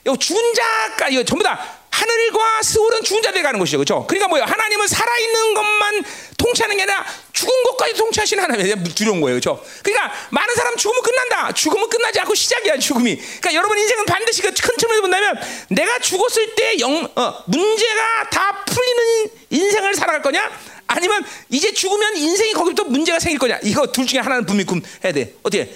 이 0.07 0.17
죽은 0.17 0.53
자가 0.53 1.09
이거 1.09 1.23
전부 1.23 1.43
다 1.43 1.59
하늘과 1.95 2.61
스울은 2.61 3.03
죽은 3.03 3.21
자들이 3.21 3.41
가는 3.41 3.57
곳이죠, 3.57 3.77
그렇죠? 3.77 4.05
그러니까 4.05 4.27
뭐야? 4.27 4.43
하나님은 4.45 4.87
살아 4.87 5.17
있는 5.17 5.53
것만 5.53 6.03
통치하는 6.37 6.75
게 6.75 6.83
아니라 6.83 7.05
죽은 7.31 7.63
것까지 7.63 7.93
통치하시는 7.93 8.43
하나님에 8.43 8.83
두려운 8.83 9.21
거예요, 9.21 9.39
그렇죠? 9.39 9.63
그러니까 9.81 10.13
많은 10.29 10.55
사람 10.55 10.75
죽으면 10.75 11.01
끝난다. 11.01 11.53
죽으면 11.53 11.89
끝나지 11.89 12.19
않고 12.19 12.35
시작이야, 12.35 12.77
죽음이. 12.79 13.15
그러니까 13.15 13.53
여러분 13.53 13.77
인생은 13.79 14.05
반드시 14.05 14.41
그큰 14.41 14.77
측면에서 14.77 15.01
본다면 15.01 15.39
내가 15.69 15.99
죽었을 15.99 16.55
때 16.55 16.79
영, 16.79 17.07
어, 17.15 17.43
문제가 17.47 18.29
다 18.29 18.65
풀리는 18.65 19.29
인생을 19.51 19.95
살아갈 19.95 20.21
거냐? 20.21 20.51
아니면 20.87 21.23
이제 21.49 21.73
죽으면 21.73 22.17
인생이 22.17 22.51
거기부터 22.53 22.83
문제가 22.83 23.19
생길 23.19 23.39
거냐? 23.39 23.59
이거 23.63 23.87
둘 23.87 24.05
중에 24.05 24.19
하나는 24.19 24.45
분명히 24.45 24.81
해야 25.03 25.13
돼. 25.13 25.33
어떻게? 25.43 25.73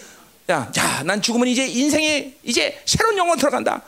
야, 0.51 0.69
야, 0.77 1.03
난 1.05 1.21
죽으면 1.21 1.47
이제 1.47 1.65
인생에 1.65 2.33
이제 2.43 2.81
새로운 2.85 3.17
영혼 3.17 3.37
들어간다. 3.37 3.83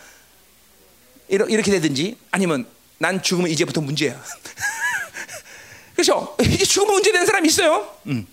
이렇게 1.31 1.71
되든지 1.71 2.17
아니면 2.31 2.65
난 2.97 3.21
죽으면 3.21 3.49
이제부터 3.49 3.81
문제야. 3.81 4.21
그렇죠? 5.95 6.35
이게 6.41 6.63
죽으면 6.63 6.93
문제 6.95 7.11
되는 7.11 7.25
사람이 7.25 7.47
있어요. 7.47 7.87
음. 8.07 8.27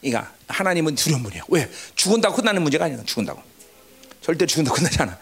그러니까 0.00 0.32
하나님은 0.48 0.94
두려운 0.94 1.22
분이에요. 1.22 1.44
왜? 1.48 1.70
죽은다고 1.94 2.36
끝나는 2.36 2.62
문제가 2.62 2.84
아니야. 2.84 3.02
죽은다고. 3.04 3.42
절대 4.20 4.46
죽은다고 4.46 4.76
끝나지 4.76 5.00
않아. 5.02 5.18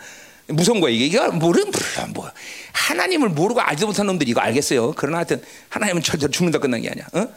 무서운 0.49 0.81
거야 0.81 0.93
이게. 0.93 1.07
이거 1.07 1.31
모르 1.31 1.61
몰라 1.65 2.07
뭐 2.13 2.31
하나님을 2.73 3.31
모르고 3.31 3.61
알지도 3.61 3.87
못한 3.87 4.07
놈들이 4.07 4.31
이거 4.31 4.41
알겠어요. 4.41 4.93
그러나 4.97 5.19
하여튼 5.19 5.43
하나님은 5.71 6.03
절대로 6.03 6.31
죽는다 6.31 6.59
끝난 6.59 6.83
게 6.83 6.91
아니야. 6.91 7.07
어? 7.13 7.29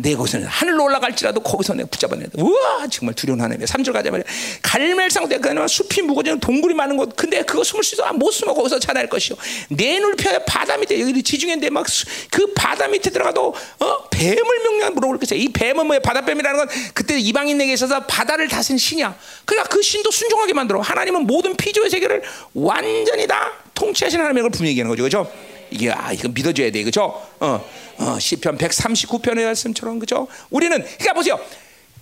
내 0.00 0.14
곳은 0.14 0.44
하늘로 0.44 0.84
올라갈지라도 0.84 1.40
거기서 1.40 1.74
내가 1.74 1.88
붙잡아내야 1.88 2.28
돼. 2.28 2.42
우와 2.42 2.86
정말 2.88 3.14
두려운 3.14 3.40
하나님이야. 3.40 3.66
3절 3.66 3.92
가자 3.92 4.10
말이야. 4.10 4.24
갈멜상대 4.62 5.38
그나 5.38 5.66
숲이 5.66 6.02
무거지는 6.02 6.40
동굴이 6.40 6.74
많은 6.74 6.96
곳. 6.96 7.14
근데 7.16 7.42
그거 7.42 7.62
숨을 7.62 7.84
수 7.84 7.94
있어. 7.94 8.12
못 8.12 8.30
숨어 8.30 8.54
거기서 8.54 8.78
자랄 8.78 9.08
것이요. 9.08 9.36
내 9.68 9.98
눈을 9.98 10.16
펴야 10.16 10.38
바다 10.40 10.76
밑에 10.76 11.00
여기 11.00 11.22
지중해인데 11.22 11.70
막 11.70 11.86
그 12.30 12.52
바다 12.54 12.88
밑에 12.88 13.10
들어가도 13.10 13.54
어? 13.80 14.08
뱀을 14.10 14.62
명령 14.64 14.94
물어볼 14.94 15.18
것이야. 15.18 15.38
이 15.38 15.48
뱀은 15.48 15.86
뭐야? 15.86 16.00
바다뱀이라는 16.00 16.58
건 16.58 16.68
그때 16.94 17.18
이방인에게 17.18 17.72
있어서 17.72 18.00
바다를 18.06 18.48
다스린 18.48 18.78
신이야. 18.78 19.16
그러니까 19.44 19.68
그 19.68 19.82
신도 19.82 20.10
순종하게 20.10 20.52
만들어. 20.52 20.80
하나님은 20.80 21.26
모든 21.26 21.56
피조의 21.56 21.90
세계를 21.90 22.22
완전히 22.54 23.26
다 23.26 23.52
통치하시는 23.74 24.24
하나님을 24.24 24.50
분명히 24.50 24.70
얘기하는 24.70 24.90
거죠. 24.90 25.02
그렇죠? 25.02 25.59
이게 25.70 25.90
아 25.90 26.12
이거 26.12 26.28
믿어줘야 26.28 26.70
돼. 26.70 26.82
그렇죠? 26.82 27.26
어. 27.40 27.70
어, 27.98 28.18
시편 28.18 28.56
139편의 28.56 29.44
말씀처럼 29.44 29.98
그죠? 29.98 30.26
우리는 30.48 30.82
그러니까 30.82 31.12
보세요. 31.12 31.38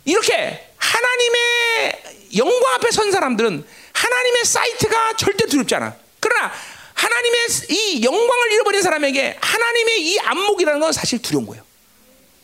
이렇게 0.04 0.66
하나님의 0.76 2.02
영광 2.36 2.74
앞에 2.74 2.90
선 2.90 3.10
사람들은 3.10 3.64
하나님의 3.92 4.44
사이트가 4.44 5.16
절대 5.16 5.46
두렵지 5.46 5.74
않아. 5.74 5.96
그러나 6.20 6.52
하나님의 6.94 7.38
이 7.70 8.04
영광을 8.04 8.52
잃어버린 8.52 8.80
사람에게 8.80 9.38
하나님의 9.40 10.06
이 10.08 10.18
안목이라는 10.20 10.80
건 10.80 10.92
사실 10.92 11.20
두려운 11.20 11.46
거예요. 11.46 11.64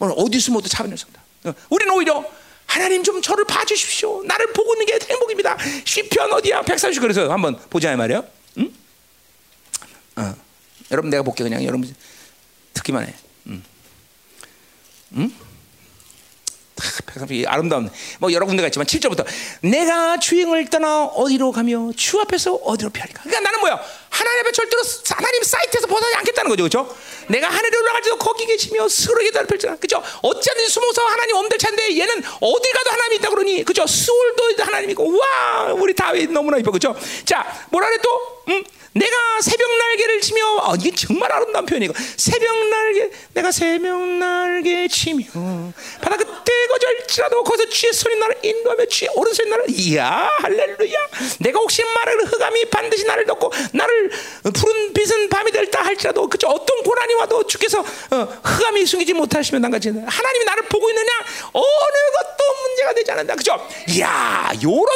오늘 0.00 0.14
어디 0.16 0.40
숨어도 0.40 0.68
차분했습니다. 0.68 1.22
어, 1.44 1.54
우리는 1.70 1.92
오히려 1.94 2.24
하나님 2.66 3.04
좀 3.04 3.22
저를 3.22 3.44
봐주십시오. 3.44 4.24
나를 4.24 4.52
보고 4.52 4.74
있는 4.74 4.86
게 4.86 4.98
행복입니다. 5.08 5.56
시편 5.84 6.32
어디야? 6.32 6.62
130 6.62 7.00
그래서 7.00 7.30
한번 7.30 7.56
보자 7.70 7.94
말이에요. 7.96 8.24
응? 8.58 8.72
어. 10.16 10.34
여러분 10.94 11.10
내가 11.10 11.22
볼게 11.22 11.42
그냥. 11.42 11.64
여러분 11.64 11.92
듣기만 12.72 13.06
해. 13.06 13.14
응? 15.16 15.32
아름다운. 17.46 17.90
뭐 18.20 18.32
여러 18.32 18.46
군데가 18.46 18.68
있지만 18.68 18.86
7절부터. 18.86 19.26
내가 19.62 20.18
주행을 20.18 20.70
떠나 20.70 21.04
어디로 21.04 21.52
가며 21.52 21.90
주 21.96 22.20
앞에서 22.20 22.54
어디로 22.54 22.90
피하리까? 22.90 23.22
그러니까 23.22 23.40
나는 23.40 23.60
뭐야 23.60 23.80
하나님 24.14 24.40
앞에 24.40 24.52
절대로 24.52 24.82
하나님 25.10 25.42
사이트에서 25.42 25.86
벗어나지 25.88 26.14
않겠다는 26.18 26.48
거죠. 26.48 26.62
그렇죠? 26.62 26.96
내가 27.28 27.48
하늘에 27.48 27.76
올라갈지도 27.78 28.16
거기 28.18 28.46
계시며 28.46 28.88
스월의 28.88 29.24
계단을 29.26 29.46
펼치라 29.48 29.76
그렇죠? 29.76 30.02
어찌하든지 30.22 30.70
숨어서 30.70 31.02
하나님 31.06 31.36
엄들 31.36 31.58
찬데 31.58 31.98
얘는 31.98 32.22
어디 32.40 32.72
가도 32.72 32.90
하나님이 32.90 33.16
있다 33.16 33.30
그러니 33.30 33.64
그렇죠? 33.64 33.86
스월도 33.86 34.62
하나님이고 34.62 35.18
와 35.18 35.72
우리 35.72 35.94
다윗 35.94 36.30
너무나 36.30 36.58
이뻐. 36.58 36.70
그렇죠? 36.70 36.94
자 37.24 37.44
뭐라 37.70 37.88
그래 37.88 37.98
또? 38.02 38.42
음? 38.48 38.64
내가 38.96 39.16
새벽 39.42 39.76
날개를 39.76 40.20
치며 40.20 40.58
아, 40.60 40.74
이게 40.78 40.94
정말 40.94 41.32
아름다운 41.32 41.66
표현이고 41.66 41.92
새벽 42.16 42.56
날개 42.68 43.10
내가 43.32 43.50
새벽 43.50 44.00
날개 44.00 44.86
치며 44.86 45.24
바다 46.00 46.16
끝에 46.16 46.66
거절지라도 46.68 47.42
거기서 47.42 47.68
주의 47.70 47.92
손이 47.92 48.14
나를 48.16 48.36
인도하며 48.44 48.86
주의 48.86 49.08
오른손이 49.14 49.50
나를 49.50 49.64
이야 49.70 50.30
할렐루야. 50.42 50.98
내가 51.40 51.58
혹시 51.58 51.82
말을 51.82 52.24
흑암이 52.26 52.66
반드시 52.66 53.04
나를 53.04 53.26
덮고 53.26 53.52
나를 53.72 54.03
푸른 54.52 54.92
빛은 54.92 55.28
밤이 55.28 55.50
될다 55.52 55.84
할지라도 55.84 56.28
그저 56.28 56.48
어떤 56.48 56.82
고난이 56.82 57.14
와도 57.14 57.46
주께서 57.46 57.80
어, 57.80 58.40
흑암이 58.42 58.86
숨기지 58.86 59.12
못하시면 59.14 59.62
난같이 59.62 59.88
하나님이 59.88 60.44
나를 60.44 60.64
보고 60.64 60.88
있느냐? 60.90 61.10
어느 61.52 61.64
것도 61.64 62.62
문제가 62.62 62.94
되지 62.94 63.10
않는다. 63.12 63.34
그죠? 63.36 63.68
이야 63.88 64.52
요런 64.62 64.88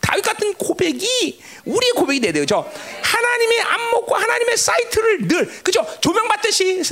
다윗 0.00 0.22
같은 0.22 0.54
고백이 0.54 1.40
우리의 1.64 1.92
고백이 1.92 2.20
돼야 2.20 2.32
되죠. 2.32 2.70
하나님의 3.02 3.60
안목과 3.60 4.20
하나님의 4.20 4.56
사이트를 4.56 5.28
늘 5.28 5.46
그죠? 5.62 5.84
조명 6.00 6.28
받듯이 6.28 6.82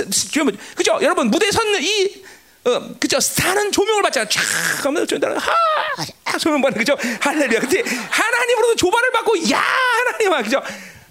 그죠? 0.75 0.97
여러분 1.01 1.29
무대 1.29 1.49
섰이 1.51 2.23
어, 2.65 2.89
그죠? 2.99 3.19
스타는 3.19 3.71
조명을 3.71 4.01
받잖아 4.01 4.27
쫙 4.27 4.41
하면 4.85 5.05
하 5.05 6.37
조명 6.37 6.61
받는 6.61 6.79
그죠. 6.79 6.97
할렐루야. 7.21 7.59
근데 7.59 7.83
하나님으로도 8.09 8.75
조발을 8.75 9.11
받고 9.11 9.51
야 9.51 9.59
하나님아 9.59 10.41
그죠 10.41 10.61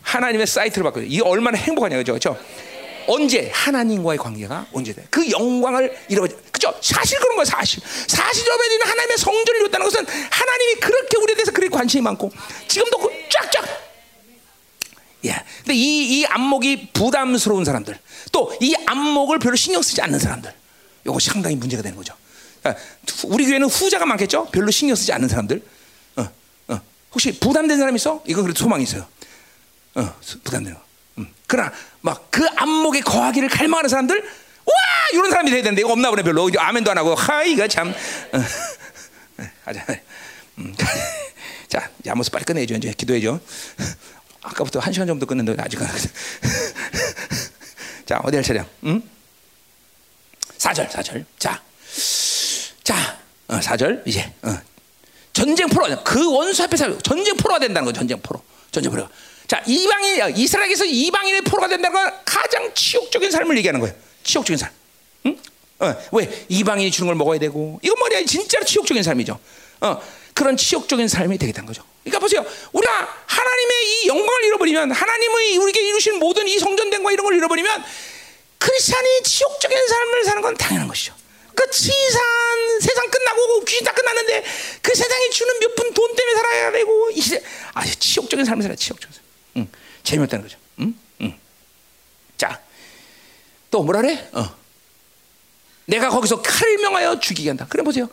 하나님의 0.05 0.47
사이트를 0.47 0.85
받고 0.85 1.01
이게 1.01 1.21
얼마나 1.23 1.59
행복하냐 1.59 1.97
그죠 1.97 2.13
그죠 2.15 2.39
언제 3.07 3.51
하나님과의 3.53 4.19
관계가 4.19 4.67
언제 4.73 4.95
돼? 4.95 5.07
그 5.11 5.31
영광을 5.31 5.95
잃어버려. 6.09 6.35
그죠? 6.51 6.75
사실 6.81 7.19
그런 7.19 7.37
거야 7.37 7.45
사실. 7.45 7.83
사실 8.07 8.45
잃어버리는 8.45 8.87
하나님의 8.87 9.19
성전을 9.19 9.61
잃었다는 9.61 9.85
것은 9.85 10.07
하나님이 10.31 10.81
그렇게 10.81 11.19
우리에 11.19 11.35
대해서 11.35 11.53
그렇게 11.53 11.69
관심이 11.69 12.01
많고 12.03 12.33
지금도 12.67 12.97
그 12.99 13.11
쫙쫙. 13.29 13.65
예. 15.27 15.35
근데 15.59 15.75
이, 15.75 16.21
이 16.21 16.25
안목이 16.27 16.93
부담스러운 16.93 17.65
사람들, 17.65 17.99
또 18.33 18.53
이 18.61 18.75
안목을 18.87 19.39
별로 19.39 19.57
신경 19.57 19.83
쓰지 19.83 20.01
않는 20.03 20.19
사람들, 20.19 20.53
이거 21.05 21.19
상당히 21.19 21.57
문제가 21.57 21.83
되는 21.83 21.97
거죠. 21.97 22.15
그러니까 22.63 22.83
우리 23.25 23.47
교회는 23.47 23.69
후자가 23.69 24.07
많겠죠? 24.07 24.47
별로 24.51 24.71
신경 24.71 24.97
쓰지 24.97 25.13
않는 25.13 25.29
사람들. 25.29 25.63
어, 26.17 26.31
어. 26.69 26.81
혹시 27.13 27.39
부담된 27.39 27.79
사람 27.79 27.95
있어? 27.97 28.23
이건 28.27 28.45
그래도 28.45 28.59
소망이 28.61 28.83
있어요. 28.83 29.07
어, 29.95 30.03
거. 30.03 30.83
음. 31.19 31.33
그러나 31.47 31.73
막 32.01 32.25
그 32.35 32.45
안목에 32.57 33.01
거하기를 33.01 33.49
갈망하는 33.49 33.89
사람들, 33.89 34.21
와 34.21 34.73
이런 35.13 35.31
사람이 35.31 35.51
돼야 35.51 35.63
되는데 35.63 35.83
이거 35.83 35.93
없나 35.93 36.11
보네 36.11 36.25
별로. 36.25 36.51
아멘도 36.59 36.91
안 36.91 36.99
하고 36.99 37.15
하이가 37.15 37.69
참. 37.69 37.91
어. 37.91 38.39
가자. 39.65 39.87
음. 40.59 40.75
자, 41.69 41.91
야모스 42.05 42.33
빨리 42.33 42.45
끝내줘 42.45 42.75
이제 42.75 42.93
기도해줘. 42.97 43.39
아까부터 44.43 44.81
한 44.81 44.93
시간 44.93 45.07
정도 45.07 45.27
끊는데 45.27 45.55
아직 45.59 45.81
안. 45.81 45.89
자 48.05 48.21
어디 48.25 48.37
할 48.37 48.45
차례야? 48.45 48.67
응? 48.87 49.01
4절 50.59 50.91
4절. 50.91 51.25
자, 51.39 51.63
자 52.83 53.19
어, 53.47 53.59
4절 53.61 54.03
이제 54.07 54.33
어. 54.43 54.59
전쟁 55.33 55.69
포로 55.69 56.03
그 56.03 56.33
원수 56.33 56.65
앞에서 56.65 56.99
전쟁 56.99 57.37
포로가 57.37 57.61
된다는 57.61 57.87
거 57.87 57.93
전쟁 57.93 58.21
포로 58.21 58.43
전쟁 58.73 58.91
포로. 58.91 59.09
자, 59.55 59.63
이방인 59.69 60.37
이스라엘에서 60.37 60.85
이방인의 60.85 61.43
포로가 61.43 61.69
된다는 61.69 61.95
건 61.95 62.13
가장 62.25 62.75
치욕적인 62.75 63.31
삶을 63.31 63.57
얘기하는 63.59 63.79
거예요. 63.79 63.95
치욕적인 64.25 64.59
삶. 64.59 64.69
응? 65.27 65.39
어, 65.79 65.95
왜 66.11 66.29
이방인이 66.49 66.91
주는 66.91 67.07
걸 67.07 67.15
먹어야 67.15 67.39
되고 67.39 67.79
이건 67.81 67.97
뭐냐 68.01 68.25
진짜로 68.25 68.65
치욕적인 68.65 69.05
삶이죠. 69.05 69.39
어, 69.81 70.03
그런 70.35 70.57
치욕적인 70.57 71.07
삶이 71.07 71.39
되겠다는 71.39 71.69
거죠. 71.69 71.85
그러니까 72.03 72.19
보세요. 72.19 72.45
우리가 72.73 73.25
하나님의 73.27 73.77
이 73.87 74.09
영광을 74.09 74.45
잃어버리면 74.47 74.91
하나님의 74.91 75.57
우리에게 75.59 75.89
이루신 75.89 76.19
모든 76.19 76.49
이 76.49 76.59
성전된과 76.59 77.13
이런 77.13 77.25
걸 77.25 77.37
잃어버리면 77.37 77.85
크리스찬이 78.59 79.23
치욕적인 79.23 79.87
삶을 79.87 80.25
사는 80.25 80.43
건 80.43 80.57
당연한 80.57 80.89
것이죠. 80.89 81.15
그 81.55 81.71
치산 81.71 82.21
세상 82.81 83.09
끝나고 83.09 83.65
귀신 83.67 83.85
다 83.85 83.93
끝났는데 83.93 84.45
그 84.83 84.93
세상이 84.97 85.31
주는 85.31 85.61
몇푼돈 85.61 86.17
때문에 86.17 86.37
살아야 86.39 86.73
되고 86.73 87.11
이제 87.11 87.41
아주 87.73 87.95
치욕적인 87.95 88.45
삶을 88.45 88.65
살아 88.65 88.75
치욕적인 88.75 89.15
삶. 89.15 89.24
응. 89.57 89.69
재미없다는 90.03 90.45
거죠. 90.45 90.59
응? 90.81 90.95
응. 91.23 91.39
자, 92.37 92.61
또 93.71 93.83
뭐라 93.83 94.03
그래? 94.03 94.29
어. 94.33 94.55
내가 95.87 96.09
거기서 96.09 96.41
칼을 96.43 96.79
명하여 96.79 97.21
죽이게 97.21 97.51
한다. 97.51 97.67
그래 97.69 97.83
보세요. 97.83 98.09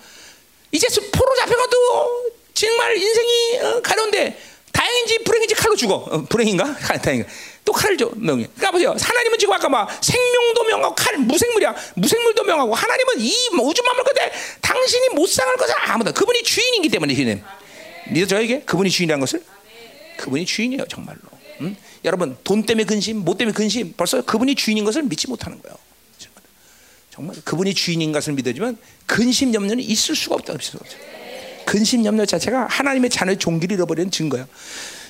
이제 0.72 0.88
포로 1.12 1.36
잡혀가도 1.36 2.32
정말 2.54 2.98
인생이 2.98 3.60
어, 3.60 3.82
가려운데 3.82 4.40
다행인지 4.72 5.20
불행인지 5.24 5.56
칼로 5.56 5.76
죽어. 5.76 5.96
어, 5.96 6.24
불행인가? 6.24 6.76
다행인가? 7.00 7.30
또 7.64 7.72
칼을 7.72 7.98
줘 7.98 8.10
명예. 8.16 8.46
그러니까 8.46 8.72
보세요. 8.72 8.96
하나님은 9.00 9.38
지금 9.38 9.54
아까 9.54 9.70
막 9.70 9.90
생명도 10.04 10.64
명하고 10.64 10.96
칼 10.96 11.18
무생물이야. 11.18 11.76
무생물도 11.96 12.44
명하고 12.44 12.74
하나님은 12.74 13.20
이 13.20 13.34
우주 13.62 13.84
만물 13.84 14.04
끝에 14.06 14.32
당신이 14.62 15.10
못 15.10 15.28
상할 15.28 15.56
것을 15.58 15.74
아무도 15.78 16.12
그분이 16.12 16.44
주인이기 16.44 16.90
때문에 16.90 17.14
주인. 17.14 17.44
믿어져요 18.10 18.42
이게? 18.42 18.62
그분이 18.62 18.90
주인이라는 18.90 19.20
것을? 19.20 19.44
그분이 20.22 20.46
주인이에요 20.46 20.86
정말로. 20.88 21.20
음? 21.62 21.76
여러분 22.06 22.38
돈 22.44 22.64
때문에 22.66 22.86
근심, 22.86 23.18
뭐 23.18 23.36
때문에 23.36 23.54
근심, 23.54 23.94
벌써 23.94 24.22
그분이 24.22 24.56
주인인 24.56 24.86
것을 24.86 25.04
믿지 25.04 25.28
못하는 25.28 25.62
거예요. 25.62 25.78
정말 27.10 27.36
그분이 27.44 27.74
주인인 27.74 28.12
것을 28.14 28.34
믿어지면 28.34 28.78
근심 29.06 29.54
염려는 29.54 29.84
있을 29.84 30.16
수가 30.16 30.36
없다. 30.36 30.54
없을 30.54 30.72
수가 30.72 30.86
없죠. 30.86 30.98
근심 31.66 32.06
염려 32.06 32.26
자체가 32.26 32.68
하나님의 32.68 33.10
자녀의 33.10 33.38
종기를 33.38 33.76
잃어버리는 33.76 34.10
증거예요. 34.10 34.48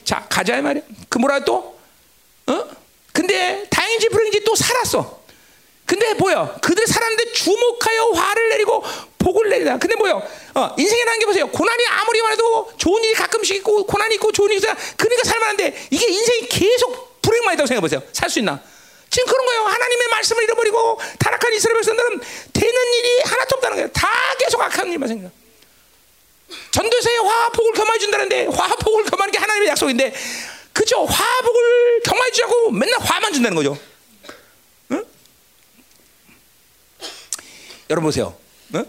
자 0.04 0.26
가자 0.28 0.60
말이야. 0.62 0.84
그 1.10 1.20
뭐라 1.20 1.44
또? 1.46 1.80
어? 2.48 2.66
근데 3.14 3.68
다행인지 3.70 4.10
불행인지 4.10 4.44
또 4.44 4.56
살았어. 4.56 5.22
근데 5.86 6.14
뭐야? 6.16 6.56
그들 6.62 6.88
살았는데 6.88 7.34
주목하여 7.34 8.12
화를 8.16 8.50
내리고 8.50 8.84
복을 9.34 9.50
내리다. 9.50 9.78
근데 9.78 9.96
뭐요? 9.96 10.22
어, 10.56 10.76
인생이라는 10.78 11.20
게 11.20 11.26
보세요. 11.26 11.48
고난이 11.50 11.86
아무리 11.88 12.22
많아도 12.22 12.72
좋은 12.78 13.04
일이 13.04 13.14
가끔씩 13.14 13.56
있고 13.58 13.86
고난이 13.86 14.16
있고 14.16 14.32
좋은 14.32 14.50
일이 14.50 14.58
있어. 14.58 14.68
그러니까 14.98 15.24
살만한데 15.30 15.88
이게 15.92 16.06
인생이 16.08 16.48
계속 16.48 17.22
불행만 17.22 17.54
있다고 17.54 17.68
생각해 17.68 17.82
보세요. 17.82 18.02
살 18.14 18.30
수 18.30 18.40
있나? 18.40 18.60
지금 19.10 19.28
그런 19.28 19.46
거예요. 19.46 19.62
하나님의 19.64 20.08
말씀을 20.10 20.44
잃어버리고 20.44 21.00
타락한 21.20 21.54
이스라엘 21.54 21.76
백성들은 21.76 22.22
되는 22.54 22.94
일이 22.94 23.22
하나도 23.26 23.56
없다는 23.58 23.76
거예요. 23.78 23.90
다 23.92 24.08
계속 24.40 24.62
악한 24.62 24.90
일만 24.92 25.08
생겨. 25.10 25.30
전도서에 26.72 27.18
화복을 27.18 27.74
겸해 27.74 28.00
준다는데 28.00 28.46
화복을 28.48 29.04
겸하는 29.06 29.32
게 29.32 29.38
하나님의 29.38 29.70
약속인데 29.70 30.14
그죠? 30.74 31.04
화복을 31.06 32.02
겸해 32.06 32.32
주자고 32.32 32.72
맨날 32.72 33.00
화만 33.02 33.34
준다는 33.34 33.56
거죠. 33.56 33.78
응? 34.92 35.06
여러분 37.90 38.08
보세요. 38.08 38.34
응? 38.76 38.86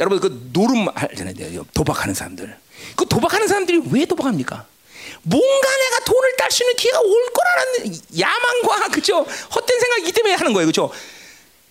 여러분 0.00 0.20
그 0.20 0.50
노름 0.52 0.88
알잖아요. 0.94 1.66
도박하는 1.74 2.14
사람들. 2.14 2.56
그 2.96 3.06
도박하는 3.06 3.46
사람들이 3.46 3.82
왜 3.90 4.04
도박합니까? 4.04 4.66
뭔가 5.22 5.76
내가 5.76 6.04
돈을 6.04 6.36
딸 6.36 6.50
수 6.50 6.62
있는 6.62 6.76
기회가 6.76 7.00
올 7.00 7.26
거라는 7.32 7.96
야망과 8.18 8.88
그죠? 8.88 9.22
헛된 9.54 9.80
생각이기 9.80 10.12
때문에 10.12 10.34
하는 10.34 10.52
거예요. 10.52 10.66
그죠? 10.66 10.90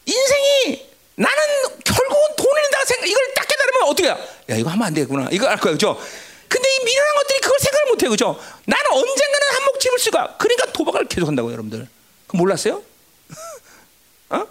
인생이 0.05 0.89
나는 1.15 1.37
결국은 1.83 2.35
돈을 2.35 2.61
낸다 2.63 2.85
생각 2.85 3.07
이걸 3.07 3.33
딱 3.35 3.47
깨달으면 3.47 3.83
어떻게 3.83 4.07
야? 4.07 4.17
야 4.49 4.55
이거 4.55 4.69
하면 4.69 4.87
안 4.87 4.93
되겠구나. 4.93 5.29
이거 5.31 5.47
알 5.47 5.57
거야. 5.57 5.73
그죠? 5.73 5.99
근데 6.47 6.69
이 6.69 6.83
미련한 6.85 7.15
것들이 7.15 7.39
그걸 7.41 7.59
생각을 7.59 7.85
못 7.89 8.01
해요. 8.01 8.09
그죠? 8.09 8.39
나는 8.65 8.85
언젠가는 8.91 9.47
한몫 9.55 9.79
집을 9.79 9.99
수가. 9.99 10.37
그러니까 10.37 10.71
도박을 10.71 11.07
계속 11.07 11.27
한다고 11.27 11.51
여러분들. 11.51 11.87
그 12.27 12.35
몰랐어요? 12.37 12.81
어? 14.29 14.47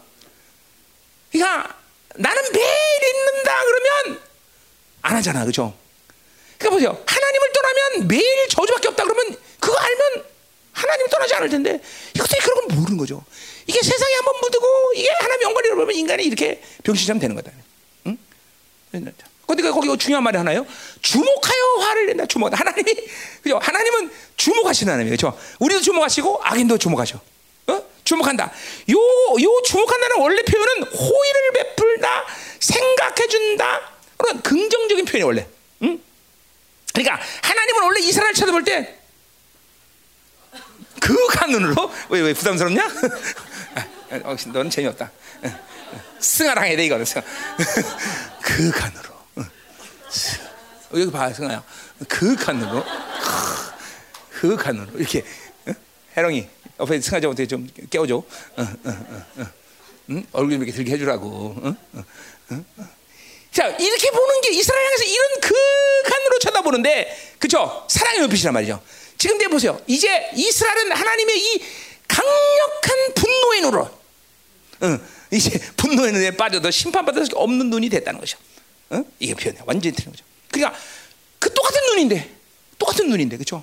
그러니까 1.32 1.76
나는 2.16 2.42
매일 2.52 2.66
있는다 2.66 3.64
그러면 3.64 4.20
안 5.02 5.16
하잖아. 5.16 5.44
그죠? 5.44 5.74
그러니까 6.58 6.76
보세요. 6.76 7.04
하나님을 7.06 7.52
떠나면 7.52 8.08
매일 8.08 8.48
저주밖에 8.48 8.88
없다 8.88 9.04
그러면 9.04 9.36
그거 9.58 9.76
알면 9.76 10.24
하나님 10.72 11.06
떠나지 11.08 11.34
않을 11.34 11.48
텐데 11.48 11.80
이것들이 12.14 12.40
그런 12.40 12.68
걸 12.68 12.76
모르는 12.78 12.98
거죠. 12.98 13.24
이게 13.66 13.80
세상에 13.82 14.14
한번 14.14 14.34
묻고 14.40 14.92
이게 14.94 15.08
하나님 15.20 15.42
영광을 15.42 15.66
잃어버리면 15.66 15.94
인간이 15.94 16.24
이렇게 16.24 16.62
병신처럼 16.84 17.20
되는 17.20 17.36
거다. 17.36 17.50
응? 18.06 18.18
근데 18.90 19.70
거기 19.70 19.98
중요한 19.98 20.24
말이 20.24 20.36
하나요? 20.38 20.66
주목하여 21.02 21.62
화를 21.80 22.06
낸다. 22.06 22.26
주목. 22.26 22.58
하나님이 22.58 22.94
그죠? 23.42 23.58
하나님은 23.58 24.10
주목하시는 24.36 24.92
하나님이에요. 24.92 25.16
그죠? 25.16 25.38
우리도 25.58 25.80
주목하시고 25.82 26.40
악인도 26.42 26.78
주목하셔. 26.78 27.20
어? 28.02 28.04
주목한다. 28.04 28.44
요, 28.90 28.96
요 28.96 29.62
주목한다는 29.64 30.16
원래 30.18 30.42
표현은 30.42 30.82
호의를 30.84 31.52
베풀다, 31.54 32.24
생각해준다. 32.60 33.80
그런 34.16 34.42
긍정적인 34.42 35.04
표현이 35.04 35.22
원래. 35.24 35.46
응? 35.82 36.00
그러니까 36.92 37.20
하나님은 37.42 37.82
원래 37.82 38.00
이스라엘 38.00 38.34
쳐다볼 38.34 38.64
때 38.64 38.98
그윽한 41.00 41.50
눈으로 41.50 41.90
왜 42.10 42.20
왜 42.20 42.32
부담스럽냐? 42.32 42.86
어, 44.24 44.36
너는 44.52 44.70
재미없다. 44.70 45.10
승아랑 46.20 46.64
해야 46.66 46.76
돼 46.76 46.84
이거는. 46.84 47.04
그윽한 48.42 48.92
눈으로. 48.92 49.12
여기 50.94 51.10
봐 51.10 51.32
승아야. 51.32 51.64
그윽한 52.08 52.58
눈으로. 52.58 52.84
그윽한 54.32 54.76
눈으로 54.76 54.98
이렇게. 54.98 55.24
해롱이 56.16 56.46
옆에 56.80 57.00
좀 57.00 57.30
어떻게 57.30 57.46
좀 57.46 57.68
깨워줘. 57.90 58.16
어, 58.16 58.24
어, 58.56 58.88
어, 59.36 59.46
응? 60.10 60.26
얼굴 60.32 60.54
이렇게 60.54 60.72
들게 60.72 60.92
해주라고. 60.92 61.56
자 63.52 63.68
이렇게 63.68 64.10
보는 64.10 64.40
게 64.40 64.50
이스라엘 64.50 64.84
향해서 64.84 65.04
이런 65.04 65.40
그간으로 65.40 66.38
쳐다보는데 66.40 67.34
그죠 67.38 67.86
사랑의 67.88 68.20
눈빛이란 68.20 68.54
말이죠. 68.54 68.82
지금 69.18 69.38
내 69.38 69.46
보세요. 69.46 69.80
이제 69.86 70.30
이스라엘은 70.34 70.92
하나님의 70.92 71.38
이 71.38 71.62
강력한 72.08 73.14
분노의 73.14 73.60
눈으로, 73.62 73.90
응, 74.82 75.00
이제 75.30 75.58
분노의 75.76 76.12
눈에 76.12 76.36
빠져도 76.36 76.70
심판받을 76.70 77.26
수 77.26 77.36
없는 77.36 77.70
눈이 77.70 77.88
됐다는 77.88 78.18
거죠. 78.18 78.36
응? 78.92 79.04
이게 79.20 79.34
표현이 79.34 79.60
완전히 79.64 79.94
틀린 79.94 80.10
거죠. 80.10 80.24
그러니까 80.50 80.76
그 81.38 81.52
똑같은 81.54 81.80
눈인데, 81.86 82.30
똑같은 82.78 83.08
눈인데, 83.08 83.36
그렇죠? 83.36 83.62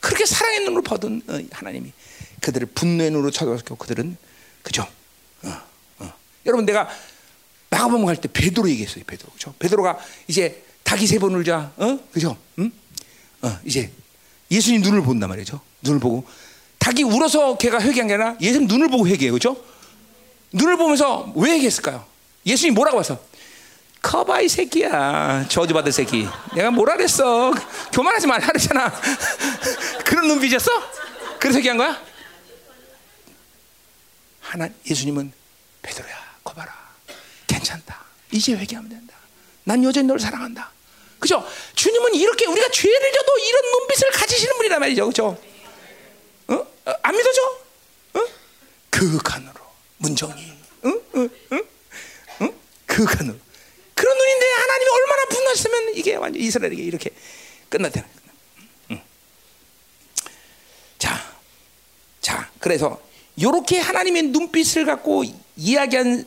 그렇게 0.00 0.26
사랑의 0.26 0.60
눈으로 0.60 0.82
보던 0.82 1.22
어, 1.28 1.40
하나님이 1.52 1.92
그들을 2.40 2.66
분노의 2.68 3.10
눈으로 3.10 3.30
쳐다봤고 3.30 3.76
그들은 3.76 4.16
그죠? 4.62 4.86
어, 5.42 5.52
어. 5.98 6.12
여러분 6.46 6.64
내가 6.66 6.88
마가복음 7.70 8.04
갈 8.06 8.16
때 8.16 8.28
베드로 8.32 8.68
얘기했어요. 8.70 9.04
베드로 9.06 9.30
그죠? 9.32 9.54
베드로가 9.58 9.98
이제 10.28 10.62
닭이 10.84 11.06
세 11.06 11.18
번 11.18 11.34
울자, 11.34 11.72
어, 11.76 11.98
그죠? 12.12 12.36
응? 12.58 12.70
어, 13.42 13.58
이제 13.64 13.90
예수님 14.50 14.82
눈을 14.82 15.02
본단 15.02 15.28
말이죠. 15.28 15.60
눈을 15.82 15.98
보고 16.00 16.24
닭이 16.78 17.02
울어서 17.02 17.58
걔가 17.58 17.80
회개한 17.80 18.06
게 18.06 18.14
아니라 18.14 18.36
예수님 18.40 18.68
눈을 18.68 18.88
보고 18.88 19.06
회개해요, 19.08 19.32
그죠? 19.32 19.56
눈을 20.52 20.76
보면서 20.76 21.32
왜 21.36 21.52
회개했을까요? 21.52 22.04
예수님 22.46 22.74
뭐라고 22.74 23.00
해서 23.00 23.20
커봐 24.02 24.40
이 24.42 24.48
새끼야 24.48 25.46
저주받을 25.48 25.90
새끼 25.90 26.28
내가 26.54 26.70
뭐라 26.70 26.96
그랬어 26.96 27.52
교만하지 27.92 28.28
말라 28.28 28.46
그랬잖아 28.46 28.92
그런 30.06 30.28
눈빛이었어? 30.28 30.70
그래서 31.40 31.58
얘기한 31.58 31.76
거야? 31.76 32.00
하나 34.46 34.68
예수님은 34.88 35.32
베드로야 35.82 36.38
거 36.44 36.54
봐라 36.54 36.72
괜찮다 37.46 38.04
이제 38.30 38.54
회개하면 38.54 38.88
된다 38.88 39.14
난 39.64 39.82
여전히 39.82 40.06
널 40.06 40.20
사랑한다 40.20 40.70
그죠? 41.18 41.44
주님은 41.74 42.14
이렇게 42.14 42.46
우리가 42.46 42.68
죄를 42.68 43.12
져도 43.12 43.38
이런 43.38 43.70
눈빛을 43.72 44.10
가지시는 44.12 44.56
분이란 44.56 44.80
말이죠 44.80 45.06
그죠? 45.06 45.38
어? 46.48 46.54
어? 46.54 46.94
안 47.02 47.16
믿어져? 47.16 47.42
어? 48.14 48.26
그간으로 48.90 49.60
문정이 49.98 50.52
응? 50.84 51.02
응? 51.16 51.30
응? 51.52 51.62
응? 52.42 52.54
그간으로 52.86 53.38
그런 53.94 54.16
눈인데 54.16 54.46
하나님이 54.46 54.90
얼마나 54.90 55.24
분노하시면 55.24 55.94
이게 55.96 56.14
완전 56.14 56.40
이스라엘에게 56.40 56.82
이렇게 56.82 57.10
끝났다는 57.68 58.08
거예요. 58.08 58.32
응. 58.92 59.02
자, 60.98 61.34
자, 62.20 62.50
그래서 62.60 63.00
이렇게 63.36 63.78
하나님의 63.78 64.24
눈빛을 64.24 64.84
갖고 64.86 65.24
이야기한 65.56 66.24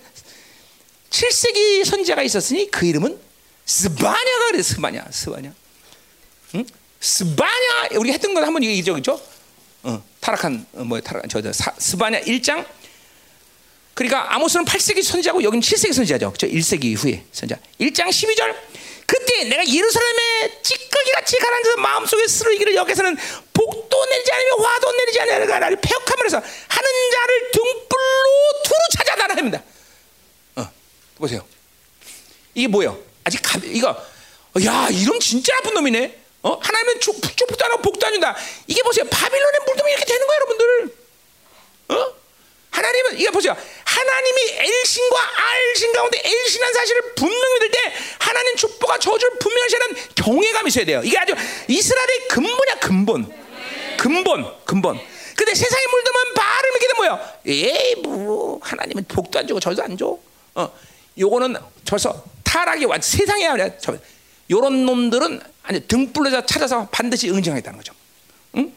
7세기 1.09 1.83
선지자가 1.85 2.21
있었으니 2.23 2.69
그 2.69 2.85
이름은 2.85 3.19
스바냐가 3.65 4.47
그래 4.51 4.61
스바냐, 4.61 5.05
스바냐. 5.11 5.53
응? 6.55 6.65
스바냐 6.99 7.97
우리 7.97 8.11
했던 8.11 8.33
건 8.33 8.43
한번 8.43 8.63
얘기죠, 8.63 8.93
그렇죠? 8.93 9.21
어, 9.83 10.03
타락한 10.19 10.65
어, 10.73 10.83
뭐 10.83 10.99
타락 10.99 11.27
저, 11.29 11.41
저 11.41 11.51
사, 11.53 11.73
스바냐 11.77 12.21
1장 12.21 12.65
그러니까 13.99 14.33
아모스는 14.35 14.65
8세기 14.65 15.03
선지자고 15.03 15.43
여기는 15.43 15.61
7세기 15.61 15.93
선지자죠. 15.93 16.31
그렇죠? 16.31 16.47
1세기 16.47 16.95
후에 16.95 17.25
선지자. 17.33 17.59
1장 17.81 18.07
12절. 18.07 18.55
그때 19.09 19.43
내가 19.45 19.65
예루살렘에 19.65 20.61
찌꺼기 20.61 21.11
같이 21.13 21.35
가라앉아서 21.39 21.77
마음속에 21.77 22.27
쓰러기를 22.27 22.75
여기서는 22.75 23.17
복도 23.51 24.05
내리지 24.05 24.31
않으며 24.31 24.63
화도 24.63 24.91
내리지 24.91 25.19
않으며 25.21 25.45
나를 25.59 25.77
폐역하면서 25.81 26.37
하는 26.37 27.11
자를 27.11 27.51
등불로 27.51 28.61
두루 28.63 28.77
찾아다라 28.95 29.35
합니다. 29.35 29.63
어, 30.57 30.71
보세요. 31.15 31.43
이게 32.53 32.67
뭐예요? 32.67 32.99
아직 33.23 33.41
가, 33.41 33.59
이거 33.63 33.89
야 34.63 34.87
이런 34.91 35.19
진짜 35.19 35.55
나쁜 35.55 35.73
놈이네. 35.73 36.19
어? 36.43 36.59
하나님은 36.61 36.99
축복도 36.99 37.65
안 37.65 37.71
하고 37.71 37.81
복도 37.81 38.05
안 38.05 38.13
준다. 38.13 38.35
이게 38.67 38.83
보세요. 38.83 39.05
바빌론의 39.09 39.59
물들면 39.65 39.91
이렇게 39.91 40.05
되는 40.05 40.27
거예요, 40.27 40.39
여러분들. 40.39 40.97
어? 41.89 42.15
하나님은 42.69 43.19
이거 43.19 43.31
보세요. 43.31 43.57
하나님이 43.89 44.39
엘신과 44.51 45.17
알신 45.35 45.93
가운데 45.93 46.21
엘신한 46.23 46.73
사실을 46.73 47.13
분명히 47.15 47.59
들때 47.59 47.79
하나님 48.19 48.55
축복과 48.55 48.99
저주를 48.99 49.39
분명히 49.39 49.73
하는 49.73 49.95
경외감이 50.15 50.67
있어야 50.67 50.85
돼요. 50.85 51.01
이게 51.03 51.17
아주 51.17 51.33
이스라엘의 51.67 52.27
근본이야 52.29 52.75
근본. 52.79 53.33
근본 53.97 54.63
근본. 54.65 54.99
근데 55.35 55.55
세상에 55.55 55.83
물들면 55.87 56.33
발을 56.35 56.71
믿게 56.73 56.87
되면 56.87 56.97
뭐야? 56.97 57.33
에이 57.47 57.95
뭐 58.03 58.59
하나님은 58.61 59.05
복도 59.07 59.39
안 59.39 59.47
주고 59.47 59.59
저주도 59.59 59.83
안 59.83 59.97
줘. 59.97 60.17
어, 60.55 60.79
요거는 61.17 61.55
벌써 61.87 62.23
타락이 62.43 62.85
완 62.85 63.01
세상에 63.01 63.47
아니라 63.47 63.69
저 63.79 63.97
요런 64.51 64.85
놈들은 64.85 65.41
아니 65.63 65.87
등불로 65.87 66.45
찾아서 66.45 66.87
반드시 66.91 67.29
응징하겠다는 67.29 67.77
거죠. 67.77 67.93
응? 68.57 68.71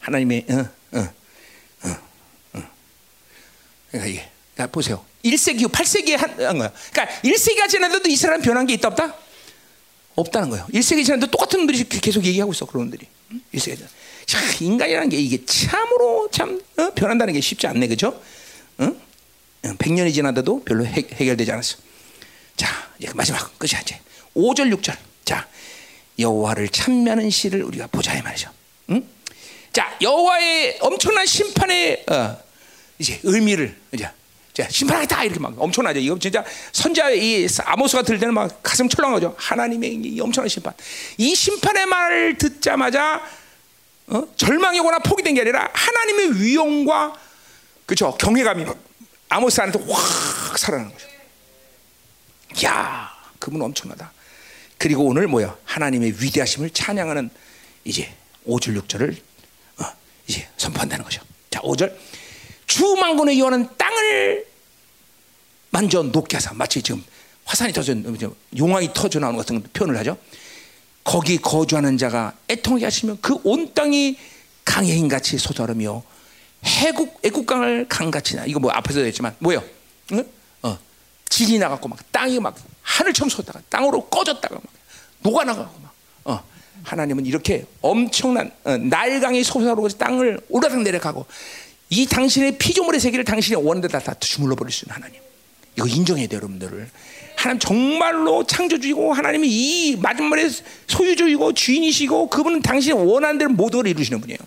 하나님의 0.00 0.46
어, 0.50 0.98
어. 0.98 1.14
그러니까 3.94 4.06
이게 4.06 4.28
그러니까 4.54 4.72
보세요. 4.72 5.04
1세기 5.24 5.62
후 5.62 5.68
8세기에 5.68 6.16
한, 6.16 6.30
한 6.42 6.58
거야. 6.58 6.72
그러니까 6.92 7.20
1세기가 7.22 7.68
지났는데도 7.68 8.08
이스라엘은 8.08 8.42
변한 8.42 8.66
게 8.66 8.74
있다 8.74 8.88
없다? 8.88 9.14
없다는 10.16 10.50
거예요. 10.50 10.66
1세기 10.72 11.04
지났는데 11.04 11.30
똑같은 11.30 11.60
분들이 11.60 11.84
계속 11.88 12.24
얘기하고 12.24 12.52
있어. 12.52 12.66
그런 12.66 12.90
분들이. 12.90 13.08
1세기 13.54 13.78
참 14.26 14.42
인간이라는 14.60 15.08
게 15.08 15.16
이게 15.18 15.44
참으로 15.44 16.28
참 16.30 16.60
어? 16.76 16.90
변한다는 16.94 17.34
게 17.34 17.40
쉽지 17.40 17.66
않네. 17.68 17.86
그죠? 17.86 18.20
응? 18.80 18.98
100년이 19.62 20.12
지났는데도 20.12 20.64
별로 20.64 20.84
해, 20.84 21.02
결되지 21.02 21.52
않았어. 21.52 21.78
자, 22.56 22.68
이제 22.98 23.08
그 23.08 23.16
마지막 23.16 23.58
끝이야 23.58 23.80
이제. 23.80 24.00
5절 24.34 24.76
6절. 24.76 24.96
자, 25.24 25.48
여호와를 26.18 26.68
참면하는 26.68 27.30
시를 27.30 27.62
우리가 27.62 27.86
보자 27.86 28.14
이 28.14 28.22
말이죠. 28.22 28.50
응? 28.90 29.06
자, 29.72 29.96
여호와의 30.00 30.78
엄청난 30.80 31.26
심판의 31.26 32.04
어, 32.08 32.43
이제 32.98 33.20
의미를 33.22 33.76
이제 33.92 34.08
자, 34.54 34.68
심판하겠다 34.68 35.24
이렇게 35.24 35.40
막 35.40 35.52
엄청나죠. 35.58 35.98
이거 35.98 36.16
진짜 36.18 36.44
선자 36.72 37.10
이 37.10 37.46
아모스가 37.64 38.02
들을 38.02 38.20
때는 38.20 38.34
막 38.34 38.62
가슴 38.62 38.88
철렁하죠. 38.88 39.34
하나님의 39.36 39.94
이 39.94 40.20
엄청난 40.20 40.48
심판. 40.48 40.72
이 41.18 41.34
심판의 41.34 41.86
말을 41.86 42.38
듣자마자 42.38 43.20
어? 44.06 44.22
절망이 44.36 44.78
오거나 44.80 45.00
포기된 45.00 45.34
게 45.34 45.40
아니라 45.40 45.68
하나님의 45.72 46.40
위엄과 46.40 47.18
그죠 47.84 48.16
경외감이 48.16 48.64
아모스 49.28 49.60
안에서 49.60 49.80
확 49.88 50.56
살아나는 50.56 50.92
거죠. 50.92 51.08
야, 52.64 53.12
그분 53.40 53.60
엄청나다. 53.60 54.12
그리고 54.78 55.04
오늘 55.04 55.26
뭐야? 55.26 55.56
하나님의 55.64 56.14
위대하심을 56.20 56.70
찬양하는 56.70 57.30
이제 57.84 58.14
5절 58.46 58.80
6절을 58.82 59.16
어, 59.80 59.84
이제 60.28 60.46
선포한다는 60.56 61.04
거죠. 61.04 61.22
자, 61.50 61.60
5절. 61.60 61.92
주 62.74 62.96
만군의 62.96 63.38
여호와는 63.38 63.68
땅을 63.78 64.46
만져 65.70 66.02
녹게 66.02 66.38
하사 66.38 66.52
마치 66.54 66.82
지금 66.82 67.04
화산이 67.44 67.72
터져 67.72 67.94
용왕이 68.56 68.90
터져 68.92 69.20
나오는 69.20 69.38
같은 69.38 69.62
표현을 69.72 69.96
하죠. 69.98 70.18
거기 71.04 71.38
거주하는 71.38 71.96
자가 71.98 72.32
애통하게 72.50 72.84
하시면 72.86 73.20
그 73.20 73.36
온 73.44 73.72
땅이 73.74 74.18
강해인 74.64 75.06
같이 75.06 75.38
솟아르며 75.38 76.02
해국 76.64 77.20
애국강을 77.22 77.86
강같이 77.88 78.34
나 78.34 78.44
이거 78.44 78.58
뭐 78.58 78.72
앞에서 78.72 79.02
했지만 79.02 79.36
뭐요? 79.38 79.62
응? 80.10 80.26
어, 80.64 80.76
질이 81.28 81.60
나갖고 81.60 81.86
막 81.86 82.00
땅이 82.10 82.40
막 82.40 82.56
하늘처럼 82.82 83.28
솟다가 83.28 83.62
땅으로 83.68 84.06
꺼졌다가 84.06 84.52
막 84.52 84.64
녹아나가고 85.20 85.80
막 85.80 85.94
어, 86.24 86.42
하나님은 86.82 87.24
이렇게 87.24 87.66
엄청난 87.82 88.50
어, 88.64 88.76
날강이 88.76 89.44
솟아오르고 89.44 89.90
땅을 89.90 90.40
오르락 90.48 90.82
내려가고 90.82 91.24
이 91.90 92.06
당신의 92.06 92.58
피조물의 92.58 93.00
세계를 93.00 93.24
당신의 93.24 93.64
원대다 93.64 93.98
다 94.00 94.14
주물러 94.18 94.54
버릴 94.56 94.72
수 94.72 94.84
있는 94.84 94.94
하나님. 94.96 95.20
이거 95.76 95.86
인정해야 95.86 96.26
돼요, 96.28 96.38
여러분들을. 96.38 96.88
하나님 97.36 97.58
정말로 97.58 98.44
창조주이고 98.46 99.12
하나님이 99.12 99.48
이 99.48 99.96
마지막에 99.96 100.48
소유주이고 100.86 101.52
주인이시고 101.52 102.28
그분은 102.30 102.62
당신이 102.62 102.94
원하는 102.94 103.38
대로 103.38 103.50
모든 103.50 103.78
걸 103.80 103.88
이루시는 103.88 104.20
분이에요. 104.20 104.38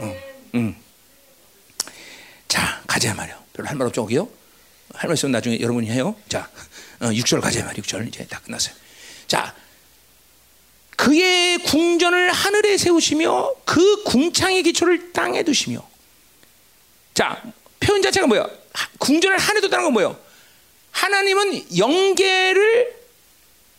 응, 0.00 0.16
응. 0.54 0.74
자, 2.48 2.82
가자 2.86 3.14
말이요. 3.14 3.36
별로 3.52 3.68
할 3.68 3.76
말 3.76 3.86
없죠, 3.88 4.02
거기요? 4.02 4.28
할 4.94 5.08
말 5.08 5.14
있으면 5.14 5.32
나중에 5.32 5.58
여러분이 5.60 5.88
해요. 5.90 6.14
자, 6.28 6.48
어, 7.00 7.06
6절 7.06 7.40
가자 7.40 7.64
말이요. 7.64 7.82
6절 7.82 8.06
이제 8.08 8.24
다 8.26 8.40
끝났어요. 8.44 8.74
자, 9.26 9.54
그의 10.96 11.58
궁전을 11.64 12.30
하늘에 12.30 12.76
세우시며 12.76 13.54
그 13.64 14.04
궁창의 14.04 14.62
기초를 14.62 15.12
땅에 15.12 15.42
두시며 15.42 15.80
자, 17.14 17.40
표현 17.80 18.02
자체가 18.02 18.26
뭐야? 18.26 18.46
궁전을 18.98 19.38
하늘에 19.38 19.60
둔다는 19.60 19.84
건 19.84 19.92
뭐예요? 19.92 20.18
하나님은 20.90 21.76
영계를 21.78 22.94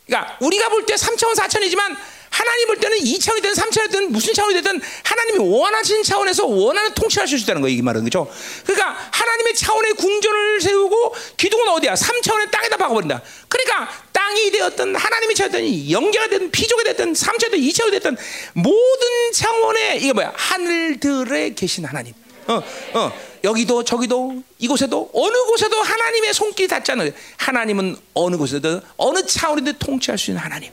그러니까 0.06 0.38
우리가 0.40 0.70
볼 0.70 0.86
때 0.86 0.94
3차원 0.96 1.36
4차원이지만 1.36 1.96
하나님 2.30 2.68
볼 2.68 2.78
때는 2.78 2.98
2차원이 2.98 3.42
든 3.42 3.54
3차원이 3.54 3.92
든 3.92 4.12
무슨 4.12 4.34
차원이 4.34 4.54
되든 4.56 4.80
하나님이 5.04 5.38
원하신 5.40 6.04
차원에서 6.04 6.46
원하는 6.46 6.94
통치할 6.94 7.28
수 7.28 7.36
있다는 7.38 7.62
거예요. 7.62 7.78
이 7.78 7.82
말은 7.82 8.04
그죠? 8.04 8.30
그러니까 8.66 8.90
하나님의 9.12 9.56
차원의 9.56 9.94
궁전을 9.94 10.62
세우고 10.62 11.16
기둥은 11.38 11.68
어디야? 11.70 11.94
3차원의 11.94 12.52
땅에다 12.52 12.78
박아버린다. 12.78 13.22
그러니까 13.48 13.90
땅이 14.12 14.52
되었든 14.52 14.96
하나님이 14.96 15.34
되었든 15.34 15.92
영계가 15.92 16.28
되든 16.28 16.52
피조가 16.52 16.84
되든 16.84 17.14
3차원이 17.14 17.52
되든 17.52 17.60
2차원이 17.60 17.92
되든 17.92 18.18
모든 18.54 19.32
차원의 19.34 19.98
이게 20.04 20.14
뭐야? 20.14 20.34
하늘들에 20.36 21.54
계신 21.56 21.86
하나님. 21.86 22.14
어, 22.48 22.62
어. 22.94 23.12
여기도 23.44 23.84
저기도 23.84 24.42
이곳에도 24.60 25.10
어느 25.14 25.38
곳에도 25.46 25.82
하나님의 25.82 26.34
손길이 26.34 26.68
닿지 26.68 26.92
않아요. 26.94 27.12
하나님은 27.38 27.96
어느 28.14 28.38
곳에도 28.38 28.82
어느 28.98 29.26
차원이든 29.26 29.78
통치할 29.80 30.18
수 30.18 30.32
있는 30.32 30.44
하나님. 30.44 30.72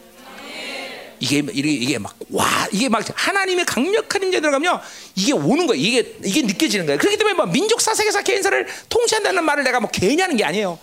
이게 1.20 1.40
이게, 1.52 1.98
막 1.98 2.16
와 2.30 2.66
이게 2.72 2.88
막 2.88 3.04
하나님의 3.14 3.64
강력한 3.64 4.22
임재 4.24 4.40
들어가면 4.40 4.80
이게 5.14 5.32
오는 5.32 5.66
거예요. 5.68 5.80
이게 5.80 6.16
이게 6.24 6.42
느껴지는 6.42 6.86
거예요. 6.86 6.98
그렇기 6.98 7.16
때문에 7.16 7.34
뭐 7.34 7.46
민족 7.46 7.80
사색에서 7.80 8.22
개인사를 8.22 8.66
통치한다는 8.88 9.44
말을 9.44 9.62
내가 9.62 9.78
뭐 9.78 9.88
괜히 9.92 10.20
하는 10.20 10.36
게 10.36 10.44
아니에요. 10.44 10.78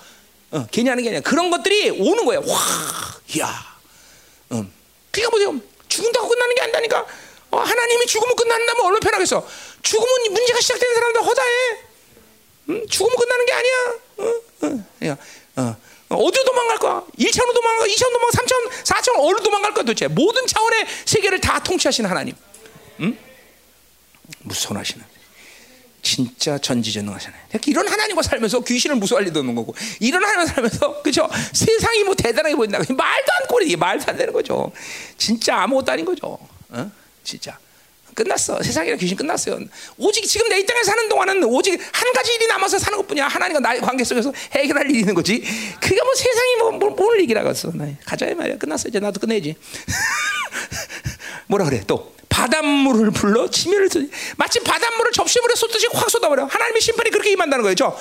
어, 0.52 0.66
괜히 0.72 0.90
하는 0.90 1.04
게 1.04 1.10
아니라 1.10 1.22
그런 1.22 1.50
것들이 1.50 1.90
오는 1.90 2.24
거예요. 2.24 2.42
와, 2.48 2.58
야, 3.40 3.78
음. 4.54 4.72
그러니까 5.12 5.38
뭐죠? 5.38 5.62
죽은다고 5.88 6.30
끝나는 6.30 6.56
게 6.56 6.62
아니다니까. 6.62 7.06
어, 7.52 7.58
하나님이 7.58 8.06
죽으면 8.06 8.36
끝난다면 8.36 8.86
얼마나 8.86 9.00
편하겠어. 9.00 9.46
죽으면 9.82 10.34
문제가 10.34 10.60
시작되는 10.60 10.96
사람들 10.96 11.26
허다해. 11.26 11.78
음? 12.70 12.88
죽으면 12.88 13.18
끝나는 13.18 13.46
게 13.46 13.54
아니야. 13.54 13.96
어, 14.18 14.42
어, 14.62 14.86
야, 15.06 15.18
어. 15.56 15.76
어디로 16.10 16.44
도망갈 16.44 16.78
거야? 16.80 17.04
1차원으로 17.20 17.54
도망가, 17.54 17.86
2차원 17.86 18.12
도망가, 18.14 18.30
3차원, 18.30 18.84
4차원 18.84 19.20
어디로 19.20 19.44
도망갈 19.44 19.74
거야 19.74 19.84
도대체? 19.86 20.08
모든 20.08 20.46
차원의 20.48 20.86
세계를 21.06 21.40
다 21.40 21.62
통치하시는 21.62 22.10
하나님. 22.10 22.36
응? 23.02 23.18
무서워하시는. 24.42 25.06
진짜 26.02 26.58
전지전능하시네. 26.58 27.36
이런 27.68 27.88
하나님과 27.88 28.24
살면서 28.24 28.62
귀신을 28.62 28.96
무서워할 28.96 29.26
리도 29.26 29.40
없는 29.40 29.54
거고, 29.54 29.76
이런 30.00 30.24
하나님 30.24 30.48
살면서 30.48 31.04
그죠? 31.04 31.30
세상이 31.54 32.04
뭐 32.06 32.16
대단하게 32.16 32.56
보인다. 32.56 32.80
말도 32.80 32.96
안 32.98 33.40
이게 33.70 33.76
말도 33.76 34.06
안 34.08 34.18
되는 34.18 34.34
거죠. 34.34 34.72
진짜 35.18 35.58
아무것도 35.58 35.92
아닌 35.92 36.06
거죠. 36.06 36.40
어? 36.70 36.92
진짜. 37.24 37.58
끝났어. 38.16 38.62
세상이랑 38.62 38.98
귀신 39.00 39.16
끝났어요. 39.18 39.60
오직 39.98 40.26
지금 40.28 40.48
내 40.50 40.60
이 40.60 40.66
땅에 40.66 40.84
사는 40.84 41.08
동안은 41.10 41.44
오직 41.46 41.80
한 41.92 42.14
가지 42.14 42.34
일이 42.34 42.48
남아서 42.48 42.78
사는 42.80 42.98
것뿐이야. 42.98 43.28
하나님과 43.28 43.60
나의 43.62 43.80
관계 43.82 44.04
속에서 44.04 44.34
해결할 44.52 44.90
일이 44.90 45.00
있는 45.00 45.14
거지. 45.14 45.40
그게 45.80 45.96
뭐 46.04 46.14
세상이 46.16 46.56
뭐, 46.58 46.72
뭐, 46.72 46.90
뭘 46.90 47.22
얘기라겠어. 47.22 47.72
가자 48.06 48.28
이 48.28 48.34
말이야. 48.36 48.58
끝났어. 48.58 48.90
이제 48.90 49.00
나도 49.00 49.20
끝내지. 49.20 49.56
뭐라 51.48 51.66
그래 51.66 51.82
또. 51.88 52.14
바닷물을 52.30 53.12
불러 53.12 53.50
치매를 53.50 53.90
쓰 53.90 54.10
마치 54.38 54.60
바닷물을 54.62 55.12
접시물에 55.12 55.56
쏟듯이 55.56 55.88
확 55.92 56.10
쏟아버려. 56.10 56.46
하나님의 56.46 56.82
심판이 56.82 57.10
그렇게 57.10 57.32
임한다는 57.32 57.64
거죠. 57.64 57.98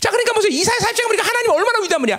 자, 0.00 0.10
그러니까 0.10 0.32
무슨 0.34 0.50
이사야 0.52 0.76
40장에 0.76 1.06
보니까 1.06 1.26
하나님 1.26 1.50
얼마나 1.50 1.80
위대한 1.80 2.00
분이야. 2.00 2.18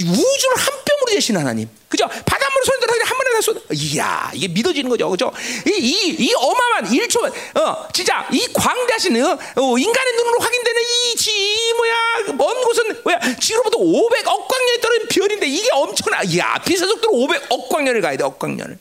우주를 0.00 0.56
한 0.56 0.82
뼘으로 0.84 1.10
재신 1.12 1.36
하나님. 1.36 1.68
그죠? 1.88 2.06
바닷물을 2.08 2.64
손에 2.64 2.78
들어 2.80 2.92
한 3.04 3.18
번에 3.18 3.30
다 3.32 3.40
쏟아. 3.40 3.60
이야, 3.72 4.30
이게 4.34 4.48
믿어지는 4.48 4.88
거죠. 4.88 5.08
그죠? 5.10 5.30
이, 5.66 5.70
이, 5.70 6.16
이 6.18 6.34
어마어마한 6.34 6.86
1초, 6.90 7.32
어, 7.58 7.88
진짜 7.92 8.26
이 8.32 8.46
광대하신, 8.52 9.22
어, 9.22 9.38
어, 9.56 9.78
인간의 9.78 10.12
눈으로 10.16 10.38
확인되는 10.40 10.82
이, 10.82 11.16
지, 11.16 11.74
뭐야, 11.76 11.94
먼 12.36 12.62
곳은, 12.62 13.02
뭐야, 13.04 13.18
지로부터 13.38 13.78
500억 13.78 14.48
광년이 14.48 14.80
떨어진 14.80 15.08
별인데 15.08 15.46
이게 15.46 15.68
엄청나. 15.72 16.22
이야, 16.24 16.58
빛의 16.64 16.78
속도로 16.88 17.12
500억 17.14 17.68
광년을 17.68 18.00
가야 18.00 18.16
돼, 18.16 18.24
억 18.24 18.38
광년을. 18.38 18.78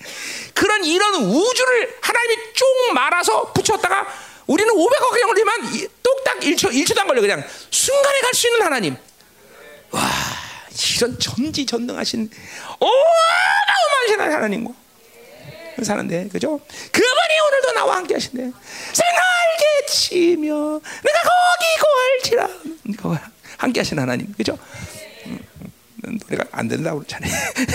그런 0.54 0.86
이런 0.86 1.16
우주를 1.16 1.98
하나님이 2.02 2.36
쭉 2.54 2.66
말아서 2.94 3.52
붙였다가 3.54 4.08
우리는 4.48 4.74
500억 4.74 5.10
광년이면 5.10 5.90
똑딱 6.02 6.40
1초, 6.40 6.72
1초도 6.72 7.00
안 7.00 7.08
걸려. 7.08 7.22
그냥 7.22 7.44
순간에 7.70 8.20
갈 8.22 8.34
수 8.34 8.48
있는 8.48 8.62
하나님. 8.64 8.96
와. 9.92 10.02
이런 10.98 11.18
전지전능하신 11.20 12.30
어마어마하신 12.80 14.20
하나님과 14.20 14.74
사는데 15.84 16.28
그죠? 16.30 16.60
그분이 16.92 17.40
오늘도 17.48 17.72
나와 17.74 17.96
함께 17.98 18.14
하신대. 18.16 18.38
생활게 18.94 19.86
치며 19.90 20.54
내가 21.04 21.20
거기 21.24 21.66
고할지라 21.82 22.50
함께 23.58 23.80
하신 23.80 24.00
하나님 24.00 24.32
그죠? 24.34 24.58
음, 25.26 25.40
음, 26.06 26.20
노래가 26.28 26.46
안 26.52 26.68
된다고 26.68 27.00
그러잖아 27.00 27.28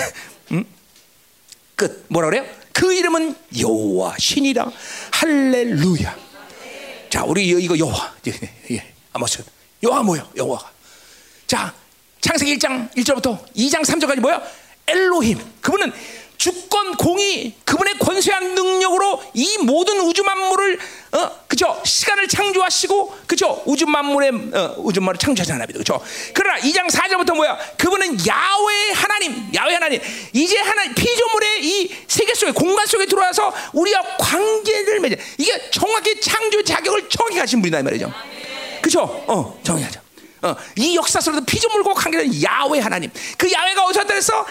음? 0.51 0.65
끝 1.75 2.05
뭐라 2.09 2.29
그래요? 2.29 2.45
그 2.73 2.93
이름은 2.93 3.35
여호와 3.59 4.15
신이라 4.19 4.71
할렐루야. 5.11 6.17
자 7.09 7.23
우리 7.23 7.47
이거 7.47 7.77
여호와 7.77 8.15
예, 8.71 8.93
아마스 9.13 9.43
여호와 9.83 10.03
뭐요? 10.03 10.29
여호와가 10.35 10.71
자 11.45 11.73
창세기 12.21 12.57
1장 12.57 12.89
1절부터 12.95 13.37
2장 13.55 13.81
3절까지 13.85 14.19
뭐야? 14.19 14.41
엘로힘. 14.87 15.37
그분은 15.61 15.91
주권 16.37 16.95
공의 16.95 17.53
그분의 17.65 17.97
권세한 17.97 18.53
능력으로 18.53 19.21
이 19.33 19.57
모든 19.63 19.99
우주 20.01 20.23
만물을 20.23 20.79
어 21.13 21.31
그죠? 21.47 21.81
시간을 21.83 22.27
창조하시고 22.27 23.17
그죠? 23.25 23.63
우주 23.65 23.87
만물의 23.87 24.29
어, 24.53 24.75
우주 24.77 24.99
만물을 25.01 25.17
창조하신 25.17 25.55
하나님이죠 25.55 25.79
그죠? 25.79 26.01
그러나 26.33 26.59
2장 26.59 26.87
4절부터 26.91 27.35
뭐야? 27.35 27.57
그분은 27.77 28.17
야외 28.27 28.91
하나님 28.93 29.49
야외 29.55 29.73
하나님. 29.73 29.99
이제 30.33 30.59
하나 30.59 30.83
피조물의 30.93 31.65
이 31.65 31.95
세계 32.07 32.35
속에 32.35 32.51
공간 32.51 32.85
속에 32.85 33.07
들어와서 33.07 33.51
우리와 33.73 34.01
관계를 34.19 34.99
맺어. 34.99 35.15
이게 35.39 35.69
정확히 35.71 36.21
창조 36.21 36.61
자격을 36.63 37.09
정확히 37.09 37.37
가진 37.39 37.61
분이다 37.61 37.79
이 37.79 37.83
말이죠. 37.83 38.13
그죠? 38.81 39.01
어 39.27 39.59
정확하죠 39.63 40.06
어, 40.41 40.55
이 40.75 40.95
역사 40.95 41.19
속에서 41.19 41.43
피조물과 41.43 41.93
관계는 41.93 42.43
야외 42.43 42.79
하나님. 42.79 43.11
그 43.37 43.51
야외가 43.51 43.83
어디서 43.85 44.03
나타났어? 44.03 44.45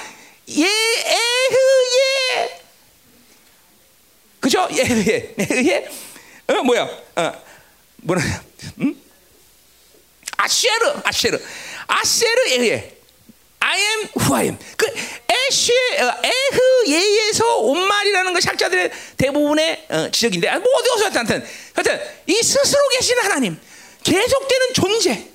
예, 0.48 0.64
에흐 0.64 1.56
예. 1.96 2.60
그죠? 4.40 4.68
예흐예. 4.72 5.34
에흐예. 5.38 5.88
어, 6.48 6.62
뭐야? 6.62 6.82
어, 7.16 7.32
뭐라, 7.96 8.22
음? 8.80 9.02
아쉐르, 10.36 11.00
아쉐르, 11.04 11.38
아쉐르 11.86 12.48
에흐. 12.50 12.96
I 13.58 13.80
am 13.80 14.08
who 14.16 14.34
I 14.34 14.44
am. 14.44 14.58
그 14.76 14.86
에쉐, 14.86 15.72
어, 16.00 16.14
에흐 16.22 16.86
예에서 16.88 17.56
온 17.56 17.80
말이라는 17.88 18.32
것이 18.32 18.46
학자들의 18.48 18.92
대부분의 19.16 19.86
어, 19.90 20.10
지적인데 20.10 20.48
아, 20.48 20.58
뭐 20.58 20.72
어디 20.76 20.90
어디서 20.90 21.18
하여튼 21.18 21.46
하여튼 21.74 22.00
이 22.26 22.34
스스로 22.34 22.88
계신 22.90 23.18
하나님 23.18 23.58
계속되는 24.04 24.72
존재 24.74 25.28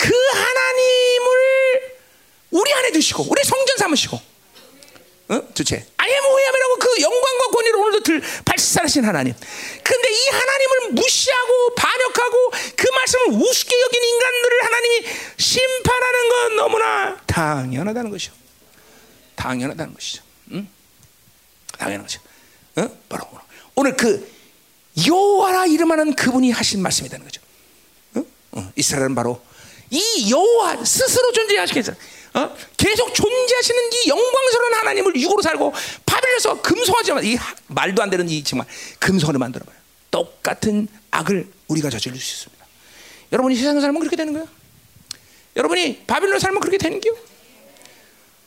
그 0.00 0.10
하나님을 0.32 1.96
우리 2.52 2.72
안에 2.72 2.90
두시고 2.92 3.26
우리 3.28 3.44
성전 3.44 3.76
삼으시고 3.76 4.16
어? 4.16 5.40
도대체 5.48 5.86
아예모야이라고 5.96 6.76
그 6.80 7.00
영광과 7.02 7.46
권위를 7.52 7.80
오늘도 7.80 8.00
들 8.02 8.20
발산하신 8.44 9.04
하나님. 9.04 9.34
그런데 9.84 10.10
이 10.10 10.28
하나님을 10.28 10.90
무시하고 10.92 11.74
반역하고 11.76 12.50
그 12.76 12.88
말씀을 12.90 13.26
우습게 13.40 13.80
여긴 13.80 14.02
인간들을 14.02 14.64
하나님이 14.64 15.06
심판하는 15.36 16.28
건 16.28 16.56
너무나 16.56 17.16
당연하다는 17.26 18.10
것이죠. 18.10 18.32
당연하다는 19.36 19.94
것이죠. 19.94 20.22
응? 20.52 20.68
당연한 21.78 22.06
것이죠. 22.06 22.22
어? 22.76 22.88
바로 23.08 23.24
오늘 23.76 23.96
그 23.96 24.28
여호와라 25.06 25.66
이름하는 25.66 26.14
그분이 26.14 26.50
하신 26.50 26.82
말씀이라는 26.82 27.24
거죠. 27.24 27.40
어? 28.16 28.24
어, 28.52 28.72
이스라엘은 28.74 29.14
바로 29.14 29.40
이 29.90 30.30
여호와 30.30 30.84
스스로 30.84 31.32
존재하시겠어. 31.32 31.92
어? 32.34 32.56
계속 32.76 33.12
존재하시는 33.12 33.92
이 33.92 34.08
영광스러운 34.08 34.74
하나님을 34.74 35.16
육으로 35.16 35.42
살고 35.42 35.74
바벨에서 36.06 36.62
금송하지만 36.62 37.24
이 37.24 37.36
말도 37.66 38.00
안 38.02 38.08
되는 38.08 38.28
이 38.28 38.42
정말 38.44 38.66
금송을 39.00 39.38
만들어봐요. 39.38 39.76
똑같은 40.12 40.86
악을 41.10 41.50
우리가 41.68 41.90
저지를 41.90 42.18
수 42.18 42.34
있습니다. 42.36 42.66
여러분이 43.32 43.56
세상 43.56 43.80
살면 43.80 43.98
그렇게 44.00 44.16
되는 44.16 44.32
거예요. 44.32 44.48
여러분이 45.56 46.04
바빌론 46.06 46.38
살면 46.38 46.60
그렇게 46.60 46.78
되는 46.78 47.00
게요. 47.00 47.16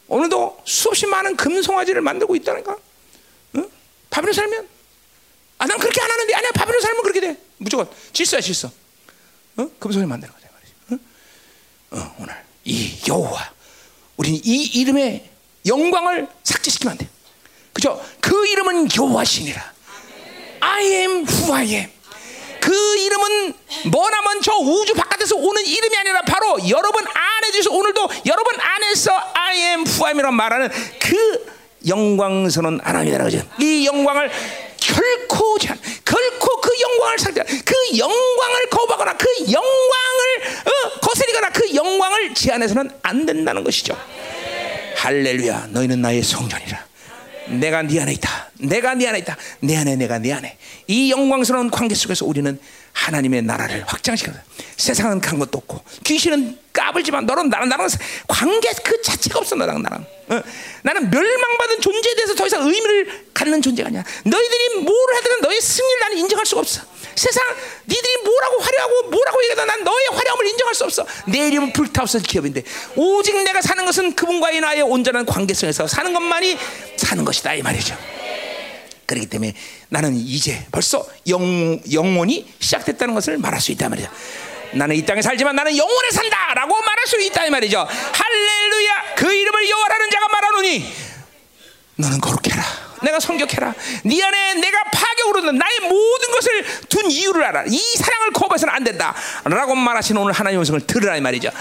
오늘도 0.07 0.61
수없이 0.65 1.05
많은 1.05 1.35
금송아지를 1.35 2.01
만들고 2.01 2.35
있다니까. 2.37 2.71
어? 2.73 3.63
바빌론 4.09 4.33
살면 4.33 4.67
아, 5.57 5.67
난 5.67 5.77
그렇게 5.77 6.01
안 6.01 6.09
하는데 6.09 6.33
아니야 6.35 6.51
바빌론 6.51 6.81
살면 6.81 7.01
그렇게 7.03 7.19
돼. 7.19 7.37
무조건 7.57 7.89
질서야 8.13 8.39
질서. 8.39 8.71
어? 9.57 9.69
금송을 9.79 10.07
만드는. 10.07 10.42
어? 11.93 11.97
어, 11.97 12.15
오늘 12.19 12.35
이 12.65 12.97
여호와 13.07 13.51
우리는 14.17 14.39
이 14.43 14.63
이름의 14.63 15.29
영광을 15.65 16.27
삭제시키면 16.43 16.91
안 16.91 16.97
돼. 16.97 17.07
그죠? 17.71 18.03
그 18.19 18.47
이름은 18.47 18.89
여호와신이라. 18.95 19.73
I 20.59 20.83
am 20.83 21.25
who 21.27 21.53
I 21.53 21.65
am. 21.67 21.91
그 22.59 22.97
이름은 22.97 23.53
뭐나면 23.91 24.41
저 24.41 24.53
우주 24.55 24.93
바깥에서 24.93 25.35
오는 25.35 25.65
이름이 25.65 25.97
아니라 25.97 26.21
바로 26.21 26.57
여러분 26.69 27.03
안에 27.05 27.51
주서 27.51 27.71
오늘도 27.71 28.09
여러분 28.25 28.53
안에서 28.59 29.11
I 29.33 29.57
am 29.57 29.79
who 29.81 30.05
I 30.05 30.11
am이라고 30.11 30.33
말하는 30.33 30.69
그 30.99 31.53
영광스러운 31.85 32.79
하나님이라는 32.81 33.25
거죠. 33.29 33.45
이 33.59 33.85
영광을 33.85 34.31
결코 34.77 35.57
결코 35.57 36.61
그 36.61 36.69
영광을 36.81 37.19
상대, 37.19 37.43
그 37.43 37.97
영광을 37.97 38.69
거부하거나 38.69 39.17
그 39.17 39.27
영광을 39.51 40.43
어, 40.65 40.72
거스리거나 41.13 41.49
그 41.49 41.75
영광을 41.75 42.33
제한해서는 42.33 42.89
안 43.03 43.25
된다는 43.25 43.63
것이죠. 43.63 43.95
할렐루야, 44.97 45.67
너희는 45.69 46.01
나의 46.01 46.23
성전이라. 46.23 46.85
내가 47.49 47.81
네 47.83 47.99
안에 48.01 48.13
있다. 48.13 48.51
내가 48.59 48.95
네 48.95 49.07
안에 49.07 49.19
있다. 49.19 49.37
내 49.59 49.77
안에 49.77 49.95
내가 49.95 50.17
네 50.17 50.33
안에. 50.33 50.57
이 50.87 51.11
영광스러운 51.11 51.69
관계 51.69 51.93
속에서 51.93 52.25
우리는 52.25 52.59
하나님의 52.93 53.41
나라를 53.41 53.83
확장시켜서 53.85 54.39
세상은 54.77 55.19
간 55.19 55.39
것도 55.39 55.57
없고 55.57 55.83
귀신은 56.03 56.57
까불지만 56.71 57.25
너는 57.25 57.49
나랑 57.49 57.67
나랑 57.67 57.87
관계 58.27 58.71
그 58.83 59.01
자체가 59.01 59.39
없어 59.39 59.55
너랑 59.55 59.81
나랑 59.81 60.05
어? 60.29 60.41
나는 60.83 61.09
멸망받은 61.09 61.81
존재에 61.81 62.15
대해서 62.15 62.35
더 62.35 62.45
이상 62.45 62.61
의미를 62.61 63.25
갖는 63.33 63.61
존재가 63.63 63.87
아니야 63.87 64.03
너희들이 64.23 64.83
뭘 64.83 64.95
하든 65.15 65.41
너의 65.41 65.59
승리를 65.59 65.99
나는 66.01 66.17
인정할 66.19 66.45
수가 66.45 66.61
없어 66.61 66.81
세상 67.15 67.43
니들이 67.87 68.23
뭐라고 68.23 68.59
화려하고 68.59 69.09
뭐라고 69.09 69.43
얘기하든 69.43 69.67
난 69.67 69.83
너의 69.83 70.07
화려함을 70.11 70.47
인정할 70.47 70.75
수 70.75 70.83
없어 70.85 71.05
내 71.27 71.47
이름은 71.47 71.73
불타오서 71.73 72.19
기업인데 72.19 72.63
오직 72.95 73.35
내가 73.43 73.61
사는 73.61 73.85
것은 73.85 74.15
그분과의 74.15 74.61
나의 74.61 74.81
온전한 74.81 75.25
관계성에서 75.25 75.87
사는 75.87 76.13
것만이 76.13 76.57
사는 76.97 77.23
것이다 77.25 77.53
이 77.55 77.61
말이죠 77.61 77.97
그렇기 79.05 79.27
때문에 79.27 79.53
나는 79.89 80.15
이제 80.15 80.65
벌써 80.71 81.05
영, 81.27 81.79
영원이 81.91 82.53
시작됐다는 82.59 83.13
것을 83.13 83.37
말할 83.37 83.61
수 83.61 83.71
있단 83.71 83.89
말이야. 83.89 84.11
나는 84.73 84.95
이 84.95 85.05
땅에 85.05 85.21
살지만 85.21 85.55
나는 85.55 85.77
영원에 85.77 86.09
산다라고 86.11 86.75
말할 86.75 87.05
수 87.05 87.21
있다 87.21 87.45
이 87.45 87.49
말이죠. 87.49 87.85
할렐루야. 87.87 89.15
그 89.15 89.31
이름을 89.31 89.69
여호와라는 89.69 90.09
자가 90.09 90.27
말하노니 90.29 90.93
너는 91.97 92.21
거룩해라. 92.21 92.63
내가 93.03 93.19
성격해라. 93.19 93.73
네 94.05 94.23
안에 94.23 94.55
내가 94.55 94.83
파격으로 94.85 95.51
나의 95.51 95.79
모든 95.81 96.31
것을 96.31 96.65
둔 96.89 97.11
이유를 97.11 97.43
알아. 97.43 97.65
이 97.67 97.79
사랑을 97.97 98.31
거부해서는 98.31 98.73
안 98.73 98.83
된다. 98.83 99.13
라고 99.43 99.75
말하시는 99.75 100.19
오늘 100.19 100.33
하나님의 100.33 100.61
음성을 100.61 100.79
들으라 100.87 101.17
이 101.17 101.21
말이죠. 101.21 101.51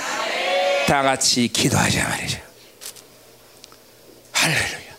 다 0.86 1.02
같이 1.02 1.48
기도하자 1.48 2.08
말이죠. 2.08 2.38
할렐루야. 4.32 4.92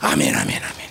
아멘, 0.00 0.34
아멘, 0.34 0.62
아멘. 0.62 0.84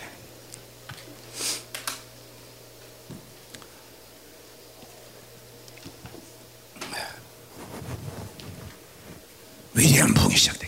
위대한 9.76 10.14
부흥이 10.14 10.36
시작되게 10.38 10.63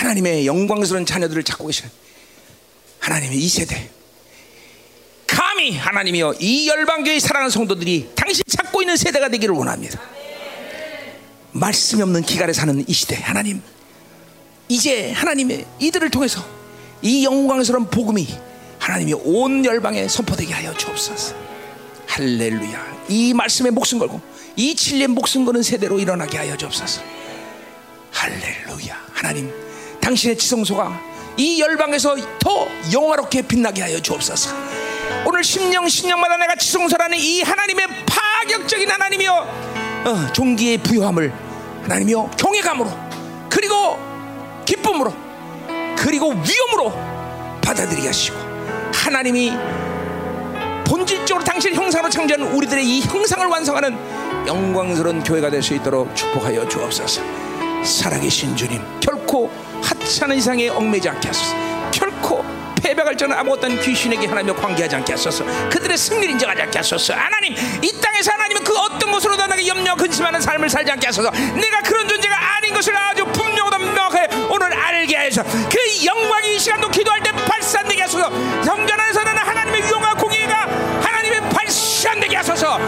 하나님의 0.00 0.46
영광스러운 0.46 1.04
자녀들을 1.04 1.42
찾고 1.42 1.66
계시는 1.66 1.90
하나님의 3.00 3.36
이 3.36 3.48
세대. 3.48 3.90
감히 5.26 5.76
하나님이여 5.76 6.36
이 6.40 6.68
열방교의 6.68 7.20
사랑하는 7.20 7.50
성도들이 7.50 8.10
당신 8.14 8.42
찾고 8.48 8.80
있는 8.82 8.96
세대가 8.96 9.28
되기를 9.28 9.54
원합니다. 9.54 10.00
말씀이 11.52 12.00
없는 12.02 12.22
기갈에 12.22 12.52
사는 12.52 12.82
이 12.86 12.92
시대 12.92 13.16
하나님 13.16 13.60
이제 14.68 15.12
하나님의 15.12 15.66
이들을 15.80 16.10
통해서 16.10 16.44
이 17.02 17.24
영광스러운 17.24 17.90
복음이 17.90 18.26
하나님이 18.78 19.14
온 19.24 19.64
열방에 19.64 20.08
선포되게 20.08 20.54
하여 20.54 20.74
주옵소서. 20.74 21.34
할렐루야. 22.06 23.04
이 23.10 23.34
말씀에 23.34 23.70
목숨 23.70 23.98
걸고 23.98 24.20
이 24.56 24.74
진리에 24.74 25.08
목숨 25.08 25.44
거는 25.44 25.62
세대로 25.62 25.98
일어나게 25.98 26.38
하여 26.38 26.56
주옵소서. 26.56 27.02
할렐루야. 28.12 29.08
하나님, 29.12 29.69
당신의 30.00 30.36
지성소가 30.38 31.00
이 31.36 31.60
열방에서 31.60 32.16
더 32.38 32.68
영화롭게 32.92 33.42
빛나게 33.42 33.82
하여 33.82 34.00
주옵소서. 34.00 34.50
오늘 35.26 35.42
심령 35.44 35.88
신령마다 35.88 36.36
내가 36.36 36.54
지성소라는 36.56 37.18
이 37.18 37.42
하나님의 37.42 37.86
파격적인 38.06 38.90
하나님이여 38.90 39.32
어, 40.04 40.32
종기의 40.32 40.78
부요함을 40.78 41.32
하나님이여 41.82 42.30
경외감으로 42.36 42.90
그리고 43.48 43.98
기쁨으로 44.64 45.14
그리고 45.96 46.30
위험으로 46.32 46.92
받아들이게 47.62 48.06
하시고 48.06 48.36
하나님이 48.94 49.52
본질적으로 50.86 51.44
당신 51.44 51.74
형상으로 51.74 52.10
창조한 52.10 52.52
우리들의 52.52 52.84
이 52.84 53.00
형상을 53.02 53.46
완성하는 53.46 53.96
영광스러운 54.46 55.22
교회가 55.22 55.50
될 55.50 55.62
수 55.62 55.74
있도록 55.74 56.14
축복하여 56.16 56.66
주옵소서. 56.68 57.22
살아계신 57.84 58.56
주님, 58.56 58.82
결코 59.00 59.50
하찮은 59.82 60.36
이상에 60.36 60.68
얽매지 60.68 61.08
않게 61.08 61.28
하소서. 61.28 61.54
결코 61.90 62.44
패배할 62.82 63.16
적은 63.16 63.36
아무것도 63.36 63.68
귀신에게 63.80 64.26
하나님과 64.26 64.60
관계하지 64.60 64.96
않게 64.96 65.12
하소서. 65.12 65.44
그들의 65.68 65.96
승리를 65.96 66.30
인정하지 66.30 66.62
않게 66.62 66.78
하소서. 66.78 67.14
하나님, 67.14 67.54
이 67.82 68.00
땅에서 68.00 68.32
하나님은 68.32 68.64
그 68.64 68.76
어떤 68.76 69.10
것으로도 69.10 69.46
나에게 69.46 69.68
염려 69.68 69.94
근심하는 69.94 70.40
삶을 70.40 70.68
살지 70.68 70.90
않게 70.92 71.06
하소서. 71.06 71.30
내가 71.30 71.80
그런 71.82 72.08
존재가 72.08 72.56
아닌 72.56 72.72
것을 72.74 72.96
아주 72.96 73.24
분명하고 73.26 73.78
명확하게 73.78 74.34
오늘 74.48 74.72
알게 74.72 75.16
하소서. 75.16 75.42
그 75.68 76.06
영광이 76.06 76.56
이 76.56 76.58
시간도 76.58 76.88
기도할 76.88 77.22
때 77.22 77.30
발산되게 77.32 78.02
하소서. 78.02 78.30
성전 78.64 78.98
안에서는 78.98 79.36
하나님의 79.36 79.84
위엄과 79.84 80.14
공의가 80.14 80.66
하나님의 81.02 81.40
발산되게 81.50 82.36
하소서. 82.36 82.78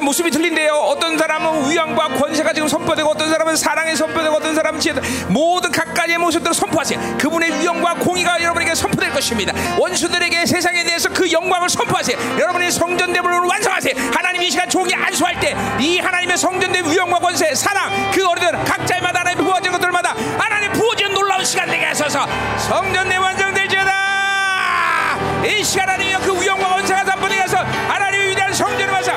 좀 0.00 0.06
모습이 0.06 0.30
틀린데요. 0.30 0.72
어떤 0.72 1.18
사람은 1.18 1.70
위안과 1.70 2.08
권세가 2.08 2.54
지금 2.54 2.66
선포되고 2.68 3.10
어떤 3.10 3.28
사람은 3.28 3.54
사랑이 3.54 3.94
선포되고 3.94 4.34
어떤 4.34 4.54
사람은 4.54 4.80
지혜 4.80 4.94
모든 5.28 5.70
각가지의 5.70 6.16
모습들을 6.16 6.54
선포하세요. 6.54 7.18
그분의 7.18 7.60
위엄과 7.60 7.96
공의가 7.96 8.40
여러분에게 8.40 8.74
선포될 8.74 9.12
것입니다. 9.12 9.52
원수들에게 9.78 10.46
세상에 10.46 10.84
대해서 10.84 11.10
그 11.10 11.30
영광을 11.30 11.68
선포하세요. 11.68 12.16
여러분의 12.38 12.70
성전대물을 12.72 13.40
완성하세요. 13.40 13.92
하나님 14.14 14.42
이 14.42 14.50
시간 14.50 14.70
종이 14.70 14.94
안수할 14.94 15.38
때 15.38 15.54
이 15.78 15.98
하나님의 15.98 16.38
성전대 16.38 16.80
위엄과 16.82 17.18
권세, 17.18 17.54
사랑 17.54 18.10
그 18.12 18.26
어리들 18.26 18.52
각자마다 18.64 19.20
하나님 19.20 19.44
부어진 19.44 19.70
것들마다 19.70 20.14
하나님 20.38 20.72
부어진 20.72 21.12
놀라운 21.12 21.44
시간 21.44 21.66
되게 21.68 21.84
하소서. 21.84 22.26
성전대 22.56 23.16
완성될지어다. 23.16 23.90
이 25.44 25.62
시간 25.62 25.90
하나님의 25.90 26.20
그 26.20 26.40
위엄과 26.42 26.68
권세가 26.68 27.04
선포되게 27.04 27.42
해서 27.42 27.58
하나님의 27.58 28.30
위대한 28.30 28.52
성전을 28.54 28.92
와서 28.92 29.12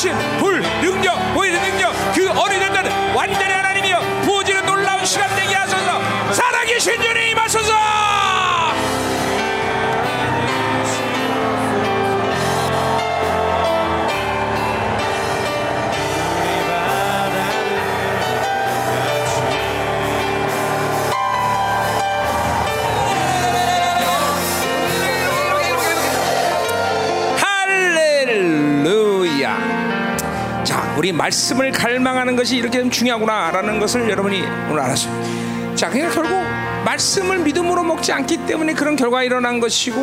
부신 0.00 0.14
불, 0.38 0.62
능력, 0.80 1.14
보이는 1.34 1.60
능력 1.60 1.92
그 2.14 2.30
어리들들은 2.30 3.14
완전히 3.14 3.52
하나님이여 3.52 4.00
부어지는 4.22 4.64
놀라운 4.64 5.04
시간 5.04 5.28
되게 5.36 5.54
하소서. 5.54 6.32
살아계신 6.32 7.02
주님 7.02 7.19
우리 31.00 31.12
말씀을 31.12 31.72
갈망하는 31.72 32.36
것이 32.36 32.58
이렇게 32.58 32.78
좀 32.78 32.90
중요하구나라는 32.90 33.80
것을 33.80 34.10
여러분이 34.10 34.42
오늘 34.68 34.80
알았어요. 34.80 35.74
자, 35.74 35.88
그러니까 35.88 36.12
결국 36.12 36.34
말씀을 36.84 37.38
믿음으로 37.38 37.82
먹지 37.84 38.12
않기 38.12 38.44
때문에 38.44 38.74
그런 38.74 38.96
결과가 38.96 39.22
일어난 39.22 39.60
것이고 39.60 39.96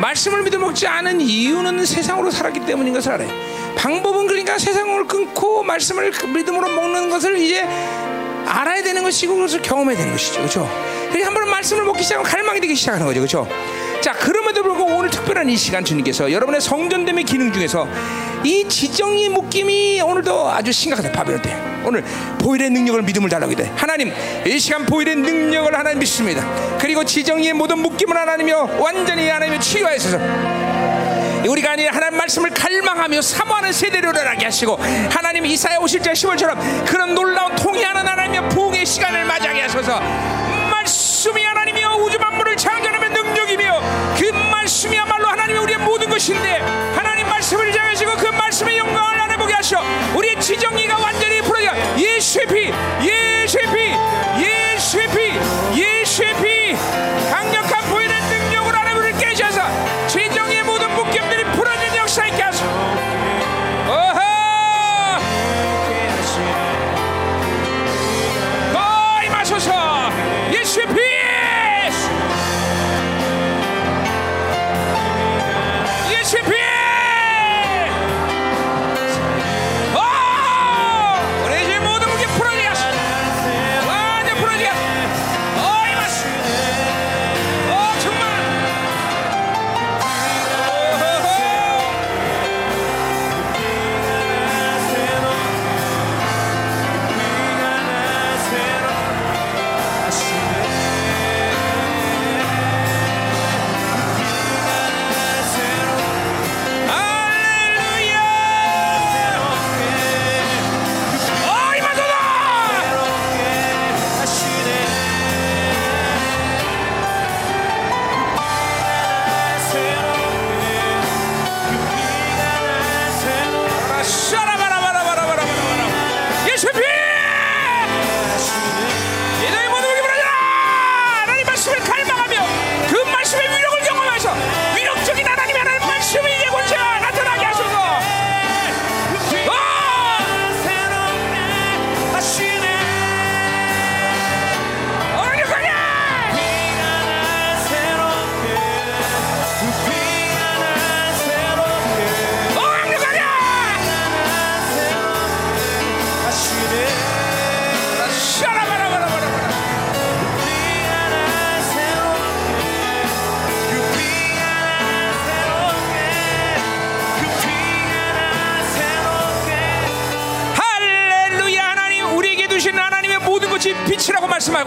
말씀을 0.00 0.42
믿어 0.44 0.58
먹지 0.58 0.86
않은 0.86 1.20
이유는 1.20 1.84
세상으로 1.84 2.30
살았기 2.30 2.60
때문인 2.64 2.94
것을 2.94 3.12
알아요. 3.12 3.28
방법은 3.76 4.28
그러니까 4.28 4.56
세상을 4.56 5.06
끊고 5.08 5.62
말씀을 5.62 6.10
믿음으로 6.32 6.70
먹는 6.70 7.10
것을 7.10 7.36
이제 7.36 7.62
알아야 8.46 8.82
되는 8.82 9.02
것이고 9.02 9.34
그것을 9.34 9.60
경험해야 9.60 9.98
되는 9.98 10.12
것이죠. 10.12 10.38
그렇죠? 10.38 10.70
그러니까 11.10 11.26
한 11.26 11.34
번 11.34 11.50
말씀을 11.50 11.84
먹기 11.84 12.02
시작하면 12.02 12.30
갈망이 12.30 12.60
되기 12.62 12.74
시작하는 12.74 13.04
거죠. 13.04 13.20
그렇죠? 13.20 13.46
자, 14.00 14.14
그 14.14 14.30
럼에도 14.50 14.62
불구하고 14.62 14.96
오늘 14.96 15.10
특별한 15.10 15.48
이 15.48 15.56
시간 15.56 15.84
주님께서 15.84 16.30
여러분의 16.30 16.60
성전됨의 16.60 17.24
기능 17.24 17.52
중에서 17.52 17.86
이 18.44 18.66
지정의 18.68 19.28
묶임이 19.28 20.00
오늘도 20.00 20.48
아주 20.50 20.72
심각하다. 20.72 21.12
바벨론 21.12 21.42
때. 21.42 21.56
오늘 21.84 22.02
보일의 22.38 22.70
능력을 22.70 23.00
믿음을 23.02 23.28
달라고 23.28 23.54
돼. 23.54 23.70
하나님, 23.76 24.12
이 24.46 24.58
시간 24.58 24.86
보일의 24.86 25.16
능력을 25.16 25.76
하나님 25.76 25.98
믿습니다. 26.00 26.44
그리고 26.78 27.04
지정의 27.04 27.52
모든 27.52 27.78
묶임을 27.78 28.16
하나님이여 28.16 28.78
완전히 28.78 29.28
하나님이 29.28 29.60
치유하셔서 29.60 30.18
우리가 31.48 31.72
아니라 31.72 31.94
하나님 31.94 32.18
말씀을 32.18 32.50
갈망하며 32.50 33.22
사모하는 33.22 33.72
세대를 33.72 34.10
일어나게 34.10 34.44
하시고 34.44 34.78
하나님 35.10 35.46
이사야 35.46 35.78
50장 35.78 36.12
10월처럼 36.12 36.86
그런 36.86 37.14
놀라운 37.14 37.54
통일하는 37.56 38.06
하나님의 38.06 38.48
부흥의 38.50 38.84
시간을 38.84 39.24
맞이하게 39.24 39.62
하셔서 39.62 40.00
모든 46.32 46.79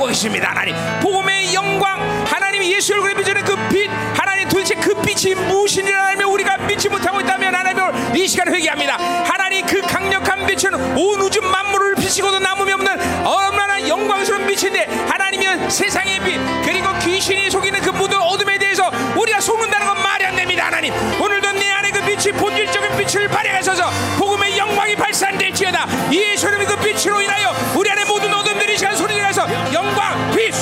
하고 0.03 0.07
계십니다. 0.07 0.49
하나님 0.49 0.75
복음의 1.01 1.53
영광 1.53 2.01
하나님 2.25 2.64
예수 2.65 2.93
얼굴에 2.93 3.14
비추는 3.14 3.43
그빛 3.45 3.90
하나님 4.14 4.49
도대체 4.49 4.75
그 4.75 4.93
빛이 5.01 5.33
무엇이냐 5.33 5.98
하며 5.98 6.27
우리가 6.27 6.57
믿지 6.57 6.90
못하고 6.90 7.22
있다면 7.22 7.56
하나님을 7.56 8.17
이 8.17 8.27
시간 8.27 8.53
회개합니다. 8.53 8.98
하나님 8.98 9.65
그 9.65 9.82
강력한 9.82 10.45
빛은 10.45 10.98
온 10.98 11.22
우주 11.22 11.41
만물을 11.41 11.95
비치고도 11.95 12.40
남음이 12.40 12.72
없는 12.73 13.25
얼마나 13.25 13.88
영광스러운 13.88 14.45
빛인데 14.45 14.85
하나님이 15.09 15.69
세상의 15.69 16.19
빛 16.19 16.40
그리고 16.65 16.90
귀신이 16.99 17.49
속이는 17.49 17.82
그 17.82 17.91
모든 17.91 18.19
어둠에 18.19 18.57
대해서 18.57 18.91
우리가 19.15 19.40
속는다는 19.40 19.88
건 19.88 20.03
말이 20.03 20.25
안 20.25 20.35
됩니다. 20.35 20.65
하나님 20.65 20.93
오늘도 21.22 21.53
내 21.53 21.69
안에 21.69 21.91
그 21.91 22.01
빛이 22.01 22.38
본질적인 22.38 22.98
빛을 22.98 23.30
발휘하셔서 23.30 23.90
복음의 24.19 24.57
영광이 24.57 24.95
발산될지어다. 24.95 26.11
예수님의 26.11 26.67
그 26.67 26.75
빛으로 26.77 27.22
인하여 27.22 27.42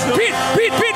영광 0.02 0.18
빛 0.58 0.91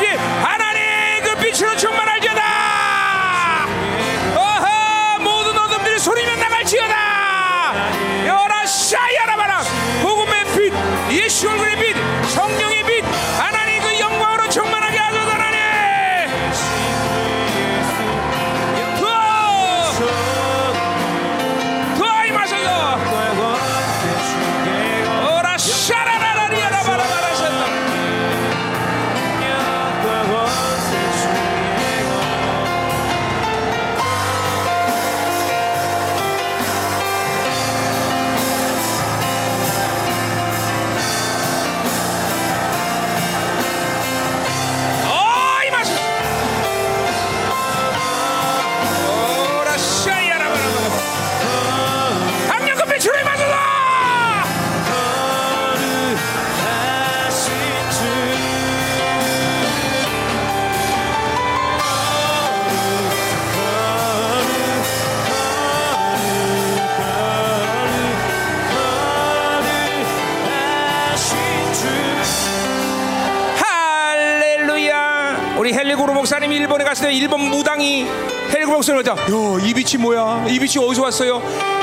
말씀에 76.95 77.13
일본 77.13 77.41
무당이 77.49 78.05
헬리고 78.53 78.71
목사님 78.71 79.03
말자. 79.03 79.21
야이 79.27 79.73
빛이 79.73 80.01
뭐야? 80.01 80.45
이 80.47 80.57
빛이 80.59 80.83
어디서 80.83 81.03
왔어요? 81.03 81.41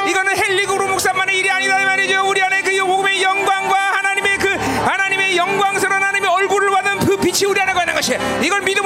이거는 0.08 0.36
헬리고로 0.36 0.89
목사만의 0.89 1.39
일이 1.39 1.50
아니다 1.50 1.81
이 1.81 1.84
말이죠. 1.84 2.26
우리 2.26 2.42
안에 2.42 2.62
그 2.62 2.73
복음의 2.84 3.23
영광과 3.23 3.76
하나님의 3.76 4.39
그 4.39 4.49
하나님의 4.49 5.36
영광스러운 5.36 6.02
하나님의 6.02 6.31
얼굴을 6.31 6.70
받은 6.70 6.99
그 7.00 7.16
빛이 7.18 7.44
우리 7.47 7.60
안에 7.60 7.73
가는 7.74 7.94
것이에요. 7.94 8.41
이걸 8.42 8.62
믿음. 8.62 8.81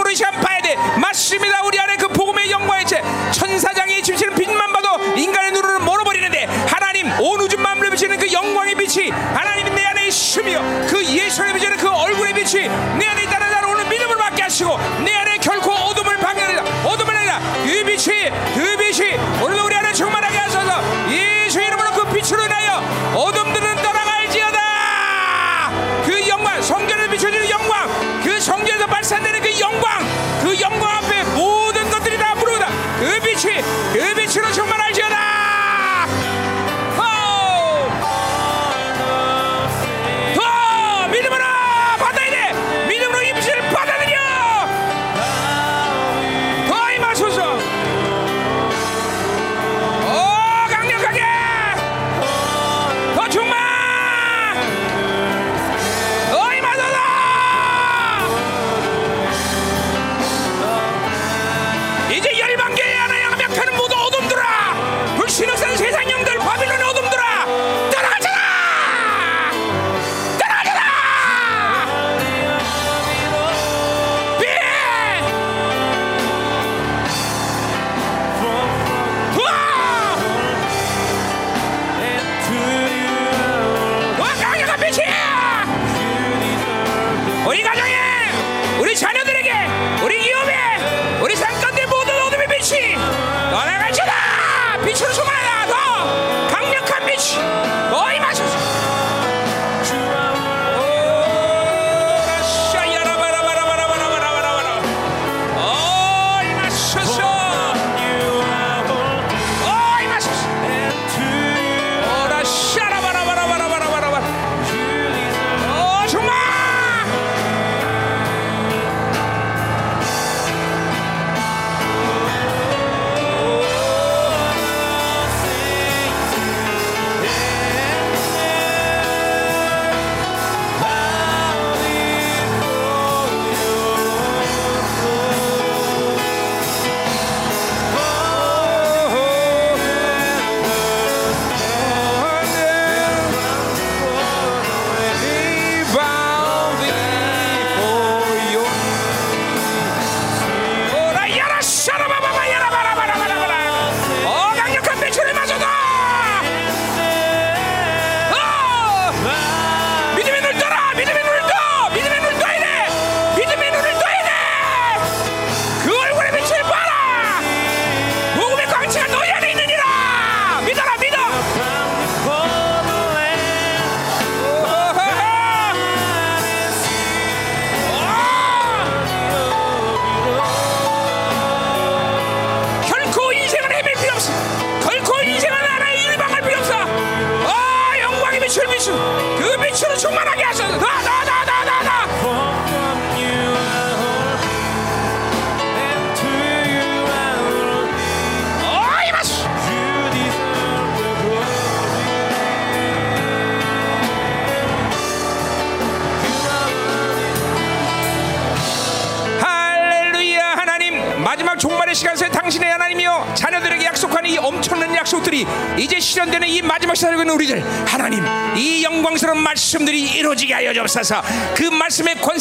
말씀들이 219.67 220.03
이루어지게 220.03 220.55
하여 220.55 220.73
주옵소서. 220.73 221.23
그 221.57 221.65
말씀의 221.65 222.15
권 222.17 222.36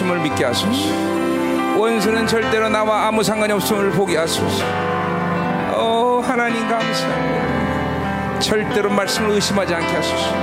없음을 0.00 0.20
믿게 0.20 0.44
하소서. 0.44 0.88
원수는 1.76 2.26
절대로 2.26 2.68
나와 2.68 3.06
아무 3.06 3.22
상관이 3.22 3.52
없음을 3.52 3.90
보게 3.92 4.16
하소서. 4.16 4.64
오 5.76 6.20
하나님 6.20 6.68
감사합니다. 6.68 8.40
절대로 8.40 8.90
말씀을 8.90 9.30
의심하지 9.30 9.74
않게 9.74 9.86
하소서. 9.86 10.34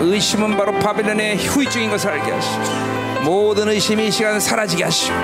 의심은 0.00 0.56
바로 0.56 0.72
바빌론의 0.72 1.36
후유증인 1.36 1.90
것을 1.90 2.10
알게 2.10 2.30
하시고 2.30 2.62
모든 3.24 3.68
의심이 3.68 4.08
이 4.08 4.10
시간 4.10 4.38
사라지게 4.38 4.84
하시고 4.84 5.14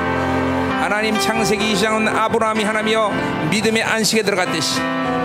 하나님 0.84 1.18
창세기 1.18 1.72
2장은 1.72 2.06
아브라함이 2.14 2.62
하나님이여 2.62 3.48
믿음의 3.50 3.82
안식에 3.82 4.22
들어갔듯이 4.22 4.80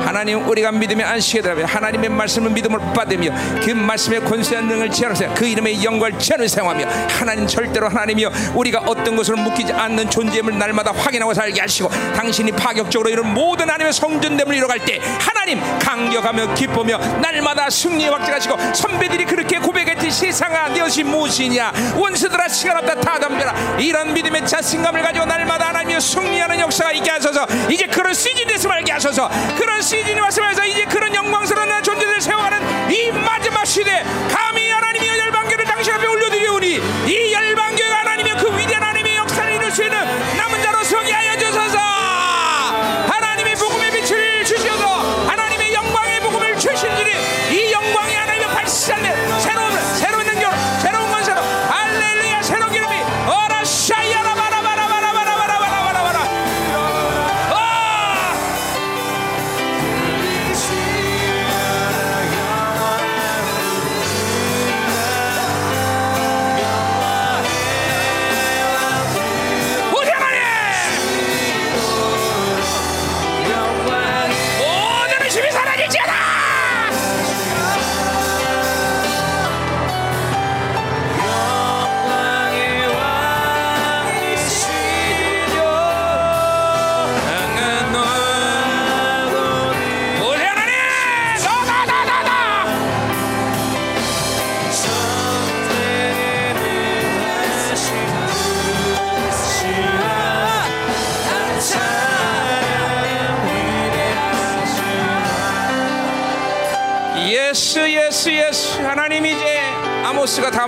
하나님 0.05 0.47
우리가 0.47 0.71
믿음의 0.71 1.05
안식에 1.05 1.41
들어가며 1.41 1.67
하나님의 1.67 2.09
말씀을 2.11 2.49
믿음으로 2.51 2.81
받으며 2.93 3.29
그 3.61 3.71
말씀의 3.71 4.21
권세한 4.21 4.69
능을 4.69 4.89
지하로서 4.89 5.33
그 5.33 5.45
이름의 5.45 5.83
영광을 5.83 6.17
지하로 6.17 6.47
사용하며 6.47 6.87
하나님 7.09 7.45
절대로 7.45 7.89
하나님이여 7.89 8.31
우리가 8.55 8.79
어떤 8.87 9.17
것으로 9.17 9.35
묶이지 9.35 9.73
않는 9.73 10.09
존재임을 10.09 10.57
날마다 10.57 10.93
확인하고 10.93 11.33
살게 11.33 11.59
하시고 11.59 11.89
당신이 12.15 12.53
파격적으로 12.53 13.09
이런 13.09 13.33
모든 13.33 13.67
하나님의 13.69 13.91
성전됨을 13.91 14.55
이뤄갈 14.55 14.79
때 14.85 15.01
하나님 15.49 15.79
강력하며 15.79 16.53
기쁘며 16.53 16.97
날마다 17.21 17.69
승리에 17.69 18.09
확증하시고 18.09 18.73
선배들이 18.73 19.25
그렇게 19.25 19.57
고백했듯이 19.57 20.11
세상아 20.11 20.69
네 20.69 20.79
것이 20.79 21.03
무엇이냐? 21.03 21.71
원수들아 21.95 22.47
시간 22.49 22.77
없다 22.77 22.95
다 22.95 23.19
덤벼라. 23.19 23.77
이런 23.79 24.13
믿음의 24.13 24.45
자신감을 24.45 25.01
가지고 25.01 25.25
날마다 25.25 25.69
하나님의 25.69 26.01
승리하는 26.01 26.59
역사가 26.59 26.91
있게 26.91 27.09
하소서. 27.09 27.47
이제 27.69 27.87
그런 27.87 28.13
시즌이 28.13 28.45
됐음을 28.45 28.75
알게 28.75 28.91
하소서. 28.91 29.27
그런 29.57 29.81
시즌이 29.81 30.19
왔으면서 30.19 30.65
이제 30.65 30.85
그런 30.85 31.15
영광스러운 31.15 31.81
존재들 31.81 32.21
세워가는 32.21 32.91
이 32.91 33.11
마지막 33.11 33.65
시대 33.65 34.03
감 34.31 34.38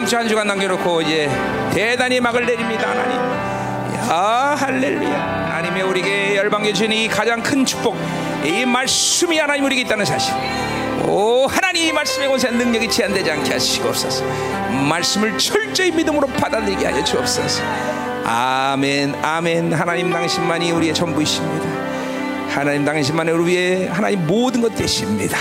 다음 0.02 0.08
주 0.08 0.18
한 0.18 0.28
주간 0.28 0.48
남겨놓고 0.48 1.04
이제 1.04 1.30
대단히 1.72 2.20
막을 2.20 2.44
내립니다 2.48 2.90
하나님. 2.90 3.18
야 4.10 4.56
할렐루야. 4.58 5.52
하나님의 5.52 5.84
우리에게 5.84 6.38
열방계 6.38 6.74
주신 6.74 6.92
이 6.92 7.08
가장 7.08 7.40
큰 7.44 7.64
축복 7.64 7.96
이 8.44 8.66
말씀이 8.66 9.38
하나님 9.38 9.66
우리에게 9.66 9.84
있다는 9.84 10.04
사실. 10.06 10.34
오 11.06 11.46
하나님 11.46 11.84
이 11.84 11.92
말씀의 11.92 12.28
권세 12.30 12.50
능력이 12.50 12.90
제한되지 12.90 13.30
않게 13.30 13.54
하시옵소서. 13.54 14.26
말씀을 14.90 15.38
철저히 15.38 15.92
믿음으로 15.92 16.26
받아들이게 16.30 16.84
하여 16.84 17.04
주옵소서. 17.04 17.62
아멘 18.26 19.14
아멘. 19.22 19.72
하나님 19.74 20.12
당신만이 20.12 20.72
우리의 20.72 20.96
전부이십니다. 20.96 21.70
하나님 22.50 22.84
당신만이 22.84 23.32
우리 23.32 23.52
위해 23.52 23.88
하나님 23.88 24.26
모든 24.26 24.62
것 24.62 24.74
되십니다 24.76 25.38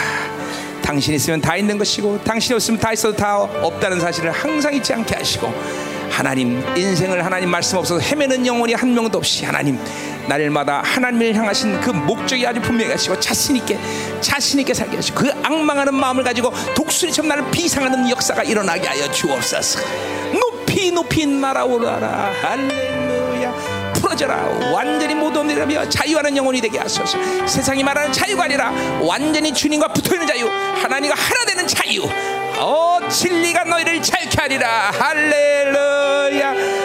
당신 0.91 1.15
있으면 1.15 1.41
다 1.41 1.57
있는 1.57 1.79
것이고 1.79 2.25
당신이 2.25 2.57
없으면 2.57 2.81
다 2.81 2.93
있어도 2.93 3.15
다 3.15 3.39
없다는 3.39 4.01
사실을 4.01 4.33
항상 4.33 4.75
잊지 4.75 4.93
않게 4.93 5.15
하시고 5.15 5.47
하나님 6.11 6.61
인생을 6.77 7.25
하나님 7.25 7.49
말씀 7.49 7.79
없어서 7.79 8.01
헤매는 8.01 8.45
영혼이 8.45 8.75
한 8.75 8.93
명도 8.93 9.19
없이 9.19 9.45
하나님 9.45 9.79
날마다 10.27 10.83
하나님을 10.85 11.33
향하신 11.33 11.81
그 11.81 11.91
목적이 11.91 12.45
아주 12.45 12.61
분명히 12.61 12.91
하시고 12.91 13.21
자신 13.21 13.55
있게 13.55 13.79
자신 14.21 14.59
있게 14.59 14.75
살게 14.75 14.97
하시고 14.97 15.21
그 15.21 15.31
악망하는 15.45 15.95
마음을 15.95 16.25
가지고 16.25 16.53
독수리처럼 16.75 17.29
나를 17.29 17.49
비상하는 17.53 18.11
역사가 18.11 18.43
일어나게 18.43 18.89
하여 18.89 19.09
주옵소서. 19.13 19.79
높이 20.33 20.91
높이 20.91 21.25
날아오르라. 21.25 22.33
할렐루야 22.43 23.00
풀어져라. 24.01 24.71
완전히 24.73 25.15
모두 25.15 25.43
내려며 25.43 25.89
자유하는 25.89 26.37
영혼이 26.37 26.61
되게 26.61 26.79
하소서. 26.79 27.19
세상이 27.47 27.83
말하는 27.83 28.13
자유가 28.13 28.45
아니라 28.45 28.73
완전히 29.01 29.53
주님과 29.53 29.89
붙어있는 29.89 30.27
자유 30.27 30.49
하나님과 30.49 31.15
하나 31.17 31.45
되는 31.47 31.67
자유. 31.67 32.03
어 32.59 32.99
진리가 33.09 33.65
너희를 33.65 34.03
자유케 34.03 34.37
하리라. 34.41 34.91
할렐루야 34.99 36.80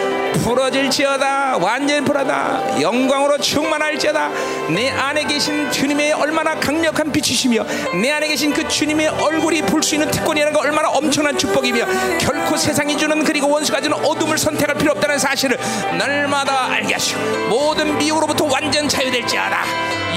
풀어질지어다. 0.46 1.56
완전히 1.58 2.00
풀어다. 2.04 2.80
영광으로 2.80 3.36
충만할지어다. 3.38 4.30
내 4.70 4.90
안에 4.90 5.24
계신 5.24 5.68
주님의 5.72 6.12
얼마나 6.12 6.54
강력한 6.54 7.10
빛이시며 7.10 7.64
내 8.00 8.12
안에 8.12 8.28
계신 8.28 8.52
그 8.52 8.66
주님의 8.68 9.08
얼굴이 9.08 9.62
볼 9.62 9.82
수 9.86 9.94
있는 9.96 10.10
특권이라는 10.10 10.52
거 10.52 10.60
얼마나 10.60 10.88
엄청난 10.88 11.36
축복이며 11.38 11.84
결코 12.18 12.56
세상이 12.56 12.96
주는 12.98 13.22
그리고 13.22 13.48
원수가 13.48 13.80
주는 13.80 13.96
어둠을 14.04 14.36
선택할 14.38 14.74
필요 14.76 14.90
없다는 14.92 15.18
사실을 15.18 15.56
날마다 15.98 16.72
알게 16.72 16.94
하시고 16.94 17.20
모든 17.48 17.96
미혹으로부터 17.98 18.46
완전 18.46 18.88
자유될지어다. 18.88 19.64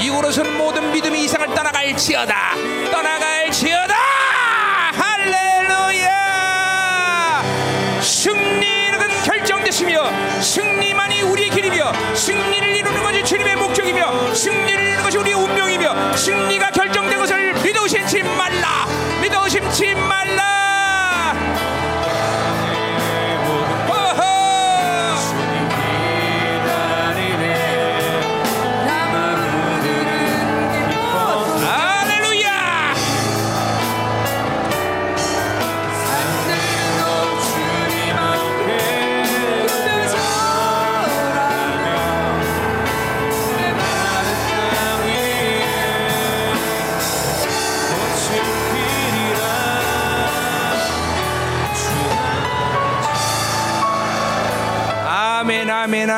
이후로서는 0.02 0.56
모든 0.58 0.90
믿음이 0.92 1.22
이상을 1.24 1.54
떠나갈지어다. 1.54 2.34
떠나갈지어다! 2.90 3.94
할렐루야! 4.92 6.12
승 8.02 8.49
길이며 11.80 12.14
승리를 12.14 12.76
이루는 12.76 13.02
것이 13.02 13.24
주님의 13.24 13.56
목적이며 13.56 14.34
승리를 14.34 14.82
이루는 14.82 15.02
것이 15.02 15.16
우리의 15.16 15.34
운명이며 15.34 16.16
승리가 16.16 16.70
결정된 16.70 17.18
것을 17.18 17.54
믿어 17.62 17.82
의심치 17.82 18.22
말라. 18.22 18.86
믿어 19.22 19.42
의심치 19.44 19.94
말라 19.94 20.59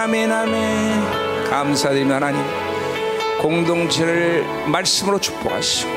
아멘 0.02 0.32
아멘. 0.32 1.48
감사드립니다 1.48 2.16
하나님. 2.16 2.42
공동체를 3.40 4.44
말씀으로 4.66 5.20
축복하시고 5.20 5.90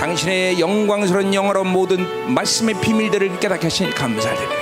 당신의 0.00 0.58
영광스러운 0.58 1.32
영어로 1.32 1.62
모든 1.62 2.04
말씀의 2.34 2.74
비밀들을 2.80 3.38
깨닫게 3.38 3.66
하시니 3.66 3.94
감사드립니다. 3.94 4.60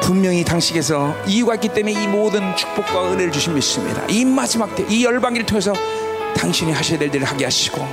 분명히 0.00 0.42
당신께서 0.42 1.14
이유가 1.26 1.54
있기 1.56 1.68
때문에 1.68 2.02
이 2.02 2.06
모든 2.08 2.56
축복과 2.56 3.12
은혜를 3.12 3.30
주신 3.30 3.54
믿습니다. 3.54 4.02
이 4.08 4.24
마지막 4.24 4.74
때 4.74 4.86
이 4.88 5.04
열방기를 5.04 5.44
통해서 5.44 5.74
당신이 6.36 6.72
하셔야 6.72 6.98
될 6.98 7.14
일을 7.14 7.24
하게 7.26 7.44
하시고 7.44 7.86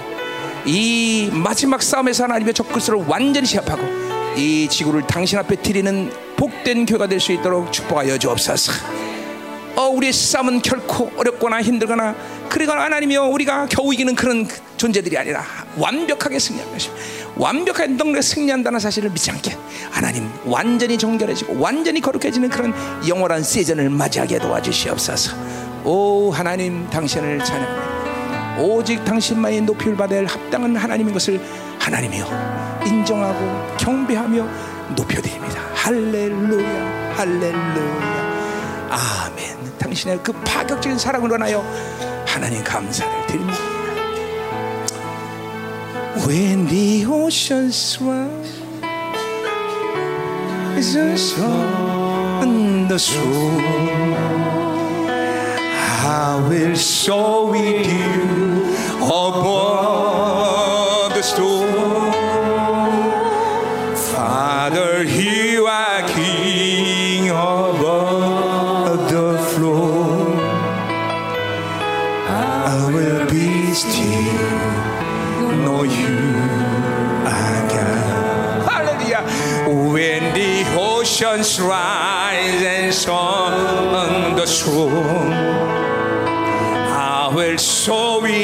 이 0.65 1.29
마지막 1.33 1.83
싸움에서 1.83 2.23
하나님의 2.23 2.53
적그리스도를 2.53 3.03
완전히 3.05 3.45
제압하고 3.45 3.83
이 4.37 4.69
지구를 4.69 5.05
당신 5.07 5.37
앞에 5.39 5.57
드리는 5.57 6.09
복된 6.37 6.85
교회가 6.85 7.07
될 7.07 7.19
수 7.19 7.33
있도록 7.33 7.73
축복하여 7.73 8.17
주옵소서. 8.17 9.06
어, 9.77 9.89
우리의 9.89 10.11
싸움은 10.11 10.63
결코 10.63 11.11
어렵거나 11.15 11.61
힘들거나 11.61 12.15
그러거나 12.49 12.81
하나님이여 12.85 13.25
우리가 13.25 13.67
겨우 13.69 13.93
이기는 13.93 14.15
그런 14.15 14.47
존재들이 14.75 15.15
아니라 15.15 15.43
완벽하게 15.77 16.39
승리한 16.39 16.71
것이 16.71 16.89
완벽하게 17.35 17.93
능력에 17.93 18.23
승리한다는 18.23 18.79
사실을 18.79 19.11
믿지 19.11 19.29
않게 19.29 19.55
하나님 19.91 20.27
완전히 20.45 20.97
정결해지고 20.97 21.59
완전히 21.59 22.01
거룩해지는 22.01 22.49
그런 22.49 22.73
영원한 23.07 23.43
시즌을 23.43 23.91
맞이하게 23.91 24.39
도와주시옵소서. 24.39 25.35
오 25.83 26.31
하나님 26.31 26.89
당신을 26.89 27.37
찬양합니다. 27.45 28.57
오직 28.59 29.05
당신만이 29.05 29.61
높이를 29.61 29.95
할 29.99 30.25
합당한 30.25 30.75
하나님인 30.75 31.13
것을 31.13 31.39
하나님이요 31.77 32.81
인정하고 32.87 33.77
경배하며 33.77 34.47
높여드립니다. 34.95 35.61
할렐루야, 35.75 37.13
할렐루야, 37.15 38.17
아멘. 38.89 39.66
당신의 39.87 40.19
그 40.21 40.33
파격적인 40.43 40.97
사랑을 40.97 41.29
원하여 41.29 41.63
하나님 42.25 42.61
감사를 42.63 43.27
드립니다. 43.27 43.57
When 46.27 46.67
the 46.67 47.05
oceans 47.05 47.97
rise 48.03 48.61
on 51.39 52.87
the 52.87 52.99
shore. 52.99 53.77
I 56.09 56.39
will 56.49 56.75
soar 56.75 57.51
with 57.51 57.87
you 57.87 58.75
above 59.01 59.96
nations 81.35 81.59
rise 81.59 82.63
and 82.63 82.93
song 82.93 84.35
the 84.35 84.45
throne. 84.45 85.33
I 86.93 87.31
will 87.33 87.57
show 87.57 88.25
you. 88.25 88.36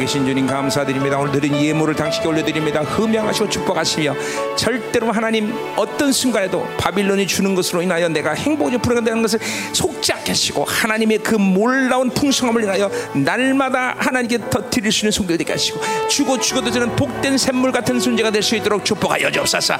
살아계신 0.00 0.24
주님 0.24 0.46
감사드립니다. 0.46 1.18
오늘 1.18 1.32
드린 1.32 1.54
예물을 1.54 1.94
당신께 1.94 2.26
올려드립니다. 2.26 2.80
흠양하시고 2.80 3.50
축복하시며 3.50 4.14
절대로 4.56 5.12
하나님 5.12 5.52
어떤 5.76 6.10
순간에도 6.10 6.66
바빌론이 6.78 7.26
주는 7.26 7.54
것으로 7.54 7.82
인하여 7.82 8.08
내가 8.08 8.32
행복을 8.32 8.78
풀어간다는 8.78 9.20
것을 9.20 9.38
속지 9.72 10.12
않게 10.12 10.30
하시고 10.30 10.64
하나님의 10.64 11.18
그 11.18 11.34
몰라온 11.34 12.08
풍성함을 12.10 12.62
인하여 12.62 12.90
날마다 13.14 13.94
하나님께 13.98 14.38
더 14.48 14.70
드릴 14.70 14.90
수 14.90 15.04
있는 15.04 15.12
손길되게 15.12 15.52
하시고 15.52 15.80
주고 16.08 16.40
죽어도 16.40 16.70
저는 16.70 16.96
복된 16.96 17.36
샘물 17.36 17.70
같은 17.70 18.00
존재가 18.00 18.30
될 18.30 18.40
수 18.40 18.56
있도록 18.56 18.82
축복하여 18.86 19.30
주옵소서. 19.30 19.74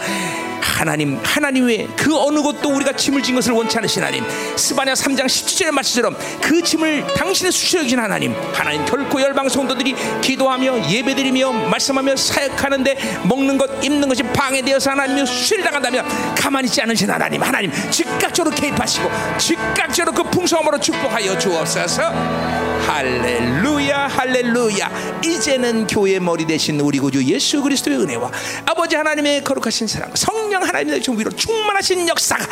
하나님 0.60 1.18
하나님 1.22 1.66
외에 1.66 1.86
그 1.96 2.16
어느 2.16 2.40
곳도 2.40 2.70
우리가 2.74 2.92
짐을 2.92 3.22
진 3.22 3.34
것을 3.34 3.52
원치 3.52 3.78
않으신 3.78 4.02
하나님. 4.02 4.24
스바냐 4.56 4.94
3장 4.94 5.26
17절의 5.26 5.70
말씀처럼 5.70 6.16
그 6.40 6.62
짐을 6.62 7.06
당신의 7.14 7.52
수시로 7.52 7.80
여기신 7.80 7.98
하나님. 7.98 8.34
하나님 8.52 8.84
결코 8.84 9.20
열방 9.20 9.48
성도들이 9.48 9.94
기도하며 10.20 10.90
예배드리며 10.90 11.52
말씀하며 11.52 12.16
사역하는데 12.16 13.22
먹는 13.24 13.58
것 13.58 13.84
입는 13.84 14.08
것이 14.08 14.22
방해되어서 14.22 14.90
하나님이 14.90 15.26
수시를 15.26 15.64
당한다면 15.64 16.06
가만히 16.34 16.66
있지 16.66 16.80
않으신 16.82 17.10
하나님. 17.10 17.42
하나님 17.42 17.70
즉각적으로 17.90 18.54
개입하시고 18.54 19.10
즉각적으로 19.38 20.14
그 20.14 20.30
풍성함으로 20.30 20.78
축복하여 20.78 21.38
주옵소서. 21.38 22.02
할렐루야 22.86 23.79
할렐루야 24.08 25.20
이제는 25.24 25.86
교회 25.86 26.18
머리 26.18 26.46
대신 26.46 26.80
우리 26.80 26.98
구주 26.98 27.24
예수 27.24 27.62
그리스도의 27.62 27.98
은혜와 27.98 28.30
아버지 28.66 28.96
하나님의 28.96 29.44
거룩하신 29.44 29.86
사랑 29.86 30.10
성령 30.14 30.62
하나님의 30.62 31.02
정비로 31.02 31.30
충만하신 31.32 32.08
역사가 32.08 32.46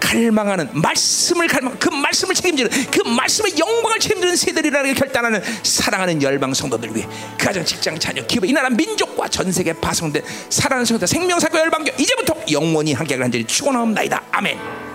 갈망하는 0.00 0.68
말씀을 0.72 1.46
갈망 1.46 1.76
그 1.78 1.88
말씀을 1.88 2.34
책임지는 2.34 2.70
그 2.90 3.08
말씀의 3.08 3.56
영광을 3.58 3.98
책임지는 4.00 4.34
세대리라는 4.34 4.94
결단하는 4.94 5.42
사랑하는 5.62 6.22
열방 6.22 6.52
성도들 6.52 6.96
위해 6.96 7.06
그 7.38 7.46
가정 7.46 7.64
직장 7.64 7.98
자녀 7.98 8.24
기업 8.26 8.44
이 8.44 8.52
나라 8.52 8.70
민족과 8.70 9.28
전 9.28 9.52
세계 9.52 9.72
파송된 9.72 10.22
사랑하는 10.48 10.84
성도 10.84 11.06
생명사고 11.06 11.58
열방교 11.58 11.92
이제부터 11.98 12.34
영원히 12.50 12.92
함께 12.92 13.16
간절히 13.16 13.46
축원하옵나이다 13.46 14.22
아멘. 14.32 14.89